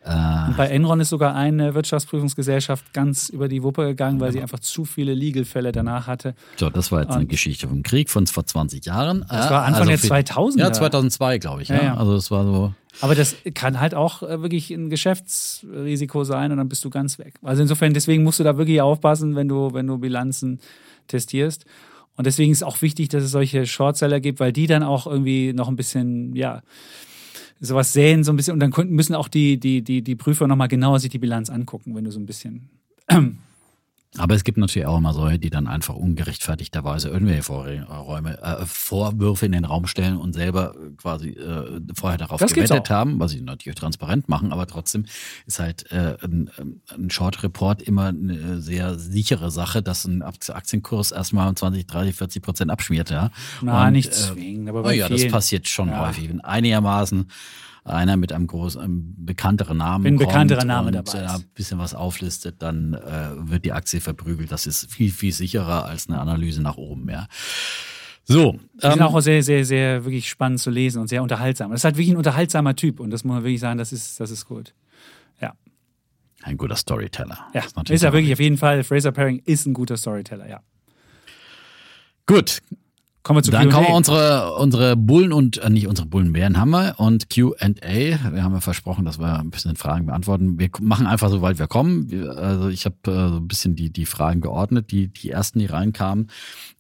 Äh, 0.07 0.11
Und 0.49 0.57
bei 0.59 0.67
Enron 0.69 1.01
ist 1.01 1.09
sogar 1.09 1.35
eine 1.35 1.75
Wirtschaftsprüfungsgesellschaft 1.75 2.93
ganz 2.93 3.31
über 3.31 3.49
die 3.49 3.63
Wuppe 3.63 3.87
gegangen, 3.87 4.21
weil 4.21 4.33
sie 4.33 4.43
einfach 4.43 4.59
zu 4.61 4.85
viele 4.85 5.15
Legal-Fälle 5.15 5.73
danach 5.73 6.07
hatte. 6.07 6.35
So, 6.57 6.69
das 6.69 6.93
war 6.93 7.01
jetzt 7.01 7.13
eine 7.13 7.21
Und- 7.23 7.29
Geschichte 7.31 7.67
vom 7.69 7.83
Krieg 7.83 8.11
von 8.11 8.27
vor 8.27 8.45
20 8.45 8.85
Jahren. 8.85 9.25
Das 9.31 9.49
war 9.49 9.65
Anfang 9.65 9.89
der 9.89 9.99
2000er. 9.99 10.59
Ja, 10.61 10.73
2002, 10.73 11.39
glaube 11.39 11.63
ich. 11.63 11.69
Ja. 11.69 11.83
Ja. 11.83 11.95
Also 11.97 12.15
es 12.17 12.31
war 12.31 12.45
so. 12.45 12.75
Aber 13.01 13.15
das 13.15 13.35
kann 13.55 13.81
halt 13.81 13.95
auch 13.95 14.23
äh, 14.23 14.43
wirklich 14.43 14.71
ein 14.71 14.91
Geschäftsrisiko 14.91 16.25
sein 16.25 16.53
und 16.53 16.59
dann 16.59 16.69
bist 16.69 16.85
du 16.85 16.91
ganz 16.91 17.19
weg. 17.19 17.35
Also 17.43 17.63
insofern, 17.63 17.95
deswegen 17.95 18.23
musst 18.23 18.39
du 18.41 18.45
da 18.45 18.57
wirklich 18.57 18.81
aufpassen, 18.81 19.35
wenn 19.37 19.49
du, 19.49 19.73
wenn 19.73 19.87
du 19.87 19.99
Bilanzen 19.99 20.61
testierst. 21.09 21.65
Und 22.17 22.27
deswegen 22.27 22.53
ist 22.53 22.63
auch 22.63 22.81
wichtig, 22.83 23.09
dass 23.09 23.25
es 23.25 23.31
solche 23.31 23.67
Shortseller 23.67 24.21
gibt, 24.21 24.41
weil 24.41 24.53
die 24.53 24.67
dann 24.67 24.83
auch 24.83 25.07
irgendwie 25.07 25.53
noch 25.53 25.69
ein 25.69 25.77
bisschen, 25.77 26.35
ja, 26.35 26.63
sowas 27.61 27.93
säen, 27.93 28.25
so 28.25 28.33
ein 28.33 28.37
bisschen. 28.37 28.55
Und 28.55 28.61
dann 28.61 28.73
müssen 28.91 29.15
auch 29.15 29.29
die, 29.29 29.59
die, 29.59 29.83
die, 29.83 30.03
die 30.03 30.17
Prüfer 30.17 30.47
nochmal 30.47 30.69
genauer 30.69 31.01
sich 31.01 31.11
die 31.11 31.19
Bilanz 31.19 31.51
angucken, 31.51 31.95
wenn 31.95 32.05
du 32.05 32.11
so 32.11 32.21
ein 32.21 32.27
bisschen. 32.27 32.69
Aber 34.19 34.35
es 34.35 34.45
gibt 34.45 34.59
natürlich 34.59 34.87
auch 34.87 34.99
immer 34.99 35.13
solche, 35.13 35.39
die 35.39 35.51
dann 35.51 35.67
einfach 35.67 35.95
ungerechtfertigterweise 35.95 37.09
irgendwelche 37.09 37.43
Vorräume, 37.43 38.41
äh, 38.43 38.65
Vorwürfe 38.67 39.47
in 39.47 39.53
den 39.53 39.65
Raum 39.65 39.87
stellen 39.87 40.17
und 40.17 40.35
selber 40.35 40.75
äh, 40.77 40.91
quasi 40.97 41.31
äh, 41.31 41.81
vorher 41.95 42.19
darauf 42.19 42.41
Das 42.41 42.53
gewettet 42.55 42.91
haben, 42.91 43.19
was 43.19 43.33
sie 43.33 43.41
natürlich 43.41 43.79
transparent 43.79 44.29
machen, 44.29 44.53
aber 44.53 44.67
trotzdem 44.67 45.07
ist 45.47 45.59
halt 45.59 45.91
äh, 45.91 46.17
ein, 46.23 46.51
ein 46.97 47.11
Short 47.11 47.43
Report 47.43 47.83
immer 47.83 48.07
eine 48.09 48.61
sehr 48.61 48.99
sichere 48.99 49.51
Sache, 49.51 49.83
dass 49.83 50.05
ein 50.05 50.23
Aktienkurs 50.23 51.11
erstmal 51.11 51.49
um 51.49 51.57
20, 51.57 51.87
30, 51.87 52.15
40 52.15 52.43
Prozent 52.43 52.71
abschmiert, 52.71 53.11
ja. 53.11 53.31
Na, 53.63 53.87
Und, 53.87 53.93
nicht 53.93 54.09
äh, 54.09 54.13
zwingend, 54.13 54.69
aber 54.69 54.83
bei 54.83 54.95
ja, 54.95 55.09
das 55.09 55.27
passiert 55.29 55.69
schon 55.69 55.89
Ja. 55.89 56.07
häufig. 56.07 56.29
Wenn 56.29 56.41
einigermaßen 56.41 57.27
einer 57.85 58.17
mit 58.17 58.33
einem 58.33 58.47
großen, 58.47 58.81
einem 58.81 59.15
bekannteren 59.19 59.77
Namen 59.77 60.05
Wenn 60.05 60.15
ein 60.15 60.19
bekannterer 60.19 60.65
Name 60.65 60.89
und 60.89 60.95
dabei 60.95 61.19
äh, 61.19 61.27
ist. 61.27 61.35
ein 61.35 61.45
bisschen 61.55 61.79
was 61.79 61.95
auflistet, 61.95 62.63
dann 62.63 62.95
äh, 62.95 63.51
wird 63.51 63.65
die 63.65 63.73
Aktie 63.73 64.01
verprügelt. 64.01 64.51
Das 64.51 64.67
ist 64.67 64.91
viel, 64.91 65.11
viel 65.11 65.33
sicherer 65.33 65.85
als 65.85 66.09
eine 66.09 66.21
Analyse 66.21 66.63
nach 66.63 66.77
oben, 66.77 67.09
ja. 67.11 67.27
So, 68.27 68.53
Die 68.53 68.81
sind 68.81 68.97
ähm, 68.97 69.03
auch 69.03 69.21
sehr, 69.21 69.43
sehr, 69.43 69.67
sehr 69.67 70.05
wirklich 70.05 70.31
spannend 70.31 70.59
zu 70.59 70.71
lesen 70.71 70.99
und 70.99 71.09
sehr 71.09 71.23
unterhaltsam. 71.23 71.71
Das 71.71 71.81
ist 71.81 71.85
halt 71.85 71.97
wirklich 71.97 72.15
ein 72.15 72.17
unterhaltsamer 72.17 72.75
Typ 72.75 73.01
und 73.01 73.11
das 73.11 73.23
muss 73.23 73.35
man 73.35 73.45
wirklich 73.45 73.61
sagen, 73.61 73.77
das 73.77 73.93
ist, 73.93 74.19
das 74.19 74.31
ist 74.31 74.47
gut. 74.47 74.73
Ja, 75.43 75.53
ein 76.43 76.57
guter 76.57 76.77
Storyteller. 76.77 77.39
ja. 77.53 77.61
Ist, 77.61 77.77
natürlich 77.77 78.03
er 78.03 78.15
wirklich 78.15 78.33
auf 78.33 78.41
jeden 78.41 78.57
Fall. 78.57 78.83
Fraser 78.83 79.13
Paring 79.13 79.43
ist 79.45 79.67
ein 79.67 79.75
guter 79.75 79.99
Storyteller, 79.99 80.49
ja. 80.49 80.61
Gut. 82.27 82.63
Kommen 83.25 83.39
wir 83.39 83.43
zu 83.43 83.51
Dann 83.51 83.71
kommen 83.71 83.87
wir 83.87 83.95
unsere, 83.95 84.55
unsere 84.57 84.97
Bullen 84.97 85.33
und, 85.33 85.57
äh, 85.57 85.71
nicht 85.71 85.89
unsere 85.89 86.07
Bullenbären 86.07 86.59
haben 86.59 86.73
wir 86.73 86.97
und 86.99 87.31
Q&A. 87.31 87.81
Wir 87.81 88.43
haben 88.45 88.53
ja 88.53 88.61
versprochen, 88.61 89.07
dass 89.07 89.19
wir 89.19 89.39
ein 89.39 89.49
bisschen 89.49 89.77
Fragen 89.77 90.05
beantworten. 90.05 90.59
Wir 90.59 90.69
machen 90.83 91.07
einfach 91.07 91.31
so 91.31 91.41
weit 91.41 91.59
wir 91.59 91.67
kommen. 91.67 92.11
Wir, 92.11 92.37
also 92.37 92.69
ich 92.69 92.85
habe 92.85 92.97
äh, 93.07 93.29
so 93.31 93.37
ein 93.37 93.49
bisschen 93.49 93.77
die, 93.77 93.89
die 93.89 94.05
Fragen 94.05 94.43
geordnet, 94.43 94.91
die, 94.91 95.09
die 95.09 95.31
ersten, 95.31 95.59
die 95.59 95.65
reinkamen 95.65 96.29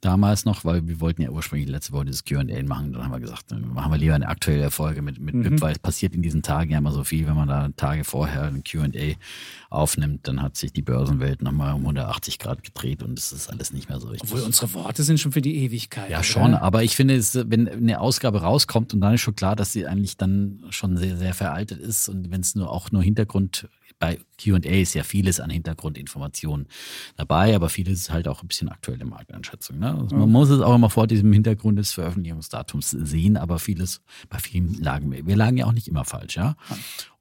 damals 0.02 0.44
noch, 0.44 0.66
weil 0.66 0.86
wir 0.86 1.00
wollten 1.00 1.22
ja 1.22 1.30
ursprünglich 1.30 1.68
letzte 1.68 1.92
Woche 1.92 2.04
dieses 2.04 2.24
Q&A 2.24 2.42
machen. 2.64 2.92
Dann 2.92 3.04
haben 3.04 3.12
wir 3.12 3.20
gesagt, 3.20 3.50
dann 3.50 3.72
machen 3.72 3.90
wir 3.90 3.96
lieber 3.96 4.14
eine 4.14 4.28
aktuelle 4.28 4.70
Folge 4.70 5.00
mit, 5.00 5.18
mit 5.18 5.42
BIP, 5.42 5.62
weil 5.62 5.72
es 5.72 5.78
passiert 5.78 6.14
in 6.14 6.20
diesen 6.20 6.42
Tagen 6.42 6.70
ja 6.70 6.78
immer 6.78 6.92
so 6.92 7.04
viel. 7.04 7.26
Wenn 7.26 7.36
man 7.36 7.48
da 7.48 7.70
Tage 7.76 8.04
vorher 8.04 8.44
ein 8.44 8.62
Q&A 8.70 9.14
aufnimmt, 9.70 10.28
dann 10.28 10.42
hat 10.42 10.56
sich 10.56 10.72
die 10.72 10.82
Börsenwelt 10.82 11.42
nochmal 11.42 11.72
um 11.72 11.80
180 11.80 12.38
Grad 12.38 12.62
gedreht 12.62 13.02
und 13.02 13.18
es 13.18 13.32
ist 13.32 13.48
alles 13.48 13.72
nicht 13.72 13.88
mehr 13.88 13.98
so 13.98 14.08
richtig. 14.08 14.30
Obwohl 14.30 14.44
unsere 14.44 14.74
Worte 14.74 15.02
sind 15.02 15.18
schon 15.18 15.32
für 15.32 15.42
die 15.42 15.56
Ewigkeit. 15.64 16.10
Ja, 16.10 16.22
schon, 16.34 16.54
aber 16.54 16.82
ich 16.82 16.96
finde, 16.96 17.14
es, 17.14 17.34
wenn 17.34 17.68
eine 17.68 18.00
Ausgabe 18.00 18.42
rauskommt 18.42 18.94
und 18.94 19.00
dann 19.00 19.14
ist 19.14 19.20
schon 19.20 19.36
klar, 19.36 19.56
dass 19.56 19.72
sie 19.72 19.86
eigentlich 19.86 20.16
dann 20.16 20.64
schon 20.70 20.96
sehr, 20.96 21.16
sehr 21.16 21.34
veraltet 21.34 21.80
ist 21.80 22.08
und 22.08 22.30
wenn 22.30 22.40
es 22.40 22.54
nur 22.54 22.70
auch 22.70 22.90
nur 22.90 23.02
Hintergrund, 23.02 23.68
bei 23.98 24.18
QA 24.38 24.58
ist 24.58 24.94
ja 24.94 25.02
vieles 25.02 25.40
an 25.40 25.50
Hintergrundinformationen 25.50 26.66
dabei, 27.16 27.54
aber 27.54 27.68
vieles 27.68 28.00
ist 28.00 28.10
halt 28.10 28.28
auch 28.28 28.42
ein 28.42 28.48
bisschen 28.48 28.68
aktuelle 28.68 29.04
Markteinschätzung. 29.04 29.78
Ne? 29.78 29.96
Also 29.98 30.16
man 30.16 30.30
muss 30.30 30.50
es 30.50 30.60
auch 30.60 30.74
immer 30.74 30.90
vor 30.90 31.06
diesem 31.06 31.32
Hintergrund 31.32 31.78
des 31.78 31.92
Veröffentlichungsdatums 31.92 32.90
sehen, 32.90 33.36
aber 33.36 33.58
vieles, 33.58 34.02
bei 34.28 34.38
vielen 34.38 34.74
lagen 34.82 35.10
wir, 35.10 35.26
wir 35.26 35.36
lagen 35.36 35.56
ja 35.56 35.66
auch 35.66 35.72
nicht 35.72 35.88
immer 35.88 36.04
falsch, 36.04 36.36
ja. 36.36 36.56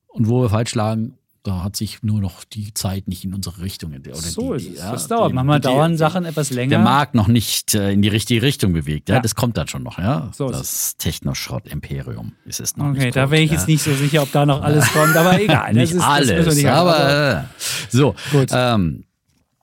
Und 0.08 0.28
wo 0.28 0.42
wir 0.42 0.50
falsch 0.50 0.76
lagen, 0.76 1.18
da 1.44 1.62
hat 1.64 1.76
sich 1.76 2.02
nur 2.04 2.22
noch 2.22 2.46
die 2.46 2.74
Zeit 2.74 3.08
nicht 3.10 3.26
in 3.26 3.34
unsere 3.34 3.62
Richtung 3.62 3.94
oder 3.94 4.16
So 4.16 4.54
die, 4.54 4.64
ist 4.68 4.74
es. 4.76 4.80
ja, 4.80 4.92
das 4.94 5.08
dauert. 5.10 5.34
Manchmal 5.34 5.60
dauern 5.60 5.98
Sachen 5.98 6.24
etwas 6.24 6.52
länger. 6.52 6.70
der 6.70 6.80
Markt 6.80 7.16
noch 7.16 7.28
nicht 7.28 7.76
äh, 7.76 7.92
in 7.92 8.02
die 8.02 8.08
richtige 8.08 8.42
Richtung 8.42 8.72
bewegt. 8.72 9.10
Ja, 9.10 9.16
Ja. 9.16 9.22
das 9.22 9.36
kommt 9.36 9.58
dann 9.58 9.68
schon 9.68 9.84
noch. 9.84 9.98
Ja, 10.00 10.30
So 10.34 10.50
das 10.50 10.96
Technoschrott-Imperium 10.98 12.34
ist 12.46 12.60
es 12.60 12.78
noch 12.78 12.90
Okay, 12.92 13.12
da 13.12 13.30
wäre 13.30 13.42
ich 13.42 13.52
jetzt 13.52 13.68
nicht 13.68 13.84
so 13.84 13.94
sicher, 13.94 14.22
ob 14.24 14.32
da 14.32 14.46
noch 14.46 14.62
alles 14.62 14.88
kommt, 14.94 15.16
aber 15.16 15.40
egal. 15.40 15.74
nicht 15.74 15.94
das 15.94 16.00
ist, 16.00 16.04
alles, 16.04 16.56
nicht 16.56 16.68
aber 16.68 17.40
äh, 17.40 17.44
so. 17.90 18.16
Gut. 18.32 18.50
Ähm, 18.52 19.04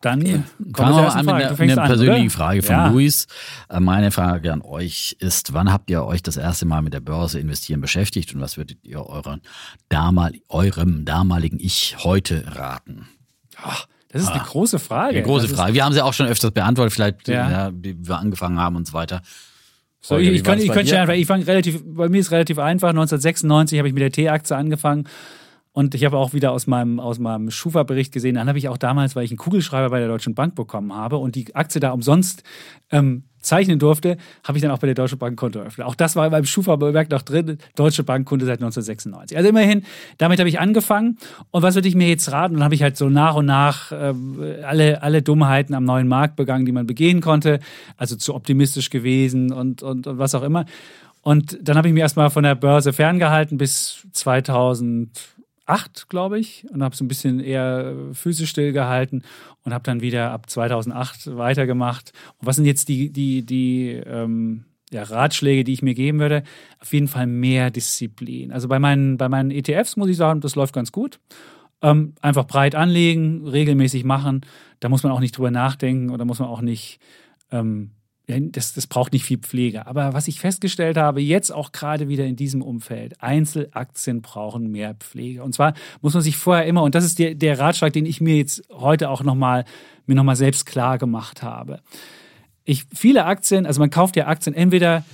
dann 0.01 0.23
kommen 0.23 0.45
Fangen 0.75 0.97
wir 0.97 1.03
mal 1.03 1.09
an 1.09 1.27
mit 1.27 1.31
Frage. 1.35 1.47
einer, 1.47 1.61
einer 1.61 1.83
an, 1.83 1.89
persönlichen 1.89 2.23
oder? 2.27 2.31
Frage 2.31 2.63
von 2.63 2.75
ja. 2.75 2.89
Luis. 2.89 3.27
Äh, 3.69 3.81
Meine 3.81 4.11
Frage 4.11 4.53
an 4.53 4.63
euch 4.63 5.17
ist, 5.19 5.53
wann 5.53 5.73
habt 5.73 5.91
ihr 5.91 6.05
euch 6.05 6.23
das 6.23 6.37
erste 6.37 6.65
Mal 6.67 6.81
mit 6.83 6.95
der 6.95 7.01
Börse 7.01 7.39
investieren 7.39 7.81
beschäftigt 7.81 8.35
und 8.35 8.41
was 8.41 8.57
würdet 8.57 8.79
ihr 8.83 9.05
euren 9.05 9.43
damal, 9.89 10.33
eurem 10.49 11.05
damaligen 11.05 11.59
Ich 11.61 11.97
heute 12.03 12.45
raten? 12.57 13.09
Das 14.13 14.23
ist 14.23 14.29
eine 14.29 14.43
große 14.43 14.79
Frage. 14.79 15.17
Eine 15.19 15.23
große 15.23 15.49
Das 15.49 15.57
Frage. 15.57 15.75
Wir 15.75 15.85
haben 15.85 15.93
sie 15.93 16.03
auch 16.03 16.15
schon 16.15 16.27
öfters 16.27 16.51
beantwortet, 16.51 16.93
vielleicht, 16.95 17.29
Ja. 17.29 17.51
ja. 17.51 17.71
wie 17.75 17.97
wir 18.01 18.19
angefangen 18.19 18.59
haben 18.59 18.77
und 18.77 18.87
so 18.87 18.93
weiter. 18.93 19.21
So, 20.01 20.17
ich, 20.17 20.31
ich, 20.31 20.43
kann, 20.45 20.59
ich 20.59 20.69
bei 20.69 20.75
könnte 20.75 20.99
einfach, 20.99 21.15
ich 21.15 21.27
fange 21.27 21.47
relativ, 21.47 21.83
bei 21.85 22.09
mir 22.09 22.21
ist 22.21 22.31
relativ 22.31 22.59
einfach. 22.59 22.89
1996 22.89 23.79
habe 23.79 23.89
ich 23.89 23.95
mit 23.95 24.03
der 24.03 24.11
T-Aktie 24.11 24.57
angefangen. 24.57 25.07
Und 25.81 25.95
ich 25.95 26.05
habe 26.05 26.19
auch 26.19 26.35
wieder 26.35 26.53
aus 26.53 26.67
meinem, 26.67 27.01
aus 27.01 27.19
meinem 27.19 27.51
Schufa-Bericht 27.51 28.13
gesehen, 28.13 28.35
dann 28.35 28.49
habe 28.49 28.59
ich 28.59 28.69
auch 28.69 28.77
damals, 28.77 29.17
weil 29.17 29.25
ich 29.25 29.31
einen 29.31 29.39
Kugelschreiber 29.39 29.89
bei 29.89 29.99
der 29.99 30.09
Deutschen 30.09 30.35
Bank 30.35 30.55
bekommen 30.55 30.95
habe 30.95 31.17
und 31.17 31.37
die 31.37 31.55
Aktie 31.55 31.81
da 31.81 31.93
umsonst 31.93 32.43
ähm, 32.91 33.25
zeichnen 33.41 33.79
durfte, 33.79 34.19
habe 34.45 34.59
ich 34.59 34.63
dann 34.63 34.73
auch 34.73 34.79
bei 34.81 34.89
der 34.89 34.95
Deutschen 34.95 35.17
Bank 35.17 35.33
ein 35.33 35.37
Konto 35.37 35.59
eröffnet. 35.59 35.87
Auch 35.87 35.95
das 35.95 36.17
war 36.17 36.29
beim 36.29 36.45
Schufa-Bemerk 36.45 37.11
noch 37.11 37.23
drin, 37.23 37.57
Deutsche 37.77 38.05
Bankkunde 38.05 38.45
seit 38.45 38.59
1996. 38.59 39.39
Also 39.39 39.49
immerhin, 39.49 39.85
damit 40.19 40.39
habe 40.39 40.51
ich 40.51 40.61
angefangen. 40.61 41.17
Und 41.51 41.63
was 41.63 41.77
würde 41.77 41.89
ich 41.89 41.95
mir 41.95 42.09
jetzt 42.09 42.31
raten? 42.31 42.57
Dann 42.57 42.65
habe 42.65 42.75
ich 42.75 42.83
halt 42.83 42.99
so 42.99 43.09
nach 43.09 43.37
und 43.37 43.47
nach 43.47 43.91
ähm, 43.91 44.39
alle, 44.63 45.03
alle 45.03 45.23
Dummheiten 45.23 45.75
am 45.75 45.85
neuen 45.85 46.09
Markt 46.09 46.37
begangen, 46.37 46.67
die 46.67 46.73
man 46.73 46.87
begehen 46.87 47.23
konnte. 47.23 47.59
Also 47.97 48.17
zu 48.17 48.35
optimistisch 48.35 48.91
gewesen 48.91 49.51
und, 49.51 49.83
und, 49.83 50.07
und 50.07 50.19
was 50.19 50.35
auch 50.35 50.43
immer. 50.43 50.67
Und 51.23 51.59
dann 51.63 51.79
habe 51.79 51.89
ich 51.89 51.95
mich 51.95 52.03
erstmal 52.03 52.29
von 52.29 52.43
der 52.43 52.55
Börse 52.55 52.93
ferngehalten 52.93 53.57
bis 53.57 54.07
2008, 55.71 56.09
glaube 56.09 56.39
ich, 56.39 56.67
und 56.71 56.83
habe 56.83 56.97
so 56.97 57.05
ein 57.05 57.09
bisschen 57.09 57.41
eher 57.41 57.95
physisch 58.13 58.51
stillgehalten 58.51 59.23
und 59.65 59.73
habe 59.73 59.85
dann 59.85 60.01
wieder 60.01 60.33
ab 60.33 60.51
2008 60.51 61.37
weitergemacht. 61.37 62.13
Und 62.39 62.47
was 62.47 62.57
sind 62.57 62.65
jetzt 62.65 62.89
die, 62.89 63.13
die, 63.13 63.45
die 63.45 64.01
ähm, 64.07 64.65
ja, 64.91 65.03
Ratschläge, 65.05 65.65
die 65.65 65.73
ich 65.73 65.83
mir 65.83 65.95
geben 65.95 66.19
würde? 66.19 66.43
Auf 66.81 66.93
jeden 66.93 67.09
Fall 67.09 67.27
mehr 67.27 67.71
Disziplin. 67.71 68.53
Also 68.53 68.69
bei 68.69 68.79
meinen, 68.79 69.17
bei 69.17 69.29
meinen 69.29 69.51
ETFs 69.51 69.97
muss 69.97 70.09
ich 70.09 70.17
sagen, 70.17 70.41
das 70.41 70.57
läuft 70.57 70.75
ganz 70.75 70.93
gut. 70.93 71.21
Ähm, 71.83 72.15
einfach 72.21 72.47
breit 72.47 72.75
anlegen, 72.75 73.47
regelmäßig 73.47 74.05
machen. 74.05 74.43
Da 74.81 74.89
muss 74.89 75.03
man 75.03 75.13
auch 75.13 75.21
nicht 75.21 75.37
drüber 75.37 75.51
nachdenken 75.51 76.11
oder 76.11 76.25
muss 76.25 76.41
man 76.41 76.49
auch 76.49 76.61
nicht 76.61 77.01
ähm, 77.53 77.93
das, 78.39 78.73
das 78.73 78.87
braucht 78.87 79.13
nicht 79.13 79.25
viel 79.25 79.39
Pflege. 79.39 79.87
Aber 79.87 80.15
was 80.15 80.29
ich 80.29 80.41
festgestellt 80.41 80.97
habe, 80.97 81.21
jetzt 81.21 81.51
auch 81.51 81.73
gerade 81.73 82.09
wieder 82.09 82.25
in 82.25 82.37
diesem 82.37 82.63
Umfeld, 82.63 83.23
Einzelaktien 83.23 84.23
brauchen 84.23 84.71
mehr 84.71 84.95
Pflege. 84.95 85.43
Und 85.43 85.55
zwar 85.55 85.75
muss 86.01 86.15
man 86.15 86.23
sich 86.23 86.37
vorher 86.37 86.67
immer, 86.67 86.83
und 86.83 86.95
das 86.95 87.05
ist 87.05 87.19
der, 87.19 87.35
der 87.35 87.59
Ratschlag, 87.59 87.93
den 87.93 88.07
ich 88.07 88.21
mir 88.21 88.37
jetzt 88.37 88.63
heute 88.71 89.11
auch 89.11 89.23
nochmal, 89.23 89.65
mir 90.07 90.15
nochmal 90.15 90.37
selbst 90.37 90.67
klar 90.67 90.99
gemacht 90.99 91.43
habe. 91.43 91.81
Ich, 92.65 92.87
viele 92.95 93.25
Aktien, 93.25 93.67
also 93.67 93.81
man 93.81 93.91
kauft 93.91 94.17
ja 94.17 94.27
Aktien 94.27 94.55
entweder, 94.55 95.05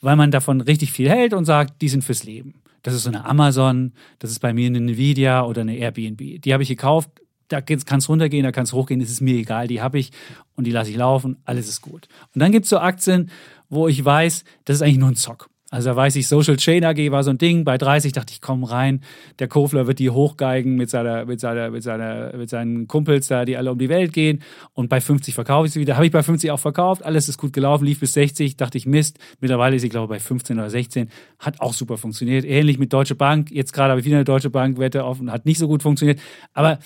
weil 0.00 0.16
man 0.16 0.30
davon 0.30 0.60
richtig 0.60 0.92
viel 0.92 1.08
hält 1.08 1.34
und 1.34 1.44
sagt, 1.44 1.82
die 1.82 1.88
sind 1.88 2.04
fürs 2.04 2.24
Leben. 2.24 2.54
Das 2.82 2.94
ist 2.94 3.02
so 3.02 3.10
eine 3.10 3.24
Amazon, 3.26 3.92
das 4.18 4.30
ist 4.30 4.40
bei 4.40 4.52
mir 4.54 4.66
eine 4.66 4.78
Nvidia 4.78 5.44
oder 5.44 5.60
eine 5.62 5.76
Airbnb. 5.76 6.40
Die 6.40 6.52
habe 6.52 6.62
ich 6.62 6.68
gekauft, 6.68 7.10
da 7.50 7.60
kann 7.60 7.98
es 7.98 8.08
runtergehen, 8.08 8.44
da 8.44 8.52
kann 8.52 8.64
es 8.64 8.72
hochgehen, 8.72 9.00
das 9.00 9.10
ist 9.10 9.20
mir 9.20 9.34
egal, 9.34 9.66
die 9.68 9.82
habe 9.82 9.98
ich 9.98 10.12
und 10.56 10.66
die 10.66 10.70
lasse 10.70 10.90
ich 10.90 10.96
laufen, 10.96 11.36
alles 11.44 11.68
ist 11.68 11.82
gut. 11.82 12.08
Und 12.34 12.40
dann 12.40 12.52
gibt 12.52 12.64
es 12.64 12.70
so 12.70 12.78
Aktien, 12.78 13.30
wo 13.68 13.88
ich 13.88 14.04
weiß, 14.04 14.44
das 14.64 14.76
ist 14.76 14.82
eigentlich 14.82 14.98
nur 14.98 15.08
ein 15.08 15.16
Zock. 15.16 15.50
Also 15.72 15.90
da 15.90 15.96
weiß 15.96 16.16
ich, 16.16 16.26
Social 16.26 16.56
Chain 16.56 16.84
AG 16.84 16.98
war 17.12 17.22
so 17.22 17.30
ein 17.30 17.38
Ding, 17.38 17.64
bei 17.64 17.78
30 17.78 18.12
dachte 18.12 18.32
ich, 18.32 18.40
komm 18.40 18.64
rein, 18.64 19.02
der 19.38 19.46
Kofler 19.46 19.86
wird 19.86 20.00
die 20.00 20.10
hochgeigen 20.10 20.74
mit, 20.74 20.90
seiner, 20.90 21.26
mit, 21.26 21.38
seiner, 21.38 21.70
mit, 21.70 21.84
seiner, 21.84 22.36
mit 22.36 22.50
seinen 22.50 22.88
Kumpels 22.88 23.28
da, 23.28 23.44
die 23.44 23.56
alle 23.56 23.70
um 23.70 23.78
die 23.78 23.88
Welt 23.88 24.12
gehen 24.12 24.42
und 24.74 24.88
bei 24.88 25.00
50 25.00 25.32
verkaufe 25.32 25.68
ich 25.68 25.72
sie 25.72 25.80
wieder. 25.80 25.94
Habe 25.94 26.06
ich 26.06 26.12
bei 26.12 26.24
50 26.24 26.50
auch 26.50 26.58
verkauft, 26.58 27.04
alles 27.04 27.28
ist 27.28 27.38
gut 27.38 27.52
gelaufen, 27.52 27.84
lief 27.84 28.00
bis 28.00 28.14
60, 28.14 28.56
dachte 28.56 28.78
ich, 28.78 28.86
Mist, 28.86 29.20
mittlerweile 29.40 29.76
ist 29.76 29.82
sie, 29.82 29.88
glaube 29.88 30.12
ich, 30.12 30.20
bei 30.20 30.26
15 30.26 30.58
oder 30.58 30.70
16, 30.70 31.08
hat 31.38 31.60
auch 31.60 31.72
super 31.72 31.96
funktioniert. 31.98 32.44
Ähnlich 32.44 32.80
mit 32.80 32.92
Deutsche 32.92 33.14
Bank, 33.14 33.52
jetzt 33.52 33.72
gerade 33.72 33.90
habe 33.90 34.00
ich 34.00 34.06
wieder 34.06 34.16
eine 34.16 34.24
Deutsche 34.24 34.50
Bank 34.50 34.78
Wette 34.78 35.04
offen, 35.04 35.30
hat 35.30 35.46
nicht 35.46 35.58
so 35.58 35.68
gut 35.68 35.84
funktioniert, 35.84 36.18
aber 36.52 36.80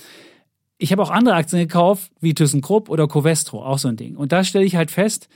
ich 0.78 0.92
habe 0.92 1.02
auch 1.02 1.10
andere 1.10 1.34
Aktien 1.34 1.60
gekauft, 1.60 2.10
wie 2.20 2.34
ThyssenKrupp 2.34 2.88
oder 2.88 3.06
Covestro, 3.08 3.64
auch 3.64 3.78
so 3.78 3.88
ein 3.88 3.96
Ding. 3.96 4.16
Und 4.16 4.32
da 4.32 4.44
stelle 4.44 4.64
ich 4.64 4.76
halt 4.76 4.90
fest, 4.90 5.28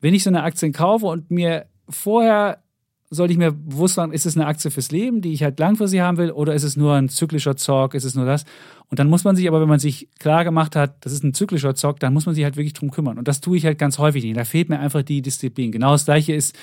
wenn 0.00 0.14
ich 0.14 0.24
so 0.24 0.30
eine 0.30 0.42
Aktie 0.42 0.70
kaufe 0.72 1.06
und 1.06 1.30
mir 1.30 1.66
vorher 1.88 2.64
sollte 3.10 3.32
ich 3.32 3.38
mir 3.38 3.52
bewusst 3.52 3.96
machen, 3.96 4.12
ist 4.12 4.26
es 4.26 4.36
eine 4.36 4.46
Aktie 4.46 4.70
fürs 4.70 4.90
Leben, 4.90 5.20
die 5.20 5.32
ich 5.32 5.42
halt 5.42 5.58
langfristig 5.58 6.00
haben 6.00 6.16
will, 6.16 6.30
oder 6.30 6.54
ist 6.54 6.64
es 6.64 6.76
nur 6.76 6.94
ein 6.94 7.08
zyklischer 7.08 7.56
Zock, 7.56 7.94
ist 7.94 8.04
es 8.04 8.14
nur 8.14 8.26
das? 8.26 8.44
Und 8.90 8.98
dann 8.98 9.08
muss 9.08 9.24
man 9.24 9.34
sich 9.34 9.48
aber, 9.48 9.60
wenn 9.60 9.68
man 9.68 9.78
sich 9.78 10.08
klar 10.18 10.44
gemacht 10.44 10.76
hat, 10.76 11.04
das 11.04 11.12
ist 11.12 11.24
ein 11.24 11.34
zyklischer 11.34 11.74
Zock, 11.74 12.00
dann 12.00 12.12
muss 12.12 12.26
man 12.26 12.34
sich 12.34 12.44
halt 12.44 12.56
wirklich 12.56 12.74
drum 12.74 12.90
kümmern. 12.90 13.18
Und 13.18 13.28
das 13.28 13.40
tue 13.40 13.56
ich 13.56 13.64
halt 13.64 13.78
ganz 13.78 13.98
häufig 13.98 14.24
nicht. 14.24 14.36
Da 14.36 14.44
fehlt 14.44 14.68
mir 14.68 14.78
einfach 14.78 15.02
die 15.02 15.22
Disziplin. 15.22 15.72
Genau 15.72 15.92
das 15.92 16.04
gleiche 16.04 16.34
ist 16.34 16.54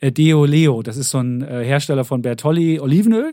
äh, 0.00 0.10
Deo 0.10 0.44
Leo. 0.44 0.82
Das 0.82 0.96
ist 0.96 1.10
so 1.10 1.18
ein 1.18 1.42
äh, 1.42 1.64
Hersteller 1.64 2.04
von 2.04 2.22
Bertolli 2.22 2.80
Olivenöl. 2.80 3.32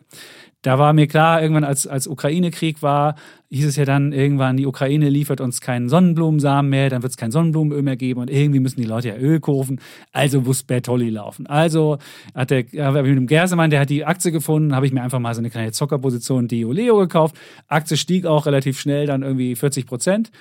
Da 0.63 0.79
war 0.79 0.93
mir 0.93 1.07
klar, 1.07 1.41
irgendwann 1.41 1.65
als, 1.65 1.85
als 1.85 2.07
Ukraine-Krieg 2.07 2.81
war, 2.81 3.15
hieß 3.51 3.65
es 3.67 3.75
ja 3.75 3.83
dann 3.83 4.13
irgendwann, 4.13 4.55
die 4.55 4.65
Ukraine 4.65 5.09
liefert 5.09 5.41
uns 5.41 5.59
keinen 5.59 5.89
Sonnenblumensamen 5.89 6.69
mehr, 6.69 6.89
dann 6.89 7.03
wird 7.03 7.11
es 7.11 7.17
kein 7.17 7.31
Sonnenblumenöl 7.31 7.81
mehr 7.81 7.97
geben 7.97 8.21
und 8.21 8.29
irgendwie 8.29 8.61
müssen 8.61 8.79
die 8.79 8.87
Leute 8.87 9.09
ja 9.09 9.17
Öl 9.17 9.41
kaufen. 9.41 9.81
Also 10.13 10.39
muss 10.41 10.63
Bertolli 10.63 11.09
laufen. 11.09 11.47
Also 11.47 11.97
hat 12.33 12.49
der, 12.49 12.63
habe 12.77 12.99
ich 12.99 13.05
mit 13.09 13.17
dem 13.17 13.27
Gersemann, 13.27 13.69
der 13.69 13.81
hat 13.81 13.89
die 13.89 14.05
Aktie 14.05 14.31
gefunden, 14.31 14.73
habe 14.73 14.87
ich 14.87 14.93
mir 14.93 15.03
einfach 15.03 15.19
mal 15.19 15.35
so 15.35 15.41
eine 15.41 15.49
kleine 15.49 15.73
Zockerposition 15.73 16.47
Deo 16.47 16.71
Leo 16.71 16.97
gekauft. 16.97 17.35
Aktie 17.67 17.97
stieg 17.97 18.25
auch 18.25 18.45
relativ 18.45 18.79
schnell, 18.79 19.05
dann 19.05 19.21
irgendwie 19.21 19.55
40 19.55 19.85
Prozent. 19.85 20.31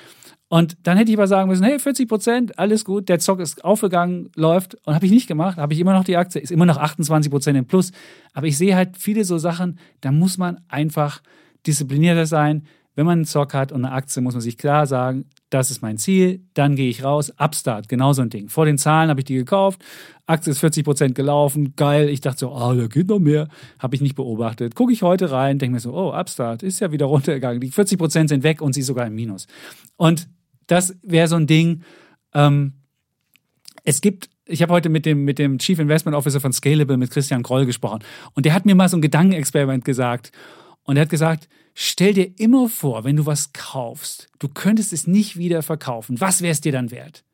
Und 0.53 0.77
dann 0.83 0.99
hätte 0.99 1.11
ich 1.11 1.17
aber 1.17 1.27
sagen 1.27 1.49
müssen, 1.49 1.65
hey, 1.65 1.79
40 1.79 2.07
Prozent, 2.07 2.59
alles 2.59 2.85
gut, 2.85 3.09
der 3.09 3.19
Zock 3.19 3.41
ist 3.41 3.65
aufgegangen, 3.65 4.29
läuft. 4.37 4.75
Und 4.85 4.95
habe 4.95 5.07
ich 5.07 5.11
nicht 5.11 5.27
gemacht, 5.27 5.57
habe 5.57 5.73
ich 5.73 5.81
immer 5.81 5.95
noch 5.95 6.05
die 6.05 6.19
Aktie, 6.19 6.43
ist 6.43 6.53
immer 6.53 6.67
noch 6.67 6.77
28 6.77 7.33
Prozent 7.33 7.57
im 7.57 7.65
Plus. 7.65 7.91
Aber 8.35 8.47
ich 8.47 8.59
sehe 8.59 8.77
halt 8.77 8.99
viele 8.99 9.25
so 9.25 9.39
Sachen, 9.39 9.79
da 10.03 10.13
muss 10.13 10.37
man 10.37 10.61
einfach 10.69 11.23
disziplinierter 11.67 12.27
sein. 12.27 12.67
Wenn 12.95 13.07
man 13.07 13.21
einen 13.21 13.25
Zock 13.25 13.55
hat 13.55 13.73
und 13.73 13.83
eine 13.87 13.95
Aktie, 13.95 14.21
muss 14.21 14.35
man 14.35 14.43
sich 14.43 14.59
klar 14.59 14.87
sagen, 14.87 15.25
das 15.49 15.71
ist 15.71 15.81
mein 15.81 15.97
Ziel, 15.97 16.43
dann 16.53 16.77
gehe 16.77 16.91
ich 16.91 17.03
raus. 17.03 17.33
Upstart, 17.39 17.89
genau 17.89 18.13
so 18.13 18.21
ein 18.21 18.29
Ding. 18.29 18.51
Vor 18.51 18.67
den 18.67 18.77
Zahlen 18.77 19.09
habe 19.09 19.21
ich 19.21 19.25
die 19.25 19.37
gekauft, 19.37 19.83
Aktie 20.27 20.51
ist 20.51 20.59
40 20.59 20.85
Prozent 20.85 21.15
gelaufen, 21.15 21.75
geil. 21.77 22.11
Ich 22.11 22.21
dachte 22.21 22.41
so, 22.41 22.53
ah, 22.53 22.75
da 22.75 22.89
geht 22.89 23.09
noch 23.09 23.21
mehr. 23.21 23.49
Habe 23.79 23.95
ich 23.95 24.03
nicht 24.03 24.17
beobachtet. 24.17 24.75
Gucke 24.75 24.93
ich 24.93 25.03
heute 25.03 25.31
rein, 25.31 25.59
denke 25.59 25.73
mir 25.73 25.81
so, 25.81 25.95
oh, 25.95 26.13
Upstart 26.13 26.63
ist 26.63 26.81
ja 26.81 26.93
wieder 26.93 27.07
runtergegangen. 27.07 27.63
Die 27.63 27.71
40 27.71 27.99
Prozent 27.99 28.29
sind 28.29 28.43
weg 28.43 28.61
und 28.61 28.75
sie 28.75 28.81
ist 28.81 28.87
sogar 28.89 29.07
im 29.07 29.15
Minus. 29.15 29.47
Und 29.97 30.29
das 30.67 30.97
wäre 31.03 31.29
so 31.29 31.37
ein 31.37 31.47
Ding. 31.47 31.83
Ähm, 32.35 32.75
es 33.85 34.01
gibt, 34.01 34.31
ich 34.47 34.63
habe 34.63 34.73
heute 34.73 34.89
mit 34.89 35.07
dem, 35.07 35.25
mit 35.25 35.39
dem 35.39 35.59
Chief 35.59 35.79
Investment 35.79 36.17
Officer 36.17 36.41
von 36.41 36.53
Scalable, 36.53 36.97
mit 36.97 37.11
Christian 37.11 37.43
Kroll 37.43 37.67
gesprochen. 37.67 38.01
Und 38.35 38.47
der 38.47 38.55
hat 38.55 38.67
mir 38.67 38.75
mal 38.75 38.89
so 38.89 38.97
ein 38.97 39.03
Gedankenexperiment 39.03 39.85
gesagt. 39.85 40.33
Und 40.85 40.97
er 40.97 41.03
hat 41.03 41.11
gesagt, 41.11 41.49
stell 41.75 42.15
dir 42.15 42.39
immer 42.39 42.69
vor, 42.69 43.05
wenn 43.05 43.17
du 43.17 43.27
was 43.27 43.53
kaufst, 43.53 44.29
du 44.39 44.49
könntest 44.49 44.93
es 44.93 45.07
nicht 45.07 45.37
wieder 45.37 45.63
verkaufen. 45.63 46.21
Was 46.21 46.43
wäre 46.43 46.53
es 46.53 46.61
dir 46.61 46.73
dann 46.73 46.91
wert? 46.91 47.25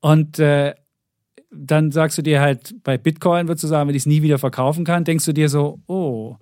Und 0.00 0.38
äh, 0.38 0.74
dann 1.50 1.92
sagst 1.92 2.18
du 2.18 2.22
dir 2.22 2.40
halt, 2.40 2.74
bei 2.82 2.98
Bitcoin 2.98 3.48
würdest 3.48 3.64
du 3.64 3.68
sagen, 3.68 3.88
wenn 3.88 3.94
ich 3.94 4.02
es 4.02 4.06
nie 4.06 4.22
wieder 4.22 4.38
verkaufen 4.38 4.84
kann, 4.84 5.04
denkst 5.04 5.24
du 5.24 5.32
dir 5.32 5.48
so, 5.48 5.80
oh, 5.86 6.36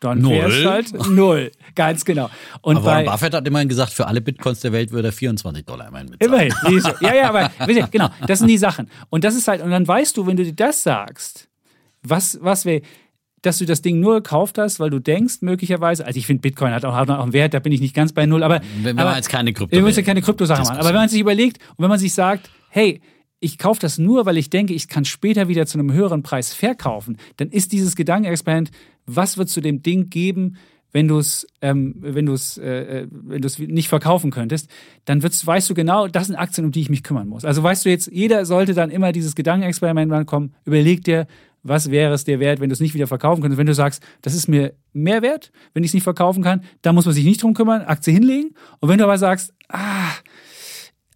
dann 0.00 0.28
wäre 0.28 0.48
es 0.48 0.62
Null. 0.62 0.70
halt 0.70 1.08
null. 1.08 1.52
Ganz 1.74 2.04
genau. 2.04 2.28
Und 2.60 2.76
Aber 2.76 2.86
Warren 2.86 3.04
bei, 3.06 3.12
Buffett 3.12 3.34
hat 3.34 3.46
immerhin 3.46 3.68
gesagt, 3.68 3.92
für 3.92 4.06
alle 4.06 4.20
Bitcoins 4.20 4.60
der 4.60 4.72
Welt 4.72 4.92
würde 4.92 5.08
er 5.08 5.12
24 5.12 5.64
Dollar 5.64 5.88
immerhin 5.88 6.10
bezahlen. 6.10 6.52
Immerhin. 6.66 6.92
Ja, 7.00 7.14
ja, 7.14 7.28
aber 7.28 7.50
wisst 7.66 7.78
ihr, 7.78 7.88
genau, 7.88 8.08
das 8.26 8.40
sind 8.40 8.48
die 8.48 8.58
Sachen. 8.58 8.90
Und 9.10 9.24
das 9.24 9.34
ist 9.34 9.48
halt, 9.48 9.62
und 9.62 9.70
dann 9.70 9.86
weißt 9.86 10.16
du, 10.16 10.26
wenn 10.26 10.36
du 10.36 10.44
dir 10.44 10.54
das 10.54 10.82
sagst, 10.82 11.48
was, 12.02 12.38
was 12.42 12.64
wäre, 12.64 12.82
dass 13.44 13.58
du 13.58 13.66
das 13.66 13.82
Ding 13.82 14.00
nur 14.00 14.16
gekauft 14.16 14.58
hast, 14.58 14.80
weil 14.80 14.90
du 14.90 14.98
denkst, 14.98 15.38
möglicherweise, 15.40 16.06
also 16.06 16.18
ich 16.18 16.26
finde, 16.26 16.40
Bitcoin 16.40 16.72
hat 16.72 16.84
auch, 16.84 16.94
hat 16.94 17.10
auch 17.10 17.22
einen 17.22 17.32
Wert, 17.32 17.54
da 17.54 17.58
bin 17.58 17.72
ich 17.72 17.80
nicht 17.80 17.94
ganz 17.94 18.12
bei 18.12 18.26
null, 18.26 18.42
aber. 18.42 18.60
Wenn 18.82 18.98
aber, 18.98 19.10
man 19.10 19.16
jetzt 19.16 19.28
keine 19.28 19.52
Krypto 19.52 19.74
Wir 19.74 19.82
müssen 19.82 20.00
ja 20.00 20.06
keine 20.06 20.22
Kryptosachen 20.22 20.64
machen. 20.64 20.78
Aber 20.78 20.88
wenn 20.88 20.96
man 20.96 21.08
sich 21.08 21.20
überlegt 21.20 21.58
und 21.76 21.82
wenn 21.82 21.90
man 21.90 21.98
sich 21.98 22.14
sagt, 22.14 22.50
hey, 22.70 23.00
ich 23.40 23.58
kaufe 23.58 23.80
das 23.80 23.98
nur, 23.98 24.24
weil 24.24 24.38
ich 24.38 24.48
denke, 24.48 24.72
ich 24.72 24.88
kann 24.88 25.04
später 25.04 25.48
wieder 25.48 25.66
zu 25.66 25.78
einem 25.78 25.92
höheren 25.92 26.22
Preis 26.22 26.54
verkaufen, 26.54 27.18
dann 27.36 27.50
ist 27.50 27.72
dieses 27.72 27.96
Gedankenexperiment, 27.96 28.70
was 29.06 29.38
wird 29.38 29.48
zu 29.48 29.60
dem 29.60 29.82
Ding 29.82 30.10
geben, 30.10 30.56
wenn 30.92 31.08
du 31.08 31.18
es 31.18 31.46
ähm, 31.60 31.96
wenn 31.98 32.26
du 32.26 32.32
es 32.32 32.56
äh, 32.56 33.00
äh, 33.02 33.08
wenn 33.10 33.42
du 33.42 33.46
es 33.46 33.58
nicht 33.58 33.88
verkaufen 33.88 34.30
könntest, 34.30 34.70
dann 35.04 35.22
wird's, 35.22 35.44
weißt 35.44 35.68
du 35.68 35.74
genau, 35.74 36.06
das 36.06 36.28
sind 36.28 36.36
Aktien, 36.36 36.64
um 36.64 36.70
die 36.70 36.80
ich 36.80 36.88
mich 36.88 37.02
kümmern 37.02 37.28
muss. 37.28 37.44
Also 37.44 37.62
weißt 37.62 37.84
du 37.84 37.90
jetzt, 37.90 38.10
jeder 38.12 38.46
sollte 38.46 38.74
dann 38.74 38.90
immer 38.90 39.10
dieses 39.10 39.34
Gedankenexperiment 39.34 40.26
komm, 40.26 40.52
überleg 40.64 41.02
dir, 41.02 41.26
was 41.64 41.90
wäre 41.90 42.14
es 42.14 42.24
dir 42.24 42.38
wert, 42.38 42.60
wenn 42.60 42.68
du 42.68 42.74
es 42.74 42.80
nicht 42.80 42.94
wieder 42.94 43.08
verkaufen 43.08 43.42
könntest. 43.42 43.58
Wenn 43.58 43.66
du 43.66 43.74
sagst, 43.74 44.04
das 44.22 44.34
ist 44.34 44.46
mir 44.48 44.74
mehr 44.92 45.22
wert, 45.22 45.50
wenn 45.72 45.82
ich 45.82 45.90
es 45.90 45.94
nicht 45.94 46.04
verkaufen 46.04 46.44
kann, 46.44 46.62
dann 46.82 46.94
muss 46.94 47.06
man 47.06 47.14
sich 47.14 47.24
nicht 47.24 47.42
drum 47.42 47.54
kümmern, 47.54 47.82
Aktie 47.82 48.12
hinlegen. 48.12 48.54
Und 48.78 48.88
wenn 48.88 48.98
du 48.98 49.04
aber 49.04 49.18
sagst, 49.18 49.52
ah, 49.68 50.12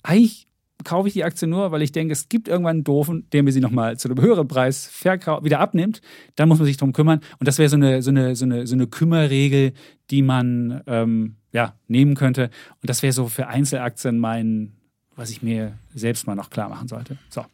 eigentlich 0.02 0.48
kaufe 0.84 1.09
ich 1.09 1.14
die 1.14 1.24
Aktie 1.24 1.48
nur, 1.48 1.72
weil 1.72 1.82
ich 1.82 1.92
denke, 1.92 2.12
es 2.12 2.28
gibt 2.28 2.48
irgendwann 2.48 2.76
einen 2.76 2.84
Doofen, 2.84 3.26
der 3.32 3.42
mir 3.42 3.52
sie 3.52 3.60
nochmal 3.60 3.98
zu 3.98 4.09
einem 4.09 4.20
höheren 4.20 4.48
Preis 4.48 4.90
wieder 5.05 5.60
abnimmt, 5.60 6.00
dann 6.36 6.48
muss 6.48 6.59
man 6.59 6.66
sich 6.66 6.76
drum 6.76 6.92
kümmern. 6.92 7.20
Und 7.38 7.48
das 7.48 7.59
wäre 7.59 7.68
so 7.68 7.76
eine, 7.76 8.02
so, 8.02 8.10
eine, 8.10 8.36
so, 8.36 8.44
eine, 8.44 8.66
so 8.66 8.74
eine 8.74 8.86
Kümmerregel, 8.86 9.72
die 10.10 10.22
man 10.22 10.82
ähm, 10.86 11.36
ja, 11.52 11.74
nehmen 11.88 12.14
könnte. 12.14 12.50
Und 12.80 12.88
das 12.88 13.02
wäre 13.02 13.12
so 13.12 13.26
für 13.28 13.48
Einzelaktien 13.48 14.18
mein, 14.18 14.72
was 15.16 15.30
ich 15.30 15.42
mir 15.42 15.78
selbst 15.94 16.26
mal 16.26 16.36
noch 16.36 16.50
klar 16.50 16.68
machen 16.68 16.88
sollte. 16.88 17.18
So. 17.28 17.44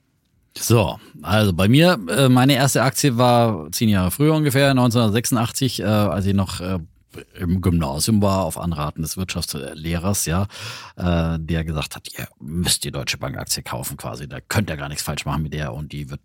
So, 0.57 1.01
also 1.23 1.53
bei 1.53 1.67
mir, 1.67 1.99
äh, 2.09 2.29
meine 2.29 2.55
erste 2.55 2.83
Aktie 2.83 3.17
war 3.17 3.73
zehn 3.73 3.89
Jahre 3.89 4.13
früher 4.13 4.35
ungefähr, 4.35 4.71
1986, 4.71 5.81
äh, 5.81 5.85
als 5.85 6.27
ich 6.27 6.35
noch 6.35 6.61
äh, 6.61 6.79
im 7.39 7.61
Gymnasium 7.61 8.23
war, 8.23 8.45
auf 8.45 8.59
Anraten 8.59 9.03
des 9.03 9.17
Wirtschaftslehrers, 9.17 10.27
ja, 10.27 10.47
äh, 10.97 11.39
der 11.39 11.65
gesagt 11.65 11.97
hat, 11.97 12.09
ihr 12.17 12.29
müsst 12.41 12.85
die 12.85 12.91
Deutsche 12.91 13.19
Bank 13.19 13.37
Aktie 13.37 13.63
kaufen 13.63 13.97
quasi, 13.97 14.29
da 14.29 14.41
könnt 14.41 14.71
ihr 14.71 14.77
gar 14.77 14.89
nichts 14.89 15.03
falsch 15.03 15.25
machen 15.25 15.43
mit 15.43 15.55
der 15.55 15.73
und 15.73 15.93
die 15.93 16.11
wird, 16.11 16.21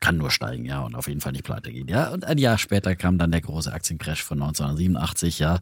kann 0.00 0.16
nur 0.16 0.30
steigen, 0.30 0.64
ja, 0.64 0.80
und 0.80 0.94
auf 0.94 1.08
jeden 1.08 1.20
Fall 1.20 1.32
nicht 1.32 1.44
pleite 1.44 1.72
gehen, 1.72 1.88
ja. 1.88 2.08
Und 2.10 2.24
ein 2.24 2.38
Jahr 2.38 2.58
später 2.58 2.94
kam 2.96 3.18
dann 3.18 3.30
der 3.30 3.40
große 3.40 3.72
Aktiencrash 3.72 4.22
von 4.22 4.42
1987, 4.42 5.38
ja, 5.38 5.58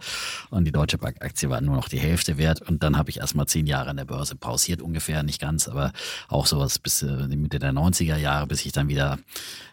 und 0.51 0.65
die 0.65 0.73
Deutsche 0.73 0.99
Bank 0.99 1.23
Aktie 1.23 1.51
war 1.51 1.61
nur 1.61 1.77
noch 1.77 1.89
die 1.89 2.01
Hälfte 2.01 2.39
wert 2.39 2.63
und 2.63 2.83
dann 2.83 2.97
habe 2.97 3.11
ich 3.11 3.19
erstmal 3.19 3.47
zehn 3.47 3.67
Jahre 3.67 3.91
an 3.91 3.97
der 3.97 4.05
Börse 4.05 4.37
pausiert 4.37 4.83
ungefähr, 4.83 5.23
nicht 5.23 5.41
ganz, 5.41 5.69
aber 5.69 5.93
auch 6.29 6.47
sowas 6.47 6.79
bis 6.79 7.03
äh, 7.03 7.29
Mitte 7.29 7.59
der 7.59 7.73
90er 7.73 8.17
Jahre, 8.17 8.47
bis 8.47 8.65
ich 8.65 8.73
dann 8.73 8.89
wieder 8.89 9.19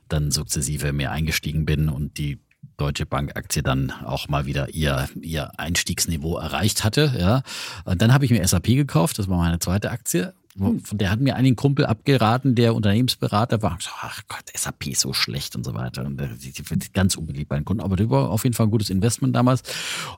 dann 0.10 0.32
sukzessive 0.32 0.94
mehr 0.94 1.12
eingestiegen 1.12 1.66
bin 1.66 1.90
und 1.90 2.18
die 2.18 2.40
Deutsche 2.78 3.06
Bank 3.06 3.36
Aktie 3.36 3.64
dann 3.64 3.92
auch 3.92 4.30
mal 4.30 4.46
wieder 4.46 4.70
ihr, 4.74 5.10
ihr 5.22 5.52
Einstiegsniveau 5.58 6.38
erreicht 6.38 6.84
hatte. 6.84 7.14
Ja. 7.18 7.42
Und 7.86 8.02
dann 8.02 8.14
habe 8.14 8.26
ich 8.26 8.32
mir 8.32 8.48
SAP 8.48 8.68
gekauft, 8.68 9.20
das 9.20 9.28
war 9.28 9.38
meine 9.38 9.60
zweite 9.60 9.92
Aktie. 9.92 10.34
Wo- 10.58 10.76
Von 10.84 10.98
der 10.98 11.12
hat 11.12 11.20
mir 11.20 11.36
einen 11.36 11.56
Kumpel 11.56 11.86
abgeraten, 11.86 12.56
der 12.56 12.74
Unternehmensberater 12.76 13.62
war. 13.62 13.78
So, 13.80 13.90
ach 14.02 14.22
Gott, 14.28 14.44
SAP 14.56 14.88
ist 14.88 15.02
so 15.02 15.14
schlecht 15.14 15.56
und 15.56 15.64
so 15.64 15.74
weiter. 15.74 16.06
Und 16.06 16.20
äh, 16.20 16.28
die, 16.42 16.52
die 16.52 16.70
wird 16.70 16.94
ganz 16.94 17.16
unbeliebt 17.16 17.50
bei 17.50 17.56
den 17.58 17.66
Kunden. 17.66 17.84
Aber 17.84 17.96
das 17.96 18.10
war 18.10 18.30
auf 18.30 18.44
jeden 18.44 18.56
Fall 18.56 18.68
ein 18.68 18.72
gutes 18.72 18.90
Investment 18.90 19.36
damals. 19.36 19.62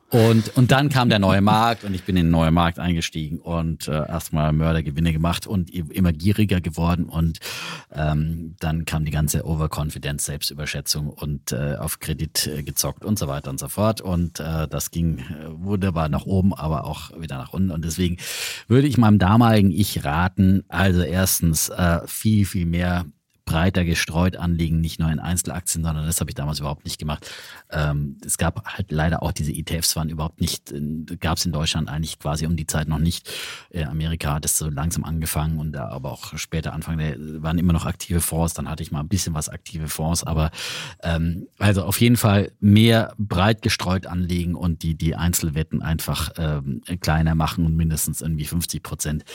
Und, 0.10 0.56
und 0.58 0.72
dann 0.72 0.90
kam 0.90 1.10
der 1.10 1.20
neue 1.20 1.42
Markt 1.42 1.84
und 1.84 1.94
ich 1.94 2.04
bin 2.04 2.16
in 2.18 2.26
den 2.28 2.32
neuen 2.32 2.54
Markt 2.54 2.80
eingestiegen 2.80 3.40
und 3.40 3.88
äh, 3.88 3.92
erstmal 4.08 4.54
Mördergewinne 4.54 5.12
gemacht 5.14 5.46
und 5.46 5.70
immer 5.70 6.14
gieriger 6.14 6.62
geworden. 6.62 7.06
Und 7.06 7.40
ähm, 7.92 8.56
dann 8.60 8.86
kam 8.86 9.06
die 9.06 9.12
ganze 9.12 9.46
Overconfidence, 9.46 10.26
Selbstüberschätzung 10.26 11.10
und 11.10 11.52
äh, 11.52 11.76
auf 11.78 12.00
Kredit 12.00 12.48
äh, 12.48 12.64
gezockt 12.64 13.04
und 13.04 13.20
so 13.20 13.28
weiter 13.28 13.50
und 13.50 13.60
so 13.60 13.68
fort. 13.68 14.02
Und 14.02 14.40
äh, 14.40 14.68
das 14.68 14.92
ging 14.92 15.20
äh, 15.20 15.24
wunderbar 15.50 16.08
nach 16.10 16.26
oben, 16.26 16.54
aber 16.54 16.86
auch 16.86 17.12
wieder 17.20 17.38
nach 17.38 17.52
unten. 17.54 17.72
Und 17.72 17.84
deswegen 17.84 18.18
würde 18.68 18.88
ich 18.88 18.98
meinem 18.98 19.20
damaligen 19.20 19.72
Ich 19.72 20.04
raten, 20.06 20.29
also 20.68 21.02
erstens 21.02 21.70
äh, 21.70 22.00
viel, 22.06 22.46
viel 22.46 22.66
mehr 22.66 23.06
breiter 23.50 23.84
gestreut 23.84 24.36
anlegen, 24.36 24.80
nicht 24.80 25.00
nur 25.00 25.12
in 25.12 25.18
Einzelaktien, 25.18 25.84
sondern 25.84 26.06
das 26.06 26.20
habe 26.20 26.30
ich 26.30 26.36
damals 26.36 26.60
überhaupt 26.60 26.86
nicht 26.86 27.00
gemacht. 27.00 27.28
Ähm, 27.72 28.18
es 28.24 28.38
gab 28.38 28.64
halt 28.64 28.92
leider 28.92 29.24
auch 29.24 29.32
diese 29.32 29.52
ETFs 29.52 29.96
waren 29.96 30.10
überhaupt 30.10 30.40
nicht, 30.40 30.72
gab 31.20 31.40
es 31.40 31.48
in 31.48 31.52
Deutschland 31.52 31.90
eigentlich 31.90 32.20
quasi 32.20 32.46
um 32.46 32.56
die 32.56 32.68
Zeit 32.68 32.88
noch 32.88 33.00
nicht. 33.00 33.28
Äh, 33.72 33.86
Amerika 33.86 34.36
hat 34.36 34.46
es 34.46 34.56
so 34.56 34.70
langsam 34.70 35.04
angefangen 35.04 35.58
und 35.58 35.72
da 35.72 35.88
aber 35.90 36.12
auch 36.12 36.38
später 36.38 36.74
Anfang 36.74 37.00
der 37.00 37.16
waren 37.42 37.58
immer 37.58 37.74
noch 37.74 37.88
aktive 37.88 38.22
Fonds, 38.22 38.54
dann 38.54 38.70
hatte 38.70 38.84
ich 38.84 38.92
mal 38.92 39.00
ein 39.00 39.08
bisschen 39.08 39.34
was 39.34 39.50
aktive 39.50 39.88
Fonds, 39.88 40.24
aber 40.24 40.52
ähm, 41.02 41.48
also 41.58 41.82
auf 41.82 42.00
jeden 42.00 42.18
Fall 42.18 42.52
mehr 42.60 43.16
breit 43.18 43.64
gestreut 43.64 44.06
anlegen 44.06 44.54
und 44.54 44.84
die, 44.84 44.94
die 44.94 45.16
Einzelwetten 45.16 45.82
einfach 45.82 46.34
ähm, 46.38 46.82
kleiner 47.02 47.34
machen 47.34 47.66
und 47.66 47.76
mindestens 47.76 48.22
irgendwie 48.22 48.46
50 48.46 48.84
Prozent 48.84 49.26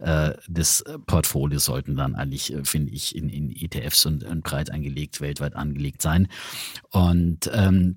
äh, 0.00 0.32
des 0.48 0.82
Portfolios 1.06 1.66
sollten 1.66 1.94
dann 1.94 2.16
eigentlich, 2.16 2.52
äh, 2.52 2.64
finde 2.64 2.90
ich, 2.90 3.14
in, 3.14 3.28
in 3.28 3.59
ETFs 3.60 4.06
und, 4.06 4.24
und 4.24 4.42
breit 4.42 4.70
angelegt, 4.70 5.20
weltweit 5.20 5.56
angelegt 5.56 6.02
sein. 6.02 6.28
Und 6.90 7.50
ähm, 7.52 7.96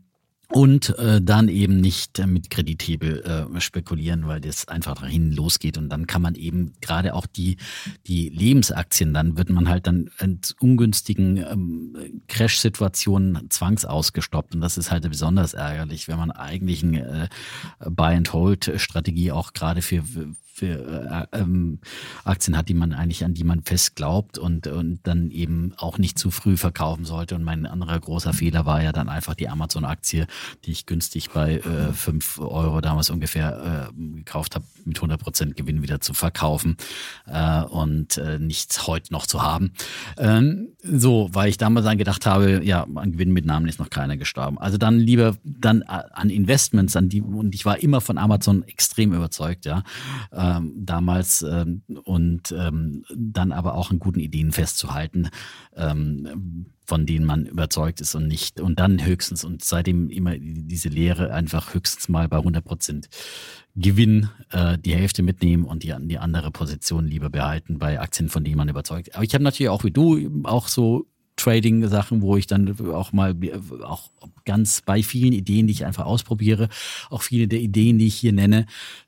und 0.53 0.97
äh, 0.99 1.19
dann 1.19 1.49
eben 1.49 1.81
nicht 1.81 2.23
mit 2.27 2.51
Kredithebel 2.51 3.49
äh, 3.55 3.59
spekulieren, 3.59 4.27
weil 4.27 4.39
das 4.39 4.67
einfach 4.67 4.93
dahin 5.01 5.31
losgeht 5.31 5.79
und 5.79 5.89
dann 5.89 6.05
kann 6.05 6.21
man 6.21 6.35
eben 6.35 6.73
gerade 6.79 7.15
auch 7.15 7.25
die 7.25 7.57
die 8.05 8.29
Lebensaktien, 8.29 9.15
dann 9.15 9.35
wird 9.35 9.49
man 9.49 9.67
halt 9.67 9.87
dann 9.87 10.11
in 10.19 10.39
ungünstigen 10.59 11.37
ähm, 11.37 12.21
Crash-Situationen 12.27 13.49
zwangsausgestoppt 13.49 14.53
und 14.53 14.61
das 14.61 14.77
ist 14.77 14.91
halt 14.91 15.09
besonders 15.09 15.55
ärgerlich, 15.55 16.07
wenn 16.07 16.17
man 16.17 16.29
eigentlich 16.29 16.83
eine 16.83 17.29
äh, 17.79 17.89
Buy-and-Hold-Strategie 17.89 19.31
auch 19.31 19.53
gerade 19.53 19.81
für 19.81 20.03
für 20.53 21.27
äh, 21.33 21.39
ähm, 21.39 21.79
Aktien 22.23 22.55
hat, 22.55 22.69
die 22.69 22.75
man 22.75 22.93
eigentlich 22.93 23.25
an 23.25 23.33
die 23.33 23.43
man 23.43 23.63
fest 23.63 23.95
glaubt 23.95 24.37
und 24.37 24.67
und 24.67 24.99
dann 25.03 25.31
eben 25.31 25.73
auch 25.77 25.97
nicht 25.97 26.19
zu 26.19 26.29
früh 26.29 26.57
verkaufen 26.57 27.05
sollte. 27.05 27.33
Und 27.33 27.43
mein 27.43 27.65
anderer 27.65 27.99
großer 27.99 28.33
Fehler 28.33 28.67
war 28.67 28.83
ja 28.83 28.91
dann 28.91 29.09
einfach 29.09 29.33
die 29.33 29.49
Amazon-Aktie, 29.49 30.27
die 30.65 30.71
ich 30.71 30.85
günstig 30.85 31.31
bei 31.31 31.57
äh, 31.57 31.91
5 31.91 32.39
Euro 32.39 32.81
damals 32.81 33.09
ungefähr 33.09 33.89
äh, 33.89 34.17
gekauft 34.17 34.53
habe, 34.53 34.65
mit 34.85 34.97
100 34.97 35.19
Prozent 35.19 35.55
Gewinn 35.55 35.81
wieder 35.81 36.01
zu 36.01 36.13
verkaufen 36.13 36.77
äh, 37.25 37.63
und 37.63 38.17
äh, 38.17 38.37
nichts 38.37 38.85
heute 38.85 39.11
noch 39.11 39.25
zu 39.25 39.41
haben. 39.41 39.73
Ähm, 40.17 40.72
so, 40.83 41.29
weil 41.31 41.49
ich 41.49 41.57
damals 41.57 41.85
dann 41.85 41.97
gedacht 41.97 42.25
habe, 42.25 42.61
ja, 42.63 42.85
an 42.95 43.13
Gewinnmitnahmen 43.13 43.69
ist 43.69 43.79
noch 43.79 43.89
keiner 43.89 44.17
gestorben. 44.17 44.57
Also 44.57 44.77
dann 44.77 44.99
lieber 44.99 45.37
dann 45.43 45.81
äh, 45.81 46.03
an 46.11 46.29
Investments, 46.29 46.95
an 46.97 47.07
die 47.07 47.21
und 47.21 47.55
ich 47.55 47.65
war 47.65 47.81
immer 47.81 48.01
von 48.01 48.17
Amazon 48.17 48.63
extrem 48.63 49.13
überzeugt, 49.13 49.65
ja 49.65 49.83
ähm, 50.33 50.73
damals 50.75 51.41
ähm, 51.41 51.83
und 52.03 52.53
ähm, 52.57 53.05
dann 53.15 53.53
aber 53.53 53.75
auch 53.75 53.91
an 53.91 53.99
guten 53.99 54.19
Ideen 54.19 54.51
festzuhalten, 54.51 55.29
ähm, 55.75 56.67
von 56.85 57.05
denen 57.05 57.25
man 57.25 57.45
überzeugt 57.45 58.01
ist 58.01 58.15
und 58.15 58.27
nicht 58.27 58.59
und 58.59 58.79
dann 58.79 59.05
höchstens 59.05 59.43
und 59.43 59.63
seitdem 59.63 60.09
immer 60.09 60.37
diese 60.37 60.89
Lehre 60.89 61.33
einfach 61.33 61.73
höchstens 61.73 62.09
mal 62.09 62.27
bei 62.27 62.37
100 62.37 62.63
Prozent 62.63 63.09
Gewinn 63.75 64.29
äh, 64.51 64.77
die 64.77 64.93
Hälfte 64.93 65.23
mitnehmen 65.23 65.65
und 65.65 65.83
die, 65.83 65.93
die 66.01 66.17
andere 66.17 66.51
Position 66.51 67.07
lieber 67.07 67.29
behalten 67.29 67.79
bei 67.79 67.99
Aktien, 67.99 68.29
von 68.29 68.43
denen 68.43 68.57
man 68.57 68.69
überzeugt. 68.69 69.15
Aber 69.15 69.23
ich 69.23 69.33
habe 69.33 69.43
natürlich 69.43 69.69
auch 69.69 69.83
wie 69.83 69.91
du 69.91 70.43
auch 70.43 70.67
so 70.67 71.07
Trading-Sachen, 71.35 72.21
wo 72.21 72.37
ich 72.37 72.47
dann 72.47 72.79
auch 72.91 73.11
mal 73.11 73.35
auch 73.83 74.09
ganz 74.45 74.81
bei 74.81 75.01
vielen 75.01 75.33
Ideen, 75.33 75.67
die 75.67 75.73
ich 75.73 75.85
einfach 75.85 76.05
ausprobiere, 76.05 76.69
auch 77.09 77.21
viele 77.21 77.47
der 77.47 77.59
Ideen, 77.59 77.97
die 77.97 78.07
ich 78.07 78.15
hier 78.15 78.33
nenne, 78.33 78.65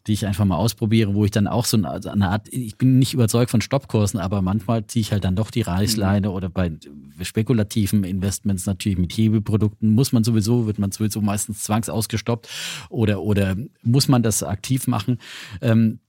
die 0.08 0.14
ich 0.14 0.26
einfach 0.26 0.46
mal 0.46 0.58
ausprobiere, 0.58 1.14
wo 1.14 1.26
ich 1.26 1.32
dann 1.32 1.48
auch 1.48 1.66
so 1.66 1.78
eine, 1.78 1.90
eine 2.12 2.30
Art, 2.30 2.48
ich 2.52 2.78
bin 2.78 3.00
nicht 3.00 3.14
überzeugt 3.14 3.52
von 3.52 3.62
Stoppkursen, 3.62 4.20
aber 4.20 4.42
manchmal 4.42 4.86
ziehe 4.88 5.02
ich 5.02 5.12
halt 5.12 5.24
dann 5.24 5.36
doch 5.36 5.52
die 5.52 5.62
Reißleine 5.62 6.32
oder 6.32 6.50
bei 6.50 6.72
spekulativen 7.22 8.04
Investments 8.04 8.66
natürlich 8.66 8.98
mit 8.98 9.14
Hebelprodukten 9.14 9.90
muss 9.92 10.12
man 10.12 10.24
sowieso, 10.24 10.66
wird 10.66 10.80
man 10.80 10.92
sowieso 10.92 11.22
meistens 11.22 11.64
zwangsausgestoppt 11.64 12.50
oder, 12.90 13.22
oder 13.22 13.56
muss 13.84 14.08
man 14.08 14.24
das 14.24 14.44
aktiv 14.44 14.88
machen. 14.88 15.20
Ähm, 15.62 16.00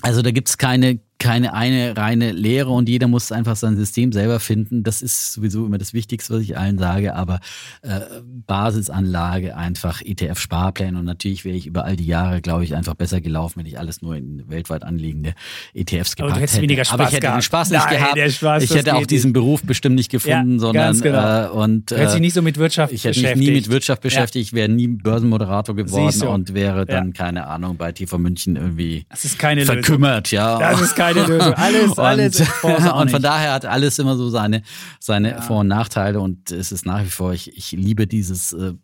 also 0.00 0.22
da 0.22 0.30
gibt's 0.30 0.58
keine 0.58 1.00
keine 1.22 1.54
eine 1.54 1.96
reine 1.96 2.32
Lehre 2.32 2.70
und 2.70 2.88
jeder 2.88 3.06
muss 3.06 3.30
einfach 3.32 3.56
sein 3.56 3.76
System 3.76 4.12
selber 4.12 4.40
finden. 4.40 4.82
Das 4.82 5.00
ist 5.02 5.32
sowieso 5.34 5.64
immer 5.64 5.78
das 5.78 5.94
Wichtigste, 5.94 6.34
was 6.34 6.42
ich 6.42 6.58
allen 6.58 6.78
sage. 6.78 7.14
Aber 7.14 7.38
äh, 7.82 8.00
Basisanlage, 8.46 9.56
einfach 9.56 10.02
ETF-Sparpläne 10.02 10.98
und 10.98 11.04
natürlich 11.04 11.44
wäre 11.44 11.56
ich 11.56 11.66
über 11.66 11.84
all 11.84 11.96
die 11.96 12.06
Jahre, 12.06 12.40
glaube 12.40 12.64
ich, 12.64 12.74
einfach 12.74 12.94
besser 12.94 13.20
gelaufen, 13.20 13.60
wenn 13.60 13.66
ich 13.66 13.78
alles 13.78 14.02
nur 14.02 14.16
in 14.16 14.42
weltweit 14.48 14.82
anliegende 14.84 15.34
ETFs 15.74 16.16
gepackt 16.16 16.32
Aber 16.34 16.40
hätte. 16.42 16.60
weniger 16.60 16.84
Spaß 16.84 16.94
Aber 16.94 17.08
ich 17.08 17.14
hätte 17.14 17.26
den. 17.28 17.42
Spaß 17.42 17.70
nicht 17.70 17.84
Nein, 17.84 17.96
gehabt. 18.14 18.32
Spaß, 18.32 18.62
ich 18.64 18.74
hätte 18.74 18.94
auch 18.96 19.06
diesen 19.06 19.32
Beruf 19.32 19.62
bestimmt 19.62 19.94
nicht 19.96 20.10
gefunden, 20.10 20.54
Ja, 20.54 20.58
sondern 20.58 21.00
genau. 21.00 21.46
äh, 21.46 21.48
und 21.50 21.92
äh, 21.92 22.20
nicht 22.20 22.34
so 22.34 22.42
mit 22.42 22.58
Wirtschaft 22.58 22.92
ich 22.92 23.04
hätte 23.04 23.20
mich 23.20 23.36
nie 23.36 23.50
mit 23.52 23.70
Wirtschaft 23.70 24.02
beschäftigt, 24.02 24.48
ich 24.48 24.52
wäre 24.52 24.68
nie 24.68 24.88
Börsenmoderator 24.88 25.74
geworden 25.76 26.22
und 26.22 26.54
wäre 26.54 26.84
dann, 26.86 27.08
Ja. 27.08 27.12
keine 27.12 27.46
Ahnung, 27.46 27.76
bei 27.76 27.92
TV 27.92 28.18
München 28.18 28.56
irgendwie 28.56 29.06
keine 29.38 29.60
Lösung. 29.62 29.76
verkümmert, 29.76 30.30
ja. 30.30 30.58
Das 30.58 30.80
ist 30.80 30.94
keine 30.96 31.11
Lösung. 31.12 31.54
Alles, 31.54 31.98
alles. 31.98 32.40
Und, 32.62 32.92
und 32.92 33.10
von 33.10 33.22
daher 33.22 33.52
hat 33.52 33.64
alles 33.64 33.98
immer 33.98 34.16
so 34.16 34.28
seine, 34.30 34.62
seine 35.00 35.42
Vor- 35.42 35.60
und 35.60 35.68
Nachteile 35.68 36.20
und 36.20 36.50
es 36.50 36.72
ist 36.72 36.86
nach 36.86 37.04
wie 37.04 37.10
vor, 37.10 37.32
ich, 37.32 37.56
ich 37.56 37.72
liebe 37.72 38.06
dieses, 38.06 38.52
äh, 38.52 38.74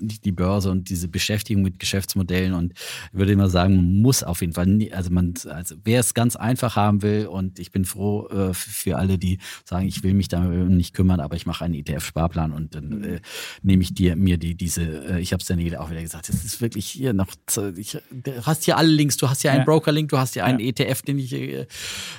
nicht 0.00 0.24
die 0.24 0.32
Börse 0.32 0.70
und 0.70 0.88
diese 0.88 1.08
Beschäftigung 1.08 1.62
mit 1.62 1.78
Geschäftsmodellen 1.78 2.54
und 2.54 2.72
ich 2.72 3.18
würde 3.18 3.32
immer 3.32 3.48
sagen, 3.48 3.76
man 3.76 4.02
muss 4.02 4.22
auf 4.22 4.40
jeden 4.40 4.52
Fall, 4.52 4.66
nie, 4.66 4.92
also 4.92 5.10
man, 5.10 5.34
also 5.48 5.76
wer 5.84 6.00
es 6.00 6.14
ganz 6.14 6.36
einfach 6.36 6.76
haben 6.76 7.02
will 7.02 7.26
und 7.26 7.58
ich 7.58 7.72
bin 7.72 7.84
froh 7.84 8.28
äh, 8.28 8.54
für 8.54 8.98
alle, 8.98 9.18
die 9.18 9.38
sagen, 9.64 9.86
ich 9.86 10.02
will 10.02 10.14
mich 10.14 10.28
da 10.28 10.40
nicht 10.40 10.94
kümmern, 10.94 11.20
aber 11.20 11.36
ich 11.36 11.46
mache 11.46 11.64
einen 11.64 11.74
ETF-Sparplan 11.74 12.52
und 12.52 12.74
dann 12.74 13.04
äh, 13.04 13.20
nehme 13.62 13.82
ich 13.82 13.94
dir 13.94 14.16
mir 14.16 14.38
die 14.38 14.54
diese, 14.54 14.82
äh, 14.82 15.20
ich 15.20 15.32
habe 15.32 15.40
es 15.40 15.46
dann 15.46 15.60
auch 15.76 15.90
wieder 15.90 16.02
gesagt, 16.02 16.28
es 16.28 16.44
ist 16.44 16.60
wirklich 16.60 16.86
hier 16.86 17.12
noch, 17.12 17.28
ich, 17.76 17.98
du 18.10 18.46
hast 18.46 18.64
hier 18.64 18.76
alle 18.76 18.90
Links, 18.90 19.16
du 19.16 19.28
hast 19.28 19.42
hier 19.42 19.50
einen 19.52 19.60
Ja. 19.60 19.64
Broker-Link, 19.64 20.08
du 20.08 20.18
hast 20.18 20.34
hier 20.34 20.44
einen 20.44 20.60
ETF, 20.60 21.02
den 21.02 21.18
ich 21.18 21.32
äh, 21.32 21.66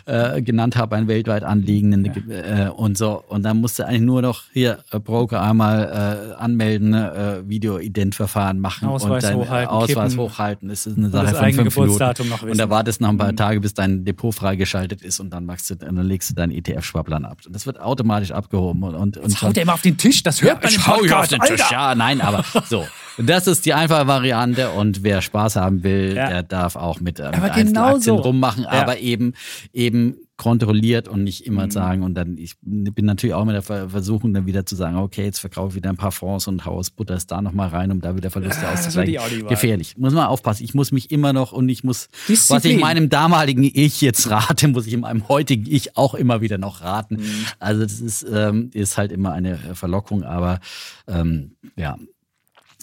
äh, 0.06 0.42
genannt 0.42 0.76
habe, 0.76 0.96
einen 0.96 1.08
weltweit 1.08 1.44
anliegenden 1.44 2.06
äh, 2.30 2.70
und 2.70 2.98
so. 2.98 3.24
Und 3.28 3.44
dann 3.44 3.58
musst 3.58 3.80
du 3.80 3.86
eigentlich 3.86 4.02
nur 4.02 4.22
noch 4.22 4.44
hier 4.54 4.84
Broker 4.92 5.42
einmal 5.42 6.36
anmelden, 6.38 6.94
äh, 6.94 7.42
Video-Ident-Verfahren 7.80 8.60
machen 8.60 8.88
Ausweis 8.88 9.24
und 9.26 9.30
dann 9.32 9.40
hochhalten, 9.40 9.70
Ausweis 9.70 10.12
kippen. 10.12 10.20
hochhalten. 10.20 10.70
Das 10.70 10.86
ist 10.86 10.98
eine 10.98 11.10
das 11.10 11.22
Sache 11.24 11.36
von 11.36 11.46
eigene 11.46 11.72
fünf 11.72 11.78
Minuten. 11.98 12.30
noch 12.30 12.42
wissen. 12.42 12.52
Und 12.52 12.58
da 12.58 12.70
wartest 12.70 13.02
noch 13.02 13.10
ein 13.10 13.16
Mhm. 13.16 13.20
paar 13.20 13.36
Tage, 13.36 13.60
bis 13.62 13.74
dein 13.74 14.06
Depot 14.06 14.34
freigeschaltet 14.34 15.02
ist 15.02 15.20
und 15.20 15.30
dann 15.32 15.46
machst 15.46 15.70
du, 15.70 15.76
dann 15.76 15.96
legst 15.98 16.30
du 16.30 16.34
deinen 16.36 16.52
ETF-Sparplan 16.52 17.26
ab. 17.26 17.40
Und 17.46 17.56
das 17.56 17.66
wird 17.66 17.80
automatisch 17.80 18.32
abgehoben 18.32 18.84
und, 18.84 18.96
und, 18.96 19.18
und 19.18 19.42
haut 19.42 19.58
er 19.58 19.64
immer 19.64 19.74
auf 19.74 19.82
den 19.82 19.98
Tisch, 19.98 20.24
das 20.24 20.42
hört 20.42 20.64
man 20.64 20.74
im 20.74 20.82
hier 20.84 20.94
auf 20.94 21.00
Podcast. 21.00 21.32
den 21.32 21.40
Tisch. 21.42 21.62
Alter. 21.62 21.72
Ja, 21.74 21.96
nein, 21.96 22.22
aber 22.22 22.44
so. 22.70 22.86
Das 23.18 23.46
ist 23.48 23.66
die 23.66 23.74
einfache 23.74 24.08
Variante 24.08 24.70
und 24.72 25.04
wer 25.04 25.22
Spaß 25.22 25.58
haben 25.58 25.84
will, 25.84 26.16
Ja. 26.16 26.30
der 26.30 26.44
darf 26.44 26.76
auch 26.76 27.00
mit, 27.02 27.20
äh, 27.20 27.32
mit 27.40 27.54
genau 27.54 27.98
so. 28.00 28.16
rummachen, 28.16 28.64
Ja. 28.64 28.70
aber 28.70 29.00
eben, 29.00 29.34
eben 29.74 30.16
kontrolliert 30.42 31.08
und 31.08 31.24
nicht 31.24 31.46
immer 31.46 31.68
Mhm. 31.68 31.72
sagen 31.72 32.02
und 32.04 32.16
dann, 32.16 32.36
ich 32.36 32.56
bin 32.62 33.06
natürlich 33.06 33.36
auch 33.36 33.46
mit 33.46 33.54
der 33.54 33.62
Ver- 33.62 33.90
Versuchung 33.90 34.34
dann 34.34 34.48
wieder 34.48 34.66
zu 34.66 34.76
sagen, 34.76 34.98
okay, 34.98 35.24
jetzt 35.24 35.38
verkaufe 35.38 35.70
ich 35.70 35.76
wieder 35.76 35.92
ein 35.92 35.98
paar 35.98 36.12
Fonds 36.12 36.48
und 36.48 36.66
hau 36.66 36.80
das 36.80 36.90
Butter 36.90 37.16
da 37.28 37.42
nochmal 37.44 37.70
rein, 37.70 37.92
um 37.92 38.02
da 38.02 38.16
wieder 38.16 38.32
Verluste 38.32 38.66
Ah, 38.68 38.72
das 38.72 38.88
auszugleichen. 38.88 39.48
Gefährlich. 39.48 39.98
Muss 39.98 40.14
man 40.14 40.26
aufpassen. 40.26 40.64
Ich 40.64 40.74
muss 40.74 40.92
mich 40.92 41.12
immer 41.12 41.32
noch 41.32 41.52
und 41.52 41.70
ich 41.70 41.84
muss, 41.84 42.10
was 42.12 42.26
Disziplin. 42.28 42.76
ich 42.78 42.82
meinem 42.82 43.10
damaligen 43.10 43.64
Ich 43.64 44.02
jetzt 44.02 44.30
rate, 44.32 44.68
muss 44.68 44.88
ich 44.88 44.98
meinem 44.98 45.28
heutigen 45.28 45.66
Ich 45.70 45.96
auch 45.96 46.16
immer 46.16 46.42
wieder 46.42 46.58
noch 46.58 46.82
raten. 46.82 47.18
Mhm. 47.18 47.46
Also 47.60 47.84
das 47.84 48.02
ist, 48.02 48.26
ähm, 48.34 48.72
ist 48.74 48.98
halt 48.98 49.12
immer 49.12 49.34
eine 49.34 49.58
Verlockung, 49.76 50.24
aber 50.24 50.60
ähm, 51.08 51.52
ja, 51.76 51.98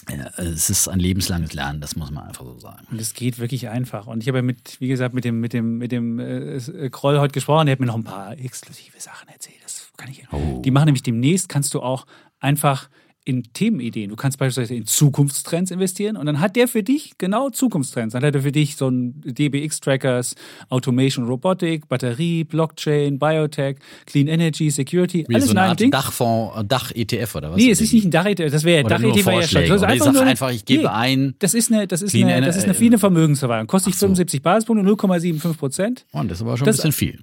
ja, 0.09 0.27
es 0.37 0.69
ist 0.69 0.87
ein 0.87 0.99
lebenslanges 0.99 1.53
Lernen, 1.53 1.81
das 1.81 1.95
muss 1.95 2.11
man 2.11 2.27
einfach 2.27 2.43
so 2.43 2.57
sagen. 2.59 2.87
Und 2.91 2.99
es 2.99 3.13
geht 3.13 3.39
wirklich 3.39 3.69
einfach. 3.69 4.07
Und 4.07 4.21
ich 4.21 4.27
habe 4.27 4.39
ja 4.39 4.41
mit, 4.41 4.79
wie 4.79 4.87
gesagt, 4.87 5.13
mit 5.13 5.25
dem, 5.25 5.39
mit 5.39 5.53
dem, 5.53 5.77
mit 5.77 5.91
dem 5.91 6.19
äh, 6.19 6.89
Kroll 6.89 7.19
heute 7.19 7.33
gesprochen, 7.33 7.67
der 7.67 7.73
hat 7.73 7.79
mir 7.79 7.85
noch 7.85 7.95
ein 7.95 8.03
paar 8.03 8.37
exklusive 8.37 8.99
Sachen 8.99 9.29
erzählt. 9.29 9.57
Das 9.63 9.91
kann 9.97 10.09
ich. 10.09 10.25
Oh. 10.31 10.61
Die 10.63 10.71
machen 10.71 10.85
nämlich 10.85 11.03
demnächst, 11.03 11.49
kannst 11.49 11.73
du 11.73 11.81
auch 11.81 12.05
einfach 12.39 12.89
in 13.29 13.43
Themenideen. 13.53 14.09
Du 14.09 14.15
kannst 14.15 14.37
beispielsweise 14.39 14.75
in 14.75 14.85
Zukunftstrends 14.85 15.71
investieren 15.71 16.17
und 16.17 16.25
dann 16.25 16.39
hat 16.39 16.55
der 16.55 16.67
für 16.67 16.81
dich 16.83 17.13
genau 17.17 17.49
Zukunftstrends. 17.49 18.13
Dann 18.13 18.23
hat 18.23 18.33
er 18.35 18.41
für 18.41 18.51
dich 18.51 18.75
so 18.75 18.89
ein 18.89 19.21
DBX-Trackers, 19.23 20.35
Automation, 20.69 21.25
Robotik, 21.27 21.87
Batterie, 21.87 22.43
Blockchain, 22.43 23.19
Biotech, 23.19 23.77
Clean 24.05 24.27
Energy, 24.27 24.69
Security, 24.71 25.25
Wie 25.27 25.35
alles 25.35 25.47
so 25.47 25.51
in 25.51 25.57
eine 25.57 25.69
Art 25.69 25.79
Ding. 25.79 25.91
Dach-ETF 25.91 27.31
Dach 27.31 27.35
oder 27.35 27.51
was? 27.51 27.57
Nee, 27.57 27.69
es 27.71 27.81
ist 27.81 27.93
nicht 27.93 28.05
ein 28.05 28.11
Dach-ETF, 28.11 28.51
das 28.51 28.63
wäre 28.63 28.81
nur 28.81 28.89
Dach-ETF 28.89 29.25
ja 29.27 29.41
schon. 29.43 29.61
Das 29.67 29.75
ist 29.81 29.83
einfach 29.83 30.11
nur 30.11 30.21
eine- 30.21 30.31
einfach, 30.31 30.51
ich 30.51 30.65
gebe 30.65 30.91
ein- 30.91 31.35
Das 31.39 31.53
ist 31.53 31.71
eine, 31.71 31.87
das 31.87 32.01
ist 32.01 32.11
Clean 32.11 32.27
eine, 32.29 32.45
das 32.45 32.57
ist 32.57 32.63
eine 32.63 32.73
äh, 32.73 32.75
viele 32.75 32.97
Vermögensverwahrung. 32.97 33.67
Kostet 33.67 33.93
so. 33.93 33.99
75 34.07 34.41
Basispunkte, 34.41 34.83
0,75 34.85 35.57
Prozent. 35.57 36.05
Oh, 36.13 36.21
das 36.23 36.39
ist 36.39 36.41
aber 36.41 36.57
schon 36.57 36.65
Das- 36.65 36.79
ein 36.83 36.89
bisschen 36.89 36.91
viel. 36.91 37.19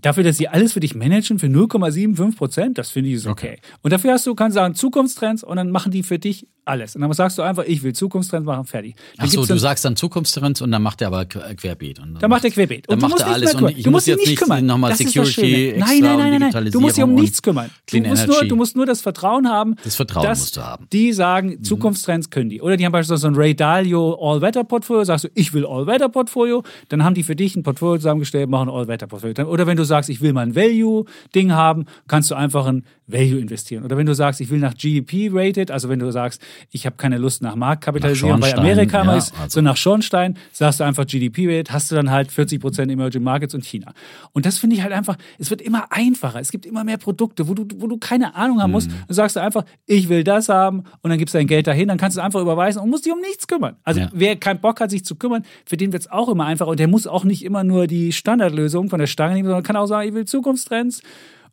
Dafür, 0.00 0.24
dass 0.24 0.38
sie 0.38 0.48
alles 0.48 0.72
für 0.72 0.80
dich 0.80 0.94
managen 0.94 1.38
für 1.38 1.48
0,75 1.48 2.36
Prozent, 2.36 2.78
das 2.78 2.90
finde 2.90 3.10
ich 3.10 3.16
ist 3.16 3.26
okay. 3.26 3.58
Und 3.82 3.92
dafür 3.92 4.12
hast 4.12 4.26
du, 4.26 4.34
kannst 4.34 4.56
du 4.56 4.60
sagen, 4.60 4.74
Zukunftstrends 4.74 5.23
und 5.44 5.56
dann 5.56 5.70
machen 5.70 5.92
die 5.92 6.02
für 6.02 6.18
dich 6.18 6.46
alles. 6.64 6.94
Und 6.96 7.02
dann 7.02 7.12
sagst 7.12 7.36
du 7.38 7.42
einfach, 7.42 7.64
ich 7.66 7.82
will 7.82 7.92
Zukunftstrends 7.92 8.46
machen, 8.46 8.64
fertig. 8.64 8.94
Dann 8.96 9.04
Ach 9.18 9.24
so, 9.26 9.30
gibt's 9.38 9.48
du 9.48 9.52
dann, 9.54 9.58
sagst 9.58 9.84
dann 9.84 9.96
Zukunftstrends 9.96 10.62
und 10.62 10.70
dann 10.72 10.82
macht 10.82 11.00
er 11.02 11.08
aber 11.08 11.24
que- 11.26 11.40
querbeet. 11.56 11.98
Und 12.00 12.22
dann 12.22 12.30
macht 12.30 12.44
er 12.44 12.50
querbeet. 12.50 12.86
Dann 12.88 12.94
Und 12.94 13.02
du 13.02 13.06
macht 13.08 13.12
musst 13.18 13.26
er 13.26 13.34
alles 13.34 13.54
und 13.54 13.68
ich 13.76 13.82
du 13.84 13.90
muss 13.90 14.04
dich 14.04 14.14
jetzt 14.16 14.26
nicht 14.26 14.38
kümmern. 14.38 14.64
nochmal 14.66 14.90
Das 14.90 15.00
ist 15.00 15.14
das 15.16 15.26
Security 15.34 15.70
extra 15.70 15.86
Nein, 15.86 16.00
nein, 16.00 16.18
nein, 16.18 16.40
nein, 16.40 16.50
nein. 16.52 16.70
Du 16.70 16.80
musst 16.80 16.96
dich 16.96 17.04
um 17.04 17.14
nichts 17.14 17.42
kümmern. 17.42 17.70
Du 17.90 17.98
musst, 18.00 18.26
nur, 18.26 18.44
du 18.44 18.56
musst 18.56 18.76
nur 18.76 18.86
das 18.86 19.00
Vertrauen 19.00 19.48
haben. 19.48 19.76
Das 19.84 19.94
Vertrauen 19.96 20.24
dass 20.26 20.38
musst 20.38 20.56
du 20.56 20.62
haben. 20.62 20.86
Die 20.92 21.12
sagen, 21.12 21.62
Zukunftstrends 21.62 22.30
können 22.30 22.48
die. 22.50 22.60
Oder 22.62 22.76
die 22.76 22.84
haben 22.84 22.92
beispielsweise 22.92 23.22
so 23.22 23.28
ein 23.28 23.34
Ray 23.34 23.54
Dalio 23.54 24.14
All-Weather-Portfolio. 24.20 25.04
Sagst 25.04 25.24
du, 25.24 25.28
ich 25.34 25.52
will 25.52 25.66
All-Weather-Portfolio. 25.66 26.62
Dann 26.88 27.04
haben 27.04 27.14
die 27.14 27.22
für 27.22 27.36
dich 27.36 27.56
ein 27.56 27.62
Portfolio 27.62 27.96
zusammengestellt, 27.98 28.48
machen 28.48 28.68
All-Weather-Portfolio. 28.70 29.34
Dann- 29.34 29.46
Oder 29.46 29.66
wenn 29.66 29.76
du 29.76 29.84
sagst, 29.84 30.08
ich 30.10 30.20
will 30.20 30.32
mal 30.32 30.42
ein 30.42 30.54
Value-Ding 30.54 31.52
haben, 31.52 31.86
kannst 32.08 32.30
du 32.30 32.34
einfach 32.34 32.66
ein 32.66 32.84
Value 33.06 33.38
investieren. 33.38 33.84
Oder 33.84 33.96
wenn 33.98 34.06
du 34.06 34.14
sagst, 34.14 34.40
ich 34.40 34.48
will 34.50 34.58
nach 34.60 34.74
GDP 34.74 35.28
rated, 35.32 35.70
also 35.70 35.88
wenn 35.88 35.98
du 35.98 36.10
sagst, 36.10 36.40
ich 36.70 36.86
habe 36.86 36.96
keine 36.96 37.18
Lust 37.18 37.42
nach 37.42 37.54
Marktkapitalisierung, 37.54 38.32
Nach 38.32 38.40
weil 38.42 38.50
Schornstein, 38.52 38.72
Amerika 38.72 39.04
ja, 39.04 39.16
ist, 39.16 39.34
also. 39.34 39.48
so 39.48 39.60
nach 39.60 39.76
Schornstein, 39.76 40.36
sagst 40.52 40.80
du 40.80 40.84
einfach 40.84 41.06
GDP 41.06 41.46
rated, 41.48 41.72
hast 41.72 41.90
du 41.90 41.94
dann 41.96 42.10
halt 42.10 42.30
40% 42.30 42.90
Emerging 42.90 43.22
Markets 43.22 43.54
und 43.54 43.64
China. 43.64 43.92
Und 44.32 44.46
das 44.46 44.58
finde 44.58 44.76
ich 44.76 44.82
halt 44.82 44.92
einfach, 44.92 45.16
es 45.38 45.50
wird 45.50 45.62
immer 45.62 45.86
einfacher. 45.90 46.40
Es 46.40 46.50
gibt 46.50 46.66
immer 46.66 46.84
mehr 46.84 46.98
Produkte, 46.98 47.48
wo 47.48 47.54
du, 47.54 47.66
wo 47.78 47.86
du 47.86 47.98
keine 47.98 48.34
Ahnung 48.34 48.60
haben 48.62 48.72
musst. 48.72 48.90
Mhm. 48.90 48.94
Dann 49.08 49.14
sagst 49.14 49.36
du 49.36 49.40
einfach, 49.40 49.64
ich 49.86 50.08
will 50.08 50.24
das 50.24 50.48
haben 50.48 50.84
und 51.02 51.10
dann 51.10 51.18
gibst 51.18 51.34
du 51.34 51.38
dein 51.38 51.46
Geld 51.46 51.66
dahin, 51.66 51.88
dann 51.88 51.98
kannst 51.98 52.16
du 52.16 52.20
es 52.20 52.24
einfach 52.24 52.40
überweisen 52.40 52.80
und 52.82 52.90
musst 52.90 53.04
dich 53.06 53.12
um 53.12 53.20
nichts 53.20 53.46
kümmern. 53.46 53.76
Also 53.84 54.00
Ja. 54.00 54.08
wer 54.12 54.36
keinen 54.36 54.60
Bock 54.60 54.80
hat, 54.80 54.90
sich 54.90 55.04
zu 55.04 55.16
kümmern, 55.16 55.44
für 55.66 55.76
den 55.76 55.92
wird 55.92 56.02
es 56.02 56.10
auch 56.10 56.28
immer 56.28 56.44
einfacher 56.46 56.70
und 56.70 56.80
der 56.80 56.88
muss 56.88 57.06
auch 57.06 57.24
nicht 57.24 57.44
immer 57.44 57.64
nur 57.64 57.86
die 57.86 58.12
Standardlösung 58.12 58.88
von 58.90 58.98
der 58.98 59.06
Stange 59.06 59.34
nehmen, 59.34 59.46
sondern 59.48 59.62
kann 59.62 59.76
auch 59.76 59.86
sagen, 59.86 60.08
ich 60.08 60.14
will 60.14 60.24
Zukunftstrends 60.24 61.02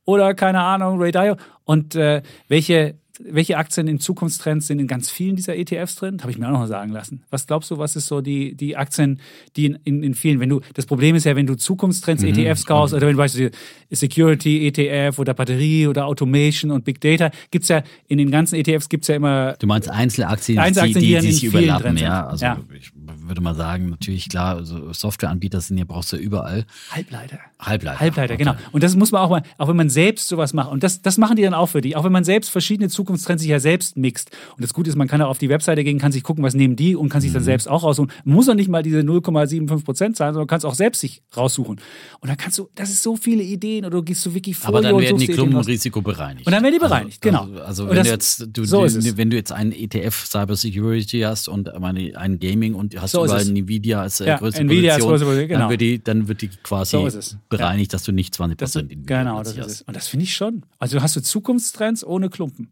oder 0.06 0.34
keine 0.34 0.62
Ahnung, 0.62 1.00
Ray 1.00 1.12
Dalio. 1.12 1.36
Und 1.64 1.96
äh, 1.96 2.22
welche, 2.48 2.96
welche 3.30 3.58
Aktien 3.58 3.88
in 3.88 4.00
Zukunftstrends 4.00 4.68
sind 4.68 4.80
in 4.80 4.88
ganz 4.88 5.10
vielen 5.10 5.36
dieser 5.36 5.56
ETFs 5.56 5.96
drin? 5.96 6.20
Habe 6.22 6.32
ich 6.32 6.38
mir 6.38 6.48
auch 6.48 6.54
noch 6.54 6.68
sagen 6.68 6.92
lassen. 6.92 7.24
Was 7.30 7.48
glaubst 7.48 7.72
du, 7.72 7.78
was 7.78 7.96
ist 7.96 8.08
so 8.08 8.22
die, 8.22 8.56
die 8.56 8.78
Aktien, 8.78 9.20
die 9.56 9.66
in, 9.66 9.80
in, 9.84 10.04
in 10.04 10.14
vielen, 10.14 10.40
wenn 10.40 10.50
du, 10.50 10.62
das 10.74 10.86
Problem 10.86 11.16
ist 11.16 11.26
ja, 11.26 11.36
wenn 11.36 11.48
du 11.48 11.56
Zukunftstrends 11.56 12.24
ETFs 12.24 12.66
kaufst 12.66 12.94
oder 12.94 13.08
wenn 13.08 13.14
du 13.14 13.18
beispielsweise 13.18 13.56
Security 13.92 14.68
ETF 14.68 15.20
oder 15.20 15.34
Batterie 15.34 15.88
oder 15.88 16.06
Automation 16.06 16.72
und 16.72 16.86
Big 16.86 17.02
Data, 17.02 17.32
gibt's 17.52 17.68
ja 17.68 17.84
in 18.08 18.18
den 18.18 18.32
ganzen 18.32 18.56
ETFs 18.56 18.90
gibt's 18.90 19.08
ja 19.08 19.16
immer 19.16 19.54
Du 19.60 19.68
meinst 19.68 19.90
Einzelaktien, 19.90 20.60
Einzelaktien, 20.60 21.02
die, 21.02 21.08
die 21.08 21.20
die, 21.20 21.28
die 21.28 21.34
sich 21.34 21.44
überlappen, 21.44 21.98
ja. 21.98 22.28
Also 22.28 22.46
Ja. 22.46 22.58
ich 22.78 22.92
würde 22.96 23.42
mal 23.42 23.56
sagen, 23.56 23.90
natürlich 23.90 24.30
klar, 24.30 24.56
also 24.56 24.92
Softwareanbieter 24.94 25.62
sind 25.62 25.78
ja, 25.78 25.86
brauchst 25.86 26.12
du 26.12 26.18
ja 26.18 26.22
überall. 26.22 26.66
Halbleiter. 26.90 27.40
Halbleiter. 27.60 28.00
Halbleiter, 28.00 28.38
genau. 28.38 28.56
Und 28.72 28.84
das 28.84 28.96
muss 28.96 29.12
man 29.12 29.22
auch 29.22 29.30
mal, 29.30 29.44
auch 29.58 29.68
wenn 29.68 29.76
man 29.76 29.90
selbst 29.90 30.28
sowas 30.28 30.54
macht, 30.54 30.72
und 30.72 30.84
das, 30.84 31.02
das 31.02 31.18
machen 31.18 31.36
die 31.36 31.44
dann 31.44 31.54
auch 31.54 31.68
für 31.68 31.82
dich, 31.82 31.96
auch 31.96 32.04
wenn 32.04 32.12
man 32.12 32.24
selbst 32.24 32.50
verschiedene 32.50 32.90
Zukunftstrends 33.12 33.42
sich 33.42 33.50
ja 33.52 33.60
selbst 33.60 33.98
mixt. 33.98 34.32
Und 34.56 34.64
das 34.64 34.74
Gute 34.74 34.90
ist, 34.90 34.96
man 34.96 35.08
kann 35.08 35.22
auch 35.22 35.30
auf 35.30 35.38
die 35.38 35.50
Webseite 35.50 35.84
gehen, 35.84 36.00
kann 36.00 36.12
sich 36.12 36.24
gucken, 36.24 36.44
was 36.44 36.54
nehmen 36.54 36.76
die 36.76 36.96
und 36.96 37.10
kann 37.10 37.22
sich 37.22 37.34
dann 37.34 37.44
selbst 37.44 37.68
auch 37.68 37.84
raussuchen. 37.84 38.12
Man 38.24 38.36
muss 38.36 38.48
auch 38.50 38.54
nicht 38.56 38.70
mal 38.70 38.84
diese 38.84 39.00
0,75 39.00 39.84
Prozent 39.84 40.16
zahlen, 40.18 40.34
sondern 40.34 40.48
kann 40.48 40.60
es 40.60 40.66
auch 40.66 40.74
selbst 40.76 41.02
sich 41.02 41.22
raussuchen. 41.36 41.80
Und 42.20 42.30
dann 42.30 42.38
kannst 42.38 42.58
du, 42.58 42.70
das 42.76 42.90
ist 42.90 43.04
so 43.04 43.16
viele 43.16 43.44
Ideen, 43.44 43.86
oder 43.86 43.98
du 43.98 44.04
gehst 44.04 44.32
wirklich 44.34 44.56
vor 44.58 44.70
Aber 44.70 44.82
dann 44.82 44.96
werden 44.98 45.04
die 45.04 45.10
suchst 45.10 45.22
dir 45.22 45.24
Ideen 45.26 45.36
Klumpen 45.36 45.58
raus. 45.58 45.68
Risiko 45.68 46.02
bereinigt. 46.02 46.46
Und 46.48 46.54
dann 46.54 46.64
werden 46.64 46.74
die 46.74 46.80
bereinigt, 46.80 47.22
genau. 47.22 47.44
Also, 47.44 47.62
also 47.62 47.90
wenn 47.90 47.96
das- 47.98 48.08
du 48.08 48.12
jetzt 48.14 48.48
du, 48.58 48.66
so 48.66 48.86
es. 48.86 49.18
wenn 49.18 49.30
du 49.30 49.36
jetzt 49.36 49.52
einen 49.52 49.72
ETF 49.72 50.26
Cyber 50.26 50.56
Security 50.56 51.22
hast 51.22 51.48
und 51.48 51.70
meine, 51.80 52.18
ein 52.18 52.40
Gaming 52.40 52.74
und 52.76 53.00
hast 53.02 53.12
So 53.12 53.26
überall. 53.26 53.42
Nvidia 53.48 54.02
als 54.02 54.22
äh, 54.22 54.28
Ja, 54.28 54.38
größte 54.38 54.62
Nvidia 54.62 54.94
als 54.96 55.04
Position, 55.04 55.10
größte 55.12 55.26
Position, 55.26 55.48
genau. 55.50 55.60
dann 55.62 55.70
wird 55.70 55.82
die 55.82 56.04
dann 56.04 56.28
wird 56.28 56.42
die 56.42 56.50
quasi 56.64 56.98
So 56.98 57.38
bereinigt, 57.50 57.94
dass 57.94 58.04
du 58.04 58.12
nicht 58.12 58.34
20 58.36 58.58
Das, 58.58 58.74
Prozent 58.74 59.08
genau, 59.08 59.40
das 59.44 59.58
ist 59.58 59.66
es. 59.66 59.82
Und 59.84 59.96
das 59.96 60.08
finde 60.08 60.24
ich 60.26 60.34
schon. 60.36 60.64
Also 60.80 61.02
hast 61.02 61.16
du 61.16 61.22
Zukunftstrends 61.22 62.04
ohne 62.06 62.30
Klumpen. 62.30 62.70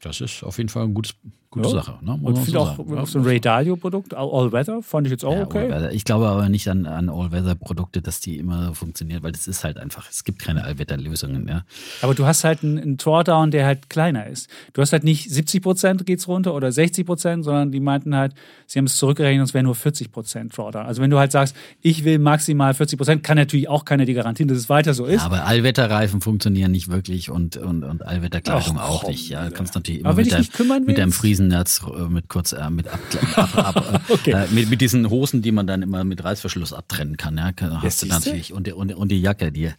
Das 0.00 0.20
ist 0.20 0.42
auf 0.42 0.58
jeden 0.58 0.68
Fall 0.68 0.84
ein 0.84 0.94
gutes, 0.94 1.14
gute 1.56 1.68
Ja. 1.68 1.82
Sache. 1.82 1.98
Ne? 2.04 2.18
Und 2.22 2.36
finde 2.36 2.50
so 2.50 2.58
auch 2.60 2.76
sagen. 2.76 3.06
So 3.06 3.18
ein 3.18 3.24
Ray 3.24 3.40
Dalio-Produkt, 3.40 4.14
All 4.14 4.52
Weather, 4.52 4.82
fand 4.82 5.06
ich 5.06 5.10
jetzt 5.10 5.24
auch 5.24 5.32
Ja, 5.32 5.42
okay. 5.42 5.88
Ich 5.92 6.04
glaube 6.04 6.28
aber 6.28 6.48
nicht 6.48 6.68
an, 6.68 6.86
an 6.86 7.08
All-Weather-Produkte, 7.08 8.02
dass 8.02 8.20
die 8.20 8.38
immer 8.38 8.74
funktionieren, 8.74 9.22
weil 9.22 9.32
das 9.32 9.48
ist 9.48 9.64
halt 9.64 9.78
einfach, 9.78 10.08
es 10.10 10.24
gibt 10.24 10.38
keine 10.40 10.64
Allwetter-Lösungen. 10.64 11.48
Ja. 11.48 11.64
Aber 12.02 12.14
du 12.14 12.26
hast 12.26 12.44
halt 12.44 12.62
einen, 12.62 12.78
einen 12.78 12.96
Drawdown, 12.96 13.50
der 13.50 13.66
halt 13.66 13.90
kleiner 13.90 14.26
ist. 14.26 14.48
Du 14.72 14.82
hast 14.82 14.92
halt 14.92 15.04
nicht 15.04 15.30
70 15.30 15.62
Prozent 15.62 16.06
geht's 16.06 16.28
runter 16.28 16.54
oder 16.54 16.70
60 16.70 17.06
Prozent, 17.06 17.44
sondern 17.44 17.72
die 17.72 17.80
meinten 17.80 18.14
halt, 18.14 18.34
sie 18.66 18.78
haben 18.78 18.86
es 18.86 18.96
zurückgerechnet, 18.96 19.46
es 19.48 19.54
wäre 19.54 19.64
nur 19.64 19.74
40 19.74 20.12
Prozent 20.12 20.56
Drawdown. 20.56 20.86
Also 20.86 21.02
wenn 21.02 21.10
du 21.10 21.18
halt 21.18 21.32
sagst, 21.32 21.56
ich 21.82 22.04
will 22.04 22.18
maximal 22.18 22.74
40 22.74 22.98
Prozent, 22.98 23.22
kann 23.22 23.36
natürlich 23.36 23.68
auch 23.68 23.84
keiner 23.84 24.04
dir 24.04 24.14
garantieren, 24.14 24.48
dass 24.48 24.58
es 24.58 24.68
weiter 24.68 24.94
so 24.94 25.06
ist. 25.06 25.20
Ja, 25.20 25.26
aber 25.26 25.44
Allwetterreifen 25.46 26.20
funktionieren 26.20 26.70
nicht 26.72 26.88
wirklich 26.88 27.30
und, 27.30 27.56
und, 27.56 27.84
und 27.84 28.06
Allwetterkleidung 28.06 28.78
Ach, 28.78 28.88
auch 28.88 29.08
nicht. 29.08 29.28
Ja, 29.28 29.50
kannst 29.50 29.74
natürlich 29.74 30.04
Aber 30.04 30.20
immer 30.20 30.30
wenn 30.30 30.38
mit 30.38 30.52
kümmern 30.52 30.84
mit 30.84 30.98
deinem 30.98 31.08
willst? 31.08 31.22
Friesennetz 31.50 31.82
äh, 31.82 32.08
mit 32.08 32.28
kurz 32.28 32.52
äh, 32.52 32.70
mit, 32.70 32.88
ab, 32.88 33.00
ab, 33.36 33.56
ab, 33.56 34.00
Okay. 34.08 34.32
äh, 34.32 34.46
mit, 34.50 34.70
mit 34.70 34.80
diesen 34.80 35.08
Hosen, 35.10 35.42
die 35.42 35.52
man 35.52 35.66
dann 35.66 35.82
immer 35.82 36.04
mit 36.04 36.22
Reißverschluss 36.24 36.72
abtrennen 36.72 37.16
kann. 37.16 37.36
Ja, 37.36 37.52
hast 37.82 38.02
du 38.02 38.06
siehste. 38.06 38.08
natürlich 38.08 38.52
und, 38.52 38.66
die- 38.66 38.72
und, 38.72 38.92
und 38.94 39.08
die 39.10 39.20
Jacke, 39.20 39.52
die, 39.52 39.64
äh, 39.64 39.72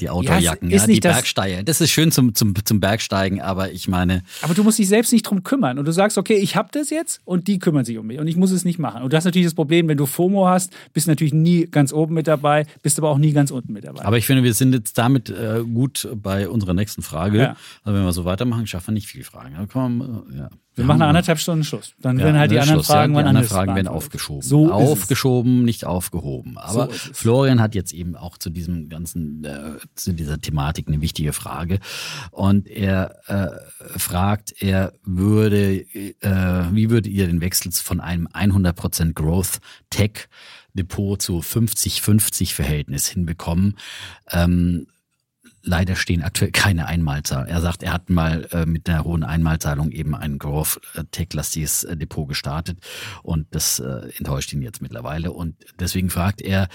die 0.00 0.10
Outdoorjacken, 0.10 0.70
ist 0.70 0.86
ja, 0.86 0.94
die 0.94 1.00
Bergsteiger. 1.00 1.62
Das 1.62 1.80
ist 1.80 1.90
schön 1.90 2.12
zum, 2.12 2.34
zum, 2.34 2.54
zum 2.64 2.80
Bergsteigen, 2.80 3.40
aber 3.40 3.72
ich 3.72 3.88
meine, 3.88 4.22
Aber 4.42 4.54
du 4.54 4.62
musst 4.64 4.78
dich 4.78 4.88
selbst 4.88 5.12
nicht 5.12 5.22
drum 5.22 5.42
kümmern. 5.42 5.78
Und 5.78 5.84
du 5.86 5.92
sagst, 5.92 6.18
okay, 6.18 6.36
ich 6.36 6.56
habe 6.56 6.68
das 6.72 6.90
jetzt 6.90 7.20
und 7.24 7.48
die 7.48 7.58
kümmern 7.58 7.84
sich 7.84 7.98
um 7.98 8.06
mich. 8.06 8.18
Und 8.18 8.26
ich 8.26 8.36
muss 8.36 8.50
es 8.50 8.64
nicht 8.64 8.78
machen. 8.78 9.02
Und 9.02 9.12
das 9.12 9.20
ist 9.22 9.26
natürlich 9.26 9.46
das 9.46 9.54
Problem, 9.54 9.88
wenn 9.88 9.96
du 9.98 10.06
FOMO 10.06 10.46
hast, 10.48 10.72
bist 10.92 11.06
du 11.06 11.10
natürlich 11.10 11.34
nie 11.34 11.66
ganz 11.66 11.92
oben 11.92 12.14
mit 12.14 12.26
dabei, 12.26 12.66
bist 12.82 12.98
aber 12.98 13.10
auch 13.10 13.18
nie 13.18 13.32
ganz 13.32 13.50
unten 13.50 13.72
mit 13.72 13.84
dabei. 13.84 14.04
Aber 14.04 14.18
ich 14.18 14.26
finde, 14.26 14.42
wir 14.42 14.54
sind 14.54 14.72
jetzt 14.74 14.98
damit 14.98 15.30
äh, 15.30 15.62
gut 15.62 16.08
bei 16.14 16.48
unserer 16.48 16.74
nächsten 16.74 17.02
Frage. 17.02 17.38
Ja. 17.38 17.56
Also 17.84 17.98
wenn 17.98 18.04
wir 18.04 18.12
so 18.12 18.24
weitermachen, 18.24 18.66
schaffen 18.66 18.88
wir 18.88 18.94
nicht 18.94 19.06
viel 19.08 19.24
Fragen. 19.24 19.54
Ja, 19.54 19.88
man, 19.88 20.22
äh, 20.32 20.36
ja. 20.38 20.50
Wir 20.76 20.84
machen 20.84 21.02
eine 21.02 21.08
anderthalb 21.10 21.38
Stunden 21.38 21.64
Schluss. 21.64 21.94
Dann 21.98 22.18
Ja, 22.18 22.26
werden 22.26 22.38
halt 22.38 22.50
die 22.50 22.54
ne, 22.54 22.62
anderen 22.62 22.78
Schluss, 22.78 22.88
ja. 22.88 22.94
Fragen 22.94 23.12
die 23.12 23.16
wann 23.16 23.26
anderen 23.26 23.46
Fragen 23.48 23.74
werden 23.74 23.88
aufgeschoben. 23.88 24.42
So 24.42 24.66
ist 24.66 24.70
es. 24.70 24.90
aufgeschoben, 24.90 25.64
nicht 25.64 25.84
aufgehoben. 25.84 26.58
Aber 26.58 26.86
So. 26.92 27.12
Florian 27.12 27.60
hat 27.60 27.74
jetzt 27.74 27.92
eben 27.92 28.16
auch 28.16 28.38
zu 28.38 28.50
diesem 28.50 28.88
ganzen, 28.88 29.44
äh, 29.44 29.78
zu 29.94 30.12
dieser 30.12 30.40
Thematik 30.40 30.88
eine 30.88 31.00
wichtige 31.00 31.32
Frage. 31.32 31.80
Und 32.30 32.68
er 32.68 33.16
äh, 33.26 33.98
fragt, 33.98 34.62
er 34.62 34.92
würde, 35.04 35.80
äh, 35.92 36.64
wie 36.72 36.88
würdet 36.90 37.12
ihr 37.12 37.26
den 37.26 37.40
Wechsel 37.40 37.72
von 37.72 38.00
einem 38.00 38.26
100% 38.28 39.12
Growth 39.12 39.58
Tech 39.90 40.28
Depot 40.72 41.20
zu 41.20 41.40
50-50 41.40 42.54
Verhältnis 42.54 43.08
hinbekommen? 43.08 43.76
Ähm, 44.30 44.86
Leider 45.62 45.96
stehen 45.96 46.22
aktuell 46.22 46.50
keine 46.50 46.86
Einmalzahlungen. 46.86 47.50
Er 47.50 47.60
sagt, 47.60 47.82
er 47.82 47.92
hat 47.92 48.10
mal 48.10 48.46
äh, 48.52 48.66
mit 48.66 48.88
einer 48.88 49.04
hohen 49.04 49.24
Einmalzahlung 49.24 49.90
eben 49.90 50.14
ein 50.14 50.38
Growth 50.38 50.80
äh, 50.94 51.04
Tech-lastiges 51.10 51.84
äh, 51.84 51.96
Depot 51.96 52.28
gestartet 52.28 52.78
und 53.22 53.46
das 53.50 53.78
äh, 53.78 54.10
enttäuscht 54.16 54.52
ihn 54.52 54.62
jetzt 54.62 54.80
mittlerweile. 54.80 55.32
Und 55.32 55.56
deswegen 55.78 56.10
fragt 56.10 56.40
er, 56.40 56.68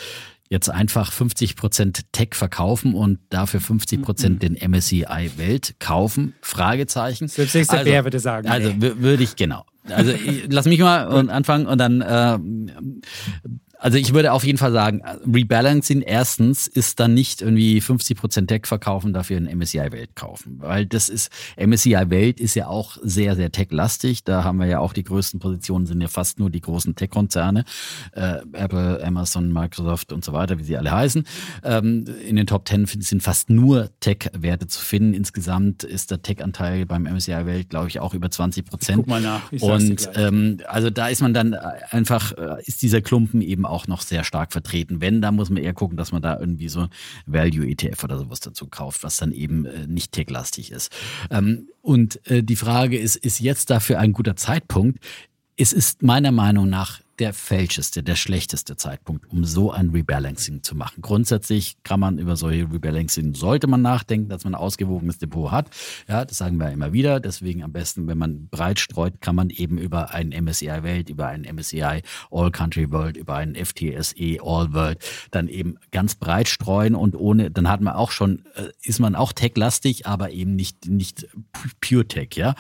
jetzt 0.50 0.70
einfach 0.70 1.12
50% 1.12 2.02
Tech 2.12 2.30
verkaufen 2.34 2.94
und 2.94 3.20
dafür 3.30 3.60
50% 3.60 4.38
den 4.40 4.54
MSCI 4.54 5.32
Welt 5.38 5.76
kaufen? 5.80 6.36
Fragezeichen. 6.42 7.28
Selbst 7.28 7.56
der 7.56 7.84
Bär 7.84 8.04
würde 8.04 8.20
sagen, 8.20 8.48
Also 8.48 8.70
nee. 8.70 8.94
würde 8.98 9.24
ich, 9.24 9.36
genau. 9.36 9.66
Also 9.90 10.12
ich, 10.12 10.46
lass 10.50 10.66
mich 10.66 10.80
mal 10.80 11.08
und 11.08 11.30
anfangen 11.30 11.68
und 11.68 11.78
dann 11.78 12.02
äh, 12.02 12.40
also 13.86 14.00
ich 14.00 14.16
würde 14.16 14.34
auf 14.34 14.44
jeden 14.44 14.58
Fall 14.58 14.72
sagen, 14.72 15.04
Rebalancing 15.32 16.02
erstens 16.02 16.66
ist 16.66 17.00
dann 17.00 17.14
nicht 17.14 17.44
irgendwie 17.44 17.80
50% 17.80 18.48
Tech 18.48 18.66
verkaufen, 18.66 19.14
dafür 19.14 19.38
ein 19.38 19.46
MSCI 19.46 19.92
Welt 19.92 20.16
kaufen. 20.16 20.58
Weil 20.60 20.88
das 20.88 21.08
ist, 21.08 21.30
MSCI 21.56 22.10
Welt 22.10 22.40
ist 22.40 22.56
ja 22.56 22.66
auch 22.66 22.98
sehr, 23.04 23.36
sehr 23.36 23.52
tech-lastig. 23.52 24.24
Da 24.24 24.44
haben 24.44 24.58
wir 24.58 24.66
ja 24.66 24.80
auch 24.80 24.92
die 24.92 25.04
größten 25.04 25.40
Positionen, 25.40 25.86
sind 25.86 26.02
ja 26.02 26.08
fast 26.08 26.40
nur 26.40 26.50
die 26.50 26.62
großen 26.62 26.96
Tech-Konzerne. 26.96 27.64
Äh, 28.14 28.38
Apple, 28.54 29.06
Amazon, 29.06 29.54
Microsoft 29.54 30.12
und 30.12 30.26
so 30.26 30.34
weiter, 30.34 30.58
wie 30.58 30.64
sie 30.64 30.78
alle 30.78 30.90
heißen. 30.90 31.24
Ähm, 31.64 32.06
in 32.28 32.38
den 32.38 32.48
Top 32.48 32.68
10 32.68 32.88
sind 32.88 33.22
fast 33.22 33.52
nur 33.52 33.92
Tech-Werte 34.00 34.66
zu 34.66 34.82
finden. 34.82 35.14
Insgesamt 35.14 35.84
ist 35.84 36.10
der 36.10 36.24
Tech-Anteil 36.24 36.88
beim 36.88 37.04
MSCI 37.04 37.46
Welt, 37.46 37.70
glaube 37.70 37.90
ich, 37.90 38.00
auch 38.00 38.16
über 38.16 38.32
20 38.32 38.66
Prozent. 38.66 38.98
Guck 38.98 39.08
mal 39.08 39.22
nach, 39.22 39.52
Und 39.60 40.10
ähm, 40.16 40.58
also 40.68 40.90
da 40.90 41.08
ist 41.08 41.22
man 41.22 41.36
dann 41.36 41.54
einfach, 41.54 42.32
äh, 42.32 42.64
ist 42.66 42.82
dieser 42.82 43.02
Klumpen 43.02 43.44
eben 43.44 43.68
auch 43.68 43.75
noch 43.88 44.02
sehr 44.02 44.24
stark 44.24 44.52
vertreten. 44.52 45.02
Wenn, 45.02 45.22
da 45.22 45.32
muss 45.32 45.50
man 45.50 45.62
eher 45.62 45.74
gucken, 45.74 45.98
dass 45.98 46.12
man 46.12 46.22
da 46.22 46.40
irgendwie 46.40 46.70
so 46.70 46.88
Value-ETF 47.26 48.04
oder 48.04 48.18
sowas 48.18 48.40
dazu 48.40 48.68
kauft, 48.68 49.04
was 49.04 49.18
dann 49.18 49.32
eben 49.32 49.66
äh, 49.66 49.88
nicht 49.88 50.12
tech-lastig 50.12 50.72
ist. 50.72 50.92
Ähm, 51.30 51.70
und 51.82 52.26
äh, 52.30 52.44
die 52.44 52.56
Frage 52.56 52.98
ist, 52.98 53.16
ist 53.18 53.40
jetzt 53.40 53.70
dafür 53.70 54.00
ein 54.00 54.14
guter 54.14 54.36
Zeitpunkt? 54.36 55.00
Es 55.58 55.74
ist 55.74 56.04
meiner 56.04 56.32
Meinung 56.32 56.70
nach 56.70 57.02
der 57.20 57.34
falscheste, 57.34 58.04
der 58.04 58.16
schlechteste 58.16 58.76
Zeitpunkt, 58.76 59.30
um 59.32 59.46
so 59.46 59.72
ein 59.72 59.90
Rebalancing 59.92 60.64
zu 60.64 60.76
machen. 60.76 61.02
Grundsätzlich 61.02 61.78
kann 61.84 62.00
man 62.00 62.18
über 62.18 62.36
solche 62.36 62.64
Rebalancing, 62.72 63.36
sollte 63.36 63.68
man 63.68 63.82
nachdenken, 63.82 64.30
dass 64.30 64.44
man 64.44 64.54
ein 64.56 64.60
ausgewogenes 64.60 65.18
Depot 65.18 65.52
hat. 65.52 65.70
Ja, 66.08 66.26
das 66.26 66.38
sagen 66.38 66.58
wir 66.58 66.72
immer 66.72 66.92
wieder. 66.92 67.20
Deswegen 67.20 67.64
am 67.64 67.72
besten, 67.72 68.08
wenn 68.08 68.18
man 68.18 68.48
breit 68.50 68.80
streut, 68.80 69.22
kann 69.22 69.36
man 69.36 69.50
eben 69.50 69.78
über 69.78 70.14
einen 70.14 70.32
MSCI 70.44 70.84
Welt, 70.84 71.10
über 71.10 71.28
einen 71.28 71.46
MSCI 71.56 72.02
All 72.32 72.52
Country 72.52 72.92
World, 72.92 73.16
über 73.16 73.36
einen 73.36 73.56
FTSE 73.56 74.40
All 74.42 74.74
World 74.74 75.00
dann 75.32 75.48
eben 75.48 75.78
ganz 75.92 76.16
breit 76.16 76.50
streuen 76.50 76.96
und 76.96 77.16
ohne, 77.16 77.50
dann 77.50 77.70
hat 77.70 77.82
man 77.82 77.94
auch 77.94 78.12
schon, 78.12 78.46
äh, 78.56 78.70
ist 78.82 79.00
man 79.00 79.16
auch 79.16 79.32
tech-lastig, 79.32 80.06
aber 80.06 80.32
eben 80.32 80.56
nicht, 80.56 80.88
nicht 80.88 81.28
pure 81.80 82.08
Tech, 82.08 82.30
ja. 82.36 82.56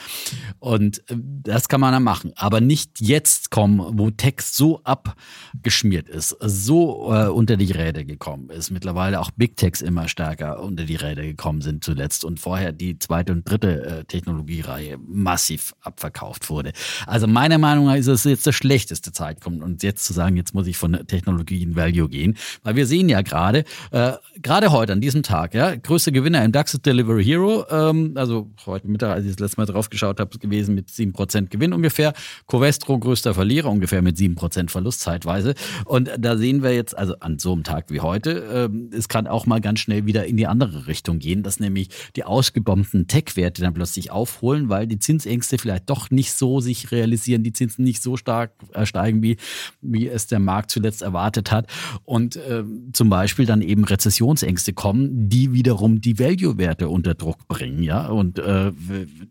Und 0.59 0.99
äh, 1.09 1.15
das 1.17 1.67
kann 1.67 1.81
man 1.81 1.91
dann 1.91 2.03
machen, 2.03 2.31
aber 2.35 2.61
nicht 2.61 3.01
jetzt 3.01 3.51
kommen, 3.51 3.99
wo 3.99 4.09
Tech 4.11 4.44
so 4.53 4.81
abgeschmiert 4.83 6.09
ist, 6.09 6.35
so 6.39 7.13
äh, 7.13 7.27
unter 7.27 7.57
die 7.57 7.71
Räder 7.71 8.03
gekommen 8.03 8.49
ist. 8.49 8.71
Mittlerweile 8.71 9.19
auch 9.19 9.31
Big 9.31 9.55
Techs 9.57 9.81
immer 9.81 10.07
stärker 10.07 10.61
unter 10.61 10.83
die 10.83 10.95
Räder 10.95 11.23
gekommen 11.23 11.61
sind 11.61 11.83
zuletzt 11.83 12.25
und 12.25 12.39
vorher 12.39 12.71
die 12.71 12.99
zweite 12.99 13.31
und 13.31 13.49
dritte 13.49 13.85
äh, 13.85 14.03
Technologiereihe 14.05 14.97
massiv 15.05 15.75
abverkauft 15.81 16.49
wurde. 16.49 16.71
Also 17.07 17.27
meiner 17.27 17.57
Meinung 17.57 17.85
nach 17.85 17.95
ist 17.95 18.07
es 18.07 18.23
jetzt 18.23 18.45
der 18.45 18.51
schlechteste 18.51 19.11
Zeitpunkt 19.11 19.63
und 19.63 19.83
jetzt 19.83 20.03
zu 20.03 20.13
sagen, 20.13 20.37
jetzt 20.37 20.53
muss 20.53 20.67
ich 20.67 20.77
von 20.77 20.93
Technologie 21.07 21.63
in 21.63 21.75
Value 21.75 22.09
gehen, 22.09 22.37
weil 22.63 22.75
wir 22.75 22.85
sehen 22.85 23.09
ja 23.09 23.21
gerade, 23.21 23.63
äh, 23.91 24.13
gerade 24.41 24.71
heute 24.71 24.93
an 24.93 25.01
diesem 25.01 25.23
Tag, 25.23 25.53
ja, 25.53 25.75
größte 25.75 26.11
Gewinner 26.11 26.43
im 26.43 26.51
DAX 26.51 26.73
ist 26.73 26.85
Delivery 26.85 27.23
Hero, 27.23 27.65
ähm, 27.69 28.13
also 28.15 28.51
heute 28.65 28.87
Mittag, 28.87 29.11
als 29.11 29.25
ich 29.25 29.31
das 29.31 29.39
letzte 29.39 29.61
Mal 29.61 29.65
drauf 29.65 29.89
geschaut 29.89 30.19
habe, 30.19 30.37
gewesen 30.37 30.75
mit 30.75 30.89
7% 30.89 31.49
Gewinn 31.49 31.73
ungefähr. 31.73 32.13
Covestro 32.47 32.97
größter 32.99 33.33
Verlierer, 33.33 33.69
ungefähr 33.69 34.01
mit 34.01 34.17
7% 34.17 34.34
Verlust 34.37 35.01
zeitweise. 35.01 35.53
Und 35.85 36.09
da 36.17 36.37
sehen 36.37 36.63
wir 36.63 36.73
jetzt, 36.73 36.97
also 36.97 37.15
an 37.19 37.39
so 37.39 37.53
einem 37.53 37.63
Tag 37.63 37.89
wie 37.89 38.01
heute, 38.01 38.43
ähm, 38.53 38.89
es 38.93 39.07
kann 39.07 39.27
auch 39.27 39.45
mal 39.45 39.61
ganz 39.61 39.79
schnell 39.79 40.05
wieder 40.05 40.25
in 40.25 40.37
die 40.37 40.47
andere 40.47 40.87
Richtung 40.87 41.19
gehen, 41.19 41.43
dass 41.43 41.59
nämlich 41.59 41.89
die 42.15 42.23
ausgebombten 42.23 43.07
Tech-Werte 43.07 43.61
dann 43.61 43.73
plötzlich 43.73 44.11
aufholen, 44.11 44.69
weil 44.69 44.87
die 44.87 44.99
Zinsängste 44.99 45.57
vielleicht 45.57 45.89
doch 45.89 46.11
nicht 46.11 46.33
so 46.33 46.59
sich 46.59 46.91
realisieren, 46.91 47.43
die 47.43 47.53
Zinsen 47.53 47.83
nicht 47.83 48.01
so 48.01 48.17
stark 48.17 48.51
äh, 48.73 48.85
steigen, 48.85 49.21
wie, 49.21 49.37
wie 49.81 50.07
es 50.07 50.27
der 50.27 50.39
Markt 50.39 50.71
zuletzt 50.71 51.01
erwartet 51.01 51.51
hat. 51.51 51.67
Und 52.03 52.39
ähm, 52.49 52.91
zum 52.93 53.09
Beispiel 53.09 53.45
dann 53.45 53.61
eben 53.61 53.83
Rezessionsängste 53.83 54.73
kommen, 54.73 55.29
die 55.29 55.53
wiederum 55.53 56.01
die 56.01 56.19
Value-Werte 56.19 56.89
unter 56.89 57.13
Druck 57.13 57.47
bringen, 57.47 57.83
ja. 57.83 58.07
Und 58.07 58.39
äh, 58.39 58.71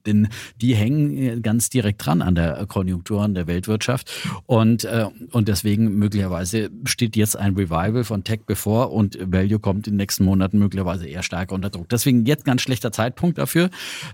denn 0.07 0.29
die 0.61 0.75
hängen 0.75 1.17
äh, 1.17 1.41
ganz 1.41 1.71
direkt 1.71 2.05
dran 2.05 2.23
an 2.23 2.35
der 2.35 2.67
Konjunktur, 2.67 3.23
an 3.23 3.35
der 3.35 3.47
Weltwirtschaft. 3.47 4.11
Und, 4.47 4.85
äh, 4.85 4.94
und 5.33 5.49
deswegen 5.49 5.97
möglicherweise 5.99 6.71
steht 6.85 7.17
jetzt 7.17 7.37
ein 7.37 7.55
Revival 7.55 8.05
von 8.05 8.23
Tech 8.23 8.41
bevor 8.47 8.93
und 8.93 9.19
Value 9.21 9.59
kommt 9.59 9.87
in 9.87 9.95
den 9.95 9.97
nächsten 9.97 10.25
Monaten 10.25 10.59
möglicherweise 10.59 11.07
eher 11.07 11.23
stärker 11.23 11.55
unter 11.55 11.71
Druck. 11.71 11.89
Deswegen 11.89 12.27
jetzt 12.27 12.45
ganz 12.45 12.63
schlechter 12.63 12.93
Zeitpunkt 12.93 13.39
dafür. 13.39 13.71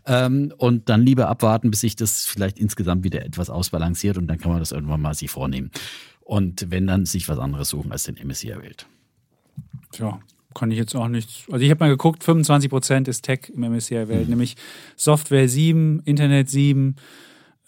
Ähm, 0.06 0.52
und 0.56 0.88
dann 0.88 1.02
lieber 1.02 1.28
abwarten, 1.28 1.70
bis 1.70 1.80
sich 1.80 1.96
das 1.96 2.24
vielleicht 2.26 2.58
insgesamt 2.58 3.04
wieder 3.04 3.24
etwas 3.24 3.50
ausbalanciert 3.50 4.16
und 4.16 4.26
dann 4.28 4.38
kann 4.38 4.52
man 4.52 4.60
das 4.60 4.72
irgendwann 4.72 5.02
mal 5.02 5.14
sich 5.14 5.30
vornehmen. 5.30 5.70
Und 6.20 6.70
wenn 6.70 6.86
dann 6.86 7.06
sich 7.06 7.28
was 7.28 7.38
anderes 7.38 7.68
suchen 7.68 7.90
als 7.92 8.04
den 8.04 8.16
MSCI 8.16 8.54
Welt. 8.62 8.86
Tja, 9.92 10.20
kann 10.54 10.70
ich 10.70 10.78
jetzt 10.78 10.94
auch 10.94 11.08
nicht. 11.08 11.46
Also 11.50 11.64
ich 11.64 11.70
habe 11.70 11.84
mal 11.84 11.90
geguckt, 11.90 12.22
25% 12.24 13.08
ist 13.08 13.22
Tech 13.22 13.50
im 13.54 13.62
MSCI-Welt, 13.64 14.24
Mhm. 14.24 14.30
nämlich 14.30 14.56
Software 14.96 15.48
7, 15.48 16.00
Internet 16.04 16.48
7, 16.48 16.96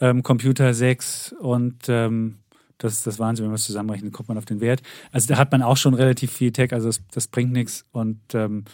ähm, 0.01 0.23
Computer 0.23 0.73
6 0.75 1.35
und 1.41 1.89
ähm, 1.89 2.39
das 2.83 2.95
ist 2.95 3.07
das 3.07 3.19
Wahnsinn, 3.19 3.45
wenn 3.45 3.51
man 3.51 3.57
es 3.57 3.65
zusammenrechnet, 3.65 4.13
kommt 4.13 4.29
man 4.29 4.39
auf 4.39 4.45
den 4.45 4.61
Wert. 4.61 4.83
Also 5.11 5.29
da 5.29 5.39
hat 5.39 5.53
man 5.53 5.63
auch 5.63 5.77
schon 5.77 5.95
relativ 5.95 6.33
viel 6.33 6.53
Tech, 6.53 6.73
also 6.73 6.89
das, 6.89 7.01
das 7.11 7.29
bringt 7.29 7.53
nichts 7.53 7.85
und 7.93 8.21
ähm, 8.35 8.65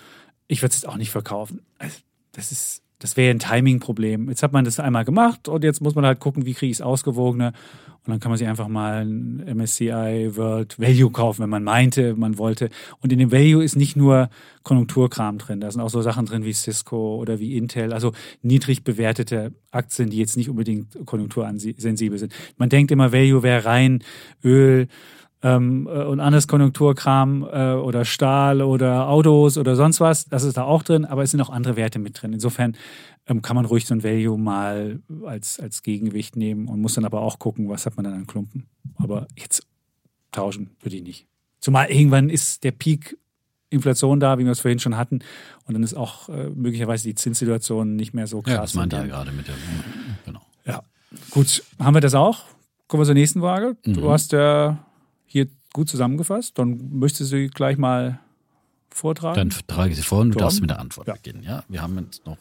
ich 0.46 0.62
würde 0.62 0.70
es 0.70 0.82
jetzt 0.82 0.88
auch 0.88 0.96
nicht 0.96 1.10
verkaufen. 1.10 1.60
Also 1.78 1.98
das 2.32 2.52
ist 2.52 2.82
Das 2.98 3.16
wäre 3.16 3.30
ein 3.30 3.38
Timing-Problem. 3.38 4.28
Jetzt 4.28 4.42
hat 4.42 4.52
man 4.52 4.64
das 4.64 4.80
einmal 4.80 5.04
gemacht 5.04 5.48
und 5.48 5.62
jetzt 5.62 5.80
muss 5.80 5.94
man 5.94 6.04
halt 6.04 6.18
gucken, 6.18 6.46
wie 6.46 6.54
kriege 6.54 6.70
ich 6.70 6.78
es 6.78 6.82
ausgewogener. 6.82 7.52
Und 8.04 8.12
dann 8.12 8.20
kann 8.20 8.30
man 8.30 8.38
sich 8.38 8.48
einfach 8.48 8.68
mal 8.68 9.04
ein 9.04 9.44
MSCI 9.54 10.30
World 10.34 10.80
Value 10.80 11.10
kaufen, 11.10 11.42
wenn 11.42 11.50
man 11.50 11.62
meinte, 11.62 12.14
man 12.16 12.38
wollte. 12.38 12.70
Und 13.00 13.12
in 13.12 13.18
dem 13.18 13.30
Value 13.30 13.62
ist 13.62 13.76
nicht 13.76 13.96
nur 13.96 14.30
Konjunkturkram 14.62 15.36
drin. 15.36 15.60
Da 15.60 15.70
sind 15.70 15.82
auch 15.82 15.90
so 15.90 16.00
Sachen 16.00 16.24
drin 16.24 16.42
wie 16.44 16.54
Cisco 16.54 17.16
oder 17.16 17.38
wie 17.38 17.56
Intel, 17.56 17.92
also 17.92 18.12
niedrig 18.40 18.82
bewertete 18.82 19.52
Aktien, 19.70 20.08
die 20.08 20.16
jetzt 20.16 20.38
nicht 20.38 20.48
unbedingt 20.48 20.96
konjunktursensibel 21.04 22.18
sind. 22.18 22.32
Man 22.56 22.70
denkt 22.70 22.90
immer, 22.90 23.12
Value 23.12 23.42
wäre 23.42 23.66
rein 23.66 24.02
Öl, 24.42 24.88
ähm, 25.42 25.86
äh, 25.86 26.04
und 26.04 26.20
anderes 26.20 26.48
Konjunkturkram 26.48 27.48
äh, 27.50 27.72
oder 27.74 28.04
Stahl 28.04 28.60
oder 28.62 29.08
Autos 29.08 29.56
oder 29.56 29.76
sonst 29.76 30.00
was, 30.00 30.26
das 30.26 30.42
ist 30.42 30.56
da 30.56 30.64
auch 30.64 30.82
drin, 30.82 31.04
aber 31.04 31.22
es 31.22 31.30
sind 31.30 31.40
auch 31.40 31.50
andere 31.50 31.76
Werte 31.76 31.98
mit 31.98 32.20
drin. 32.20 32.32
Insofern 32.32 32.76
ähm, 33.26 33.42
kann 33.42 33.54
man 33.54 33.64
ruhig 33.64 33.86
so 33.86 33.94
ein 33.94 34.02
Value 34.02 34.38
mal 34.38 35.00
als, 35.24 35.60
als 35.60 35.82
Gegengewicht 35.82 36.36
nehmen 36.36 36.68
und 36.68 36.80
muss 36.80 36.94
dann 36.94 37.04
aber 37.04 37.20
auch 37.22 37.38
gucken, 37.38 37.68
was 37.68 37.86
hat 37.86 37.96
man 37.96 38.04
dann 38.04 38.14
an 38.14 38.26
Klumpen. 38.26 38.66
Aber 38.96 39.26
jetzt 39.36 39.66
tauschen 40.32 40.70
würde 40.80 40.96
ich 40.96 41.02
nicht. 41.02 41.26
Zumal 41.60 41.90
irgendwann 41.90 42.30
ist 42.30 42.64
der 42.64 42.72
Peak 42.72 43.16
Inflation 43.70 44.18
da, 44.18 44.38
wie 44.38 44.44
wir 44.44 44.52
es 44.52 44.60
vorhin 44.60 44.78
schon 44.78 44.96
hatten. 44.96 45.20
Und 45.66 45.74
dann 45.74 45.82
ist 45.82 45.94
auch 45.94 46.28
äh, 46.28 46.48
möglicherweise 46.48 47.04
die 47.04 47.14
Zinssituation 47.14 47.96
nicht 47.96 48.14
mehr 48.14 48.26
so 48.26 48.40
krass. 48.40 48.54
Ja, 48.54 48.60
das 48.62 48.74
meinte 48.74 48.96
er 48.96 49.06
gerade 49.06 49.30
mit 49.32 49.46
der. 49.46 49.54
Genau. 50.24 50.40
Ja, 50.64 50.82
gut. 51.30 51.62
Haben 51.78 51.94
wir 51.94 52.00
das 52.00 52.14
auch? 52.14 52.44
Kommen 52.86 53.02
wir 53.02 53.06
zur 53.06 53.14
nächsten 53.14 53.40
Frage. 53.40 53.76
Mhm. 53.84 53.94
Du 53.94 54.10
hast 54.10 54.32
ja 54.32 54.86
hier 55.28 55.46
gut 55.72 55.88
zusammengefasst. 55.88 56.58
Dann 56.58 56.98
möchtest 56.98 57.32
du 57.32 57.48
gleich 57.48 57.78
mal 57.78 58.18
vortragen. 58.90 59.36
Dann 59.36 59.66
trage 59.68 59.90
ich 59.90 59.96
sie 59.96 60.02
vor 60.02 60.20
und 60.20 60.34
du 60.34 60.38
darfst 60.38 60.60
mit 60.60 60.70
der 60.70 60.80
Antwort 60.80 61.06
ja. 61.06 61.14
beginnen. 61.14 61.44
Ja, 61.44 61.62
wir 61.68 61.82
haben 61.82 61.96
jetzt 61.98 62.26
noch 62.26 62.38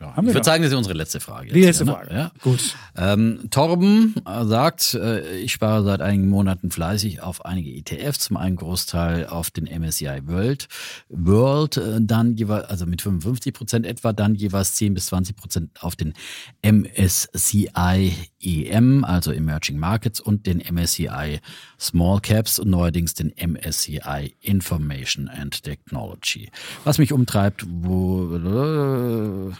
ja, 0.00 0.14
ich 0.16 0.26
würde 0.26 0.44
sagen, 0.44 0.62
das 0.62 0.70
ist 0.70 0.78
unsere 0.78 0.94
letzte 0.94 1.18
Frage. 1.18 1.52
Die 1.52 1.60
letzte 1.60 1.84
Frage. 1.84 2.14
Ja. 2.14 2.30
Gut. 2.40 2.76
Ähm, 2.96 3.48
Torben 3.50 4.14
äh, 4.24 4.44
sagt, 4.44 4.94
äh, 4.94 5.38
ich 5.38 5.52
spare 5.52 5.82
seit 5.82 6.00
einigen 6.00 6.28
Monaten 6.28 6.70
fleißig 6.70 7.20
auf 7.20 7.44
einige 7.44 7.70
ETFs, 7.70 8.20
zum 8.20 8.36
einen 8.36 8.54
Großteil 8.54 9.26
auf 9.26 9.50
den 9.50 9.64
MSCI 9.64 10.20
World, 10.26 10.68
World, 11.08 11.78
äh, 11.78 11.98
dann 12.00 12.36
jeweils, 12.36 12.66
also 12.66 12.86
mit 12.86 13.02
55 13.02 13.52
Prozent 13.52 13.86
etwa, 13.86 14.12
dann 14.12 14.36
jeweils 14.36 14.74
10 14.76 14.94
bis 14.94 15.06
20 15.06 15.34
Prozent 15.34 15.82
auf 15.82 15.96
den 15.96 16.14
MSCI 16.62 18.12
EM, 18.42 19.04
also 19.04 19.32
Emerging 19.32 19.78
Markets 19.78 20.20
und 20.20 20.46
den 20.46 20.58
MSCI 20.58 21.40
Small 21.78 22.20
Caps 22.20 22.58
und 22.58 22.70
neuerdings 22.70 23.14
den 23.14 23.32
MSCI 23.36 24.34
Information 24.40 25.28
and 25.28 25.62
Technology. 25.62 26.50
Was 26.84 26.98
mich 26.98 27.12
umtreibt, 27.12 27.64
wo 27.68 29.52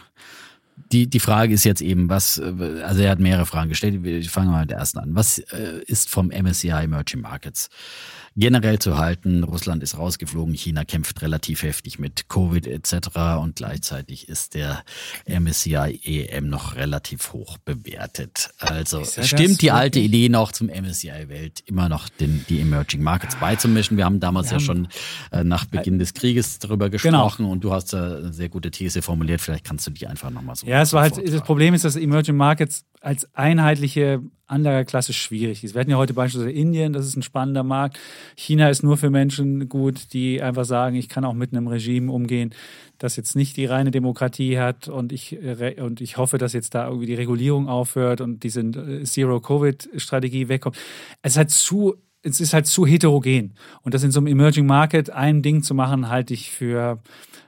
die, 0.91 1.07
die 1.07 1.19
Frage 1.19 1.53
ist 1.53 1.65
jetzt 1.65 1.81
eben, 1.81 2.09
was, 2.09 2.39
also 2.39 3.01
er 3.01 3.11
hat 3.11 3.19
mehrere 3.19 3.45
Fragen 3.45 3.69
gestellt. 3.69 4.03
Ich 4.05 4.29
fange 4.29 4.51
mal 4.51 4.61
mit 4.61 4.71
der 4.71 4.77
ersten 4.77 4.99
an. 4.99 5.15
Was 5.15 5.39
äh, 5.39 5.81
ist 5.85 6.09
vom 6.09 6.27
MSCI 6.27 6.69
Emerging 6.69 7.21
Markets 7.21 7.69
generell 8.39 8.79
zu 8.79 8.97
halten? 8.97 9.43
Russland 9.43 9.83
ist 9.83 9.97
rausgeflogen, 9.97 10.53
China 10.53 10.85
kämpft 10.85 11.21
relativ 11.21 11.63
heftig 11.63 11.99
mit 11.99 12.29
Covid 12.29 12.67
etc. 12.67 12.93
und 13.39 13.57
gleichzeitig 13.57 14.29
ist 14.29 14.53
der 14.55 14.83
MSCI 15.27 15.99
EM 16.03 16.49
noch 16.49 16.75
relativ 16.75 17.33
hoch 17.33 17.57
bewertet. 17.59 18.49
Also 18.59 19.03
stimmt 19.03 19.61
die 19.61 19.71
alte 19.71 19.99
Idee 19.99 20.29
noch 20.29 20.51
zum 20.51 20.67
MSCI 20.67 21.27
Welt 21.27 21.61
immer 21.65 21.89
noch 21.89 22.09
den, 22.09 22.45
die 22.49 22.59
Emerging 22.61 23.01
Markets 23.01 23.35
beizumischen? 23.35 23.97
Wir 23.97 24.05
haben 24.05 24.19
damals 24.19 24.49
wir 24.49 24.57
ja 24.57 24.59
schon 24.59 24.87
äh, 25.31 25.43
nach 25.43 25.65
Beginn 25.65 25.99
des 25.99 26.13
Krieges 26.13 26.59
darüber 26.59 26.89
genau. 26.89 27.25
gesprochen 27.25 27.43
genau. 27.43 27.51
und 27.51 27.63
du 27.63 27.73
hast 27.73 27.93
da 27.93 28.17
eine 28.17 28.33
sehr 28.33 28.49
gute 28.49 28.71
These 28.71 29.01
formuliert. 29.01 29.41
Vielleicht 29.41 29.65
kannst 29.65 29.85
du 29.87 29.91
die 29.91 30.07
einfach 30.07 30.29
nochmal 30.29 30.55
so 30.55 30.65
ja, 30.65 30.81
es 30.81 30.93
war 30.93 31.01
halt, 31.01 31.17
das 31.17 31.41
Problem 31.41 31.73
ist, 31.73 31.85
dass 31.85 31.95
Emerging 31.95 32.35
Markets 32.35 32.85
als 33.01 33.27
einheitliche 33.35 34.21
Anlageklasse 34.49 35.13
schwierig 35.13 35.63
ist. 35.63 35.73
Wir 35.73 35.81
hatten 35.81 35.91
ja 35.91 35.97
heute 35.97 36.13
beispielsweise 36.13 36.51
Indien, 36.51 36.93
das 36.93 37.05
ist 37.05 37.15
ein 37.15 37.21
spannender 37.21 37.63
Markt. 37.63 37.99
China 38.35 38.69
ist 38.69 38.83
nur 38.83 38.97
für 38.97 39.09
Menschen 39.09 39.69
gut, 39.69 40.13
die 40.13 40.41
einfach 40.41 40.65
sagen, 40.65 40.95
ich 40.95 41.09
kann 41.09 41.25
auch 41.25 41.33
mit 41.33 41.53
einem 41.53 41.67
Regime 41.67 42.11
umgehen, 42.11 42.53
das 42.97 43.15
jetzt 43.15 43.35
nicht 43.35 43.57
die 43.57 43.65
reine 43.65 43.91
Demokratie 43.91 44.59
hat 44.59 44.87
und 44.87 45.13
ich, 45.13 45.37
und 45.79 46.01
ich 46.01 46.17
hoffe, 46.17 46.37
dass 46.37 46.53
jetzt 46.53 46.75
da 46.75 46.87
irgendwie 46.87 47.07
die 47.07 47.15
Regulierung 47.15 47.69
aufhört 47.69 48.21
und 48.21 48.43
diese 48.43 48.61
äh, 48.61 49.03
Zero-Covid-Strategie 49.03 50.49
wegkommt. 50.49 50.77
Es 51.21 51.33
ist 51.33 51.37
halt 51.37 51.51
zu 51.51 51.95
es 52.21 52.41
ist 52.41 52.53
halt 52.53 52.67
zu 52.67 52.85
heterogen. 52.85 53.55
Und 53.81 53.93
das 53.93 54.03
in 54.03 54.11
so 54.11 54.19
einem 54.19 54.27
Emerging 54.27 54.65
Market 54.65 55.09
ein 55.09 55.41
Ding 55.41 55.63
zu 55.63 55.73
machen, 55.73 56.09
halte 56.09 56.33
ich 56.33 56.51
für 56.51 57.01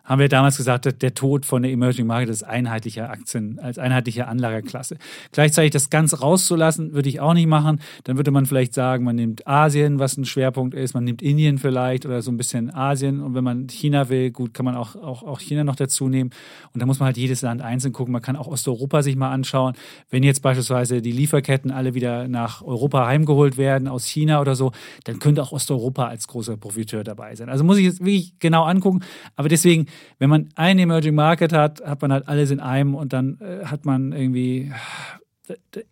haben 0.04 0.20
wir 0.20 0.30
damals 0.30 0.58
gesagt, 0.58 1.02
der 1.02 1.14
Tod 1.14 1.46
von 1.46 1.62
der 1.62 1.72
Emerging 1.72 2.08
Market 2.08 2.30
ist 2.30 2.44
einheitlicher 2.44 3.10
Aktien, 3.10 3.60
als 3.60 3.78
einheitliche 3.78 4.28
Anlageklasse. 4.28 4.98
Gleichzeitig 5.32 5.72
das 5.72 5.90
ganz 5.90 6.22
rauszulassen, 6.22 6.94
würde 6.94 7.10
ich 7.10 7.20
auch 7.20 7.34
nicht 7.34 7.48
machen. 7.48 7.80
Dann 8.04 8.18
würde 8.18 8.32
man 8.32 8.46
vielleicht 8.46 8.74
sagen, 8.74 9.04
man 9.04 9.16
nimmt 9.16 9.48
Asien, 9.48 10.00
was 10.00 10.18
ein 10.18 10.26
Schwerpunkt 10.26 10.74
ist, 10.74 10.94
man 10.94 11.04
nimmt 11.04 11.22
Indien 11.22 11.58
vielleicht 11.60 12.06
oder 12.06 12.22
so 12.22 12.32
ein 12.32 12.38
bisschen 12.38 12.74
Asien. 12.74 13.22
Und 13.22 13.36
wenn 13.36 13.44
man 13.44 13.68
China 13.68 14.10
will, 14.10 14.32
gut, 14.32 14.54
kann 14.54 14.66
man 14.66 14.76
auch, 14.76 14.96
auch, 14.96 15.24
auch 15.24 15.40
China 15.40 15.64
noch 15.64 15.76
dazu 15.76 16.10
nehmen. 16.10 16.32
Und 16.74 16.82
da 16.82 16.86
muss 16.86 17.00
man 17.00 17.08
halt 17.08 17.18
jedes 17.18 17.42
Land 17.42 17.62
einzeln 17.62 17.94
gucken. 17.94 18.12
Man 18.12 18.22
kann 18.22 18.36
auch 18.36 18.48
Osteuropa 18.48 19.04
sich 19.04 19.16
mal 19.16 19.32
anschauen. 19.32 19.74
Wenn 20.10 20.24
jetzt 20.24 20.42
beispielsweise 20.42 21.02
die 21.02 21.12
Lieferketten 21.12 21.72
alle 21.72 21.94
wieder 21.94 22.28
nach 22.28 22.62
Europa 22.62 23.06
heimgeholt 23.06 23.58
werden, 23.58 23.88
aus 23.88 24.06
China 24.06 24.42
oder 24.42 24.56
so, 24.56 24.72
dann 25.04 25.20
könnte 25.20 25.44
auch 25.44 25.52
Osteuropa 25.52 26.08
als 26.08 26.28
großer 26.28 26.58
Profiteur 26.58 27.04
dabei 27.04 27.36
sein. 27.36 27.50
Also 27.50 27.64
muss 27.64 27.78
ich 27.78 27.86
jetzt 27.86 28.00
wirklich 28.00 28.34
genau 28.40 28.64
angucken. 28.64 29.02
Aber 29.36 29.50
deswegen, 29.50 29.88
wenn 30.20 30.30
man 30.30 30.50
ein 30.56 30.80
Emerging 30.80 31.16
Market 31.16 31.54
hat, 31.54 31.82
hat 31.82 32.02
man 32.02 32.12
halt 32.12 32.28
alles 32.28 32.52
in 32.52 32.60
einem 32.60 32.96
und 32.96 33.14
dann 33.14 33.40
äh, 33.40 33.66
hat 33.66 33.86
man 33.86 34.12
irgendwie, 34.12 34.72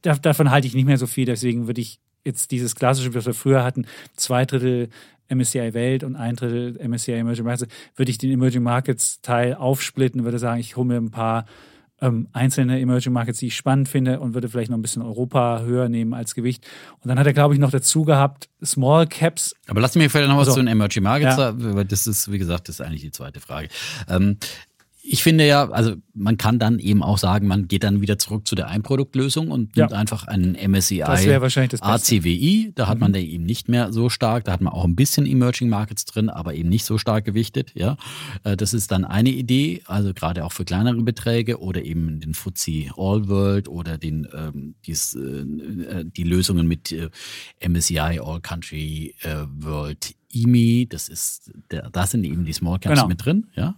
davon 0.01 0.51
halte 0.51 0.67
ich 0.67 0.73
nicht 0.73 0.85
mehr 0.85 0.97
so 0.97 1.07
viel, 1.07 1.25
deswegen 1.25 1.67
würde 1.67 1.81
ich 1.81 1.99
jetzt 2.25 2.51
dieses 2.51 2.75
klassische, 2.75 3.13
was 3.13 3.25
wir 3.25 3.33
früher 3.33 3.63
hatten, 3.63 3.85
zwei 4.15 4.45
Drittel 4.45 4.89
MSCI 5.29 5.73
Welt 5.73 6.03
und 6.03 6.15
ein 6.15 6.35
Drittel 6.35 6.77
MSCI 6.87 7.13
Emerging 7.13 7.45
Markets, 7.45 7.71
würde 7.95 8.11
ich 8.11 8.17
den 8.17 8.31
Emerging 8.31 8.63
Markets 8.63 9.21
Teil 9.21 9.53
aufsplitten, 9.53 10.23
würde 10.23 10.39
sagen, 10.39 10.59
ich 10.59 10.75
hole 10.75 10.87
mir 10.87 10.97
ein 10.97 11.11
paar 11.11 11.45
ähm, 12.01 12.27
einzelne 12.33 12.79
Emerging 12.79 13.13
Markets, 13.13 13.39
die 13.39 13.47
ich 13.47 13.55
spannend 13.55 13.89
finde 13.89 14.19
und 14.19 14.33
würde 14.33 14.49
vielleicht 14.49 14.69
noch 14.69 14.77
ein 14.77 14.81
bisschen 14.81 15.01
Europa 15.01 15.61
höher 15.61 15.89
nehmen 15.89 16.13
als 16.13 16.35
Gewicht. 16.35 16.65
Und 17.01 17.09
dann 17.09 17.19
hat 17.19 17.27
er, 17.27 17.33
glaube 17.33 17.53
ich, 17.53 17.59
noch 17.59 17.71
dazu 17.71 18.03
gehabt 18.03 18.49
Small 18.63 19.07
Caps. 19.07 19.55
Aber 19.67 19.81
lass 19.81 19.95
mich 19.95 20.11
vielleicht 20.11 20.29
noch 20.29 20.37
was 20.37 20.47
also, 20.47 20.59
zu 20.59 20.65
den 20.65 20.67
Emerging 20.67 21.03
Markets 21.03 21.31
ja. 21.31 21.35
sagen, 21.35 21.75
weil 21.75 21.85
das 21.85 22.07
ist, 22.07 22.31
wie 22.31 22.37
gesagt, 22.37 22.67
das 22.67 22.79
ist 22.79 22.85
eigentlich 22.85 23.01
die 23.01 23.11
zweite 23.11 23.39
Frage. 23.39 23.69
Ähm, 24.07 24.37
ich 25.11 25.23
finde 25.23 25.47
ja, 25.47 25.67
also 25.71 25.95
man 26.13 26.37
kann 26.37 26.59
dann 26.59 26.77
eben 26.77 27.01
auch 27.01 27.17
sagen, 27.17 27.47
man 27.47 27.67
geht 27.67 27.83
dann 27.83 27.99
wieder 27.99 28.19
zurück 28.19 28.47
zu 28.47 28.53
der 28.53 28.67
Einproduktlösung 28.67 29.49
und 29.49 29.75
ja. 29.75 29.85
nimmt 29.85 29.93
einfach 29.93 30.27
einen 30.27 30.53
MSCI 30.53 30.99
das 30.99 31.25
wahrscheinlich 31.25 31.71
das 31.71 31.81
ACWI. 31.81 32.73
Da 32.75 32.87
hat 32.87 32.97
mhm. 32.97 33.01
man 33.01 33.13
da 33.13 33.19
eben 33.19 33.43
nicht 33.43 33.69
mehr 33.69 33.91
so 33.91 34.09
stark, 34.09 34.43
da 34.43 34.51
hat 34.51 34.61
man 34.61 34.71
auch 34.71 34.85
ein 34.85 34.95
bisschen 34.95 35.25
Emerging 35.25 35.67
Markets 35.67 36.05
drin, 36.05 36.29
aber 36.29 36.53
eben 36.53 36.69
nicht 36.69 36.85
so 36.85 36.99
stark 36.99 37.25
gewichtet. 37.25 37.71
Ja, 37.73 37.97
äh, 38.43 38.55
Das 38.55 38.75
ist 38.75 38.91
dann 38.91 39.03
eine 39.03 39.31
Idee, 39.31 39.81
also 39.87 40.13
gerade 40.13 40.45
auch 40.45 40.51
für 40.51 40.63
kleinere 40.63 41.01
Beträge 41.01 41.59
oder 41.59 41.83
eben 41.83 42.19
den 42.19 42.35
FTSE 42.35 42.91
All 42.95 43.27
World 43.27 43.67
oder 43.67 43.97
den, 43.97 44.27
ähm, 44.31 44.75
dies, 44.85 45.15
äh, 45.15 45.19
äh 45.19 46.05
die 46.05 46.23
Lösungen 46.23 46.67
mit 46.67 46.91
äh, 46.91 47.09
MSCI 47.67 48.19
All 48.23 48.41
Country 48.41 49.15
äh, 49.21 49.45
World 49.57 50.18
IMI, 50.31 50.87
das 50.87 51.09
ist, 51.09 51.51
der, 51.71 51.89
da 51.89 52.05
sind 52.05 52.23
eben 52.23 52.45
die 52.45 52.53
Small 52.53 52.79
Caps 52.79 52.95
genau. 52.95 53.07
mit 53.07 53.25
drin, 53.25 53.47
ja. 53.55 53.75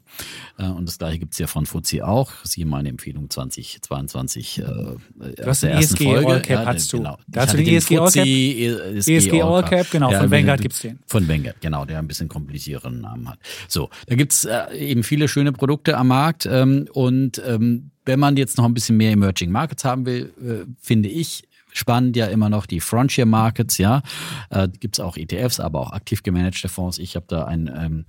Äh, 0.58 0.68
und 0.68 0.88
das 0.88 0.98
gleiche 0.98 1.20
gibt 1.20 1.34
es 1.34 1.40
ja 1.40 1.48
von 1.48 1.66
FTSE 1.66 2.06
auch. 2.06 2.32
Siehe 2.44 2.66
meine 2.66 2.90
Empfehlung 2.90 3.30
2022 3.30 4.60
äh, 4.60 4.64
du 4.64 4.98
hast 5.46 5.64
der 5.64 5.72
ersten 5.72 5.96
ESG 5.96 6.04
Folge. 6.04 6.28
All 6.28 6.42
Cap 6.42 6.66
ja, 6.66 6.74
hast 6.74 6.94
du. 6.94 6.98
Genau. 6.98 7.18
Da 7.28 7.42
hast 7.42 7.54
du 7.54 7.58
den 7.58 7.68
ESG 7.68 7.98
All 7.98 8.12
Cap? 8.12 8.26
ESG, 8.26 9.16
ESG 9.16 9.42
All 9.42 9.64
Cap, 9.64 9.92
genau, 9.92 10.12
ja, 10.12 10.20
von 10.20 10.32
Vanguard 10.32 10.62
gibt 10.62 10.74
es 10.74 10.82
den. 10.82 11.00
Von 11.08 11.28
Vanguard, 11.28 11.62
genau, 11.62 11.86
der 11.86 12.00
ein 12.00 12.08
bisschen 12.08 12.28
komplizierteren 12.28 13.00
Namen 13.00 13.30
hat. 13.30 13.40
So, 13.68 13.90
da 14.08 14.16
gibt's 14.16 14.46
äh, 14.46 14.76
eben 14.76 15.04
viele 15.04 15.28
schöne 15.28 15.54
Produkte 15.54 15.98
am 15.98 16.08
Markt 16.08 16.46
ähm, 16.46 16.88
und 16.92 17.42
ähm, 17.46 17.92
wenn 18.06 18.20
man 18.20 18.36
jetzt 18.36 18.58
noch 18.58 18.66
ein 18.66 18.74
bisschen 18.74 18.98
mehr 18.98 19.12
Emerging 19.12 19.52
Markets 19.52 19.86
haben 19.86 20.06
will, 20.06 20.34
äh, 20.42 20.66
finde 20.82 21.10
ich, 21.10 21.44
spannend 21.74 22.16
ja 22.16 22.28
immer 22.28 22.50
noch 22.50 22.66
die 22.66 22.80
Frontier 22.80 23.26
Markets, 23.26 23.78
ja. 23.78 24.02
Äh, 24.50 24.68
Gibt 24.80 24.96
es 24.96 25.00
auch 25.00 25.18
ETFs, 25.18 25.60
aber 25.60 25.80
auch 25.80 25.92
aktiv 25.92 26.24
gemanagte 26.24 26.70
Fonds. 26.70 26.98
Ich 26.98 27.16
habe 27.16 27.26
da 27.28 27.46
einen 27.46 27.68
ähm, 27.68 28.06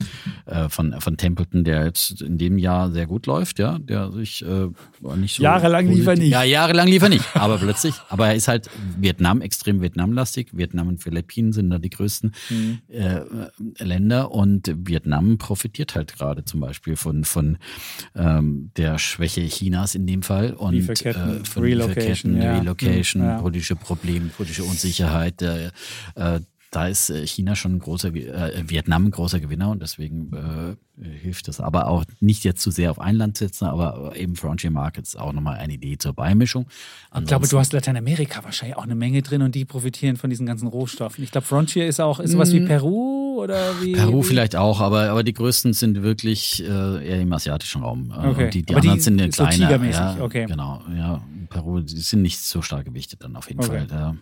äh, 0.47 0.68
von, 0.68 1.01
von 1.01 1.16
Templeton, 1.16 1.64
der 1.64 1.84
jetzt 1.84 2.22
in 2.22 2.39
dem 2.39 2.59
Jahr 2.59 2.90
sehr 2.90 3.06
gut 3.06 3.26
läuft, 3.26 3.59
ja, 3.59 3.78
der 3.78 4.10
sich 4.12 4.44
äh, 4.44 4.68
nicht 5.16 5.36
so. 5.36 5.43
Jahrelang 5.43 5.89
lief 5.89 6.06
er 6.06 6.16
nicht. 6.16 6.30
Ja, 6.30 6.43
jahrelang 6.43 6.89
lief 6.89 7.02
er 7.02 7.09
nicht, 7.09 7.24
aber 7.34 7.59
plötzlich. 7.59 7.94
Aber 8.09 8.28
er 8.28 8.34
ist 8.34 8.48
halt 8.48 8.68
Vietnam, 8.98 9.40
extrem 9.40 9.80
Vietnamlastig. 9.80 10.48
Vietnam 10.52 10.89
und 10.89 11.02
Philippinen 11.02 11.52
sind 11.52 11.70
da 11.70 11.78
die 11.78 11.89
größten 11.89 12.32
mhm. 12.51 12.78
äh, 12.89 13.22
Länder 13.82 14.32
und 14.32 14.72
Vietnam 14.86 15.39
profitiert 15.39 15.94
halt 15.94 16.14
gerade 16.14 16.44
zum 16.44 16.60
Beispiel 16.60 16.97
von, 16.97 17.24
von 17.24 17.59
ähm, 18.14 18.70
der 18.76 18.98
Schwäche 18.98 19.47
Chinas 19.47 19.94
in 19.94 20.06
dem 20.06 20.22
Fall 20.22 20.52
und 20.52 20.74
äh, 20.74 21.44
von 21.44 21.62
Relocation, 21.62 22.34
Lieferketten, 22.34 22.43
ja. 22.43 22.59
Relocation, 22.59 23.22
ja 23.22 23.39
politische 23.53 23.77
Probleme, 23.77 24.31
politische 24.31 24.65
Unsicherheit, 24.65 25.43
äh, 25.43 25.70
da 26.70 26.87
ist 26.89 27.11
äh, 27.11 27.27
China 27.27 27.55
schon 27.55 27.74
ein 27.77 27.79
großer, 27.81 28.15
äh, 28.15 28.65
Vietnam 28.66 29.05
ein 29.07 29.11
großer 29.11 29.41
Gewinner 29.41 29.69
und 29.69 29.83
deswegen 29.83 30.33
äh, 30.33 31.05
hilft 31.23 31.49
es 31.49 31.61
aber 31.61 31.87
auch 31.87 32.05
nicht 32.20 32.45
jetzt 32.45 32.62
zu 32.62 32.70
sehr 32.70 32.91
auf 32.91 32.99
ein 32.99 33.16
Land 33.16 33.37
setzen, 33.37 33.66
aber 33.66 34.12
eben 34.16 34.37
Frontier 34.37 34.70
Markets 34.70 35.15
auch 35.15 35.35
nochmal 35.35 35.59
eine 35.59 35.74
Idee 35.74 35.99
zur 35.99 36.15
Beimischung. 36.15 36.66
Ich 37.19 37.27
glaube, 37.27 37.47
du 37.47 37.59
hast 37.59 37.74
Lateinamerika 37.74 38.43
wahrscheinlich 38.43 38.79
auch 38.79 38.85
eine 38.85 38.95
Menge 38.95 39.20
drin 39.20 39.43
und 39.43 39.55
die 39.55 39.66
profitieren 39.66 40.16
von 40.16 40.31
diesen 40.31 40.47
ganzen 40.47 40.66
Rohstoffen. 40.66 41.23
Ich 41.23 41.31
glaube, 41.31 41.47
Frontier 41.47 41.87
ist 41.87 42.01
auch 42.01 42.20
ist 42.20 42.33
sowas 42.33 42.53
wie 42.53 42.61
Peru 42.61 43.43
oder 43.43 43.83
wie? 43.83 43.93
Peru 43.93 44.23
wie? 44.23 44.29
vielleicht 44.29 44.57
auch, 44.57 44.81
aber, 44.81 45.11
aber 45.11 45.23
die 45.24 45.35
größten 45.35 45.74
sind 45.74 46.03
wirklich 46.03 46.65
äh, 46.65 47.07
eher 47.07 47.20
im 47.20 47.33
asiatischen 47.35 47.83
Raum. 47.83 48.11
Äh, 48.11 48.33
Okay. 48.33 48.45
Und 48.45 48.55
die, 48.55 48.62
die 48.62 48.73
Aber 48.73 48.81
die 48.81 48.89
anderen 48.89 49.03
sind 49.03 49.19
ja 49.19 49.27
so 49.27 49.45
kleiner. 49.45 49.66
tigermäßig, 49.66 50.01
ja, 50.01 50.16
okay. 50.20 50.47
Genau, 50.47 50.81
ja. 50.97 51.20
Peru, 51.53 51.81
die 51.81 52.01
sind 52.01 52.23
nicht 52.23 52.41
so 52.41 52.62
stark 52.62 52.85
gewichtet 52.87 53.23
dann 53.23 53.37
auf 53.37 53.49
jeden 53.49 53.61
Okay. 53.61 53.87
Fall. 53.87 53.87
Ja. 53.91 54.15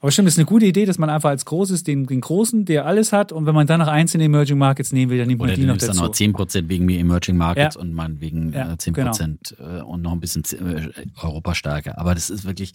Aber 0.00 0.10
stimmt, 0.10 0.26
das 0.26 0.34
ist 0.34 0.38
eine 0.40 0.46
gute 0.46 0.66
Idee, 0.66 0.84
dass 0.84 0.98
man 0.98 1.08
einfach 1.10 1.28
als 1.30 1.44
Großes 1.44 1.84
den, 1.84 2.06
den 2.06 2.20
Großen, 2.20 2.64
der 2.64 2.86
alles 2.86 3.12
hat, 3.12 3.30
und 3.30 3.46
wenn 3.46 3.54
man 3.54 3.68
dann 3.68 3.78
noch 3.78 3.86
einzelne 3.86 4.24
Emerging 4.24 4.58
Markets 4.58 4.90
nehmen 4.90 5.12
will, 5.12 5.18
dann 5.18 5.28
nimmt 5.28 5.40
Oder 5.40 5.50
man 5.52 5.60
die 5.60 5.62
noch 5.64 5.74
nimmst 5.74 5.88
dann 5.88 5.96
dazu. 5.96 6.24
noch 6.24 6.38
10% 6.40 6.68
wegen 6.68 6.86
mir 6.86 6.98
Emerging 6.98 7.36
Markets 7.36 7.76
Ja. 7.76 7.80
und 7.80 7.92
man 7.94 8.20
wegen 8.20 8.52
Ja, 8.52 8.72
äh, 8.72 8.76
10% 8.76 9.54
äh, 9.60 9.82
und 9.82 10.02
noch 10.02 10.10
ein 10.10 10.18
bisschen 10.18 10.42
äh, 10.58 10.90
Europa 11.20 11.54
stärker. 11.54 11.98
Aber 12.00 12.14
das 12.16 12.30
ist 12.30 12.42
wirklich, 12.44 12.72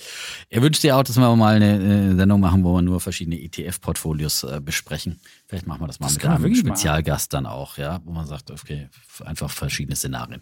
er 0.50 0.62
wünscht 0.62 0.84
dir 0.84 0.96
auch, 0.96 1.04
dass 1.04 1.18
wir 1.18 1.36
mal 1.36 1.56
eine 1.62 2.16
Sendung 2.16 2.40
machen, 2.40 2.64
wo 2.64 2.74
wir 2.76 2.82
nur 2.82 3.02
verschiedene 3.02 3.38
ETF-Portfolios 3.42 4.48
besprechen. 4.64 5.20
Vielleicht 5.48 5.68
machen 5.68 5.82
wir 5.82 5.88
das 5.88 6.00
mal 6.00 6.08
Das 6.08 6.14
mit 6.16 6.26
einem 6.26 6.44
wirklich 6.44 6.64
machen. 6.64 6.78
Spezialgast 6.78 7.34
dann 7.34 7.46
auch, 7.46 7.78
ja, 7.78 8.00
wo 8.06 8.14
man 8.14 8.26
sagt, 8.26 8.52
okay, 8.52 8.88
einfach 9.26 9.50
verschiedene 9.50 9.98
Szenarien. 9.98 10.40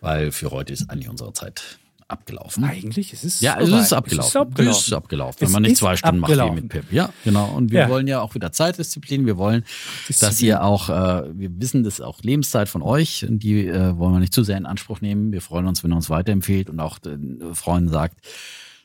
Weil 0.00 0.30
für 0.30 0.52
heute 0.52 0.72
ist 0.72 0.88
eigentlich 0.90 1.08
unsere 1.08 1.32
Zeit 1.32 1.80
abgelaufen. 2.08 2.64
Eigentlich, 2.64 3.12
es 3.12 3.22
ist 3.22 3.42
Ja, 3.42 3.58
es 3.60 3.68
ist 3.68 3.92
abgelaufen. 3.92 4.20
Es 4.20 4.28
ist 4.28 4.36
abgelaufen. 4.36 4.70
Es 4.80 4.86
ist 4.86 4.92
abgelaufen. 4.94 5.40
Wenn 5.40 5.46
Es 5.48 5.52
man 5.52 5.62
nicht 5.62 5.76
zwei 5.76 5.96
Stunden 5.96 6.20
macht 6.20 6.30
abgelaufen. 6.32 6.56
wie 6.56 6.60
mit 6.62 6.70
Pip. 6.70 6.84
Ja, 6.92 7.10
genau. 7.24 7.50
Und 7.54 7.70
wir 7.70 7.80
Ja. 7.80 7.88
wollen 7.90 8.06
ja 8.06 8.20
auch 8.20 8.34
wieder 8.34 8.50
Zeitdisziplin. 8.50 9.26
Wir 9.26 9.36
wollen, 9.36 9.64
dass 10.20 10.40
ihr 10.40 10.62
auch, 10.64 10.88
äh, 10.88 11.24
wir 11.38 11.50
wissen, 11.60 11.84
das 11.84 11.94
ist 11.94 12.00
auch 12.00 12.22
Lebenszeit 12.22 12.68
von 12.68 12.82
euch. 12.82 13.26
Und 13.28 13.40
die 13.42 13.66
äh, 13.66 13.96
wollen 13.98 14.14
wir 14.14 14.20
nicht 14.20 14.32
zu 14.32 14.42
sehr 14.42 14.56
in 14.56 14.66
Anspruch 14.66 15.00
nehmen. 15.00 15.32
Wir 15.32 15.42
freuen 15.42 15.66
uns, 15.66 15.84
wenn 15.84 15.92
ihr 15.92 15.96
uns 15.96 16.08
weiterempfehlt 16.10 16.70
und 16.70 16.80
auch 16.80 16.98
den 16.98 17.40
Freunden 17.54 17.90
sagt, 17.90 18.16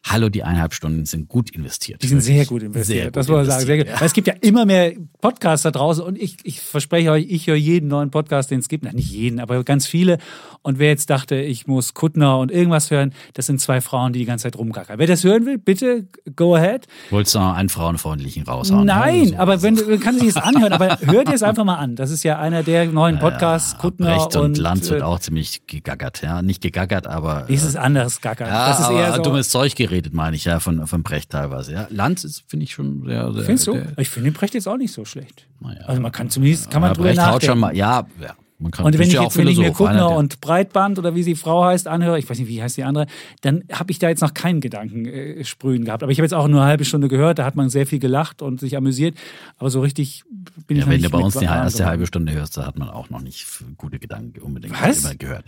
hallo, 0.04 0.30
die 0.30 0.44
eineinhalb 0.44 0.74
Stunden 0.74 1.06
sind 1.06 1.28
gut 1.28 1.50
investiert. 1.52 2.04
Die 2.04 2.08
sind 2.08 2.22
sehr 2.22 2.46
gut 2.46 2.62
investiert. 2.64 3.04
Sehr 3.04 3.12
das 3.12 3.28
wollen 3.30 3.46
wir 3.46 3.52
sagen. 3.52 3.66
Sehr 3.66 3.78
gut. 3.78 3.86
investiert, 3.88 4.02
Weil 4.02 4.08
es 4.08 4.14
gibt 4.14 4.28
ja 4.28 4.34
immer 4.42 4.66
mehr 4.66 4.94
Podcasts 5.22 5.64
da 5.64 5.72
draußen 5.72 6.04
und 6.04 6.18
ich, 6.22 6.38
ich 6.44 6.62
verspreche 6.62 7.12
euch, 7.12 7.26
ich 7.30 7.48
höre 7.48 7.56
jeden 7.56 7.88
neuen 7.88 8.12
Podcast, 8.12 8.52
den 8.52 8.60
es 8.60 8.68
gibt. 8.68 8.84
Na, 8.84 8.92
nicht 8.92 9.10
jeden, 9.12 9.40
aber 9.40 9.64
ganz 9.64 9.88
viele. 9.88 10.18
Und 10.62 10.80
wer 10.80 10.90
jetzt 10.90 11.10
dachte, 11.10 11.36
ich 11.36 11.68
muss 11.68 11.94
Kuttner 11.94 12.38
und 12.40 12.52
irgendwas 12.52 12.92
hören, 12.92 13.14
das 13.34 13.46
sind 13.46 13.60
zwei 13.60 13.82
Frauen, 13.82 14.14
die 14.14 14.20
die 14.20 14.26
ganze 14.26 14.44
Zeit 14.44 14.58
rumgackern. 14.58 15.00
Wer 15.00 15.08
das 15.08 15.24
hören 15.24 15.46
will, 15.46 15.58
bitte 15.58 16.08
go 16.36 16.56
ahead. 16.56 16.88
Wolltest 17.10 17.36
du 17.36 17.40
noch 17.40 17.54
einen 17.54 17.70
frauenfreundlichen 17.70 18.44
raushauen? 18.44 18.86
Nein, 18.86 19.24
Ja, 19.24 19.30
so. 19.30 19.36
aber 19.38 19.62
wenn 19.62 19.76
du 19.76 19.98
kann 20.00 20.20
sich 20.20 20.34
das 20.34 20.44
anhören, 20.44 20.74
aber 20.74 21.00
hört 21.02 21.30
dir 21.30 21.34
es 21.34 21.44
einfach 21.44 21.64
mal 21.64 21.78
an. 21.78 21.96
Das 21.96 22.12
ist 22.12 22.24
ja 22.24 22.40
einer 22.40 22.64
der 22.64 22.86
neuen 22.88 23.20
Podcasts, 23.20 23.78
Kuttner 23.78 24.16
Brecht 24.18 24.36
und, 24.36 24.44
und, 24.44 24.58
Lanz 24.58 24.90
wird 24.90 25.02
äh, 25.02 25.04
auch 25.04 25.20
ziemlich 25.20 25.66
gegackert. 25.68 26.22
Ja, 26.22 26.42
nicht 26.42 26.62
gegackert, 26.62 27.08
aber. 27.08 27.50
Ist 27.50 27.76
anderes 27.78 28.22
Gackern. 28.22 28.48
Ja, 28.48 28.68
das 28.70 28.80
ist 28.82 28.90
eher 28.90 29.14
so. 29.16 29.22
dummes 29.22 29.50
Zeug 29.50 29.76
geredet, 29.76 29.93
meine 30.12 30.36
ich, 30.36 30.46
ja, 30.46 30.60
von, 30.60 30.86
von 30.88 31.04
Brecht 31.04 31.30
teilweise. 31.32 31.74
Ja. 31.74 31.88
Lanz 31.90 32.24
ist, 32.24 32.44
finde 32.48 32.64
ich, 32.66 32.74
schon 32.74 33.04
sehr, 33.06 33.32
sehr. 33.34 33.44
Findest 33.44 33.68
du? 33.68 33.74
der- 33.74 33.98
Ich 33.98 34.10
finde 34.10 34.30
den 34.32 34.34
Brecht 34.36 34.54
jetzt 34.54 34.68
auch 34.68 34.78
nicht 34.78 34.94
so 34.94 35.06
schlecht. 35.06 35.48
Naja. 35.60 35.82
Also 35.86 36.02
man 36.02 36.12
kann 36.12 36.30
zumindest 36.30 36.70
kann 36.72 36.82
man 36.82 36.92
Ja, 36.92 36.94
drüber 36.96 37.08
Brecht 37.10 37.20
haut 37.20 37.26
nachdenken. 37.28 37.46
schon 37.46 37.60
mal, 37.60 37.76
ja, 37.76 38.06
ja. 38.22 38.36
Man 38.60 38.72
kann, 38.72 38.86
Und 38.86 38.98
wenn 38.98 39.08
ich 39.08 39.14
ja 39.14 39.24
jetzt, 39.24 39.38
wenn 39.38 39.48
ich 39.48 39.58
mir 39.58 39.72
Kuttner 39.72 40.12
und 40.16 40.40
Breitband 40.40 41.00
oder 41.00 41.16
wie 41.16 41.24
sie 41.24 41.36
Frau 41.36 41.66
heißt 41.66 41.88
anhöre, 41.88 42.20
ich 42.20 42.30
weiß 42.30 42.40
nicht, 42.40 42.48
wie 42.48 42.62
heißt 42.62 42.78
die 42.78 42.84
andere, 42.84 43.08
dann 43.42 43.64
habe 43.72 43.92
ich 43.92 44.00
da 44.00 44.10
jetzt 44.10 44.22
noch 44.22 44.34
keinen 44.34 44.62
Gedanken 44.62 45.06
äh, 45.06 45.44
sprühen 45.44 45.86
gehabt. 45.86 46.04
Aber 46.04 46.12
ich 46.12 46.20
habe 46.20 46.26
jetzt 46.26 46.34
auch 46.34 46.48
nur 46.48 46.62
eine 46.62 46.70
halbe 46.70 46.86
Stunde 46.86 47.08
gehört, 47.08 47.40
da 47.40 47.46
hat 47.46 47.56
man 47.56 47.70
sehr 47.70 47.86
viel 47.86 48.00
gelacht 48.00 48.42
und 48.42 48.60
sich 48.60 48.78
amüsiert. 48.78 49.18
Aber 49.58 49.70
so 49.70 49.82
richtig 49.82 50.24
bin 50.68 50.78
ich 50.78 50.82
Ja, 50.82 50.86
noch 50.86 50.92
wenn 50.92 51.02
nicht 51.02 51.14
du 51.14 51.18
bei 51.18 51.24
uns 51.24 51.38
die 51.38 51.46
erste 51.46 51.86
halbe 51.86 52.08
Stunde 52.08 52.32
hörst, 52.34 52.58
da 52.58 52.66
hat 52.66 52.78
man 52.78 52.90
auch 52.90 53.10
noch 53.10 53.22
nicht 53.22 53.46
gute 53.78 54.00
Gedanken 54.00 54.42
unbedingt 54.42 54.76
immer 54.76 55.16
gehört. 55.16 55.46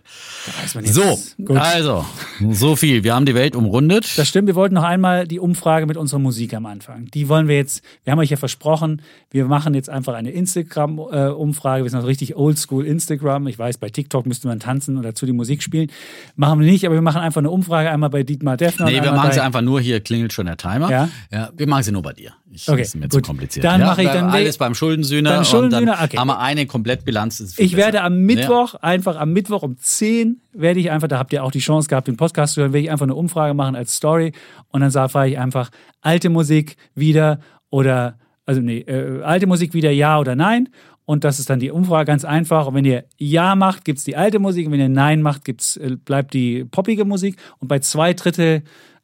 So, 0.84 1.20
Gut. 1.44 1.58
also, 1.58 2.06
so 2.52 2.76
viel. 2.76 3.04
Wir 3.04 3.16
haben 3.16 3.26
die 3.26 3.36
Welt 3.36 3.56
umrundet. 3.56 4.18
Das 4.18 4.28
stimmt, 4.28 4.48
wir 4.48 4.56
wollten 4.56 4.76
noch 4.76 4.84
einmal 4.84 5.28
die 5.28 5.40
Umfrage 5.40 5.86
mit 5.86 5.98
unserer 5.98 6.20
Musik 6.20 6.54
am 6.54 6.66
Anfang. 6.66 7.06
Die 7.14 7.30
wollen 7.30 7.48
wir 7.48 7.56
jetzt, 7.56 7.84
wir 8.04 8.12
haben 8.12 8.20
euch 8.20 8.30
ja 8.30 8.38
versprochen, 8.38 9.02
wir 9.32 9.46
machen 9.46 9.74
jetzt 9.74 9.90
einfach 9.90 10.14
eine 10.14 10.32
Instagram-Umfrage. 10.32 11.84
wir 11.84 11.90
sind 11.90 11.98
also 11.98 12.08
richtig 12.08 12.36
oldschool 12.36 12.86
Instagram. 12.86 13.05
Ich 13.10 13.60
weiß, 13.60 13.78
bei 13.78 13.90
TikTok 13.90 14.26
müsste 14.26 14.48
man 14.48 14.60
tanzen 14.60 14.98
und 14.98 15.04
dazu 15.04 15.26
die 15.26 15.34
Musik 15.34 15.64
spielen. 15.64 15.92
Machen 16.36 16.60
wir 16.60 16.72
nicht, 16.72 16.86
aber 16.86 16.96
wir 16.96 17.02
machen 17.02 17.22
einfach 17.22 17.40
eine 17.40 17.50
Umfrage 17.50 17.90
einmal 17.90 18.10
bei 18.10 18.24
Dietmar 18.24 18.58
Defner. 18.58 18.86
Nee, 18.86 18.98
und 19.00 19.04
wir 19.04 19.12
machen 19.12 19.32
sie 19.32 19.42
einfach 19.42 19.62
nur 19.62 19.80
hier, 19.82 20.00
klingelt 20.00 20.34
schon 20.34 20.46
der 20.46 20.58
Timer. 20.58 20.90
Ja? 20.90 21.10
ja 21.32 21.50
wir 21.56 21.68
machen 21.68 21.84
sie 21.84 21.92
nur 21.92 22.02
bei 22.02 22.14
dir. 22.14 22.34
Ich, 22.52 22.70
Okay, 22.70 22.80
das 22.80 22.88
ist 22.90 22.96
mir 22.96 23.10
zu 23.10 23.18
gut. 23.18 23.28
kompliziert. 23.28 23.66
Dann 23.66 23.82
ja, 23.82 23.88
mache 23.88 24.04
ich 24.04 24.10
dann- 24.10 24.30
alles 24.30 24.58
beim 24.58 24.76
Schuldensühner. 24.76 25.30
Beim 25.30 25.40
und 25.40 25.48
Schuldensühner, 25.48 25.96
dann 25.98 26.06
okay. 26.06 26.18
haben 26.18 26.28
wir 26.28 26.40
eine 26.40 26.66
Komplettbilanz. 26.66 27.56
Ich 27.58 27.76
werde 27.76 27.94
besser. 27.94 28.04
am 28.06 28.22
Mittwoch, 28.22 28.76
einfach 28.76 29.18
am 29.18 29.34
Mittwoch 29.34 29.64
um 29.64 29.78
10 29.78 30.42
werde 30.54 30.80
ich 30.80 30.90
einfach, 30.92 31.08
da 31.08 31.20
habt 31.20 31.34
ihr 31.34 31.44
auch 31.44 31.52
die 31.52 31.60
Chance 31.60 31.90
gehabt, 31.90 32.08
den 32.08 32.18
Podcast 32.18 32.54
zu 32.54 32.62
hören, 32.62 32.74
werde 32.74 32.86
ich 32.86 32.92
einfach 32.92 33.06
eine 33.06 33.16
Umfrage 33.16 33.54
machen 33.54 33.76
als 33.76 33.96
Story 33.96 34.32
und 34.70 34.82
dann 34.82 34.92
sage 34.92 35.30
ich 35.30 35.38
einfach 35.38 35.70
alte 36.02 36.30
Musik 36.30 36.78
wieder 36.96 37.40
oder, 37.70 38.18
also 38.46 38.62
nee, 38.62 38.80
äh, 38.80 39.22
alte 39.22 39.48
Musik 39.48 39.74
wieder 39.74 39.92
ja 39.92 40.20
oder 40.20 40.36
nein. 40.36 40.70
Und 41.06 41.24
das 41.24 41.40
ist 41.40 41.50
dann 41.50 41.60
die 41.60 41.72
Umfrage 41.72 42.06
ganz 42.06 42.26
einfach. 42.26 42.68
Und 42.68 42.76
wenn 42.76 42.86
ihr 42.86 43.06
Ja 43.18 43.56
macht, 43.56 43.86
gibt's 43.86 44.04
die 44.04 44.16
alte 44.16 44.40
Musik. 44.40 44.66
Und 44.66 44.74
wenn 44.74 44.80
ihr 44.80 44.90
Nein 44.90 45.22
macht, 45.22 45.46
gibt's, 45.46 45.78
äh, 45.78 45.98
bleibt 46.04 46.34
die 46.34 46.66
poppige 46.66 47.06
Musik. 47.06 47.38
Und 47.60 47.68
bei 47.68 47.80
zwei 47.80 48.14
Drittel 48.14 48.64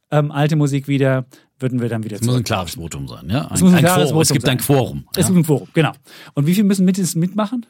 ähm, 0.09 0.31
alte 0.31 0.55
Musik 0.55 0.87
wieder, 0.87 1.25
würden 1.59 1.79
wir 1.79 1.89
dann 1.89 2.03
wieder 2.03 2.17
Es 2.17 2.23
muss 2.23 2.35
ein 2.35 2.43
klares 2.43 2.75
Votum 2.75 3.07
sein, 3.07 3.29
ja? 3.29 3.45
Ein, 3.45 3.53
Es 3.53 3.61
muss 3.61 3.73
ein 3.73 3.79
klares 3.79 4.09
Quorum. 4.09 4.21
Es 4.21 4.27
Votum 4.29 4.33
gibt 4.33 4.49
ein 4.49 4.59
sein. 4.59 4.65
Quorum. 4.65 5.05
Es 5.11 5.17
ja? 5.17 5.27
gibt 5.27 5.37
ein 5.37 5.45
Forum, 5.45 5.67
genau. 5.73 5.91
Und 6.33 6.47
wie 6.47 6.55
viel 6.55 6.63
müssen 6.63 6.85
mit 6.85 7.15
mitmachen? 7.15 7.65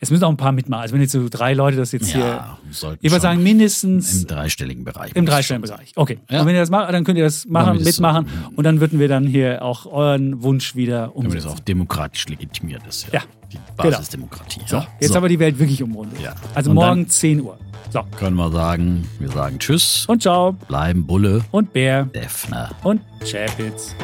Es 0.00 0.10
müssen 0.10 0.24
auch 0.24 0.30
ein 0.30 0.36
paar 0.36 0.52
mitmachen. 0.52 0.82
Also 0.82 0.94
wenn 0.94 1.00
jetzt 1.00 1.12
so 1.12 1.28
drei 1.28 1.54
Leute 1.54 1.76
das 1.76 1.92
jetzt 1.92 2.08
hier. 2.12 2.20
Ja, 2.20 2.58
sollten 2.70 3.04
Ich 3.04 3.10
würde 3.10 3.20
sagen, 3.22 3.42
mindestens 3.42 4.22
im 4.22 4.26
dreistelligen 4.28 4.84
Bereich. 4.84 5.10
im 5.14 5.26
dreistelligen 5.26 5.68
Bereich. 5.68 5.92
Okay. 5.96 6.18
Ja. 6.30 6.40
Und 6.40 6.46
wenn 6.46 6.54
ihr 6.54 6.60
das 6.60 6.70
macht, 6.70 6.92
dann 6.92 7.04
könnt 7.04 7.18
ihr 7.18 7.24
das 7.24 7.46
machen, 7.46 7.76
ist 7.78 7.82
so. 7.96 8.02
mitmachen. 8.02 8.26
Und 8.56 8.64
dann 8.64 8.80
würden 8.80 8.98
wir 9.00 9.08
dann 9.08 9.26
hier 9.26 9.62
auch 9.62 9.86
euren 9.86 10.42
Wunsch 10.42 10.76
wieder 10.76 11.08
Damit 11.08 11.16
es 11.16 11.24
umsetzen. 11.24 11.48
auch 11.48 11.58
demokratisch 11.60 12.28
legitimiert 12.28 12.86
ist. 12.86 13.08
Ja, 13.12 13.22
Die 13.52 13.56
genau. 13.76 13.90
Basisdemokratie. 13.90 14.60
So, 14.66 14.76
ja. 14.76 14.86
jetzt 15.00 15.12
so, 15.12 15.18
aber 15.18 15.28
die 15.28 15.38
Welt 15.38 15.58
wirklich 15.58 15.82
umrundet. 15.82 16.20
Ja. 16.20 16.34
Also 16.54 16.70
Und 16.70 16.76
morgen 16.76 17.02
dann- 17.02 17.08
10 17.08 17.40
Uhr. 17.40 17.58
So. 17.90 18.02
können 18.18 18.36
wir 18.36 18.50
sagen, 18.52 19.08
wir 19.18 19.30
sagen 19.30 19.58
Tschüss, 19.58 20.04
Und 20.08 20.20
ciao. 20.22 20.52
bleiben 20.52 21.06
Bulle, 21.06 21.42
Und 21.50 21.72
Bär. 21.72 22.04
Defner. 22.04 22.70
Und 22.84 23.00
Chapitz. 23.24 23.94